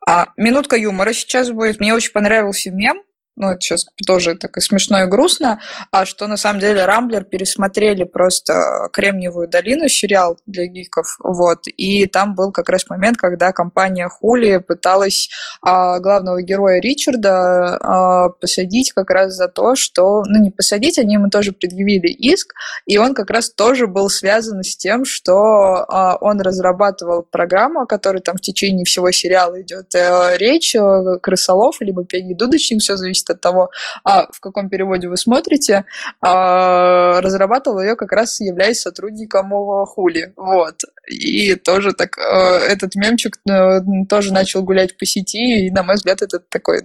А 0.07 0.29
минутка 0.37 0.77
юмора 0.77 1.13
сейчас 1.13 1.51
будет. 1.51 1.81
Мне 1.81 1.95
очень 1.95 2.13
понравился 2.13 2.71
мем, 2.71 3.03
ну, 3.41 3.51
это 3.51 3.61
сейчас 3.61 3.87
тоже 4.07 4.35
так 4.35 4.57
и 4.59 4.61
смешно 4.61 5.03
и 5.03 5.07
грустно, 5.07 5.61
а 5.91 6.05
что 6.05 6.27
на 6.27 6.37
самом 6.37 6.61
деле 6.61 6.85
Рамблер 6.85 7.25
пересмотрели 7.25 8.05
просто 8.05 8.89
«Кремниевую 8.93 9.49
долину», 9.49 9.89
сериал 9.89 10.39
для 10.47 10.67
гиков, 10.67 11.17
вот, 11.21 11.67
и 11.67 12.07
там 12.07 12.35
был 12.35 12.53
как 12.53 12.69
раз 12.69 12.89
момент, 12.91 13.17
когда 13.17 13.53
компания 13.53 14.09
Хули 14.09 14.59
пыталась 14.59 15.31
а, 15.63 15.99
главного 16.01 16.43
героя 16.43 16.81
Ричарда 16.81 17.77
а, 17.77 18.29
посадить 18.29 18.93
как 18.93 19.09
раз 19.11 19.35
за 19.35 19.49
то, 19.49 19.75
что, 19.75 20.23
ну, 20.27 20.43
не 20.43 20.51
посадить, 20.51 20.99
они 20.99 21.15
ему 21.15 21.31
тоже 21.31 21.53
предъявили 21.53 22.09
иск, 22.09 22.53
и 22.85 22.99
он 22.99 23.15
как 23.15 23.31
раз 23.31 23.51
тоже 23.51 23.87
был 23.87 24.11
связан 24.11 24.63
с 24.63 24.77
тем, 24.77 25.07
что 25.07 25.87
а, 25.89 26.19
он 26.21 26.43
разрабатывал 26.43 27.23
программу, 27.23 27.81
о 27.81 27.87
которой 27.87 28.21
там 28.21 28.37
в 28.37 28.43
течение 28.43 28.85
всего 28.85 29.11
сериала 29.11 29.63
идет 29.63 29.95
э, 29.95 30.37
речь, 30.37 30.75
э, 30.75 31.19
крысолов, 31.23 31.81
либо 31.81 32.05
Пегги 32.05 32.35
Дудочник, 32.35 32.83
все 32.83 32.97
зависит 32.97 33.30
от 33.31 33.41
того, 33.41 33.71
а, 34.05 34.31
в 34.33 34.41
каком 34.41 34.69
переводе 34.69 35.09
вы 35.09 35.17
смотрите, 35.17 35.85
а, 36.21 37.21
разрабатывал 37.21 37.81
ее 37.81 37.97
как 37.97 38.13
раз 38.13 38.41
являясь 38.41 38.81
сотрудником 38.81 39.51
Хули. 39.87 40.33
Вот. 40.37 40.83
И 41.09 41.55
тоже 41.55 41.93
так 41.93 42.19
э, 42.19 42.23
этот 42.23 42.95
мемчик 42.95 43.39
э, 43.49 43.81
тоже 44.09 44.33
начал 44.33 44.63
гулять 44.63 44.97
по 44.97 45.07
сети, 45.07 45.67
и, 45.67 45.71
на 45.71 45.83
мой 45.83 45.97
взгляд, 45.97 46.23
это 46.23 46.39
такой 46.39 46.83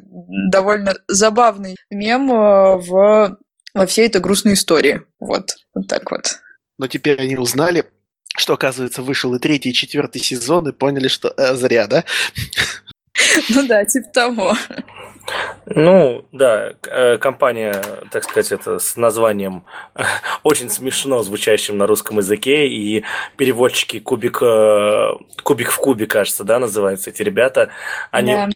довольно 0.51 0.95
забавный 1.07 1.75
мем 1.89 2.31
э, 2.31 2.77
в, 2.77 3.37
во 3.73 3.85
всей 3.85 4.07
этой 4.07 4.21
грустной 4.21 4.53
истории. 4.53 5.01
Вот, 5.19 5.55
вот 5.73 5.87
так 5.87 6.09
вот. 6.11 6.39
Но 6.77 6.87
теперь 6.87 7.21
они 7.21 7.37
узнали, 7.37 7.85
что, 8.35 8.53
оказывается, 8.53 9.01
вышел 9.01 9.33
и 9.35 9.39
третий, 9.39 9.69
и 9.69 9.73
четвертый 9.73 10.21
сезон, 10.21 10.67
и 10.67 10.73
поняли, 10.73 11.07
что 11.07 11.33
э, 11.37 11.55
зря, 11.55 11.87
да? 11.87 12.03
Ну 13.49 13.67
да, 13.67 13.85
типа 13.85 14.07
того. 14.13 14.53
Ну, 15.65 16.25
да, 16.31 16.73
э, 16.83 17.17
компания, 17.17 17.81
так 18.11 18.23
сказать, 18.23 18.51
это 18.51 18.77
с 18.77 18.95
названием 18.95 19.65
очень 20.43 20.69
смешно 20.69 21.23
звучащим 21.23 21.77
на 21.77 21.87
русском 21.87 22.17
языке, 22.17 22.67
и 22.67 23.03
переводчики 23.35 23.99
Кубик, 23.99 24.39
э, 24.41 25.13
Кубик 25.43 25.71
в 25.71 25.77
кубе, 25.77 26.05
кажется, 26.05 26.43
да, 26.43 26.59
называются 26.59 27.09
эти 27.09 27.23
ребята. 27.23 27.69
Они, 28.11 28.33
да. 28.33 28.49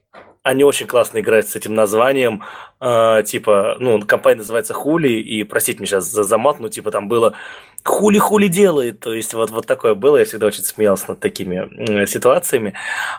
Они 0.43 0.63
очень 0.63 0.87
классно 0.87 1.19
играют 1.19 1.47
с 1.47 1.55
этим 1.55 1.75
названием. 1.75 2.43
Э, 2.79 3.23
типа, 3.25 3.77
ну, 3.79 3.99
компания 4.01 4.37
называется 4.37 4.73
Хули, 4.73 5.09
и, 5.09 5.43
простите 5.43 5.79
меня 5.79 5.87
сейчас 5.87 6.05
за 6.05 6.23
замат, 6.23 6.59
но 6.59 6.69
типа 6.69 6.91
там 6.91 7.07
было 7.07 7.35
хули-хули 7.83 8.47
делает. 8.47 8.99
То 8.99 9.13
есть 9.13 9.33
вот, 9.33 9.49
вот 9.51 9.65
такое 9.67 9.95
было, 9.95 10.17
я 10.17 10.25
всегда 10.25 10.47
очень 10.47 10.63
смеялся 10.63 11.05
над 11.09 11.19
такими 11.19 12.05
ситуациями. 12.05 12.73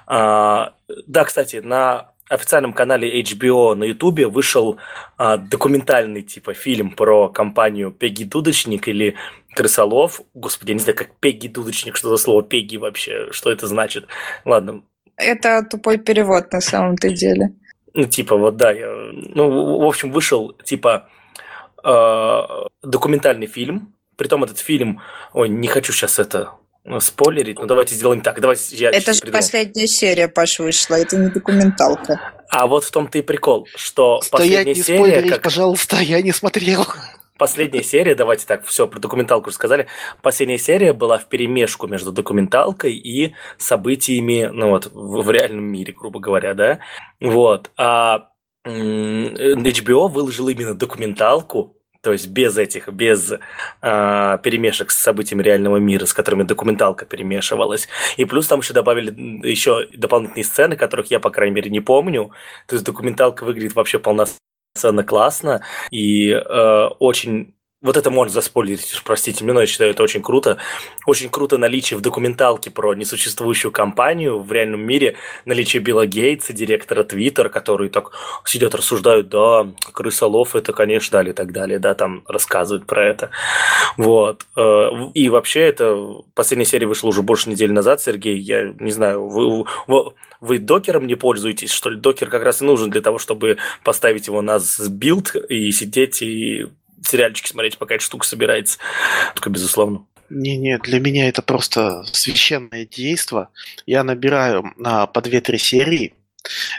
А, 0.07 0.75
да, 1.07 1.25
кстати, 1.25 1.57
на 1.57 2.11
официальном 2.29 2.73
канале 2.73 3.21
HBO 3.23 3.75
на 3.75 3.85
Ютубе 3.85 4.29
вышел 4.29 4.79
а, 5.17 5.37
документальный 5.37 6.23
типа 6.23 6.55
фильм 6.55 6.93
про 6.93 7.29
компанию 7.29 7.91
Пегги 7.91 8.25
Дудочник 8.25 8.87
или 8.87 9.17
Крысолов. 9.55 10.21
Господи, 10.35 10.71
я 10.71 10.75
не 10.75 10.81
знаю, 10.81 10.97
как 10.97 11.17
Пегги 11.19 11.49
Дудочник, 11.49 11.97
что 11.97 12.09
за 12.09 12.17
слово 12.17 12.43
Пегги 12.43 12.77
вообще, 12.77 13.33
что 13.33 13.51
это 13.51 13.67
значит. 13.67 14.07
Ладно. 14.45 14.83
Это 15.21 15.63
тупой 15.69 15.99
перевод 15.99 16.53
на 16.53 16.61
самом-то 16.61 17.11
деле. 17.11 17.53
Ну, 17.95 18.07
типа, 18.07 18.37
вот 18.37 18.57
да, 18.57 18.71
я, 18.71 18.89
ну, 19.13 19.79
в 19.79 19.87
общем, 19.87 20.13
вышел, 20.13 20.53
типа, 20.65 21.09
э, 21.85 22.43
документальный 22.83 23.47
фильм. 23.47 23.95
Притом 24.17 24.45
этот 24.45 24.59
фильм, 24.59 25.01
ой, 25.33 25.49
не 25.49 25.67
хочу 25.67 25.93
сейчас 25.93 26.19
это 26.19 26.53
спойлерить, 27.01 27.59
ну 27.59 27.67
давайте 27.67 27.95
сделаем 27.95 28.21
так. 28.23 28.41
Давайте 28.41 28.77
я 28.77 28.91
это 28.91 29.13
же 29.13 29.21
последняя 29.33 29.87
серия, 29.87 30.29
Паша, 30.29 30.63
вышла, 30.63 30.97
это 30.97 31.17
не 31.17 31.29
документалка. 31.29 32.21
А 32.49 32.67
вот 32.67 32.85
в 32.85 32.91
том-то 32.91 33.19
и 33.19 33.23
прикол, 33.23 33.69
что 33.77 34.21
Стоять 34.23 34.67
последняя 34.67 34.75
не 34.75 34.83
серия... 34.83 35.31
Как... 35.31 35.43
пожалуйста, 35.43 35.97
я 36.01 36.21
не 36.21 36.33
смотрел. 36.33 36.87
Последняя 37.41 37.83
серия, 37.83 38.15
давайте 38.15 38.45
так, 38.45 38.67
все, 38.67 38.87
про 38.87 38.99
документалку 38.99 39.49
рассказали. 39.49 39.87
Последняя 40.21 40.59
серия 40.59 40.93
была 40.93 41.17
в 41.17 41.27
перемешку 41.27 41.87
между 41.87 42.13
документалкой 42.13 42.93
и 42.93 43.33
событиями, 43.57 44.51
ну 44.53 44.69
вот, 44.69 44.91
в, 44.93 45.23
в 45.23 45.31
реальном 45.31 45.65
мире, 45.65 45.95
грубо 45.95 46.21
говоря, 46.21 46.53
да. 46.53 46.81
Вот. 47.19 47.71
А 47.79 48.29
HBO 48.67 50.09
выложил 50.09 50.51
именно 50.51 50.75
документалку 50.75 51.79
то 52.03 52.13
есть 52.13 52.29
без 52.29 52.57
этих, 52.59 52.89
без 52.89 53.31
э, 53.33 53.39
перемешек 53.83 54.91
с 54.91 54.99
событиями 54.99 55.43
реального 55.43 55.77
мира, 55.79 56.07
с 56.07 56.15
которыми 56.15 56.45
документалка 56.45 57.05
перемешивалась. 57.05 57.89
И 58.17 58.25
плюс 58.25 58.49
там 58.49 58.61
еще 58.61 58.73
добавили 58.73 59.11
еще 59.47 59.87
дополнительные 59.95 60.45
сцены, 60.45 60.77
которых 60.77 61.11
я, 61.11 61.21
по 61.21 61.29
крайней 61.29 61.55
мере, 61.55 61.71
не 61.71 61.81
помню. 61.81 62.33
То 62.67 62.75
есть 62.75 62.87
документалка 62.87 63.45
выглядит 63.45 63.75
вообще 63.75 63.99
полноценно 63.99 64.39
классно 65.05 65.63
и 65.91 66.31
э, 66.31 66.87
очень 66.99 67.55
вот 67.83 67.97
это 67.97 68.11
можно 68.11 68.35
заспойлерить, 68.35 69.01
простите 69.05 69.43
меня, 69.43 69.55
но 69.55 69.61
я 69.63 69.67
считаю, 69.67 69.93
это 69.93 70.03
очень 70.03 70.21
круто. 70.21 70.59
Очень 71.07 71.31
круто 71.31 71.57
наличие 71.57 71.99
в 71.99 72.03
документалке 72.03 72.71
про 72.71 72.95
несуществующую 72.95 73.73
компанию 73.73 74.39
в 74.39 74.53
реальном 74.53 74.83
мире, 74.83 75.17
наличие 75.47 75.81
Билла 75.81 76.07
Гейтса, 76.07 76.53
директора 76.53 77.05
Твиттер, 77.05 77.49
которые 77.49 77.89
так 77.89 78.13
сидят, 78.45 78.75
рассуждают, 78.75 79.31
да, 79.31 79.67
крысолов 79.93 80.57
это, 80.57 80.75
конечно, 80.75 81.19
дали 81.19 81.31
и 81.31 81.33
так 81.33 81.53
далее, 81.53 81.79
да, 81.79 81.95
там 81.95 82.23
рассказывают 82.29 82.87
про 82.87 83.07
это. 83.09 83.31
Вот. 83.97 84.47
Э, 84.57 84.91
и 85.15 85.31
вообще, 85.31 85.61
это 85.61 86.23
последняя 86.35 86.67
серия 86.67 86.87
вышла 86.87 87.09
уже 87.09 87.23
больше 87.23 87.49
недели 87.49 87.73
назад, 87.73 88.03
Сергей, 88.03 88.39
я 88.39 88.75
не 88.79 88.91
знаю, 88.91 89.27
вы, 89.27 89.65
вы, 89.87 90.13
вы 90.41 90.59
докером 90.59 91.07
не 91.07 91.15
пользуетесь, 91.15 91.71
что 91.71 91.89
ли? 91.89 91.99
Докер 91.99 92.29
как 92.29 92.43
раз 92.43 92.61
и 92.61 92.65
нужен 92.65 92.91
для 92.91 93.01
того, 93.01 93.19
чтобы 93.19 93.57
поставить 93.85 94.27
его 94.27 94.43
на 94.43 94.59
build 94.91 95.35
и 95.49 95.71
сидеть 95.71 96.21
и 96.21 96.67
сериальчики 97.03 97.49
смотреть, 97.49 97.79
пока 97.79 97.95
эта 97.95 98.05
штука 98.05 98.27
собирается. 98.27 98.79
Только 99.35 99.51
безусловно. 99.51 100.05
Не-не, 100.29 100.79
для 100.79 101.01
меня 101.01 101.29
это 101.29 101.43
просто 101.43 102.05
священное 102.13 102.87
действо. 102.87 103.51
Я 103.87 104.05
набираю 104.05 104.73
на 104.77 105.07
по 105.07 105.19
2-3 105.19 105.59
серии. 105.59 106.15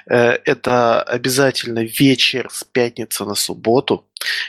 Э, 0.10 0.38
это 0.46 1.02
обязательно 1.04 1.84
вечер 1.84 2.48
с 2.52 2.64
пятницы 2.64 3.26
на 3.26 3.36
субботу 3.36 4.06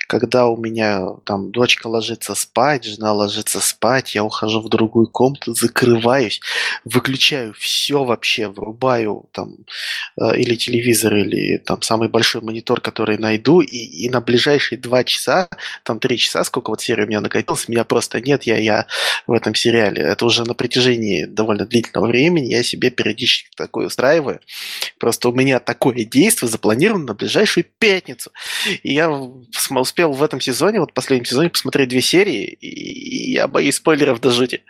когда 0.07 0.47
у 0.47 0.57
меня 0.57 1.07
там 1.25 1.51
дочка 1.51 1.87
ложится 1.87 2.35
спать, 2.35 2.85
жена 2.85 3.13
ложится 3.13 3.61
спать, 3.61 4.15
я 4.15 4.25
ухожу 4.25 4.61
в 4.61 4.69
другую 4.69 5.07
комнату, 5.07 5.55
закрываюсь, 5.55 6.41
выключаю 6.85 7.55
все 7.55 8.05
вообще, 8.05 8.49
врубаю 8.49 9.29
там 9.33 9.57
э, 10.21 10.37
или 10.37 10.55
телевизор, 10.55 11.17
или 11.17 11.59
там 11.59 11.83
самый 11.83 12.09
большой 12.09 12.43
монитор, 12.43 12.81
который 12.81 13.19
найду, 13.19 13.61
и, 13.61 13.77
и 13.77 14.11
на 14.11 14.21
ближайшие 14.21 14.79
два 14.79 15.05
часа, 15.05 15.49
там 15.85 15.99
три 15.99 16.19
часа, 16.19 16.45
сколько 16.45 16.71
вот 16.71 16.81
серия 16.81 17.05
у 17.05 17.09
меня 17.09 17.21
накопилось, 17.21 17.69
меня 17.69 17.85
просто 17.85 18.21
нет, 18.21 18.45
я, 18.45 18.59
я 18.59 18.87
в 19.27 19.33
этом 19.33 19.55
сериале. 19.55 20.03
Это 20.03 20.27
уже 20.27 20.45
на 20.45 20.55
протяжении 20.55 21.25
довольно 21.25 21.67
длительного 21.67 22.07
времени 22.07 22.53
я 22.53 22.63
себе 22.63 22.91
периодически 22.91 23.49
такое 23.57 23.87
устраиваю. 23.87 24.41
Просто 24.99 25.29
у 25.29 25.33
меня 25.33 25.59
такое 25.59 26.05
действие 26.05 26.51
запланировано 26.51 27.07
на 27.07 27.15
ближайшую 27.15 27.65
пятницу. 27.79 28.31
И 28.83 28.93
я 28.93 29.09
успел 29.71 30.13
в 30.13 30.23
этом 30.23 30.41
сезоне, 30.41 30.81
вот 30.81 30.91
в 30.91 30.95
последнем 30.95 31.25
сезоне, 31.25 31.51
посмотреть 31.51 31.89
две 31.89 32.01
серии, 32.01 32.45
и 32.45 33.33
я 33.33 33.49
боюсь 33.49 33.77
спойлеров 33.77 34.21
до 34.21 34.31
жути. 34.31 34.63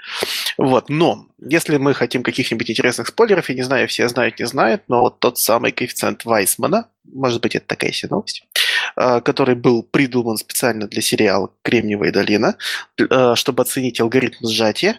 Вот, 0.59 0.89
но 0.89 1.27
если 1.39 1.77
мы 1.77 1.95
хотим 1.95 2.23
каких-нибудь 2.23 2.71
интересных 2.71 3.09
спойлеров, 3.09 3.49
я 3.49 3.55
не 3.55 3.63
знаю, 3.63 3.89
все 3.89 4.09
знают, 4.09 4.39
не 4.39 4.47
знают, 4.47 4.83
но 4.89 5.01
вот 5.01 5.21
тот 5.21 5.39
самый 5.39 5.73
коэффициент 5.73 6.25
Вайсмана, 6.25 6.89
может 7.05 7.43
быть, 7.43 7.55
это 7.55 7.67
такая 7.67 7.93
себе 7.93 8.11
новость, 8.11 8.45
а, 8.97 9.21
который 9.21 9.55
был 9.55 9.83
придуман 9.83 10.37
специально 10.37 10.87
для 10.87 11.03
сериала 11.03 11.51
«Кремниевая 11.63 12.13
долина», 12.13 12.57
а, 13.11 13.35
чтобы 13.37 13.63
оценить 13.63 14.01
алгоритм 14.01 14.47
сжатия, 14.47 14.99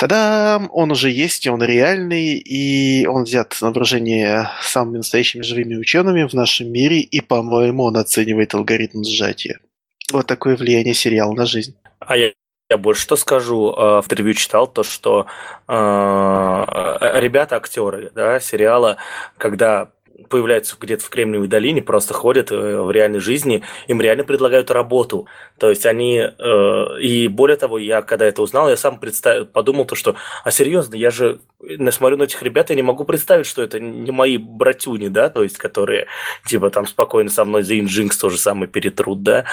Тогда 0.00 0.62
он 0.72 0.90
уже 0.92 1.10
есть, 1.10 1.46
он 1.46 1.62
реальный, 1.62 2.38
и 2.38 3.06
он 3.06 3.24
взят 3.24 3.54
на 3.60 3.68
вооружение 3.68 4.48
самыми 4.62 4.96
настоящими 4.96 5.42
живыми 5.42 5.76
учеными 5.76 6.26
в 6.26 6.32
нашем 6.32 6.72
мире, 6.72 7.00
и, 7.00 7.20
по-моему, 7.20 7.84
он 7.84 7.98
оценивает 7.98 8.54
алгоритм 8.54 9.04
сжатия. 9.04 9.60
Вот 10.10 10.26
такое 10.26 10.56
влияние 10.56 10.94
сериала 10.94 11.34
на 11.34 11.44
жизнь. 11.44 11.76
А 11.98 12.16
я, 12.16 12.32
я 12.70 12.78
больше 12.78 13.02
что 13.02 13.16
скажу. 13.16 13.74
Э, 13.76 14.00
в 14.00 14.06
интервью 14.06 14.32
читал 14.32 14.66
то, 14.68 14.84
что 14.84 15.26
э, 15.68 15.72
ребята, 17.20 17.56
актеры 17.56 18.10
да, 18.14 18.40
сериала, 18.40 18.96
когда 19.36 19.90
появляются 20.28 20.76
где-то 20.78 21.04
в 21.04 21.08
Кремниевой 21.10 21.48
долине, 21.48 21.82
просто 21.82 22.14
ходят 22.14 22.50
э, 22.52 22.80
в 22.80 22.90
реальной 22.90 23.20
жизни, 23.20 23.62
им 23.86 24.00
реально 24.00 24.24
предлагают 24.24 24.70
работу. 24.70 25.26
То 25.58 25.70
есть 25.70 25.86
они... 25.86 26.18
Э, 26.18 27.00
и 27.00 27.28
более 27.28 27.56
того, 27.56 27.78
я 27.78 28.02
когда 28.02 28.26
это 28.26 28.42
узнал, 28.42 28.68
я 28.68 28.76
сам 28.76 28.98
представил, 28.98 29.46
подумал 29.46 29.84
то, 29.84 29.94
что, 29.94 30.16
а 30.44 30.50
серьезно, 30.50 30.94
я 30.94 31.10
же 31.10 31.40
смотрю 31.90 32.16
на 32.16 32.24
этих 32.24 32.42
ребят, 32.42 32.70
я 32.70 32.76
не 32.76 32.82
могу 32.82 33.04
представить, 33.04 33.46
что 33.46 33.62
это 33.62 33.78
не 33.78 34.10
мои 34.10 34.38
братюни, 34.38 35.08
да, 35.08 35.28
то 35.28 35.42
есть, 35.42 35.58
которые, 35.58 36.06
типа, 36.46 36.70
там 36.70 36.86
спокойно 36.86 37.30
со 37.30 37.44
мной 37.44 37.62
за 37.62 37.78
Инжинкс 37.78 38.16
то 38.16 38.30
же 38.30 38.38
самое 38.38 38.68
перетрут, 38.68 39.22
да. 39.22 39.44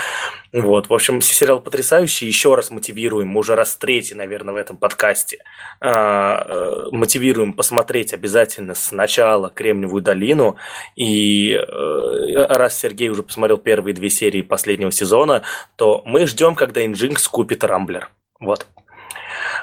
Вот, 0.53 0.89
в 0.89 0.93
общем, 0.93 1.21
сериал 1.21 1.59
потрясающий, 1.59 2.25
еще 2.25 2.55
раз 2.55 2.71
мотивируем, 2.71 3.27
мы 3.27 3.41
уже 3.41 3.55
раз 3.55 3.75
третий, 3.75 4.15
наверное, 4.15 4.53
в 4.53 4.57
этом 4.57 4.77
подкасте, 4.77 5.39
а, 5.81 6.45
э, 6.47 6.87
мотивируем 6.91 7.53
посмотреть 7.53 8.13
обязательно 8.13 8.73
сначала 8.73 9.49
Кремниевую 9.49 10.01
долину, 10.01 10.56
И 10.95 11.51
э, 11.53 12.45
раз 12.49 12.77
Сергей 12.79 13.09
уже 13.09 13.23
посмотрел 13.23 13.57
первые 13.57 13.93
две 13.93 14.09
серии 14.09 14.41
последнего 14.41 14.91
сезона, 14.91 15.43
то 15.75 16.01
мы 16.05 16.27
ждем, 16.27 16.55
когда 16.55 16.83
Nginx 16.85 17.29
купит 17.29 17.63
Рамблер. 17.63 18.09
Вот. 18.39 18.67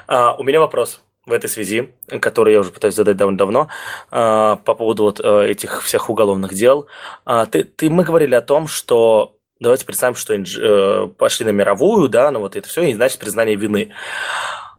А, 0.07 0.35
у 0.35 0.43
меня 0.43 0.59
вопрос 0.59 1.01
в 1.25 1.31
этой 1.31 1.49
связи, 1.49 1.93
который 2.21 2.53
я 2.53 2.59
уже 2.59 2.71
пытаюсь 2.71 2.95
задать 2.95 3.17
довольно 3.17 3.37
давно, 3.37 3.67
а, 4.11 4.57
по 4.57 4.75
поводу 4.75 5.03
вот 5.03 5.19
э, 5.23 5.47
этих 5.49 5.83
всех 5.83 6.09
уголовных 6.09 6.53
дел. 6.53 6.87
А, 7.25 7.45
ты, 7.45 7.63
ты, 7.63 7.89
мы 7.89 8.03
говорили 8.03 8.35
о 8.35 8.41
том, 8.41 8.67
что 8.67 9.35
давайте 9.59 9.85
представим, 9.85 10.15
что 10.15 10.33
э, 10.35 11.07
пошли 11.17 11.45
на 11.45 11.49
мировую, 11.49 12.09
да, 12.09 12.29
ну 12.31 12.39
вот 12.39 12.55
это 12.55 12.67
все, 12.67 12.83
и 12.83 12.93
значит 12.93 13.19
признание 13.19 13.55
вины. 13.55 13.91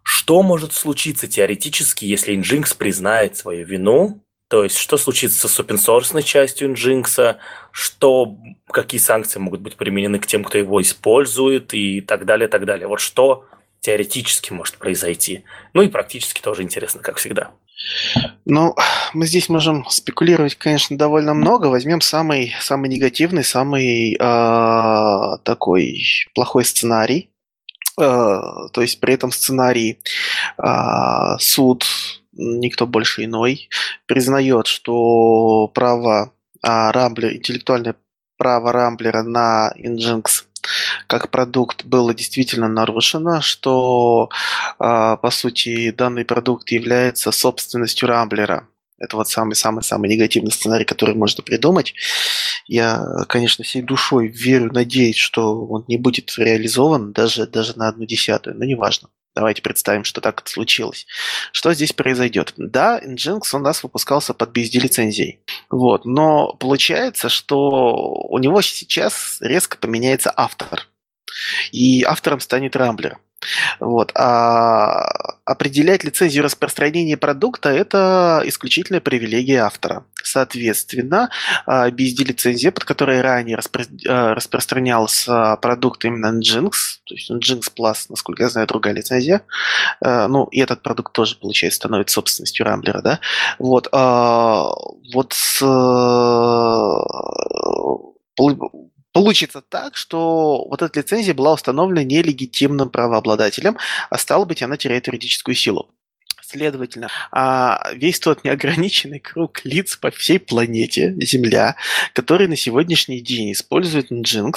Что 0.03 0.43
может 0.43 0.73
случиться 0.73 1.27
теоретически, 1.27 2.05
если 2.05 2.37
Nginx 2.37 2.77
признает 2.77 3.37
свою 3.37 3.67
вину? 3.67 4.21
То 4.49 4.63
есть, 4.63 4.77
что 4.77 4.97
случится 4.97 5.49
с 5.49 5.61
open 5.61 6.23
частью 6.23 6.73
Nginx, 6.73 7.37
что, 7.73 8.37
какие 8.69 9.01
санкции 9.01 9.41
могут 9.41 9.61
быть 9.61 9.77
применены 9.77 10.19
к 10.19 10.27
тем, 10.27 10.45
кто 10.45 10.59
его 10.59 10.81
использует 10.81 11.75
и 11.75 12.01
так 12.01 12.25
далее, 12.27 12.49
так 12.49 12.65
далее. 12.65 12.87
Вот 12.87 13.01
что 13.01 13.45
теоретически 13.81 14.53
может 14.53 14.79
произойти. 14.79 15.45
Ну 15.73 15.83
и 15.83 15.89
практически 15.89 16.41
тоже 16.41 16.63
интересно, 16.63 17.03
как 17.03 17.17
всегда. 17.17 17.51
Ну, 18.45 18.75
мы 19.13 19.27
здесь 19.27 19.49
можем 19.49 19.85
спекулировать, 19.89 20.57
конечно, 20.57 20.97
довольно 20.97 21.35
много. 21.35 21.67
Возьмем 21.67 22.01
самый, 22.01 22.55
самый 22.61 22.89
негативный, 22.89 23.45
самый 23.45 24.15
э, 24.15 25.39
такой 25.45 26.03
плохой 26.35 26.65
сценарий. 26.65 27.31
Э, 27.99 28.41
то 28.73 28.81
есть 28.81 29.01
при 29.01 29.15
этом 29.15 29.31
сценарии 29.31 30.01
э, 30.59 31.39
суд, 31.39 31.85
никто 32.37 32.87
больше 32.87 33.25
иной, 33.25 33.69
признает, 34.07 34.67
что 34.67 35.69
право 35.69 36.33
э, 36.63 36.91
Рамблер, 36.91 37.35
интеллектуальное 37.35 37.97
право 38.37 38.73
Рамблера 38.73 39.23
на 39.23 39.73
Nginx 39.79 40.45
как 41.07 41.31
продукт 41.31 41.85
было 41.85 42.15
действительно 42.15 42.69
нарушено, 42.69 43.41
что 43.41 44.31
а, 44.79 45.17
по 45.17 45.31
сути 45.31 45.91
данный 45.91 46.25
продукт 46.25 46.71
является 46.71 47.31
собственностью 47.31 48.09
Рамблера. 48.09 48.69
Это 48.99 49.17
вот 49.17 49.29
самый-самый-самый 49.29 50.09
негативный 50.09 50.51
сценарий, 50.51 50.87
который 50.87 51.15
можно 51.15 51.45
придумать. 51.45 51.95
Я, 52.67 53.05
конечно, 53.29 53.63
всей 53.63 53.83
душой 53.83 54.29
верю, 54.29 54.73
надеюсь, 54.73 55.17
что 55.17 55.67
он 55.67 55.85
не 55.87 55.99
будет 55.99 56.35
реализован 56.39 57.13
даже, 57.13 57.47
даже 57.47 57.79
на 57.79 57.89
одну 57.89 58.07
десятую, 58.07 58.57
но 58.57 58.65
неважно. 58.65 59.09
Давайте 59.37 59.61
представим, 59.61 60.05
что 60.05 60.23
так 60.23 60.41
это 60.41 60.51
случилось. 60.51 61.07
Что 61.53 61.75
здесь 61.75 61.93
произойдет? 61.93 62.55
Да, 62.57 62.99
Nginx 63.05 63.43
у 63.53 63.59
нас 63.59 63.83
выпускался 63.83 64.33
под 64.33 64.57
BSD-лицензией. 64.57 65.41
Вот, 65.69 66.07
но 66.07 66.55
получается, 66.55 67.29
что 67.29 68.15
у 68.31 68.39
него 68.39 68.63
сейчас 68.63 69.37
резко 69.41 69.77
поменяется 69.77 70.33
автор. 70.35 70.89
И 71.71 72.03
автором 72.03 72.41
станет 72.41 72.77
Рамблер. 72.77 73.19
Вот. 73.81 74.13
А 74.15 75.05
определять 75.45 76.05
лицензию 76.05 76.45
распространения 76.45 77.17
продукта– 77.17 77.69
это 77.71 78.43
исключительная 78.45 79.01
привилегия 79.01 79.63
автора. 79.63 80.05
Соответственно, 80.23 81.31
BSD-лицензия, 81.69 82.73
под 82.73 82.85
которой 82.85 83.21
ранее 83.21 83.59
а, 84.09 84.35
распространялся 84.35 85.57
продукт 85.63 86.05
именно 86.05 86.37
Nginx, 86.37 86.73
то 87.05 87.15
есть 87.15 87.31
Nginx 87.31 87.73
Plus, 87.79 88.07
насколько 88.09 88.43
я 88.43 88.49
знаю, 88.49 88.67
другая 88.67 88.93
лицензия, 88.93 89.43
а, 90.01 90.27
ну, 90.27 90.45
и 90.47 90.61
этот 90.61 90.83
продукт 90.83 91.13
тоже, 91.13 91.37
получается, 91.37 91.77
становится 91.77 92.15
собственностью 92.15 92.67
Рамблера, 92.67 93.03
да, 93.03 93.21
вот, 93.61 93.89
а, 93.93 94.73
вот 95.15 95.33
Получится 99.17 99.63
так, 99.63 99.97
что 99.97 100.67
вот 100.69 100.83
эта 100.83 101.01
лицензия 101.01 101.33
была 101.33 101.55
установлена 101.55 102.05
нелегитимным 102.05 102.91
правообладателем, 102.91 103.79
а 104.11 104.19
стало 104.19 104.45
быть, 104.45 104.63
она 104.63 104.77
теряет 104.77 105.07
юридическую 105.07 105.55
силу. 105.55 105.89
Следовательно, 106.43 107.09
а, 107.33 107.93
весь 107.95 108.21
тот 108.21 108.45
неограниченный 108.45 109.19
круг 109.21 109.65
лиц 109.65 109.97
по 109.97 110.11
всей 110.11 110.39
планете 110.39 111.17
Земля, 111.19 111.77
который 112.13 112.47
на 112.47 112.57
сегодняшний 112.57 113.21
день 113.21 113.53
использует 113.53 114.13
Nginx, 114.13 114.53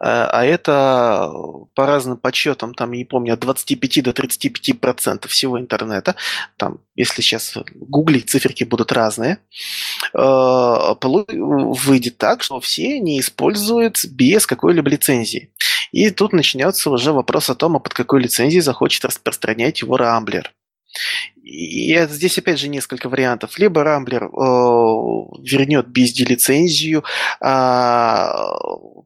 а, 0.00 0.28
а 0.32 0.44
это 0.44 1.30
по 1.74 1.86
разным 1.86 2.16
подсчетам, 2.18 2.74
там, 2.74 2.92
не 2.92 3.04
помню, 3.04 3.34
от 3.34 3.40
25 3.40 4.02
до 4.02 4.12
35 4.12 4.80
процентов 4.80 5.30
всего 5.30 5.58
интернета, 5.58 6.14
там, 6.56 6.80
если 6.94 7.22
сейчас 7.22 7.56
гуглить, 7.74 8.30
циферки 8.30 8.64
будут 8.64 8.92
разные, 8.92 9.38
выйдет 11.34 12.18
так, 12.18 12.42
что 12.42 12.60
все 12.60 12.94
они 12.96 13.20
используют 13.20 14.04
без 14.04 14.46
какой-либо 14.46 14.88
лицензии. 14.90 15.50
И 15.92 16.10
тут 16.10 16.32
начнется 16.32 16.90
уже 16.90 17.12
вопрос 17.12 17.50
о 17.50 17.54
том, 17.54 17.76
а 17.76 17.80
под 17.80 17.94
какой 17.94 18.22
лицензией 18.22 18.60
захочет 18.60 19.04
распространять 19.04 19.80
его 19.80 19.96
Рамблер. 19.96 20.52
И 21.42 21.96
здесь 22.10 22.38
опять 22.38 22.58
же 22.58 22.68
несколько 22.68 23.08
вариантов. 23.08 23.58
Либо 23.58 23.82
Рамблер 23.82 24.24
э, 24.24 24.28
вернет 24.28 25.86
BSD-лицензию, 25.86 27.04
э, 27.40 28.28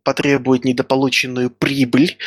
потребует 0.03 0.65
недополученную 0.65 1.51
прибыль 1.51 2.19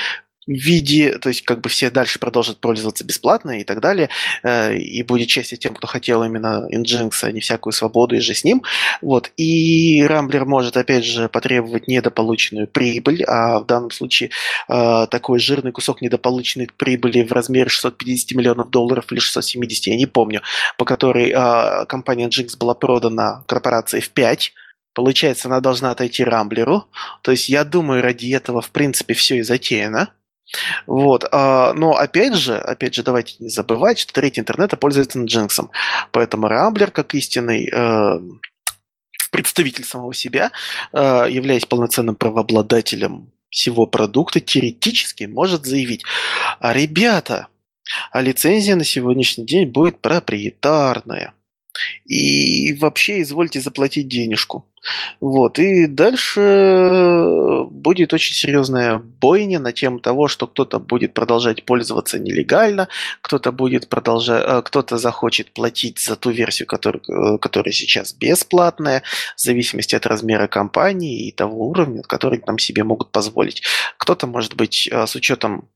в 0.48 0.52
виде, 0.52 1.18
то 1.18 1.30
есть 1.30 1.44
как 1.44 1.62
бы 1.62 1.70
все 1.70 1.90
дальше 1.90 2.20
продолжат 2.20 2.60
пользоваться 2.60 3.04
бесплатно 3.04 3.60
и 3.60 3.64
так 3.64 3.82
далее, 3.82 4.10
э, 4.44 4.76
и 4.78 5.02
будет 5.04 5.30
счастье 5.30 5.58
тем, 5.58 5.74
кто 5.74 5.88
хотел 5.88 6.24
именно 6.24 6.68
Nginx, 6.72 7.12
а 7.24 7.32
не 7.32 7.40
всякую 7.40 7.74
свободу 7.74 8.16
и 8.16 8.20
же 8.20 8.34
с 8.34 8.44
ним. 8.44 8.64
Вот. 9.02 9.32
И 9.38 10.04
Рамблер 10.08 10.46
может, 10.46 10.78
опять 10.78 11.04
же, 11.06 11.30
потребовать 11.30 11.88
недополученную 11.88 12.68
прибыль, 12.68 13.24
а 13.24 13.60
в 13.60 13.66
данном 13.66 13.92
случае 13.92 14.30
э, 14.70 15.08
такой 15.10 15.40
жирный 15.40 15.72
кусок 15.72 16.02
недополученной 16.02 16.70
прибыли 16.78 17.24
в 17.24 17.32
размере 17.32 17.70
650 17.70 18.38
миллионов 18.38 18.70
долларов 18.70 19.12
или 19.12 19.20
670, 19.20 19.88
я 19.88 19.96
не 19.98 20.06
помню, 20.06 20.42
по 20.78 20.86
которой 20.86 21.32
э, 21.32 21.86
компания 21.88 22.28
Nginx 22.28 22.58
была 22.58 22.76
продана 22.76 23.44
корпорации 23.48 24.00
в 24.00 24.10
5, 24.10 24.54
Получается, 24.96 25.50
она 25.50 25.60
должна 25.60 25.92
отойти 25.92 26.24
Рамблеру. 26.24 26.86
То 27.22 27.32
есть, 27.32 27.50
я 27.50 27.66
думаю, 27.66 28.02
ради 28.02 28.34
этого, 28.34 28.62
в 28.62 28.72
принципе, 28.72 29.14
все 29.14 29.36
и 29.36 29.42
затеяно. 29.42 30.14
Вот. 30.86 31.26
А, 31.32 31.74
но 31.74 31.92
опять 31.96 32.36
же, 32.36 32.58
опять 32.58 32.94
же, 32.96 33.04
давайте 33.04 33.36
не 33.40 33.50
забывать, 33.50 34.00
что 34.00 34.14
третий 34.14 34.42
интернета 34.42 34.78
пользуется 34.78 35.20
Nginx. 35.20 35.70
Поэтому 36.12 36.48
Рамблер, 36.48 36.92
как 36.92 37.14
истинный 37.16 37.70
э, 37.72 38.20
представитель 39.32 39.84
самого 39.84 40.14
себя, 40.14 40.52
э, 40.94 41.28
являясь 41.30 41.66
полноценным 41.66 42.16
правообладателем 42.16 43.32
всего 43.50 43.88
продукта, 43.88 44.40
теоретически 44.40 45.26
может 45.26 45.66
заявить, 45.66 46.04
а 46.60 46.74
ребята, 46.74 47.48
а 48.12 48.22
лицензия 48.22 48.76
на 48.76 48.84
сегодняшний 48.84 49.46
день 49.46 49.68
будет 49.68 50.02
проприетарная. 50.02 51.34
И 52.06 52.74
вообще 52.74 53.22
извольте 53.22 53.60
заплатить 53.60 54.08
денежку. 54.08 54.66
Вот. 55.20 55.60
И 55.60 55.88
дальше 55.88 57.66
будет 57.70 58.14
очень 58.14 58.34
серьезная 58.34 58.98
бойня 58.98 59.60
на 59.60 59.72
тему 59.72 60.00
того, 60.00 60.28
что 60.28 60.48
кто-то 60.48 60.80
будет 60.80 61.14
продолжать 61.14 61.66
пользоваться 61.66 62.20
нелегально, 62.20 62.88
кто-то 63.22 63.52
будет 63.52 63.90
продолжать, 63.90 64.44
э, 64.46 64.62
кто-то 64.64 64.98
захочет 64.98 65.54
платить 65.54 66.00
за 66.00 66.16
ту 66.16 66.30
версию, 66.32 66.68
которая, 66.68 67.02
э, 67.08 67.38
которая 67.38 67.74
сейчас 67.74 68.14
бесплатная, 68.14 69.04
в 69.36 69.42
зависимости 69.42 69.96
от 69.96 70.06
размера 70.06 70.48
компании 70.48 71.28
и 71.28 71.32
того 71.32 71.68
уровня, 71.68 72.02
который 72.04 72.40
там 72.40 72.60
себе 72.60 72.84
могут 72.84 73.12
позволить. 73.12 73.64
Кто-то, 73.98 74.28
может 74.28 74.56
быть, 74.56 74.88
э, 74.92 75.08
с 75.08 75.16
учетом 75.16 75.70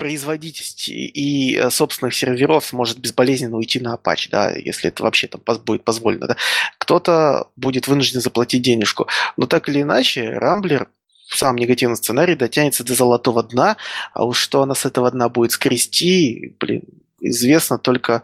производительности 0.00 0.90
и 0.92 1.56
э, 1.56 1.70
собственных 1.70 2.14
серверов 2.14 2.64
сможет 2.64 2.98
безболезненно 2.98 3.56
уйти 3.56 3.80
на 3.80 3.94
Apache, 3.94 4.28
да, 4.30 4.50
если 4.50 4.88
это 4.88 5.02
вообще 5.02 5.26
там 5.26 5.42
будет 5.64 5.84
позволено, 5.84 6.26
да. 6.26 6.36
Кто-то 6.78 7.48
будет 7.56 7.86
вынужден 7.86 8.22
заплатить 8.22 8.62
денежку. 8.62 9.06
Но 9.36 9.46
так 9.46 9.68
или 9.68 9.82
иначе, 9.82 10.30
Рамблер 10.30 10.88
сам 11.28 11.56
негативный 11.56 11.96
сценарий 11.96 12.34
дотянется 12.34 12.82
до 12.82 12.94
золотого 12.94 13.42
дна, 13.42 13.76
а 14.14 14.24
уж 14.24 14.38
что 14.38 14.62
она 14.62 14.74
с 14.74 14.86
этого 14.86 15.10
дна 15.10 15.28
будет 15.28 15.52
скрести, 15.52 16.56
блин, 16.58 16.82
известно 17.20 17.76
только 17.78 18.22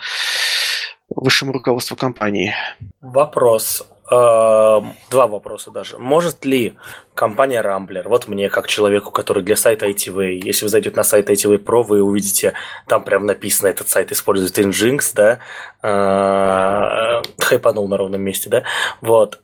высшему 1.10 1.52
руководству 1.52 1.94
компании. 1.94 2.54
Вопрос. 3.02 3.86
Эм, 4.08 4.94
два 5.10 5.26
вопроса 5.26 5.72
даже. 5.72 5.98
Может 5.98 6.44
ли 6.44 6.74
компания 7.14 7.60
Rambler, 7.60 8.08
вот 8.08 8.28
мне 8.28 8.48
как 8.48 8.68
человеку, 8.68 9.10
который 9.10 9.42
для 9.42 9.56
сайта 9.56 9.88
ITV, 9.88 10.30
если 10.44 10.64
вы 10.64 10.68
зайдете 10.68 10.94
на 10.94 11.02
сайт 11.02 11.28
ITV 11.28 11.58
Pro, 11.58 11.82
вы 11.82 12.02
увидите, 12.02 12.52
там 12.86 13.02
прям 13.02 13.26
написано, 13.26 13.66
этот 13.66 13.88
сайт 13.88 14.12
использует 14.12 14.56
Nginx, 14.56 15.12
да, 15.14 15.40
э, 15.82 17.22
хайпанул 17.42 17.88
на 17.88 17.96
ровном 17.96 18.20
месте, 18.20 18.48
да, 18.48 18.62
вот. 19.00 19.40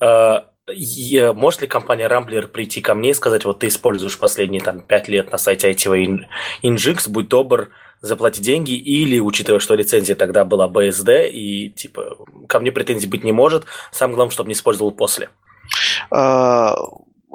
Может 0.68 1.62
ли 1.62 1.66
компания 1.66 2.08
Rambler 2.08 2.46
прийти 2.46 2.80
ко 2.80 2.94
мне 2.94 3.10
и 3.10 3.14
сказать, 3.14 3.44
вот 3.44 3.58
ты 3.60 3.66
используешь 3.66 4.18
последние 4.18 4.62
там 4.62 4.80
пять 4.80 5.08
лет 5.08 5.32
на 5.32 5.38
сайте 5.38 5.70
ITV 5.72 6.26
Injix, 6.62 7.08
будь 7.08 7.28
добр, 7.28 7.70
заплати 8.00 8.40
деньги, 8.40 8.72
или, 8.72 9.18
учитывая, 9.18 9.60
что 9.60 9.74
лицензия 9.74 10.14
тогда 10.14 10.44
была 10.44 10.68
BSD, 10.68 11.30
и 11.30 11.70
типа 11.70 12.16
ко 12.48 12.60
мне 12.60 12.70
претензий 12.70 13.08
быть 13.08 13.24
не 13.24 13.32
может, 13.32 13.64
самое 13.90 14.16
главное, 14.16 14.32
чтобы 14.32 14.48
не 14.48 14.54
использовал 14.54 14.92
после. 14.92 15.30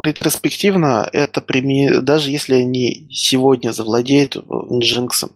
Ретроспективно 0.03 1.09
это 1.11 1.41
применение, 1.41 2.01
даже 2.01 2.29
если 2.29 2.55
они 2.55 3.07
сегодня 3.11 3.71
завладеют 3.71 4.35
Nginx 4.35 5.31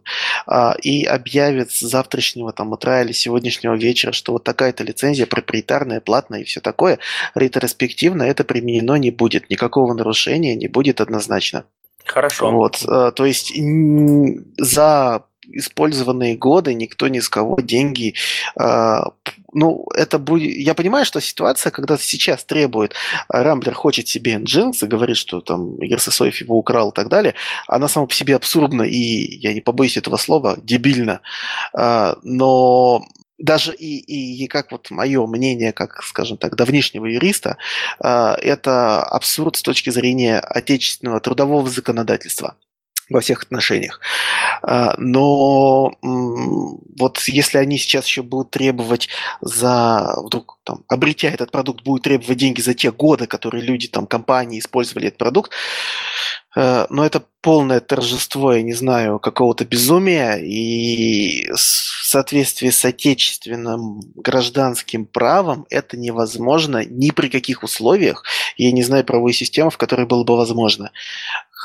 а, 0.45 0.75
и 0.81 1.03
объявят 1.03 1.71
с 1.71 1.79
завтрашнего 1.79 2.53
там 2.53 2.71
утра 2.71 3.01
или 3.01 3.11
сегодняшнего 3.11 3.75
вечера, 3.75 4.11
что 4.11 4.33
вот 4.33 4.43
такая-то 4.43 4.83
лицензия 4.83 5.25
проприетарная, 5.25 5.99
платная 5.99 6.41
и 6.41 6.43
все 6.43 6.61
такое, 6.61 6.99
ретроспективно 7.33 8.23
это 8.23 8.43
применено 8.43 8.95
не 8.95 9.09
будет, 9.09 9.49
никакого 9.49 9.93
нарушения 9.93 10.55
не 10.55 10.67
будет 10.67 11.01
однозначно. 11.01 11.65
Хорошо. 12.05 12.51
Вот, 12.51 12.83
а, 12.87 13.11
то 13.11 13.25
есть 13.25 13.53
за 14.57 15.23
использованные 15.53 16.35
годы 16.35 16.73
никто 16.73 17.07
ни 17.07 17.19
с 17.19 17.29
кого 17.29 17.59
деньги 17.61 18.15
а, 18.55 19.11
ну, 19.53 19.85
это 19.95 20.19
будет... 20.19 20.57
Я 20.57 20.73
понимаю, 20.73 21.05
что 21.05 21.19
ситуация, 21.19 21.71
когда 21.71 21.97
сейчас 21.97 22.43
требует, 22.43 22.93
а 23.27 23.43
Рамблер 23.43 23.73
хочет 23.73 24.07
себе 24.07 24.35
Nginx 24.35 24.73
и 24.81 24.87
говорит, 24.87 25.17
что 25.17 25.41
там 25.41 25.75
Игорь 25.77 25.99
Сосоев 25.99 26.39
его 26.41 26.57
украл 26.57 26.91
и 26.91 26.93
так 26.93 27.09
далее, 27.09 27.35
она 27.67 27.87
сама 27.87 28.05
по 28.05 28.13
себе 28.13 28.35
абсурдна 28.35 28.83
и, 28.83 28.95
я 29.37 29.53
не 29.53 29.61
побоюсь 29.61 29.97
этого 29.97 30.17
слова, 30.17 30.57
дебильна. 30.61 31.21
А, 31.73 32.17
но 32.23 33.03
даже 33.37 33.73
и, 33.73 33.97
и, 33.97 34.43
и 34.43 34.47
как 34.47 34.71
вот 34.71 34.91
мое 34.91 35.25
мнение, 35.27 35.73
как, 35.73 36.03
скажем 36.03 36.37
так, 36.37 36.55
давнишнего 36.55 37.05
юриста, 37.07 37.57
а, 37.99 38.35
это 38.41 39.03
абсурд 39.03 39.55
с 39.55 39.61
точки 39.61 39.89
зрения 39.89 40.39
отечественного 40.39 41.19
трудового 41.19 41.69
законодательства 41.69 42.55
во 43.11 43.21
всех 43.21 43.43
отношениях. 43.43 43.99
А, 44.63 44.95
но 44.97 45.93
вот 46.01 47.19
если 47.27 47.57
они 47.57 47.77
сейчас 47.77 48.05
еще 48.05 48.21
будут 48.21 48.51
требовать 48.51 49.09
за, 49.41 50.15
вдруг 50.23 50.59
там, 50.63 50.83
обретя 50.87 51.29
этот 51.29 51.51
продукт, 51.51 51.83
будут 51.83 52.03
требовать 52.03 52.37
деньги 52.37 52.61
за 52.61 52.73
те 52.73 52.91
годы, 52.91 53.27
которые 53.27 53.63
люди, 53.63 53.87
там, 53.87 54.07
компании 54.07 54.59
использовали 54.59 55.07
этот 55.07 55.17
продукт, 55.17 55.51
э, 56.55 56.85
но 56.89 57.05
это 57.05 57.23
полное 57.41 57.79
торжество, 57.79 58.53
я 58.53 58.61
не 58.61 58.73
знаю, 58.73 59.19
какого-то 59.19 59.65
безумия, 59.65 60.35
и 60.35 61.49
в 61.51 61.57
соответствии 61.57 62.69
с 62.69 62.85
отечественным 62.85 64.01
гражданским 64.15 65.05
правом 65.05 65.65
это 65.69 65.97
невозможно 65.97 66.85
ни 66.85 67.09
при 67.09 67.29
каких 67.29 67.63
условиях. 67.63 68.23
Я 68.57 68.71
не 68.71 68.83
знаю 68.83 69.03
правовой 69.05 69.33
системы, 69.33 69.71
в 69.71 69.77
которой 69.77 70.05
было 70.05 70.23
бы 70.23 70.37
возможно. 70.37 70.91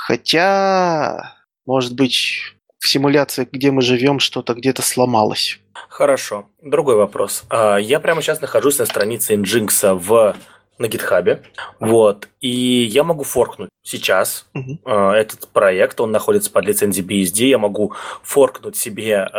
Хотя, 0.07 1.35
может 1.67 1.97
быть, 1.97 2.55
в 2.79 2.87
симуляции, 2.87 3.49
где 3.51 3.73
мы 3.73 3.83
живем, 3.83 4.21
что-то 4.21 4.55
где-то 4.55 4.81
сломалось. 4.81 5.59
Хорошо. 5.89 6.49
Другой 6.63 6.95
вопрос. 6.95 7.43
А, 7.49 7.77
я 7.79 7.99
прямо 7.99 8.23
сейчас 8.23 8.41
нахожусь 8.41 8.79
на 8.79 8.87
странице 8.87 9.35
Nginx 9.35 9.95
в 9.95 10.37
на 10.79 10.89
гитхабе, 10.89 11.43
вот, 11.81 12.29
и 12.41 12.51
я 12.51 13.03
могу 13.03 13.25
форкнуть 13.25 13.71
сейчас 13.83 14.47
угу. 14.53 14.79
э, 14.85 15.13
этот 15.13 15.49
проект, 15.49 16.01
он 16.01 16.11
находится 16.11 16.51
под 16.51 16.67
лицензией 16.67 17.07
BSD, 17.07 17.47
я 17.47 17.59
могу 17.59 17.95
форкнуть 18.23 18.77
себе 18.77 19.27
э, 19.33 19.39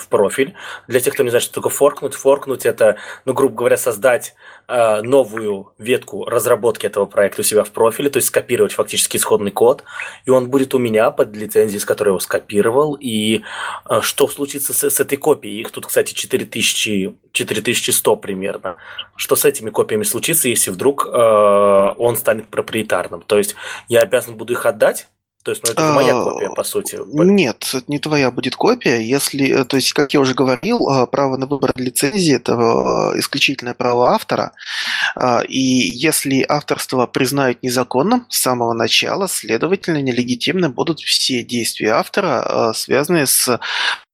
в 0.00 0.06
профиль. 0.08 0.54
Для 0.86 1.00
тех, 1.00 1.14
кто 1.14 1.24
не 1.24 1.30
знает, 1.30 1.42
что 1.42 1.54
такое 1.54 1.72
форкнуть, 1.72 2.14
форкнуть 2.14 2.64
это, 2.64 2.96
ну, 3.24 3.32
грубо 3.32 3.56
говоря, 3.56 3.76
создать 3.76 4.34
э, 4.68 5.02
новую 5.02 5.72
ветку 5.78 6.24
разработки 6.24 6.86
этого 6.86 7.06
проекта 7.06 7.40
у 7.40 7.44
себя 7.44 7.64
в 7.64 7.70
профиле, 7.70 8.10
то 8.10 8.18
есть 8.18 8.28
скопировать 8.28 8.72
фактически 8.72 9.16
исходный 9.16 9.50
код, 9.50 9.84
и 10.24 10.30
он 10.30 10.50
будет 10.50 10.74
у 10.74 10.78
меня 10.78 11.10
под 11.10 11.34
лицензией, 11.34 11.80
с 11.80 11.84
которой 11.84 12.08
я 12.08 12.10
его 12.10 12.20
скопировал, 12.20 12.94
и 12.94 13.42
э, 13.88 14.00
что 14.02 14.28
случится 14.28 14.72
с, 14.72 14.90
с 14.90 15.00
этой 15.00 15.16
копией? 15.16 15.60
Их 15.60 15.70
тут, 15.70 15.86
кстати, 15.86 16.12
4000, 16.12 17.14
4100 17.32 18.16
примерно. 18.16 18.76
Что 19.16 19.36
с 19.36 19.44
этими 19.44 19.70
копиями 19.70 20.04
случится, 20.04 20.48
если 20.48 20.70
вдруг 20.70 21.06
э, 21.06 21.94
он 21.96 22.16
станет 22.16 22.48
проприетарным? 22.48 23.22
То 23.22 23.38
есть 23.38 23.56
я 23.88 24.00
обязан 24.00 24.36
буду 24.36 24.52
их 24.52 24.66
отдать? 24.66 25.08
То 25.48 25.52
есть, 25.52 25.64
ну, 25.64 25.70
это 25.70 25.92
моя 25.94 26.20
а, 26.20 26.24
копия, 26.24 26.50
по 26.50 26.62
сути. 26.62 26.98
Нет, 27.06 27.70
это 27.72 27.84
не 27.86 27.98
твоя 27.98 28.30
будет 28.30 28.54
копия. 28.54 29.00
Если, 29.00 29.48
э, 29.48 29.64
то 29.64 29.76
есть, 29.76 29.94
как 29.94 30.12
я 30.12 30.20
уже 30.20 30.34
говорил, 30.34 30.86
э, 30.90 31.06
право 31.06 31.38
на 31.38 31.46
выбор 31.46 31.72
лицензии– 31.74 32.34
это 32.36 32.52
э, 32.52 33.18
исключительное 33.18 33.72
право 33.72 34.10
автора. 34.10 34.52
А, 35.16 35.40
и 35.40 35.58
если 35.58 36.44
авторство 36.46 37.06
признают 37.06 37.62
незаконным 37.62 38.26
с 38.28 38.42
самого 38.42 38.74
начала, 38.74 39.26
следовательно, 39.26 40.02
нелегитимны 40.02 40.68
будут 40.68 41.00
все 41.00 41.42
действия 41.42 41.92
автора, 41.92 42.72
связанные 42.74 43.26
с 43.26 43.58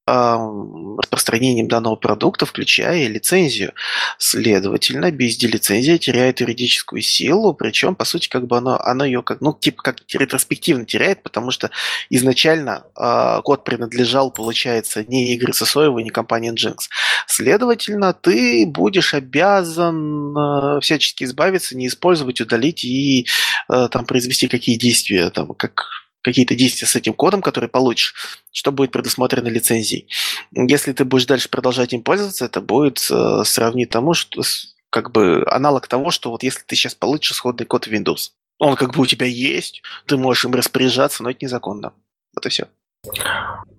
распространением 0.06 1.68
данного 1.68 1.96
продукта, 1.96 2.44
включая 2.44 3.08
лицензию. 3.08 3.72
Следовательно, 4.18 5.10
BSD-лицензия 5.10 5.98
теряет 5.98 6.40
юридическую 6.40 7.00
силу, 7.00 7.54
причем, 7.54 7.94
по 7.94 8.04
сути, 8.04 8.28
как 8.28 8.46
бы 8.46 8.58
она, 8.58 8.78
она 8.80 9.06
ее 9.06 9.22
как, 9.22 9.40
ну, 9.40 9.54
типа 9.54 9.82
как 9.82 9.96
ретроспективно 10.12 10.84
теряет, 10.84 11.22
потому 11.22 11.50
что 11.50 11.70
изначально 12.10 12.84
э, 12.98 13.40
код 13.44 13.64
принадлежал, 13.64 14.30
получается, 14.30 15.04
не 15.04 15.34
Игорю 15.34 15.54
Сосоеву, 15.54 15.98
не 16.00 16.10
компании 16.10 16.52
Nginx. 16.52 16.88
Следовательно, 17.26 18.12
ты 18.12 18.66
будешь 18.66 19.14
обязан 19.14 20.36
э, 20.36 20.80
всячески 20.80 21.24
избавиться, 21.24 21.76
не 21.76 21.86
использовать, 21.86 22.40
удалить 22.40 22.84
и 22.84 23.26
э, 23.70 23.88
там 23.90 24.04
произвести 24.04 24.48
какие 24.48 24.76
действия, 24.76 25.30
там, 25.30 25.54
как 25.54 26.03
какие-то 26.24 26.54
действия 26.54 26.88
с 26.88 26.96
этим 26.96 27.12
кодом, 27.12 27.42
который 27.42 27.68
получишь, 27.68 28.14
что 28.50 28.72
будет 28.72 28.90
предусмотрено 28.90 29.48
лицензией. 29.48 30.08
Если 30.52 30.92
ты 30.92 31.04
будешь 31.04 31.26
дальше 31.26 31.50
продолжать 31.50 31.92
им 31.92 32.02
пользоваться, 32.02 32.46
это 32.46 32.60
будет 32.60 33.06
э, 33.10 33.42
сравнить 33.44 33.90
тому, 33.90 34.14
что 34.14 34.42
как 34.90 35.12
бы 35.12 35.44
аналог 35.46 35.86
того, 35.86 36.10
что 36.10 36.30
вот 36.30 36.42
если 36.42 36.62
ты 36.66 36.74
сейчас 36.76 36.94
получишь 36.94 37.32
исходный 37.32 37.66
код 37.66 37.86
Windows, 37.86 38.30
он 38.58 38.74
как 38.76 38.94
бы 38.94 39.02
у 39.02 39.06
тебя 39.06 39.26
есть, 39.26 39.82
ты 40.06 40.16
можешь 40.16 40.46
им 40.46 40.54
распоряжаться, 40.54 41.22
но 41.22 41.30
это 41.30 41.44
незаконно. 41.44 41.92
Вот 42.34 42.46
и 42.46 42.48
все. 42.48 42.68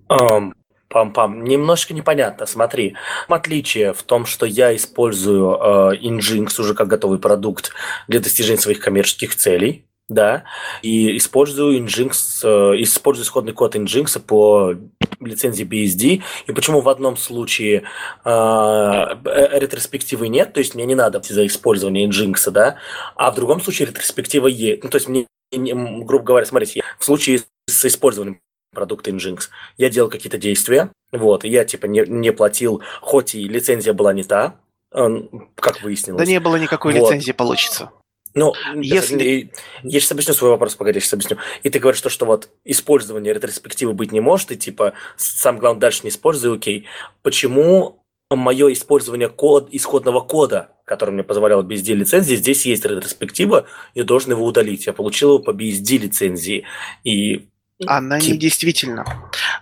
Um, 0.08 0.52
Пам-пам. 0.88 1.42
Немножко 1.42 1.94
непонятно. 1.94 2.46
Смотри, 2.46 2.94
отличие 3.28 3.92
в 3.92 4.04
том, 4.04 4.24
что 4.24 4.46
я 4.46 4.74
использую 4.76 5.56
э, 5.56 5.96
Nginx 5.96 6.60
уже 6.60 6.74
как 6.74 6.86
готовый 6.86 7.18
продукт 7.18 7.72
для 8.06 8.20
достижения 8.20 8.60
своих 8.60 8.78
коммерческих 8.78 9.34
целей, 9.34 9.84
да, 10.08 10.44
и 10.82 11.16
использую 11.16 11.84
Nginx, 11.84 12.12
э, 12.44 12.82
использую 12.82 13.24
исходный 13.24 13.52
код 13.52 13.74
Nginx 13.74 14.20
по 14.20 14.74
лицензии 15.20 15.64
BSD, 15.64 16.22
и 16.46 16.52
почему 16.52 16.80
в 16.80 16.88
одном 16.88 17.16
случае 17.16 17.84
э, 18.24 18.30
э, 18.30 19.58
ретроспективы 19.58 20.28
нет, 20.28 20.52
то 20.52 20.60
есть 20.60 20.74
мне 20.74 20.86
не 20.86 20.94
надо 20.94 21.20
за 21.22 21.46
использование 21.46 22.08
Nginx, 22.08 22.50
да, 22.50 22.76
а 23.16 23.30
в 23.30 23.34
другом 23.34 23.60
случае 23.60 23.88
ретроспектива 23.88 24.46
есть. 24.46 24.84
Ну, 24.84 24.90
то 24.90 24.96
есть 24.96 25.08
мне, 25.08 25.26
грубо 25.52 26.24
говоря, 26.24 26.46
смотрите, 26.46 26.82
в 26.98 27.04
случае 27.04 27.42
с 27.68 27.84
использованием 27.84 28.40
продукта 28.72 29.10
Nginx. 29.10 29.48
Я 29.76 29.90
делал 29.90 30.08
какие-то 30.08 30.38
действия, 30.38 30.90
вот, 31.10 31.44
и 31.44 31.48
я 31.48 31.64
типа 31.64 31.86
не, 31.86 32.04
не 32.06 32.30
платил, 32.30 32.82
хоть 33.00 33.34
и 33.34 33.48
лицензия 33.48 33.92
была 33.92 34.12
не 34.12 34.22
та, 34.22 34.60
как 34.90 35.82
выяснилось. 35.82 36.20
Да 36.20 36.26
не 36.26 36.38
было 36.38 36.56
никакой 36.56 36.92
вот. 36.92 37.10
лицензии, 37.10 37.32
получится. 37.32 37.90
Ну, 38.36 38.54
если... 38.76 39.50
Я 39.82 39.98
сейчас 40.00 40.12
объясню 40.12 40.34
свой 40.34 40.50
вопрос, 40.50 40.76
погоди, 40.76 41.00
сейчас 41.00 41.14
объясню. 41.14 41.38
И 41.62 41.70
ты 41.70 41.78
говоришь, 41.78 41.98
что, 41.98 42.10
что 42.10 42.26
вот 42.26 42.50
использование 42.64 43.32
ретроспективы 43.32 43.94
быть 43.94 44.12
не 44.12 44.20
может, 44.20 44.52
и 44.52 44.56
типа 44.56 44.92
сам 45.16 45.58
главное 45.58 45.80
дальше 45.80 46.00
не 46.04 46.10
используй, 46.10 46.54
окей. 46.54 46.86
Почему 47.22 48.04
мое 48.30 48.72
использование 48.72 49.30
код, 49.30 49.68
исходного 49.72 50.20
кода, 50.20 50.68
который 50.84 51.10
мне 51.10 51.24
позволял 51.24 51.64
BSD 51.64 51.94
лицензии, 51.94 52.36
здесь 52.36 52.66
есть 52.66 52.84
ретроспектива, 52.84 53.66
я 53.94 54.04
должен 54.04 54.32
его 54.32 54.44
удалить. 54.44 54.86
Я 54.86 54.92
получил 54.92 55.30
его 55.30 55.38
по 55.38 55.50
BSD 55.50 55.98
лицензии. 55.98 56.64
И 57.04 57.48
она 57.86 58.18
не 58.18 58.36
действительно. 58.36 59.04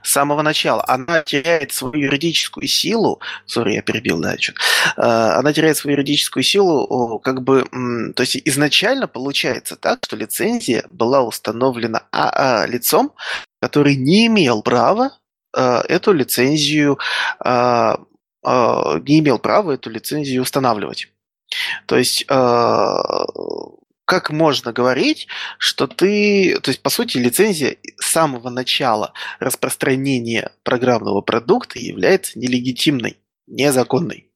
С 0.04 0.10
самого 0.10 0.42
начала. 0.42 0.84
Она 0.86 1.22
теряет 1.22 1.72
свою 1.72 2.04
юридическую 2.04 2.68
силу. 2.68 3.20
Сори, 3.46 3.72
я 3.72 3.82
перебил, 3.82 4.20
да, 4.20 4.36
что 4.38 4.52
а, 4.96 5.38
Она 5.38 5.52
теряет 5.54 5.78
свою 5.78 5.96
юридическую 5.96 6.42
силу, 6.42 7.18
как 7.20 7.42
бы, 7.42 7.64
то 8.14 8.22
есть 8.22 8.36
изначально 8.44 9.08
получается 9.08 9.76
так, 9.76 10.00
что 10.04 10.16
лицензия 10.16 10.84
была 10.90 11.22
установлена 11.22 12.02
АА 12.12 12.66
лицом, 12.66 13.14
который 13.62 13.96
не 13.96 14.26
имел 14.26 14.62
права 14.62 15.18
а, 15.56 15.82
эту 15.88 16.12
лицензию, 16.12 16.98
а, 17.40 17.98
не 18.44 19.20
имел 19.20 19.38
права 19.38 19.72
эту 19.72 19.88
лицензию 19.88 20.42
устанавливать. 20.42 21.08
То 21.86 21.96
есть 21.96 22.26
как 24.04 24.30
можно 24.30 24.72
говорить, 24.72 25.28
что 25.58 25.86
ты, 25.86 26.58
то 26.60 26.70
есть 26.70 26.82
по 26.82 26.90
сути 26.90 27.18
лицензия 27.18 27.76
с 27.98 28.10
самого 28.10 28.50
начала 28.50 29.12
распространения 29.38 30.52
программного 30.62 31.20
продукта 31.20 31.78
является 31.78 32.38
нелегитимной, 32.38 33.18
незаконной. 33.46 34.30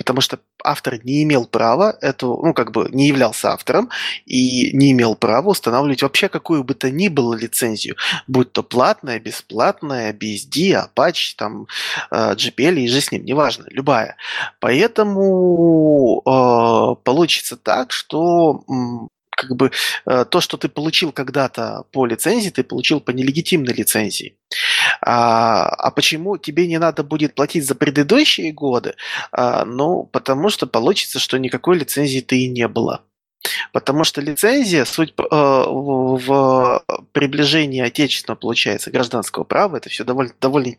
Потому 0.00 0.22
что 0.22 0.38
автор 0.64 0.98
не 1.04 1.22
имел 1.24 1.44
права 1.44 1.94
эту, 2.00 2.40
ну, 2.42 2.54
как 2.54 2.72
бы 2.72 2.88
не 2.90 3.08
являлся 3.08 3.52
автором 3.52 3.90
и 4.24 4.74
не 4.74 4.92
имел 4.92 5.14
права 5.14 5.50
устанавливать 5.50 6.00
вообще 6.00 6.30
какую 6.30 6.64
бы 6.64 6.72
то 6.72 6.90
ни 6.90 7.08
было 7.08 7.34
лицензию, 7.34 7.96
будь 8.26 8.50
то 8.50 8.62
платная, 8.62 9.20
бесплатная, 9.20 10.14
BSD, 10.14 10.72
Apache, 10.72 11.34
там, 11.36 11.66
э, 12.10 12.32
GPL 12.32 12.76
и 12.78 12.88
же 12.88 13.02
с 13.02 13.12
ним, 13.12 13.26
неважно, 13.26 13.66
любая. 13.68 14.16
Поэтому 14.58 16.22
э, 16.24 17.04
получится 17.04 17.58
так, 17.58 17.92
что 17.92 18.64
как 19.36 19.56
бы 19.56 19.70
э, 20.06 20.24
то, 20.24 20.40
что 20.40 20.56
ты 20.56 20.70
получил 20.70 21.12
когда-то 21.12 21.84
по 21.92 22.06
лицензии, 22.06 22.48
ты 22.48 22.62
получил 22.62 23.00
по 23.00 23.10
нелегитимной 23.10 23.74
лицензии. 23.74 24.34
А, 25.00 25.66
а 25.66 25.90
почему 25.90 26.36
тебе 26.36 26.66
не 26.66 26.78
надо 26.78 27.02
будет 27.02 27.34
платить 27.34 27.66
за 27.66 27.74
предыдущие 27.74 28.52
годы? 28.52 28.94
А, 29.32 29.64
ну, 29.64 30.04
потому 30.04 30.48
что 30.48 30.66
получится, 30.66 31.18
что 31.18 31.38
никакой 31.38 31.78
лицензии 31.78 32.20
ты 32.20 32.40
и 32.40 32.48
не 32.48 32.68
было. 32.68 33.02
Потому 33.72 34.04
что 34.04 34.20
лицензия, 34.20 34.84
суть 34.84 35.14
э, 35.16 35.22
в, 35.30 36.84
приближении 37.12 37.80
отечественного, 37.80 38.38
получается, 38.38 38.90
гражданского 38.90 39.44
права, 39.44 39.76
это 39.76 39.88
все 39.88 40.04
довольно, 40.04 40.34
довольно 40.40 40.74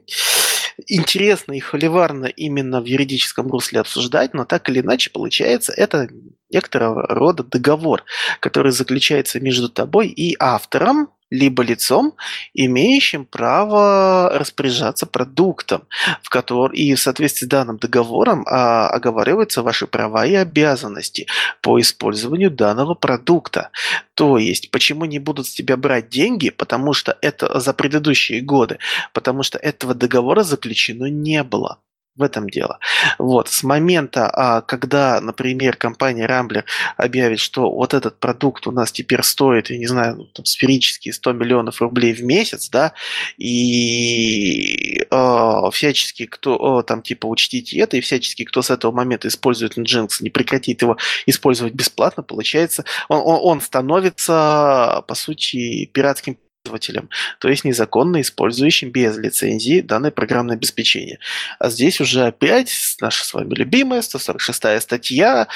интересно 0.88 1.54
и 1.54 1.60
холиварно 1.60 2.26
именно 2.26 2.82
в 2.82 2.86
юридическом 2.86 3.50
русле 3.50 3.80
обсуждать, 3.80 4.34
но 4.34 4.46
так 4.46 4.70
или 4.70 4.82
иначе 4.82 5.10
получается 5.10 5.74
это 5.76 6.08
некоторого 6.50 7.08
рода 7.08 7.44
договор, 7.44 8.04
который 8.40 8.72
заключается 8.72 9.40
между 9.40 9.70
тобой 9.70 10.08
и 10.08 10.36
автором, 10.40 11.10
либо 11.32 11.64
лицом, 11.64 12.14
имеющим 12.54 13.26
право 13.26 14.30
распоряжаться 14.38 15.06
продуктом, 15.06 15.88
в 16.22 16.30
который, 16.30 16.78
и 16.78 16.94
в 16.94 17.00
соответствии 17.00 17.46
с 17.46 17.50
данным 17.50 17.78
договором 17.78 18.46
а, 18.48 18.90
оговариваются 18.90 19.64
ваши 19.64 19.88
права 19.88 20.26
и 20.26 20.36
обязанности 20.36 21.28
по 21.62 21.80
использованию 21.80 22.52
данного 22.52 22.94
продукта. 22.94 23.70
То 24.14 24.38
есть, 24.38 24.70
почему 24.72 25.06
не 25.06 25.20
будут 25.20 25.48
с 25.48 25.54
тебя 25.54 25.78
брать 25.78 26.10
деньги, 26.10 26.50
потому 26.50 26.94
что 26.94 27.18
это 27.22 27.60
за 27.60 27.74
предыдущие 27.74 28.42
годы, 28.42 28.78
потому 29.14 29.44
что 29.44 29.58
этого 29.58 29.96
договора 29.96 30.44
заключено 30.44 31.06
не 31.06 31.44
было. 31.44 31.80
В 32.18 32.24
этом 32.24 32.50
дело. 32.50 32.78
Вот. 33.20 33.48
С 33.48 33.64
момента, 33.64 34.30
а, 34.30 34.62
когда, 34.62 35.22
например, 35.22 35.78
компания 35.78 36.28
Rambler 36.28 36.66
объявит, 36.98 37.40
что 37.40 37.72
вот 37.72 37.94
этот 37.94 38.20
продукт 38.20 38.68
у 38.68 38.72
нас 38.72 38.92
теперь 38.92 39.24
стоит, 39.24 39.70
я 39.70 39.78
не 39.78 39.88
знаю, 39.88 40.18
ну, 40.18 40.26
там, 40.26 40.44
сферические 40.44 41.14
100 41.14 41.32
миллионов 41.32 41.82
рублей 41.82 42.14
в 42.14 42.22
месяц, 42.22 42.70
да, 42.70 42.92
и 43.38 45.06
э, 45.10 45.62
всячески, 45.72 46.26
кто 46.26 46.82
э, 46.82 46.84
там 46.84 47.02
типа 47.02 47.28
учтите 47.28 47.80
это, 47.80 47.96
и 47.96 48.02
всячески, 48.02 48.44
кто 48.44 48.62
с 48.62 48.72
этого 48.72 48.92
момента 48.92 49.30
использует 49.30 49.78
Nginx, 49.78 50.18
не 50.20 50.30
прекратит 50.30 50.82
его 50.82 50.98
использовать 51.26 51.74
бесплатно, 51.74 52.24
получается, 52.24 52.84
он, 53.08 53.22
он, 53.24 53.40
он 53.42 53.62
становится, 53.62 55.06
по 55.08 55.16
сути, 55.16 55.86
пиратским 55.86 56.38
пользователем, 56.64 57.10
то 57.40 57.50
есть 57.50 57.66
незаконно 57.66 58.22
использующим 58.22 58.92
без 58.92 59.18
лицензии 59.18 59.82
данное 59.82 60.12
программное 60.12 60.56
обеспечение. 60.56 61.20
А 61.60 61.70
здесь 61.70 62.00
уже 62.02 62.26
опять 62.26 62.72
наша 63.02 63.26
с 63.26 63.34
вами 63.34 63.54
любимая 63.54 64.02
146 64.02 64.82
статья, 64.82 65.48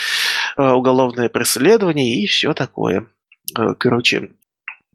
э, 0.57 0.61
уголовное 0.61 1.29
преследование 1.29 2.15
и 2.15 2.27
все 2.27 2.53
такое. 2.53 3.07
Э, 3.57 3.73
короче, 3.77 4.29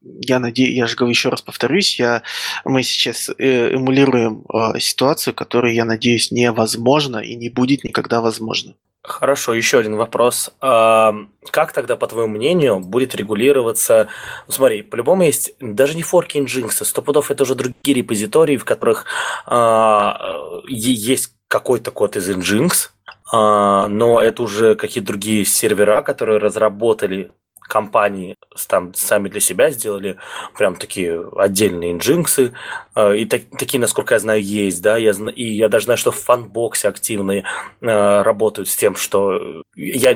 я 0.03 0.39
надеюсь, 0.39 0.77
я 0.77 0.87
же 0.87 0.97
говорю 0.97 1.11
еще 1.11 1.29
раз 1.29 1.43
повторюсь, 1.43 1.99
я, 1.99 2.23
мы 2.65 2.83
сейчас 2.83 3.31
э, 3.39 3.75
эмулируем 3.75 4.45
ситуацию, 4.79 5.35
которая, 5.35 5.73
я 5.73 5.85
надеюсь, 5.85 6.31
невозможна 6.31 7.19
и 7.19 7.35
не 7.37 7.49
будет 7.49 7.85
никогда 7.85 8.21
возможна. 8.21 8.75
Хорошо, 9.03 9.55
еще 9.55 9.79
один 9.79 9.97
вопрос. 9.97 10.53
Как 10.61 11.73
тогда, 11.73 11.97
по 11.97 12.07
твоему 12.07 12.37
мнению, 12.37 12.81
будет 12.81 13.15
регулироваться... 13.15 14.09
Ну, 14.47 14.53
смотри, 14.53 14.83
по-любому 14.83 15.23
есть 15.23 15.55
даже 15.59 15.97
не 15.97 16.03
форки 16.03 16.37
Nginx, 16.37 16.85
сто 16.85 17.01
пудов 17.01 17.31
это 17.31 17.45
уже 17.45 17.55
другие 17.55 17.95
репозитории, 17.95 18.59
в 18.59 18.67
которых 18.67 19.07
а, 19.47 20.63
есть 20.69 21.33
какой-то 21.49 21.91
код 21.93 22.17
из 22.17 22.29
Nginx, 22.29 22.91
а, 23.33 23.89
но 23.89 24.21
это 24.21 24.43
уже 24.43 24.75
какие-то 24.75 25.09
другие 25.09 25.47
сервера, 25.47 26.03
которые 26.03 26.39
разработали 26.39 27.33
компании 27.71 28.37
там 28.69 28.93
сами 28.95 29.29
для 29.29 29.41
себя 29.41 29.71
сделали 29.71 30.17
прям 30.59 30.75
такие 30.77 31.25
отдельные 31.37 31.93
Nginx 31.93 32.35
ы. 32.35 32.53
Э, 32.95 33.17
и 33.17 33.25
так, 33.25 33.43
такие, 33.59 33.81
насколько 33.81 34.15
я 34.15 34.21
знаю, 34.21 34.43
есть, 34.43 34.83
да. 34.83 34.97
Я, 34.97 35.13
и 35.35 35.45
я 35.45 35.69
даже 35.69 35.85
знаю, 35.87 35.99
что 35.99 36.11
в 36.11 36.17
FunBox 36.17 36.78
е 36.78 36.89
активные 36.89 37.45
э, 37.81 38.23
работают 38.23 38.69
с 38.69 38.77
тем, 38.77 38.97
что 38.97 39.63
я, 39.77 40.13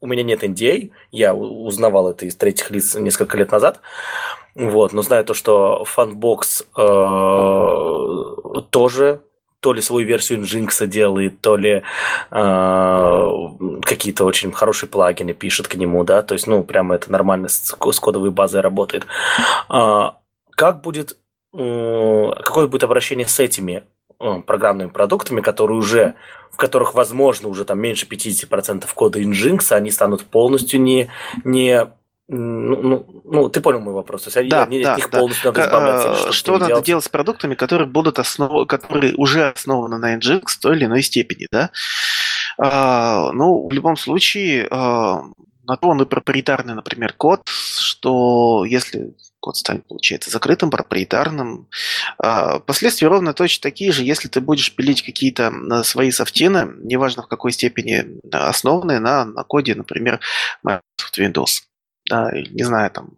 у 0.00 0.06
меня 0.06 0.22
нет 0.22 0.44
NDA, 0.44 0.90
а, 0.90 0.96
я 1.10 1.34
узнавал 1.34 2.08
это 2.08 2.26
из 2.26 2.36
третьих 2.36 2.70
лиц 2.70 2.94
несколько 2.94 3.36
лет 3.36 3.50
назад. 3.52 3.80
Вот, 4.54 4.92
но 4.92 5.02
знаю 5.02 5.24
то, 5.24 5.34
что 5.34 5.84
FunBox 5.84 6.62
э, 6.76 8.62
тоже 8.70 9.20
то 9.64 9.72
ли 9.72 9.80
свою 9.80 10.06
версию 10.06 10.42
Nginx 10.42 10.86
делает, 10.86 11.40
то 11.40 11.56
ли 11.56 11.82
э, 12.30 13.30
какие-то 13.80 14.26
очень 14.26 14.52
хорошие 14.52 14.90
плагины 14.90 15.32
пишет 15.32 15.68
к 15.68 15.76
нему, 15.76 16.04
да, 16.04 16.20
то 16.20 16.34
есть, 16.34 16.46
ну, 16.46 16.62
прямо 16.62 16.96
это 16.96 17.10
нормально 17.10 17.48
с, 17.48 17.74
с 17.74 17.98
кодовой 17.98 18.30
базой 18.30 18.60
работает. 18.60 19.06
Э, 19.70 20.10
как 20.50 20.82
будет, 20.82 21.16
э, 21.54 22.30
какое 22.44 22.66
будет 22.66 22.84
обращение 22.84 23.26
с 23.26 23.40
этими 23.40 23.84
э, 24.20 24.42
программными 24.46 24.90
продуктами, 24.90 25.40
которые 25.40 25.78
уже, 25.78 26.14
в 26.52 26.58
которых, 26.58 26.92
возможно, 26.92 27.48
уже 27.48 27.64
там 27.64 27.80
меньше 27.80 28.06
50% 28.06 28.84
кода 28.94 29.18
Nginx, 29.18 29.72
они 29.72 29.90
станут 29.90 30.24
полностью 30.24 30.78
не, 30.82 31.08
не 31.42 31.86
ну, 32.26 32.82
ну, 32.82 33.22
ну, 33.24 33.48
ты 33.50 33.60
понял 33.60 33.80
мой 33.80 33.92
вопрос. 33.92 34.22
То 34.22 34.38
есть 34.38 34.50
да, 34.50 34.64
да, 34.64 34.96
их 34.96 35.10
да. 35.10 35.18
полностью 35.18 35.52
надо 35.52 35.66
избавляться. 35.66 36.32
Что, 36.32 36.52
надо 36.52 36.66
делать? 36.66 36.84
делать 36.86 37.04
с 37.04 37.08
продуктами, 37.08 37.54
которые 37.54 37.86
будут 37.86 38.18
основ... 38.18 38.66
которые 38.66 39.14
уже 39.16 39.48
основаны 39.48 39.98
на 39.98 40.16
Nginx 40.16 40.44
в 40.46 40.58
той 40.58 40.76
или 40.76 40.86
иной 40.86 41.02
степени, 41.02 41.46
да? 41.50 41.70
А, 42.56 43.30
ну, 43.32 43.68
в 43.68 43.72
любом 43.72 43.96
случае, 43.98 44.66
а, 44.70 45.22
на 45.64 45.76
то 45.76 45.88
он 45.88 46.00
и 46.00 46.06
проприетарный, 46.06 46.74
например, 46.74 47.12
код, 47.12 47.42
что 47.46 48.64
если 48.64 49.14
код 49.40 49.58
станет, 49.58 49.86
получается, 49.86 50.30
закрытым, 50.30 50.70
проприетарным. 50.70 51.68
А, 52.16 52.60
последствия 52.60 53.08
ровно 53.08 53.34
точно 53.34 53.62
такие 53.62 53.92
же, 53.92 54.02
если 54.02 54.28
ты 54.28 54.40
будешь 54.40 54.74
пилить 54.74 55.02
какие-то 55.02 55.52
свои 55.82 56.10
софтины, 56.10 56.72
неважно 56.78 57.22
в 57.22 57.28
какой 57.28 57.52
степени 57.52 58.18
основанные 58.32 59.00
на, 59.00 59.26
на 59.26 59.44
коде, 59.44 59.74
например, 59.74 60.20
Microsoft 60.62 61.18
Windows 61.18 61.73
да, 62.06 62.30
не 62.32 62.64
знаю, 62.64 62.90
там, 62.90 63.10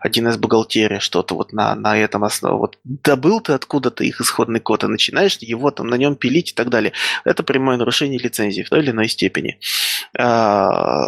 один 0.00 0.28
из 0.28 0.36
бухгалтерии, 0.36 0.98
что-то 0.98 1.36
вот 1.36 1.52
на, 1.52 1.74
на 1.74 1.96
этом 1.96 2.24
основе. 2.24 2.56
Вот 2.56 2.78
добыл 2.84 3.40
ты 3.40 3.52
откуда-то 3.52 4.02
их 4.02 4.20
исходный 4.20 4.60
код 4.60 4.84
и 4.84 4.88
начинаешь 4.88 5.38
его 5.38 5.70
там 5.70 5.86
на 5.86 5.94
нем 5.94 6.16
пилить 6.16 6.50
и 6.50 6.54
так 6.54 6.68
далее. 6.68 6.92
Это 7.24 7.42
прямое 7.42 7.76
нарушение 7.76 8.18
лицензии 8.18 8.62
в 8.62 8.70
той 8.70 8.80
или 8.80 8.90
иной 8.90 9.08
степени. 9.08 9.58
А, 10.18 11.06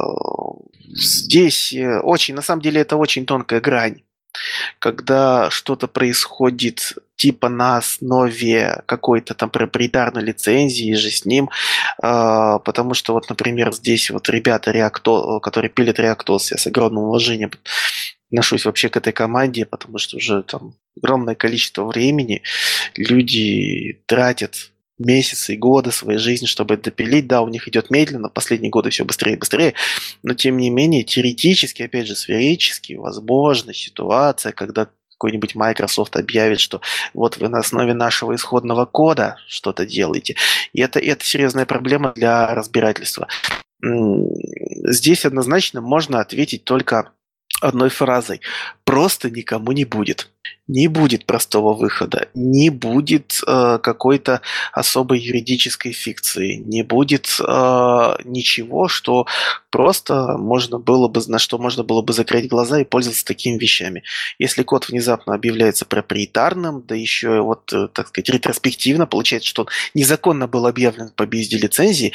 здесь 0.94 1.72
э, 1.72 2.00
очень, 2.00 2.34
на 2.34 2.42
самом 2.42 2.62
деле, 2.62 2.80
это 2.80 2.96
очень 2.96 3.26
тонкая 3.26 3.60
грань 3.60 4.02
когда 4.78 5.50
что-то 5.50 5.86
происходит 5.88 6.94
типа 7.16 7.48
на 7.48 7.78
основе 7.78 8.82
какой-то 8.86 9.34
там 9.34 9.50
проприетарной 9.50 10.22
лицензии 10.22 10.94
же 10.94 11.10
с 11.10 11.24
ним, 11.24 11.48
э, 12.02 12.58
потому 12.64 12.94
что 12.94 13.14
вот, 13.14 13.28
например, 13.28 13.72
здесь 13.72 14.10
вот 14.10 14.28
ребята, 14.28 14.70
Reacto, 14.70 15.40
которые 15.40 15.70
пилят 15.70 15.98
Reactos, 15.98 16.48
я 16.50 16.58
с 16.58 16.66
огромным 16.66 17.04
уважением 17.04 17.50
отношусь 18.30 18.64
вообще 18.64 18.88
к 18.88 18.96
этой 18.96 19.12
команде, 19.12 19.64
потому 19.64 19.98
что 19.98 20.16
уже 20.16 20.42
там 20.42 20.74
огромное 20.96 21.34
количество 21.34 21.84
времени 21.84 22.42
люди 22.96 24.02
тратят 24.06 24.72
месяцы 24.98 25.54
и 25.54 25.58
годы 25.58 25.92
своей 25.92 26.18
жизни, 26.18 26.46
чтобы 26.46 26.74
это 26.74 26.84
допилить. 26.84 27.26
Да, 27.26 27.42
у 27.42 27.48
них 27.48 27.68
идет 27.68 27.90
медленно, 27.90 28.28
последние 28.28 28.70
годы 28.70 28.90
все 28.90 29.04
быстрее 29.04 29.34
и 29.34 29.38
быстрее, 29.38 29.74
но 30.22 30.34
тем 30.34 30.56
не 30.56 30.70
менее, 30.70 31.04
теоретически, 31.04 31.82
опять 31.82 32.06
же, 32.06 32.16
сферически, 32.16 32.94
возможна 32.94 33.74
ситуация, 33.74 34.52
когда 34.52 34.88
какой-нибудь 35.12 35.54
Microsoft 35.54 36.16
объявит, 36.16 36.60
что 36.60 36.80
вот 37.14 37.38
вы 37.38 37.48
на 37.48 37.58
основе 37.58 37.94
нашего 37.94 38.34
исходного 38.34 38.84
кода 38.84 39.38
что-то 39.48 39.86
делаете. 39.86 40.36
И 40.74 40.80
это, 40.82 40.98
это 40.98 41.24
серьезная 41.24 41.64
проблема 41.64 42.12
для 42.14 42.54
разбирательства. 42.54 43.26
Здесь 43.80 45.24
однозначно 45.24 45.80
можно 45.80 46.20
ответить 46.20 46.64
только 46.64 47.12
одной 47.60 47.88
фразой. 47.88 48.40
Просто 48.84 49.30
никому 49.30 49.72
не 49.72 49.84
будет. 49.84 50.30
Не 50.68 50.88
будет 50.88 51.26
простого 51.26 51.74
выхода, 51.74 52.28
не 52.34 52.70
будет 52.70 53.40
э, 53.46 53.78
какой-то 53.80 54.40
особой 54.72 55.20
юридической 55.20 55.92
фикции, 55.92 56.56
не 56.56 56.82
будет 56.82 57.26
э, 57.40 58.16
ничего, 58.24 58.88
что 58.88 59.26
просто 59.70 60.36
можно 60.38 60.78
было 60.78 61.06
бы, 61.06 61.20
на 61.28 61.38
что 61.38 61.58
можно 61.58 61.84
было 61.84 62.02
бы 62.02 62.12
закрыть 62.12 62.48
глаза 62.48 62.80
и 62.80 62.84
пользоваться 62.84 63.24
такими 63.24 63.58
вещами. 63.58 64.02
Если 64.40 64.64
код 64.64 64.88
внезапно 64.88 65.34
объявляется 65.34 65.84
проприетарным, 65.84 66.82
да 66.82 66.96
еще 66.96 67.40
вот, 67.42 67.72
э, 67.72 67.88
так 67.92 68.08
сказать, 68.08 68.28
ретроспективно, 68.30 69.06
получается, 69.06 69.48
что 69.48 69.62
он 69.62 69.68
незаконно 69.94 70.48
был 70.48 70.66
объявлен 70.66 71.10
по 71.14 71.24
BSD 71.24 71.58
лицензии, 71.58 72.12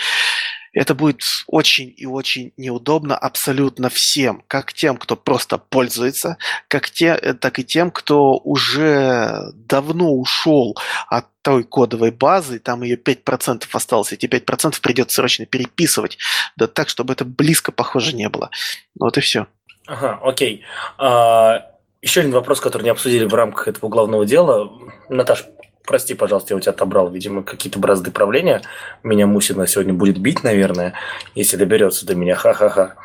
Это 0.73 0.95
будет 0.95 1.21
очень 1.47 1.93
и 1.97 2.05
очень 2.05 2.53
неудобно 2.55 3.17
абсолютно 3.17 3.89
всем, 3.89 4.43
как 4.47 4.73
тем, 4.73 4.97
кто 4.97 5.15
просто 5.15 5.57
пользуется, 5.57 6.37
как 6.67 6.89
те, 6.89 7.07
э, 7.07 7.33
так 7.33 7.59
и 7.59 7.65
тем, 7.65 7.91
кто 7.91 8.37
уже 8.37 9.51
давно 9.53 10.13
ушел 10.13 10.77
от 11.07 11.25
той 11.41 11.63
кодовой 11.63 12.11
базы, 12.11 12.59
там 12.59 12.83
ее 12.83 12.95
5% 12.95 13.67
осталось, 13.73 14.13
эти 14.13 14.27
5% 14.27 14.79
придется 14.81 15.15
срочно 15.15 15.45
переписывать, 15.45 16.17
да 16.55 16.67
так, 16.67 16.87
чтобы 16.87 17.13
это 17.13 17.25
близко 17.25 17.71
похоже 17.71 18.15
не 18.15 18.29
было. 18.29 18.49
Вот 18.97 19.17
и 19.17 19.21
все. 19.21 19.47
Ага, 19.87 20.19
окей. 20.23 20.63
А, 20.97 21.65
еще 22.01 22.21
один 22.21 22.31
вопрос, 22.31 22.59
который 22.59 22.83
не 22.83 22.89
обсудили 22.89 23.25
в 23.25 23.33
рамках 23.33 23.67
этого 23.67 23.89
главного 23.89 24.25
дела. 24.25 24.71
Наташ, 25.09 25.45
прости, 25.85 26.13
пожалуйста, 26.13 26.53
я 26.53 26.57
у 26.57 26.59
тебя 26.59 26.71
отобрал, 26.71 27.09
видимо, 27.09 27.43
какие-то 27.43 27.79
бразды 27.79 28.11
правления. 28.11 28.61
Меня 29.03 29.27
Мусина 29.27 29.67
сегодня 29.67 29.93
будет 29.93 30.17
бить, 30.17 30.43
наверное, 30.43 30.93
если 31.35 31.57
доберется 31.57 32.05
до 32.05 32.15
меня. 32.15 32.35
Ха-ха-ха. 32.35 32.95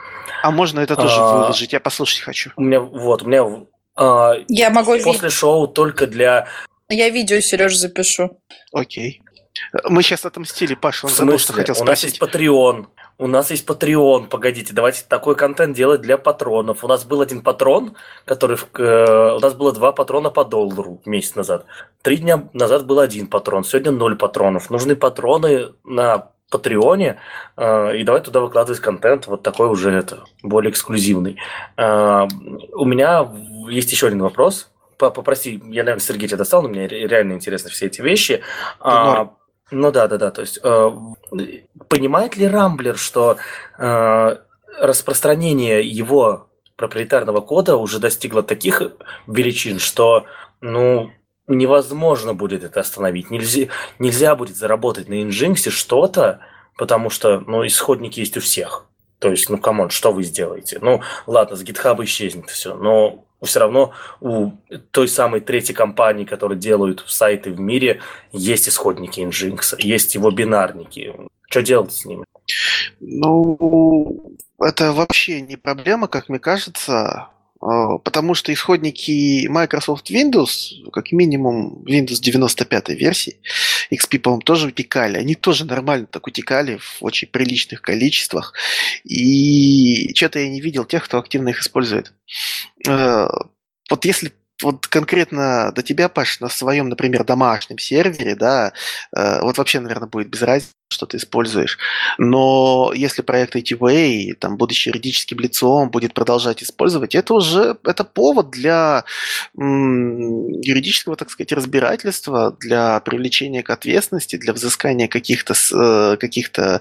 А 0.42 0.50
можно 0.50 0.80
это 0.80 0.96
тоже 0.96 1.16
а, 1.18 1.38
выложить? 1.38 1.72
Я 1.72 1.80
послушать 1.80 2.20
хочу. 2.20 2.50
У 2.56 2.62
меня, 2.62 2.80
вот, 2.80 3.22
у 3.22 3.26
меня... 3.26 3.44
А, 3.96 4.34
я 4.48 4.70
могу 4.70 4.98
После 4.98 5.30
шоу 5.30 5.66
только 5.66 6.06
для... 6.06 6.46
Я 6.88 7.10
видео, 7.10 7.40
Сереж, 7.40 7.74
запишу. 7.76 8.40
Окей. 8.72 9.22
Мы 9.84 10.02
сейчас 10.02 10.24
отомстили, 10.24 10.74
Паша, 10.74 11.06
он 11.06 11.12
забыл, 11.12 11.38
что 11.38 11.52
хотел 11.52 11.74
спросить. 11.74 12.20
У 12.20 12.24
нас 12.24 12.32
есть 12.34 12.36
Patreon. 12.36 12.86
У 13.18 13.26
нас 13.26 13.50
есть 13.50 13.66
Patreon. 13.66 14.28
Погодите, 14.28 14.74
давайте 14.74 15.04
такой 15.08 15.36
контент 15.36 15.74
делать 15.74 16.02
для 16.02 16.18
патронов. 16.18 16.84
У 16.84 16.88
нас 16.88 17.04
был 17.04 17.22
один 17.22 17.40
патрон, 17.40 17.96
который... 18.26 18.58
Э, 18.78 19.36
у 19.36 19.40
нас 19.40 19.54
было 19.54 19.72
два 19.72 19.92
патрона 19.92 20.30
по 20.30 20.44
доллару 20.44 21.00
месяц 21.06 21.34
назад. 21.34 21.64
Три 22.02 22.18
дня 22.18 22.48
назад 22.52 22.86
был 22.86 23.00
один 23.00 23.26
патрон. 23.26 23.64
Сегодня 23.64 23.92
ноль 23.92 24.16
патронов. 24.16 24.68
Нужны 24.70 24.96
патроны 24.96 25.72
на 25.84 26.30
Патреоне, 26.50 27.18
э, 27.56 27.96
и 27.96 28.04
давай 28.04 28.20
туда 28.22 28.40
выкладывать 28.40 28.80
контент 28.80 29.26
вот 29.26 29.42
такой 29.42 29.68
уже 29.68 29.90
это, 29.90 30.24
более 30.44 30.70
эксклюзивный. 30.70 31.38
Э, 31.76 32.28
у 32.72 32.84
меня 32.84 33.28
есть 33.68 33.90
еще 33.90 34.06
один 34.06 34.22
вопрос. 34.22 34.70
Попроси, 34.96 35.60
я, 35.64 35.82
наверное, 35.82 36.00
Сергей 36.00 36.28
тебя 36.28 36.38
достал, 36.38 36.62
но 36.62 36.68
мне 36.68 36.86
реально 36.86 37.32
интересны 37.32 37.68
все 37.70 37.86
эти 37.86 38.00
вещи. 38.00 38.42
А, 38.80 39.32
ну 39.70 39.90
да, 39.90 40.06
да, 40.08 40.18
да. 40.18 40.30
То 40.30 40.42
есть 40.42 40.58
э, 40.62 40.90
понимает 41.88 42.36
ли 42.36 42.46
Рамблер, 42.46 42.96
что 42.96 43.36
э, 43.78 44.36
распространение 44.78 45.86
его 45.86 46.48
проприетарного 46.76 47.40
кода 47.40 47.76
уже 47.76 47.98
достигло 47.98 48.42
таких 48.42 48.82
величин, 49.26 49.78
что 49.78 50.26
ну 50.60 51.10
невозможно 51.48 52.34
будет 52.34 52.64
это 52.64 52.80
остановить. 52.80 53.30
Нельзя, 53.30 53.68
нельзя 53.98 54.36
будет 54.36 54.56
заработать 54.56 55.08
на 55.08 55.14
Nginx 55.14 55.70
что-то, 55.70 56.40
потому 56.76 57.10
что 57.10 57.40
ну, 57.40 57.66
исходники 57.66 58.20
есть 58.20 58.36
у 58.36 58.40
всех. 58.40 58.86
То 59.18 59.30
есть, 59.30 59.48
ну, 59.48 59.56
come 59.58 59.77
on, 59.77 59.90
что 59.90 60.12
вы 60.12 60.22
сделаете? 60.24 60.78
Ну, 60.80 61.00
ладно, 61.26 61.56
с 61.56 61.62
GitHub 61.64 62.02
исчезнет 62.04 62.50
все, 62.50 62.74
но 62.74 63.24
все 63.44 63.60
равно 63.60 63.92
у 64.20 64.52
той 64.90 65.08
самой 65.08 65.40
третьей 65.40 65.74
компании, 65.74 66.24
которые 66.24 66.58
делают 66.58 67.04
сайты 67.06 67.50
в 67.50 67.60
мире, 67.60 68.00
есть 68.32 68.68
исходники 68.68 69.20
Nginx, 69.20 69.76
есть 69.78 70.14
его 70.14 70.30
бинарники. 70.30 71.14
Что 71.48 71.62
делать 71.62 71.92
с 71.92 72.04
ними? 72.04 72.24
Ну, 73.00 74.36
это 74.60 74.92
вообще 74.92 75.40
не 75.40 75.56
проблема, 75.56 76.08
как 76.08 76.28
мне 76.28 76.38
кажется. 76.38 77.28
А, 77.60 77.98
потому 77.98 78.34
что 78.34 78.52
исходники 78.52 79.46
Microsoft 79.48 80.10
Windows, 80.10 80.90
как 80.92 81.12
минимум 81.12 81.84
Windows 81.84 82.20
95 82.20 82.90
версии, 82.90 83.40
XP, 83.90 84.18
по-моему, 84.18 84.42
тоже 84.42 84.68
утекали. 84.68 85.18
Они 85.18 85.34
тоже 85.34 85.64
нормально 85.64 86.06
так 86.06 86.26
утекали 86.26 86.76
в 86.78 86.98
очень 87.00 87.28
приличных 87.28 87.82
количествах. 87.82 88.52
И 89.04 90.12
что-то 90.14 90.38
я 90.38 90.48
не 90.48 90.60
видел 90.60 90.84
тех, 90.84 91.04
кто 91.04 91.18
активно 91.18 91.50
их 91.50 91.60
использует. 91.60 92.12
А, 92.86 93.28
вот 93.88 94.04
если 94.04 94.32
вот 94.62 94.86
конкретно 94.86 95.72
до 95.72 95.82
тебя, 95.82 96.08
Паш, 96.08 96.40
на 96.40 96.48
своем, 96.48 96.88
например, 96.88 97.24
домашнем 97.24 97.78
сервере, 97.78 98.34
да, 98.34 98.72
э, 99.14 99.40
вот 99.42 99.58
вообще, 99.58 99.80
наверное, 99.80 100.08
будет 100.08 100.28
без 100.28 100.42
разницы, 100.42 100.72
что 100.88 101.06
ты 101.06 101.16
используешь. 101.16 101.78
Но 102.18 102.92
если 102.94 103.22
проект 103.22 103.56
ATWA, 103.56 104.34
там, 104.34 104.56
будучи 104.56 104.88
юридическим 104.88 105.38
лицом, 105.40 105.90
будет 105.90 106.14
продолжать 106.14 106.62
использовать, 106.62 107.14
это 107.14 107.34
уже 107.34 107.76
это 107.84 108.04
повод 108.04 108.50
для 108.50 109.04
м, 109.58 110.48
юридического, 110.60 111.16
так 111.16 111.30
сказать, 111.30 111.52
разбирательства, 111.52 112.56
для 112.60 113.00
привлечения 113.00 113.62
к 113.62 113.70
ответственности, 113.70 114.36
для 114.36 114.52
взыскания 114.52 115.08
каких-то 115.08 115.54
каких-то 116.20 116.80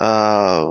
э, 0.00 0.64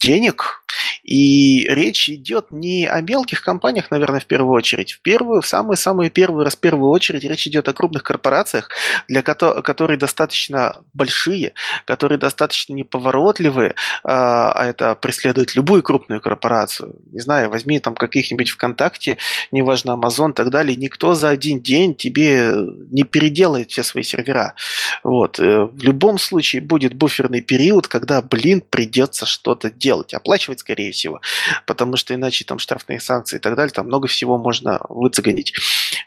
денег 0.00 0.62
и 1.02 1.66
речь 1.68 2.08
идет 2.08 2.50
не 2.50 2.86
о 2.86 3.00
мелких 3.00 3.42
компаниях, 3.42 3.90
наверное, 3.90 4.20
в 4.20 4.26
первую 4.26 4.54
очередь. 4.54 4.92
В 4.92 5.02
первую, 5.02 5.42
в 5.42 5.46
самую-самую 5.46 6.10
первую 6.10 6.44
раз, 6.44 6.54
в 6.54 6.60
первую 6.60 6.90
очередь 6.90 7.24
речь 7.24 7.46
идет 7.46 7.68
о 7.68 7.72
крупных 7.72 8.02
корпорациях, 8.02 8.70
для 9.08 9.22
которые 9.22 9.98
достаточно 9.98 10.82
большие, 10.94 11.54
которые 11.84 12.11
достаточно 12.16 12.74
неповоротливые, 12.74 13.74
а, 14.04 14.52
а 14.52 14.66
это 14.66 14.94
преследует 14.94 15.54
любую 15.54 15.82
крупную 15.82 16.20
корпорацию. 16.20 16.94
Не 17.12 17.20
знаю, 17.20 17.50
возьми 17.50 17.78
там 17.80 17.94
каких-нибудь 17.94 18.50
ВКонтакте, 18.50 19.18
неважно, 19.50 19.92
Amazon 19.92 20.30
и 20.30 20.34
так 20.34 20.50
далее, 20.50 20.76
никто 20.76 21.14
за 21.14 21.28
один 21.28 21.60
день 21.60 21.94
тебе 21.94 22.52
не 22.90 23.04
переделает 23.04 23.70
все 23.70 23.82
свои 23.82 24.02
сервера. 24.02 24.54
Вот. 25.02 25.38
Э, 25.38 25.64
в 25.64 25.82
любом 25.82 26.18
случае 26.18 26.62
будет 26.62 26.94
буферный 26.94 27.40
период, 27.40 27.88
когда, 27.88 28.22
блин, 28.22 28.62
придется 28.68 29.26
что-то 29.26 29.70
делать, 29.70 30.14
оплачивать 30.14 30.60
скорее 30.60 30.92
всего, 30.92 31.20
потому 31.66 31.96
что 31.96 32.14
иначе 32.14 32.44
там 32.44 32.58
штрафные 32.58 33.00
санкции 33.00 33.36
и 33.36 33.40
так 33.40 33.56
далее, 33.56 33.72
там 33.72 33.86
много 33.86 34.08
всего 34.08 34.38
можно 34.38 34.80
выцегонить. 34.88 35.54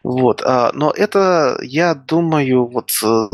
Вот. 0.04 0.42
А, 0.44 0.72
но 0.74 0.92
это, 0.92 1.58
я 1.62 1.94
думаю, 1.94 2.66
вот 2.66 2.92
э, 3.04 3.28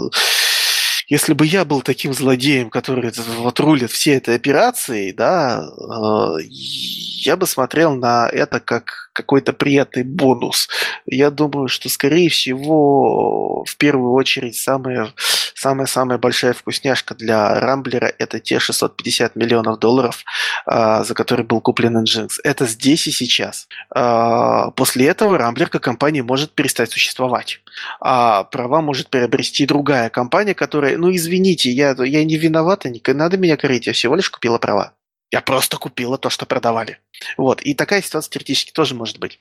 если 1.11 1.33
бы 1.33 1.45
я 1.45 1.65
был 1.65 1.81
таким 1.81 2.13
злодеем, 2.13 2.69
который 2.69 3.11
вот 3.39 3.59
рулит 3.59 3.91
всей 3.91 4.15
этой 4.15 4.38
операцией, 4.38 5.11
да, 5.11 5.61
э, 5.61 6.43
я 6.47 7.35
бы 7.35 7.45
смотрел 7.47 7.95
на 7.95 8.29
это 8.29 8.61
как 8.61 9.10
какой-то 9.13 9.53
приятный 9.53 10.03
бонус. 10.03 10.69
Я 11.05 11.31
думаю, 11.31 11.67
что, 11.67 11.89
скорее 11.89 12.29
всего, 12.29 13.63
в 13.65 13.77
первую 13.77 14.13
очередь, 14.13 14.55
самая, 14.55 15.13
самая-самая 15.55 16.17
большая 16.17 16.53
вкусняшка 16.53 17.15
для 17.15 17.59
Рамблера– 17.59 18.11
это 18.19 18.39
те 18.39 18.59
650 18.59 19.35
миллионов 19.35 19.79
долларов, 19.79 20.23
а, 20.65 21.03
за 21.03 21.13
которые 21.13 21.45
был 21.45 21.61
куплен 21.61 22.03
Nginx. 22.03 22.29
Это 22.43 22.65
здесь 22.65 23.07
и 23.07 23.11
сейчас. 23.11 23.67
А, 23.93 24.71
после 24.71 25.07
этого 25.07 25.38
Рамблер 25.38 25.69
как 25.69 25.83
компания 25.83 26.23
может 26.23 26.53
перестать 26.53 26.91
существовать. 26.91 27.61
А 27.99 28.43
права 28.45 28.81
может 28.81 29.09
приобрести 29.09 29.65
другая 29.65 30.09
компания, 30.09 30.53
которая, 30.53 30.97
ну, 30.97 31.13
извините, 31.13 31.71
я, 31.71 31.95
я 31.97 32.23
не 32.23 32.38
виновата, 32.38 32.89
не 32.89 33.01
надо 33.13 33.38
меня 33.38 33.57
корить, 33.57 33.88
я 33.88 33.93
всего 33.93 34.15
лишь 34.15 34.29
купила 34.29 34.57
права. 34.57 34.93
Я 35.31 35.41
просто 35.41 35.77
купила 35.77 36.17
то, 36.17 36.29
что 36.29 36.45
продавали. 36.45 36.99
Вот. 37.37 37.61
И 37.61 37.73
такая 37.73 38.01
ситуация 38.01 38.31
теоретически 38.31 38.71
тоже 38.71 38.95
может 38.95 39.19
быть. 39.19 39.39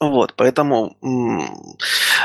Вот, 0.00 0.34
поэтому 0.36 0.96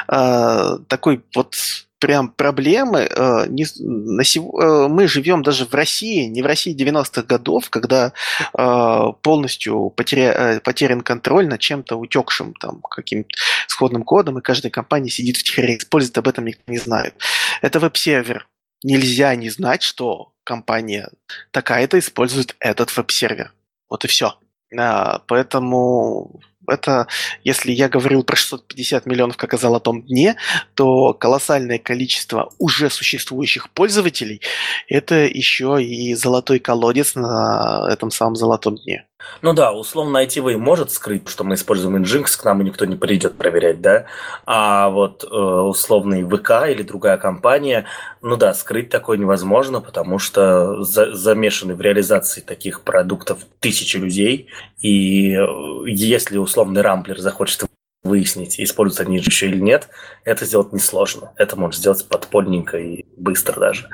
э, 0.07 0.77
такой 0.87 1.23
вот 1.35 1.55
прям 1.99 2.29
проблемы. 2.29 3.07
Э, 3.09 3.47
не, 3.47 3.65
на 3.79 4.23
сего, 4.23 4.61
э, 4.61 4.87
мы 4.89 5.07
живем 5.07 5.41
даже 5.41 5.65
в 5.65 5.73
России, 5.73 6.25
не 6.25 6.41
в 6.41 6.45
России 6.45 6.75
90-х 6.75 7.23
годов, 7.23 7.69
когда 7.69 8.13
э, 8.55 9.03
полностью 9.21 9.89
потеря, 9.89 10.33
э, 10.33 10.59
потерян 10.59 11.01
контроль 11.01 11.47
над 11.47 11.61
чем-то 11.61 11.95
утекшим, 11.95 12.53
там, 12.55 12.81
каким-то 12.81 13.29
сходным 13.67 14.03
кодом, 14.03 14.37
и 14.37 14.41
каждая 14.41 14.71
компания 14.71 15.09
сидит 15.09 15.37
в 15.37 15.43
тихоре, 15.43 15.77
использует 15.77 16.17
об 16.17 16.27
этом 16.27 16.45
никто 16.45 16.63
не 16.67 16.77
знает. 16.77 17.15
Это 17.61 17.79
веб-сервер. 17.79 18.47
Нельзя 18.83 19.33
не 19.35 19.49
знать, 19.49 19.81
что 19.81 20.32
компания 20.43 21.09
такая-то 21.51 21.99
использует 21.99 22.55
этот 22.59 22.95
веб-сервер. 22.95 23.53
Вот 23.89 24.05
и 24.05 24.07
все. 24.07 24.37
А, 24.77 25.19
поэтому 25.27 26.41
это, 26.67 27.07
если 27.43 27.71
я 27.71 27.89
говорил 27.89 28.23
про 28.23 28.35
650 28.35 29.05
миллионов 29.05 29.37
как 29.37 29.53
о 29.53 29.57
золотом 29.57 30.01
дне, 30.03 30.35
то 30.75 31.13
колоссальное 31.13 31.79
количество 31.79 32.51
уже 32.57 32.89
существующих 32.89 33.69
пользователей– 33.71 34.41
это 34.87 35.25
еще 35.25 35.83
и 35.83 36.13
золотой 36.15 36.59
колодец 36.59 37.15
на 37.15 37.87
этом 37.91 38.11
самом 38.11 38.35
золотом 38.35 38.77
дне. 38.77 39.05
Ну 39.41 39.53
да, 39.53 39.71
условно 39.73 40.23
ITV 40.23 40.57
может 40.57 40.91
скрыть, 40.91 41.27
что 41.27 41.43
мы 41.43 41.55
используем 41.55 42.01
Nginx, 42.01 42.39
к 42.39 42.43
нам 42.43 42.61
и 42.61 42.65
никто 42.65 42.85
не 42.85 42.95
придет 42.95 43.37
проверять, 43.37 43.81
да? 43.81 44.05
А 44.45 44.89
вот 44.89 45.23
э, 45.23 45.27
условный 45.27 46.23
ВК 46.23 46.67
или 46.69 46.83
другая 46.83 47.17
компания, 47.17 47.85
ну 48.21 48.37
да, 48.37 48.53
скрыть 48.53 48.89
такое 48.89 49.17
невозможно, 49.17 49.81
потому 49.81 50.19
что 50.19 50.83
за, 50.83 51.13
замешаны 51.13 51.75
в 51.75 51.81
реализации 51.81 52.41
таких 52.41 52.81
продуктов 52.81 53.39
тысячи 53.59 53.97
людей, 53.97 54.47
и 54.81 55.35
э, 55.35 55.45
если 55.87 56.37
условный 56.37 56.81
рамплер 56.81 57.19
захочет 57.19 57.63
выяснить, 58.03 58.59
используются 58.59 59.03
они 59.03 59.17
еще 59.17 59.47
или 59.47 59.59
нет, 59.59 59.87
это 60.25 60.45
сделать 60.45 60.73
несложно. 60.73 61.31
Это 61.37 61.55
можно 61.55 61.79
сделать 61.79 62.07
подпольненько 62.07 62.77
и 62.77 63.05
быстро 63.17 63.59
даже. 63.59 63.89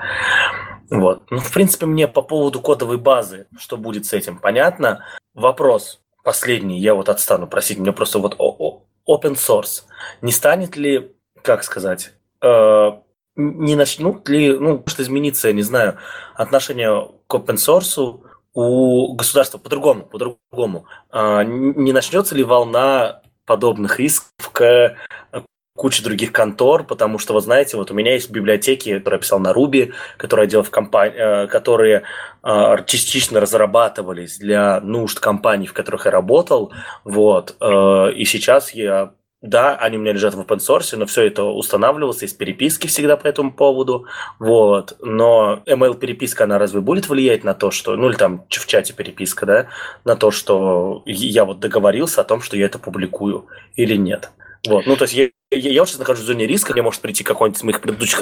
Вот. 0.89 1.29
Ну, 1.29 1.39
в 1.39 1.53
принципе, 1.53 1.85
мне 1.85 2.07
по 2.07 2.23
поводу 2.23 2.59
кодовой 2.59 2.97
базы, 2.97 3.45
что 3.57 3.77
будет 3.77 4.05
с 4.05 4.13
этим, 4.13 4.39
понятно. 4.39 5.05
Вопрос 5.35 6.01
последний, 6.23 6.79
я 6.79 6.95
вот 6.95 7.09
отстану 7.09 7.47
просить, 7.47 7.77
мне 7.77 7.93
просто 7.93 8.19
вот 8.19 8.35
open 8.39 9.35
source. 9.35 9.83
Не 10.21 10.31
станет 10.31 10.75
ли, 10.75 11.15
как 11.43 11.63
сказать, 11.63 12.13
э, 12.41 12.91
не 13.35 13.75
начнут 13.75 14.27
ли, 14.27 14.57
ну, 14.57 14.79
может 14.79 14.99
измениться, 14.99 15.47
я 15.47 15.53
не 15.53 15.61
знаю, 15.61 15.97
отношение 16.35 17.09
к 17.27 17.35
open 17.35 17.55
source 17.55 18.21
у 18.53 19.13
государства 19.13 19.59
по-другому, 19.59 20.05
по-другому. 20.07 20.85
Э, 21.11 21.43
не 21.45 21.93
начнется 21.93 22.35
ли 22.35 22.43
волна 22.43 23.21
подобных 23.49 23.99
исков 23.99 24.51
к 24.51 24.95
куче 25.75 26.03
других 26.03 26.31
контор, 26.31 26.83
потому 26.83 27.17
что, 27.19 27.33
вы 27.33 27.41
знаете, 27.41 27.77
вот 27.77 27.89
у 27.89 27.93
меня 27.93 28.13
есть 28.13 28.29
библиотеки, 28.29 28.97
которые 28.97 29.17
я 29.17 29.21
писал 29.21 29.39
на 29.39 29.53
Ruby, 29.53 29.93
которые 30.17 30.45
я 30.45 30.51
делал 30.51 30.63
в 30.65 30.69
компании, 30.69 31.17
э, 31.17 31.47
которые 31.47 32.03
э, 32.43 32.75
частично 32.85 33.39
разрабатывались 33.39 34.37
для 34.37 34.81
нужд 34.81 35.19
компаний, 35.19 35.67
в 35.67 35.73
которых 35.73 36.05
я 36.05 36.11
работал, 36.11 36.73
вот, 37.05 37.55
э, 37.59 38.11
и 38.11 38.25
сейчас 38.25 38.71
я 38.71 39.13
да, 39.41 39.75
они 39.75 39.97
у 39.97 40.01
меня 40.01 40.13
лежат 40.13 40.33
в 40.33 40.41
open 40.41 40.57
source, 40.57 40.97
но 40.97 41.05
все 41.05 41.23
это 41.23 41.43
устанавливалось, 41.43 42.21
есть 42.21 42.37
переписки 42.37 42.87
всегда 42.87 43.15
по 43.15 43.27
этому 43.27 43.53
поводу, 43.53 44.05
вот, 44.37 44.97
но 44.99 45.63
email-переписка, 45.65 46.43
она 46.43 46.59
разве 46.59 46.81
будет 46.81 47.07
влиять 47.07 47.43
на 47.43 47.53
то, 47.53 47.71
что, 47.71 47.95
ну 47.95 48.09
или 48.09 48.17
там 48.17 48.45
в 48.49 48.67
чате 48.67 48.93
переписка, 48.93 49.45
да, 49.45 49.67
на 50.03 50.15
то, 50.17 50.31
что 50.31 51.03
я 51.05 51.45
вот 51.45 51.59
договорился 51.59 52.21
о 52.21 52.25
том, 52.25 52.41
что 52.41 52.57
я 52.57 52.65
это 52.65 52.79
публикую 52.79 53.47
или 53.75 53.95
нет? 53.95 54.31
Вот, 54.67 54.85
ну 54.85 54.97
то 54.97 55.05
есть 55.05 55.13
я, 55.13 55.29
я, 55.51 55.69
я 55.71 55.85
сейчас 55.85 55.99
нахожусь 55.99 56.25
в 56.25 56.27
зоне 56.27 56.45
риска, 56.45 56.73
мне 56.73 56.81
может 56.81 56.99
прийти 56.99 57.23
какой-нибудь 57.23 57.59
из 57.59 57.63
моих 57.63 57.79
предыдущих 57.79 58.21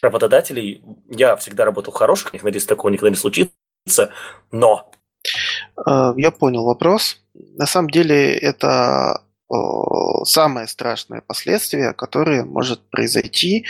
работодателей, 0.00 0.82
я 1.10 1.36
всегда 1.36 1.66
работал 1.66 1.92
в 1.92 1.96
хороших, 1.96 2.32
надеюсь, 2.42 2.64
такого 2.64 2.90
никогда 2.90 3.10
не 3.10 3.16
случится, 3.16 3.52
но... 4.50 4.90
А, 5.76 6.14
я 6.16 6.30
понял 6.30 6.64
вопрос. 6.64 7.18
На 7.34 7.66
самом 7.66 7.90
деле 7.90 8.34
это 8.36 9.22
самое 10.24 10.66
страшное 10.66 11.20
последствие, 11.20 11.92
которое 11.92 12.44
может 12.44 12.80
произойти 12.90 13.66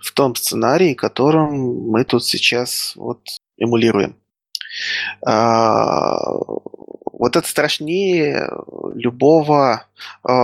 в 0.00 0.12
том 0.12 0.34
сценарии, 0.34 0.94
которым 0.94 1.90
мы 1.90 2.04
тут 2.04 2.24
сейчас 2.24 2.92
вот 2.96 3.20
эмулируем. 3.56 4.16
Вот 7.18 7.36
это 7.36 7.46
страшнее 7.48 8.50
любого 8.94 9.84
э, 10.26 10.34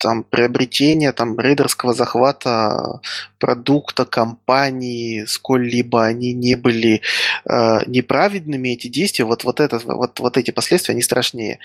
там 0.00 0.24
приобретения 0.24 1.12
там 1.12 1.38
рейдерского 1.38 1.92
захвата 1.92 3.00
продукта 3.38 4.06
компании, 4.06 5.24
сколь-либо 5.26 6.04
они 6.04 6.32
не 6.32 6.54
были 6.54 7.02
э, 7.44 7.78
неправедными 7.86 8.70
эти 8.70 8.88
действия, 8.88 9.26
вот 9.26 9.44
вот 9.44 9.60
это 9.60 9.78
вот 9.84 10.18
вот 10.20 10.36
эти 10.38 10.52
последствия 10.52 10.92
они 10.92 11.02
страшнее. 11.02 11.58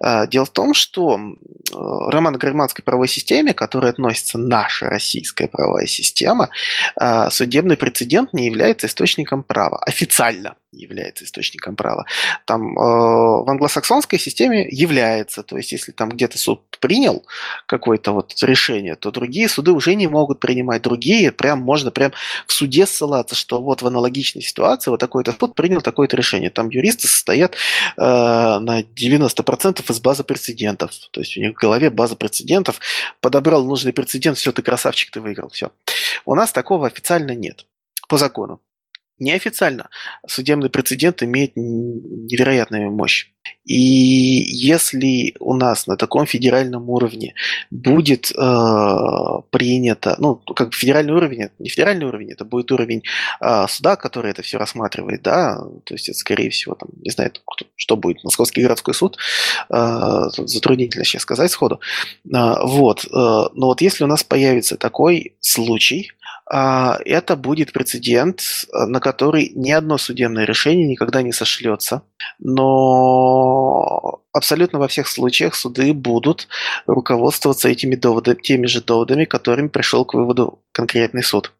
Э, 0.00 0.28
дело 0.28 0.44
в 0.44 0.50
том, 0.50 0.72
что 0.74 1.18
э, 1.18 1.74
романо-германской 1.74 2.84
правовой 2.84 3.08
системе, 3.08 3.54
к 3.54 3.58
которой 3.58 3.90
относится 3.90 4.38
наша 4.38 4.86
российская 4.86 5.48
правовая 5.48 5.86
система, 5.86 6.50
э, 7.00 7.28
судебный 7.30 7.76
прецедент 7.76 8.32
не 8.32 8.46
является 8.46 8.86
источником 8.86 9.42
права 9.42 9.78
официально 9.82 10.54
является 10.74 11.24
источником 11.24 11.76
права. 11.76 12.06
Там 12.44 12.73
э, 12.76 12.80
в 12.80 13.48
англосаксонской 13.48 14.18
системе 14.18 14.66
является, 14.70 15.42
то 15.42 15.56
есть 15.56 15.72
если 15.72 15.92
там 15.92 16.10
где-то 16.10 16.38
суд 16.38 16.60
принял 16.80 17.24
какое-то 17.66 18.12
вот 18.12 18.34
решение, 18.42 18.94
то 18.94 19.10
другие 19.10 19.48
суды 19.48 19.72
уже 19.72 19.94
не 19.94 20.06
могут 20.06 20.40
принимать 20.40 20.82
другие, 20.82 21.32
прям 21.32 21.60
можно 21.60 21.90
прям 21.90 22.12
в 22.46 22.52
суде 22.52 22.86
ссылаться, 22.86 23.34
что 23.34 23.60
вот 23.62 23.82
в 23.82 23.86
аналогичной 23.86 24.42
ситуации 24.42 24.90
вот 24.90 25.00
такой-то 25.00 25.34
суд 25.38 25.54
принял 25.54 25.80
такое-то 25.80 26.16
решение. 26.16 26.50
Там 26.50 26.68
юристы 26.68 27.08
состоят 27.08 27.54
э, 27.96 28.00
на 28.00 28.82
90% 28.82 29.90
из 29.90 30.00
базы 30.00 30.24
прецедентов, 30.24 30.92
то 31.10 31.20
есть 31.20 31.36
у 31.36 31.40
них 31.40 31.52
в 31.52 31.60
голове 31.60 31.90
база 31.90 32.16
прецедентов, 32.16 32.80
подобрал 33.20 33.64
нужный 33.64 33.92
прецедент, 33.92 34.38
все, 34.38 34.52
ты 34.52 34.62
красавчик, 34.62 35.10
ты 35.10 35.20
выиграл, 35.20 35.48
все. 35.48 35.70
У 36.24 36.34
нас 36.34 36.52
такого 36.52 36.86
официально 36.86 37.34
нет 37.34 37.66
по 38.08 38.18
закону. 38.18 38.60
Неофициально 39.18 39.88
судебный 40.26 40.70
прецедент 40.70 41.22
имеет 41.22 41.52
невероятную 41.54 42.90
мощь. 42.90 43.28
И 43.64 43.76
если 43.76 45.34
у 45.40 45.54
нас 45.54 45.86
на 45.86 45.96
таком 45.96 46.26
федеральном 46.26 46.90
уровне 46.90 47.34
будет 47.70 48.30
э, 48.30 48.34
принято, 49.50 50.16
ну, 50.18 50.36
как 50.36 50.68
бы 50.68 50.74
федеральный 50.74 51.14
уровень, 51.14 51.48
не 51.58 51.68
федеральный 51.70 52.06
уровень, 52.06 52.32
это 52.32 52.44
будет 52.44 52.72
уровень 52.72 53.02
э, 53.40 53.66
суда, 53.68 53.96
который 53.96 54.30
это 54.30 54.42
все 54.42 54.58
рассматривает, 54.58 55.22
да, 55.22 55.58
то 55.84 55.94
есть 55.94 56.08
это, 56.10 56.18
скорее 56.18 56.50
всего, 56.50 56.74
там, 56.74 56.90
не 57.00 57.10
знаю, 57.10 57.32
что 57.76 57.96
будет, 57.96 58.22
Московский 58.22 58.62
городской 58.62 58.92
суд, 58.92 59.16
э, 59.70 60.20
затруднительно 60.36 61.04
сейчас 61.04 61.22
сказать 61.22 61.50
сходу, 61.50 61.80
э, 62.26 62.54
вот, 62.64 63.04
э, 63.04 63.08
но 63.14 63.66
вот 63.66 63.80
если 63.80 64.04
у 64.04 64.08
нас 64.08 64.22
появится 64.24 64.76
такой 64.76 65.36
случай, 65.40 66.12
а, 66.22 66.23
это 66.50 67.36
будет 67.36 67.72
прецедент, 67.72 68.42
на 68.72 69.00
который 69.00 69.50
ни 69.54 69.70
одно 69.70 69.98
судебное 69.98 70.44
решение 70.44 70.86
никогда 70.86 71.22
не 71.22 71.32
сошлется. 71.32 72.02
Но 72.38 74.22
абсолютно 74.32 74.78
во 74.78 74.88
всех 74.88 75.08
случаях 75.08 75.54
суды 75.54 75.92
будут 75.94 76.48
руководствоваться 76.86 77.68
этими 77.68 77.94
доводами, 77.96 78.40
теми 78.42 78.66
же 78.66 78.82
доводами, 78.82 79.24
которыми 79.24 79.68
пришел 79.68 80.04
к 80.04 80.14
выводу 80.14 80.62
конкретный 80.72 81.22
суд 81.22 81.52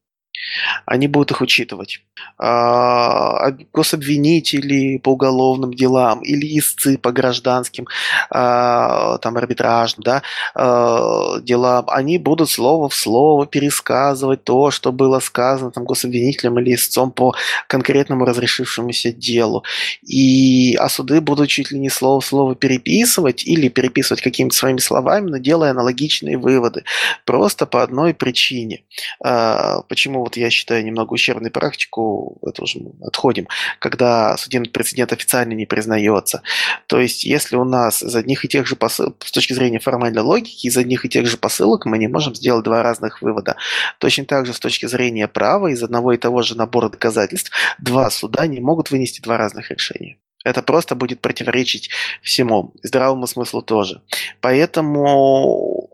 они 0.86 1.08
будут 1.08 1.30
их 1.30 1.40
учитывать. 1.40 2.00
А, 2.38 3.50
гособвинители 3.72 4.98
по 4.98 5.10
уголовным 5.10 5.72
делам 5.72 6.20
или 6.20 6.58
истцы 6.58 6.98
по 6.98 7.12
гражданским, 7.12 7.86
а, 8.30 9.18
там, 9.18 9.36
арбитражным, 9.36 10.02
да, 10.02 10.22
а, 10.54 11.38
делам, 11.40 11.84
они 11.88 12.18
будут 12.18 12.50
слово 12.50 12.88
в 12.88 12.94
слово 12.94 13.46
пересказывать 13.46 14.44
то, 14.44 14.70
что 14.70 14.92
было 14.92 15.20
сказано 15.20 15.70
там 15.70 15.84
гособвинителем 15.84 16.58
или 16.58 16.74
истцом 16.74 17.10
по 17.10 17.34
конкретному 17.68 18.24
разрешившемуся 18.24 19.12
делу. 19.12 19.64
И, 20.02 20.76
а 20.76 20.88
суды 20.88 21.20
будут 21.20 21.48
чуть 21.48 21.70
ли 21.70 21.78
не 21.78 21.90
слово 21.90 22.20
в 22.20 22.26
слово 22.26 22.54
переписывать 22.54 23.44
или 23.46 23.68
переписывать 23.68 24.22
какими-то 24.22 24.56
своими 24.56 24.78
словами, 24.78 25.30
но 25.30 25.38
делая 25.38 25.70
аналогичные 25.70 26.36
выводы. 26.36 26.84
Просто 27.24 27.66
по 27.66 27.82
одной 27.82 28.14
причине. 28.14 28.82
Почему 29.20 30.23
вот 30.24 30.36
я 30.36 30.50
считаю 30.50 30.84
немного 30.84 31.12
ущербной 31.12 31.50
практику, 31.50 32.38
это 32.42 32.62
уже 32.62 32.80
мы 32.80 32.92
отходим, 33.06 33.46
когда 33.78 34.36
судебный 34.36 34.70
прецедент 34.70 35.12
официально 35.12 35.52
не 35.52 35.66
признается. 35.66 36.42
То 36.86 37.00
есть, 37.00 37.24
если 37.24 37.56
у 37.56 37.64
нас 37.64 38.02
из 38.02 38.16
одних 38.16 38.44
и 38.44 38.48
тех 38.48 38.66
же 38.66 38.74
посылок, 38.74 39.16
с 39.24 39.32
точки 39.32 39.52
зрения 39.52 39.78
формальной 39.78 40.22
логики, 40.22 40.66
из 40.66 40.76
одних 40.76 41.04
и 41.04 41.08
тех 41.08 41.26
же 41.26 41.36
посылок 41.36 41.84
мы 41.84 41.98
не 41.98 42.08
можем 42.08 42.34
сделать 42.34 42.64
два 42.64 42.82
разных 42.82 43.22
вывода. 43.22 43.56
Точно 43.98 44.24
так 44.24 44.46
же 44.46 44.54
с 44.54 44.60
точки 44.60 44.86
зрения 44.86 45.28
права, 45.28 45.68
из 45.68 45.82
одного 45.82 46.12
и 46.12 46.16
того 46.16 46.42
же 46.42 46.56
набора 46.56 46.88
доказательств, 46.88 47.50
два 47.78 48.10
суда 48.10 48.46
не 48.46 48.60
могут 48.60 48.90
вынести 48.90 49.20
два 49.20 49.36
разных 49.36 49.70
решения. 49.70 50.16
Это 50.44 50.62
просто 50.62 50.94
будет 50.94 51.20
противоречить 51.20 51.90
всему, 52.22 52.74
здравому 52.82 53.26
смыслу 53.26 53.62
тоже. 53.62 54.02
Поэтому 54.40 55.88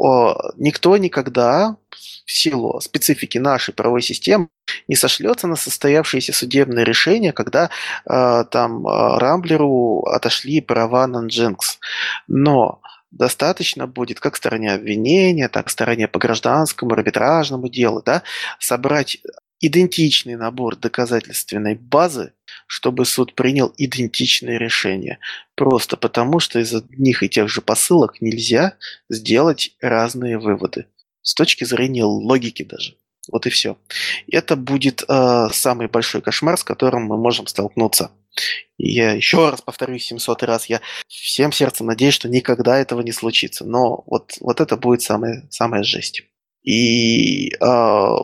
никто 0.56 0.96
никогда 0.96 1.76
в 2.26 2.32
силу 2.32 2.80
специфики 2.80 3.38
нашей 3.38 3.74
правовой 3.74 4.02
системы 4.02 4.48
не 4.86 4.96
сошлется 4.96 5.46
на 5.46 5.56
состоявшееся 5.56 6.32
судебное 6.32 6.84
решение, 6.84 7.32
когда 7.32 7.70
э, 8.08 8.44
там 8.50 8.86
э, 8.86 9.18
Рамблеру 9.18 10.02
отошли 10.02 10.60
права 10.60 11.08
на 11.08 11.26
Nginx. 11.26 11.58
Но 12.28 12.80
достаточно 13.10 13.88
будет 13.88 14.20
как 14.20 14.36
стороне 14.36 14.72
обвинения, 14.72 15.48
так 15.48 15.66
и 15.66 15.70
стороне 15.70 16.06
по 16.06 16.20
гражданскому, 16.20 16.92
арбитражному 16.92 17.68
делу, 17.68 18.02
да, 18.04 18.22
собрать 18.60 19.18
идентичный 19.60 20.36
набор 20.36 20.76
доказательственной 20.76 21.74
базы, 21.74 22.32
чтобы 22.70 23.04
суд 23.04 23.34
принял 23.34 23.74
идентичное 23.76 24.56
решение. 24.56 25.18
Просто 25.56 25.96
потому, 25.96 26.38
что 26.38 26.60
из 26.60 26.72
одних 26.72 27.24
и 27.24 27.28
тех 27.28 27.48
же 27.48 27.62
посылок 27.62 28.20
нельзя 28.20 28.74
сделать 29.08 29.72
разные 29.80 30.38
выводы 30.38 30.86
с 31.20 31.34
точки 31.34 31.64
зрения 31.64 32.04
логики 32.04 32.62
даже. 32.62 32.94
Вот 33.28 33.44
и 33.46 33.50
все. 33.50 33.76
Это 34.30 34.54
будет 34.54 35.02
э, 35.08 35.48
самый 35.52 35.88
большой 35.88 36.22
кошмар, 36.22 36.56
с 36.56 36.62
которым 36.62 37.06
мы 37.06 37.16
можем 37.16 37.48
столкнуться. 37.48 38.12
И 38.78 38.92
я 38.92 39.14
еще 39.14 39.50
раз 39.50 39.60
повторюсь 39.62 40.04
700 40.04 40.44
раз, 40.44 40.66
я 40.66 40.80
всем 41.08 41.50
сердцем 41.50 41.86
надеюсь, 41.86 42.14
что 42.14 42.28
никогда 42.28 42.78
этого 42.78 43.00
не 43.00 43.10
случится. 43.10 43.64
Но 43.64 44.04
вот, 44.06 44.34
вот 44.38 44.60
это 44.60 44.76
будет 44.76 45.02
самая, 45.02 45.44
самая 45.50 45.82
жесть. 45.82 46.22
И 46.62 47.50
э, 47.52 48.16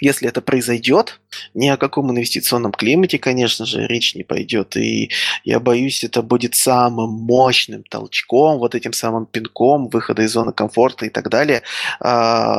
если 0.00 0.28
это 0.28 0.40
произойдет, 0.42 1.20
ни 1.54 1.68
о 1.68 1.76
каком 1.76 2.10
инвестиционном 2.10 2.72
климате, 2.72 3.18
конечно 3.18 3.64
же, 3.64 3.86
речь 3.86 4.14
не 4.14 4.24
пойдет. 4.24 4.76
И 4.76 5.10
я 5.44 5.60
боюсь, 5.60 6.02
это 6.02 6.22
будет 6.22 6.54
самым 6.54 7.10
мощным 7.10 7.84
толчком, 7.84 8.58
вот 8.58 8.74
этим 8.74 8.92
самым 8.92 9.26
пинком 9.26 9.88
выхода 9.88 10.22
из 10.22 10.32
зоны 10.32 10.52
комфорта 10.52 11.06
и 11.06 11.10
так 11.10 11.28
далее. 11.30 11.62
А, 12.00 12.56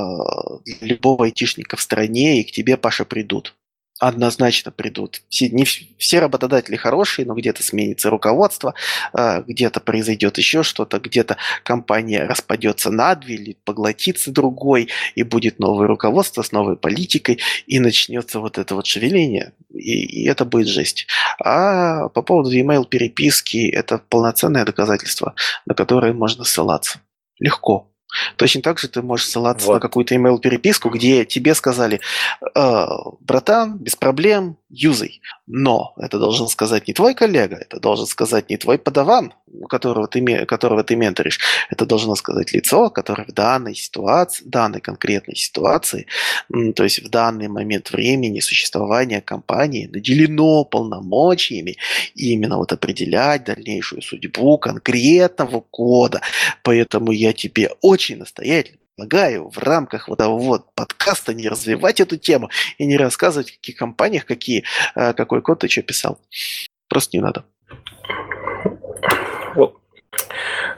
любого 0.82 1.26
айтишника 1.26 1.76
в 1.76 1.82
стране, 1.82 2.42
и 2.42 2.44
к 2.44 2.52
тебе, 2.52 2.78
Паша, 2.78 3.06
придут. 3.06 3.54
Однозначно 4.00 4.72
придут. 4.72 5.22
Все, 5.30 5.50
не 5.50 5.64
все 5.64 6.20
работодатели 6.20 6.76
хорошие, 6.76 7.26
но 7.26 7.34
где-то 7.34 7.64
сменится 7.64 8.10
руководство, 8.10 8.74
а, 9.14 9.42
где-то 9.42 9.80
произойдет 9.80 10.38
еще 10.38 10.64
что-то, 10.64 11.00
где-то 11.00 11.38
компания 11.64 12.26
распадется 12.26 12.92
на 12.92 13.16
две 13.16 13.36
или 13.36 13.58
поглотится 13.64 14.32
другой, 14.32 14.90
и 15.16 15.24
будет 15.24 15.60
новое 15.60 15.88
руководство 15.88 16.42
с 16.42 16.52
новой 16.52 16.76
политикой, 16.76 17.40
и 17.68 17.80
начнется 17.80 18.40
вот 18.40 18.58
это 18.58 18.76
вот 18.76 18.86
шевеление, 18.86 19.54
и, 19.74 20.24
и 20.24 20.28
это 20.28 20.44
будет 20.44 20.68
жесть. 20.68 21.08
А 21.40 22.10
по 22.10 22.22
поводу 22.22 22.52
email 22.52 22.86
переписки, 22.86 23.70
это 23.70 23.98
полноценное 23.98 24.66
доказательство, 24.66 25.36
на 25.66 25.74
которое 25.74 26.14
можно 26.14 26.44
ссылаться. 26.44 27.00
Легко. 27.40 27.95
Точно 28.36 28.62
так 28.62 28.80
же 28.80 28.88
ты 28.88 29.02
можешь 29.02 29.28
ссылаться 29.28 29.68
вот. 29.68 29.74
на 29.76 29.80
какую-то 29.80 30.16
email 30.16 30.40
переписку, 30.40 30.90
где 30.90 31.26
тебе 31.26 31.56
сказали, 31.56 32.00
э, 32.56 32.86
братан, 33.20 33.78
без 33.78 33.96
проблем, 33.96 34.58
юзай. 34.70 35.22
Но 35.48 35.94
это 35.98 36.20
должен 36.20 36.48
сказать 36.48 36.88
не 36.88 36.94
твой 36.94 37.14
коллега, 37.14 37.58
это 37.58 37.80
должен 37.80 38.06
сказать 38.06 38.50
не 38.50 38.58
твой 38.58 38.78
подаван, 38.78 39.34
которого 39.70 40.08
ты, 40.08 40.46
которого 40.46 40.84
ты 40.84 40.96
менторишь. 40.96 41.40
Это 41.70 41.86
должно 41.86 42.16
сказать 42.16 42.52
лицо, 42.54 42.90
которое 42.90 43.26
в 43.26 43.34
данной 43.34 43.76
ситуации, 43.76 44.44
данной 44.46 44.82
конкретной 44.82 45.36
ситуации, 45.36 46.08
то 46.76 46.84
есть 46.84 47.04
в 47.04 47.10
данный 47.10 47.48
момент 47.48 47.92
времени 47.92 48.40
существования 48.40 49.22
компании 49.22 49.90
наделено 49.92 50.66
полномочиями 50.66 51.78
именно 52.16 52.58
вот 52.58 52.72
определять 52.74 53.46
дальнейшую 53.46 54.02
судьбу 54.02 54.58
конкретного 54.58 55.64
кода. 55.72 56.22
Поэтому 56.64 57.12
я 57.12 57.34
тебе 57.34 57.72
очень 57.82 58.05
настоятельно 58.14 58.80
предлагаю 58.96 59.50
в 59.50 59.58
рамках 59.58 60.08
вот 60.08 60.20
этого 60.20 60.38
вот 60.38 60.74
подкаста 60.74 61.34
не 61.34 61.48
развивать 61.48 62.00
эту 62.00 62.18
тему 62.18 62.50
и 62.78 62.86
не 62.86 62.98
рассказывать, 62.98 63.52
в 63.52 63.58
каких 63.58 63.78
компаниях, 63.78 64.26
какие, 64.26 64.64
э, 64.96 65.14
какой 65.14 65.42
код 65.42 65.60
ты 65.60 65.68
что 65.68 65.82
писал. 65.82 66.20
Просто 66.88 67.18
не 67.18 67.24
надо. 67.24 67.46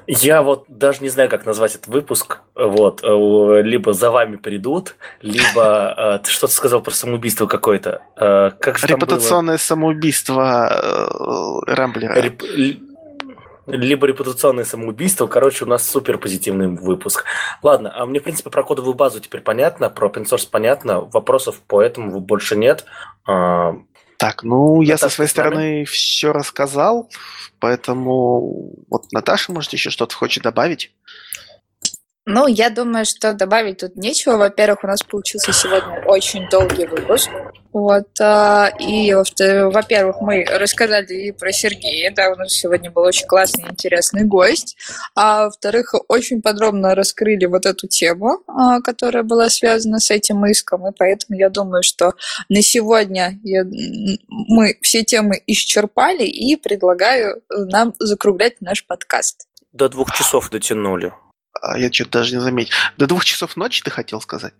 Я 0.07 0.41
вот 0.41 0.65
даже 0.69 1.03
не 1.03 1.09
знаю, 1.09 1.29
как 1.29 1.45
назвать 1.45 1.75
этот 1.75 1.87
выпуск. 1.87 2.39
Вот, 2.55 3.03
э, 3.03 3.61
либо 3.61 3.93
за 3.93 4.09
вами 4.09 4.37
придут, 4.37 4.95
либо 5.21 5.93
э, 5.97 6.19
ты 6.23 6.31
что-то 6.31 6.53
сказал 6.53 6.81
про 6.81 6.91
самоубийство 6.91 7.45
какое-то. 7.45 8.01
Как 8.15 8.83
Репутационное 8.83 9.57
самоубийство 9.57 11.61
Рамблера. 11.67 12.19
Реп 12.19 12.41
либо 13.67 14.07
репутационное 14.07 14.63
самоубийство. 14.63 15.27
Короче, 15.27 15.65
у 15.65 15.67
нас 15.67 15.87
супер 15.87 16.17
позитивный 16.17 16.67
выпуск. 16.67 17.25
Ладно, 17.61 17.91
а 17.93 18.05
мне, 18.05 18.19
в 18.19 18.23
принципе, 18.23 18.49
про 18.49 18.63
кодовую 18.63 18.95
базу 18.95 19.19
теперь 19.19 19.41
понятно, 19.41 19.89
про 19.89 20.07
open 20.07 20.23
source 20.25 20.47
понятно, 20.49 21.01
вопросов 21.01 21.61
по 21.67 21.81
этому 21.81 22.19
больше 22.19 22.55
нет. 22.55 22.85
А, 23.27 23.75
так, 24.17 24.43
ну, 24.43 24.81
я 24.81 24.97
со 24.97 25.09
своей 25.09 25.29
стороны 25.29 25.85
все 25.85 26.33
рассказал, 26.33 27.09
поэтому 27.59 28.73
вот 28.89 29.11
Наташа, 29.11 29.51
может, 29.51 29.73
еще 29.73 29.91
что-то 29.91 30.15
хочет 30.15 30.43
добавить? 30.43 30.91
Ну, 32.29 32.45
я 32.45 32.69
думаю, 32.69 33.05
что 33.05 33.31
добавить 33.31 33.77
тут 33.77 33.95
нечего. 33.95 34.35
Во-первых, 34.35 34.83
у 34.83 34.87
нас 34.87 35.01
получился 35.01 35.53
сегодня 35.53 36.03
очень 36.05 36.49
долгий 36.49 36.85
выпуск. 36.85 37.29
Вот. 37.71 38.09
А, 38.19 38.69
и, 38.81 39.13
во-первых, 39.13 40.17
мы 40.19 40.43
рассказали 40.43 41.27
и 41.27 41.31
про 41.31 41.53
Сергея. 41.53 42.11
Да, 42.13 42.29
у 42.33 42.35
нас 42.35 42.51
сегодня 42.51 42.91
был 42.91 43.03
очень 43.03 43.25
классный, 43.27 43.69
интересный 43.69 44.25
гость. 44.25 44.75
А 45.15 45.45
во-вторых, 45.45 45.95
очень 46.09 46.41
подробно 46.41 46.95
раскрыли 46.95 47.45
вот 47.45 47.65
эту 47.65 47.87
тему, 47.87 48.41
а, 48.47 48.81
которая 48.81 49.23
была 49.23 49.47
связана 49.47 49.99
с 49.99 50.11
этим 50.11 50.45
иском. 50.47 50.85
И 50.85 50.91
поэтому 50.91 51.39
я 51.39 51.49
думаю, 51.49 51.81
что 51.81 52.11
на 52.49 52.61
сегодня 52.61 53.39
я, 53.43 53.63
мы 54.27 54.77
все 54.81 55.05
темы 55.05 55.41
исчерпали 55.47 56.25
и 56.25 56.57
предлагаю 56.57 57.41
нам 57.49 57.93
закруглять 57.99 58.59
наш 58.59 58.85
подкаст. 58.85 59.47
До 59.71 59.87
двух 59.87 60.11
часов 60.11 60.49
дотянули 60.49 61.13
я 61.77 61.91
что-то 61.91 62.19
даже 62.19 62.35
не 62.35 62.41
заметил. 62.41 62.73
До 62.97 63.07
двух 63.07 63.25
часов 63.25 63.55
ночи 63.55 63.81
ты 63.83 63.91
хотел 63.91 64.21
сказать? 64.21 64.53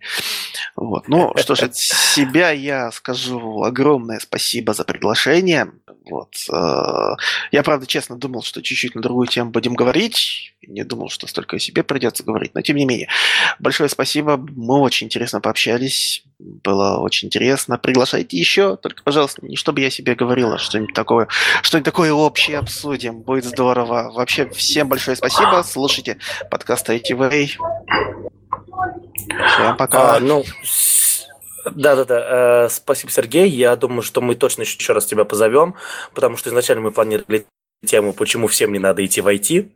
Вот. 0.76 1.08
Ну, 1.08 1.34
что 1.38 1.56
ж, 1.56 1.64
от 1.64 1.76
себя 1.76 2.52
я 2.52 2.92
скажу 2.92 3.64
огромное 3.64 4.20
спасибо 4.20 4.74
за 4.74 4.84
приглашение. 4.84 5.72
Вот. 6.10 6.36
Э, 6.52 7.16
я, 7.52 7.64
правда, 7.64 7.86
честно 7.86 8.16
думал, 8.16 8.44
что 8.44 8.62
чуть-чуть 8.62 8.96
на 8.96 9.02
другую 9.02 9.28
тему 9.28 9.52
будем 9.52 9.74
говорить. 9.74 10.54
Не 10.66 10.84
думал, 10.84 11.10
что 11.10 11.28
столько 11.28 11.58
о 11.58 11.60
себе 11.60 11.84
придется 11.84 12.24
говорить, 12.24 12.54
но 12.54 12.62
тем 12.62 12.76
не 12.76 12.86
менее. 12.86 13.08
Большое 13.60 13.90
спасибо. 13.90 14.38
Мы 14.38 14.80
очень 14.80 15.08
интересно 15.08 15.40
пообщались. 15.40 16.24
Было 16.40 17.00
очень 17.00 17.28
интересно. 17.28 17.78
Приглашайте 17.78 18.38
еще. 18.38 18.78
Только, 18.78 19.04
пожалуйста, 19.04 19.46
не 19.46 19.56
чтобы 19.56 19.82
я 19.82 19.90
себе 19.90 20.16
говорил, 20.16 20.54
а 20.54 20.58
что-нибудь 20.58 20.94
такое, 20.94 21.28
что-нибудь 21.62 21.86
такое 21.86 22.12
общее 22.14 22.58
обсудим. 22.58 23.22
Будет 23.22 23.46
здорово. 23.46 24.12
Вообще, 24.14 24.50
всем 24.50 24.88
большое 24.88 25.18
спасибо. 25.18 25.64
Слушайте 25.66 26.18
подкаст 26.50 26.87
ITV. 26.90 27.58
Всем 29.48 29.78
пока. 29.78 30.16
А, 30.16 30.20
ну, 30.20 30.44
да-да-да, 31.76 32.66
э, 32.66 32.70
спасибо, 32.70 33.12
Сергей. 33.12 33.50
Я 33.50 33.76
думаю, 33.76 34.02
что 34.02 34.22
мы 34.22 34.36
точно 34.36 34.62
еще 34.62 34.94
раз 34.94 35.06
тебя 35.06 35.26
позовем, 35.26 35.76
потому 36.14 36.38
что 36.38 36.50
изначально 36.50 36.84
мы 36.84 36.92
планировали 36.92 37.46
тему, 37.86 38.14
почему 38.14 38.48
всем 38.48 38.74
не 38.74 38.80
надо 38.80 39.06
идти 39.06 39.22
в 39.22 39.28
IT. 39.28 39.70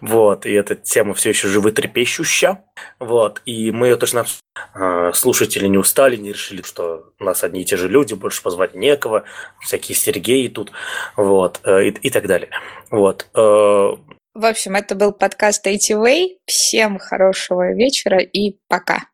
Вот, 0.00 0.46
и 0.46 0.52
эта 0.52 0.74
тема 0.74 1.14
все 1.14 1.30
еще 1.30 1.48
животрепещущая. 1.48 2.64
Вот, 2.98 3.42
и 3.44 3.70
мы 3.70 3.88
ее 3.88 3.96
точно 3.96 4.24
э, 4.74 5.12
слушатели 5.14 5.66
не 5.66 5.78
устали, 5.78 6.16
не 6.16 6.32
решили, 6.32 6.62
что 6.62 7.12
у 7.20 7.24
нас 7.24 7.44
одни 7.44 7.62
и 7.62 7.64
те 7.64 7.76
же 7.76 7.88
люди, 7.88 8.14
больше 8.14 8.42
позвать 8.42 8.74
некого, 8.74 9.24
всякие 9.60 9.94
Сергеи 9.94 10.48
тут, 10.48 10.72
вот, 11.16 11.60
э, 11.64 11.88
и, 11.88 11.88
и 11.90 12.10
так 12.10 12.26
далее. 12.26 12.50
Вот. 12.90 13.28
Э, 13.34 13.96
в 14.34 14.44
общем, 14.44 14.74
это 14.74 14.94
был 14.94 15.12
подкаст 15.12 15.64
Way. 15.66 16.38
Всем 16.44 16.98
хорошего 16.98 17.72
вечера 17.72 18.18
и 18.18 18.58
пока. 18.68 19.08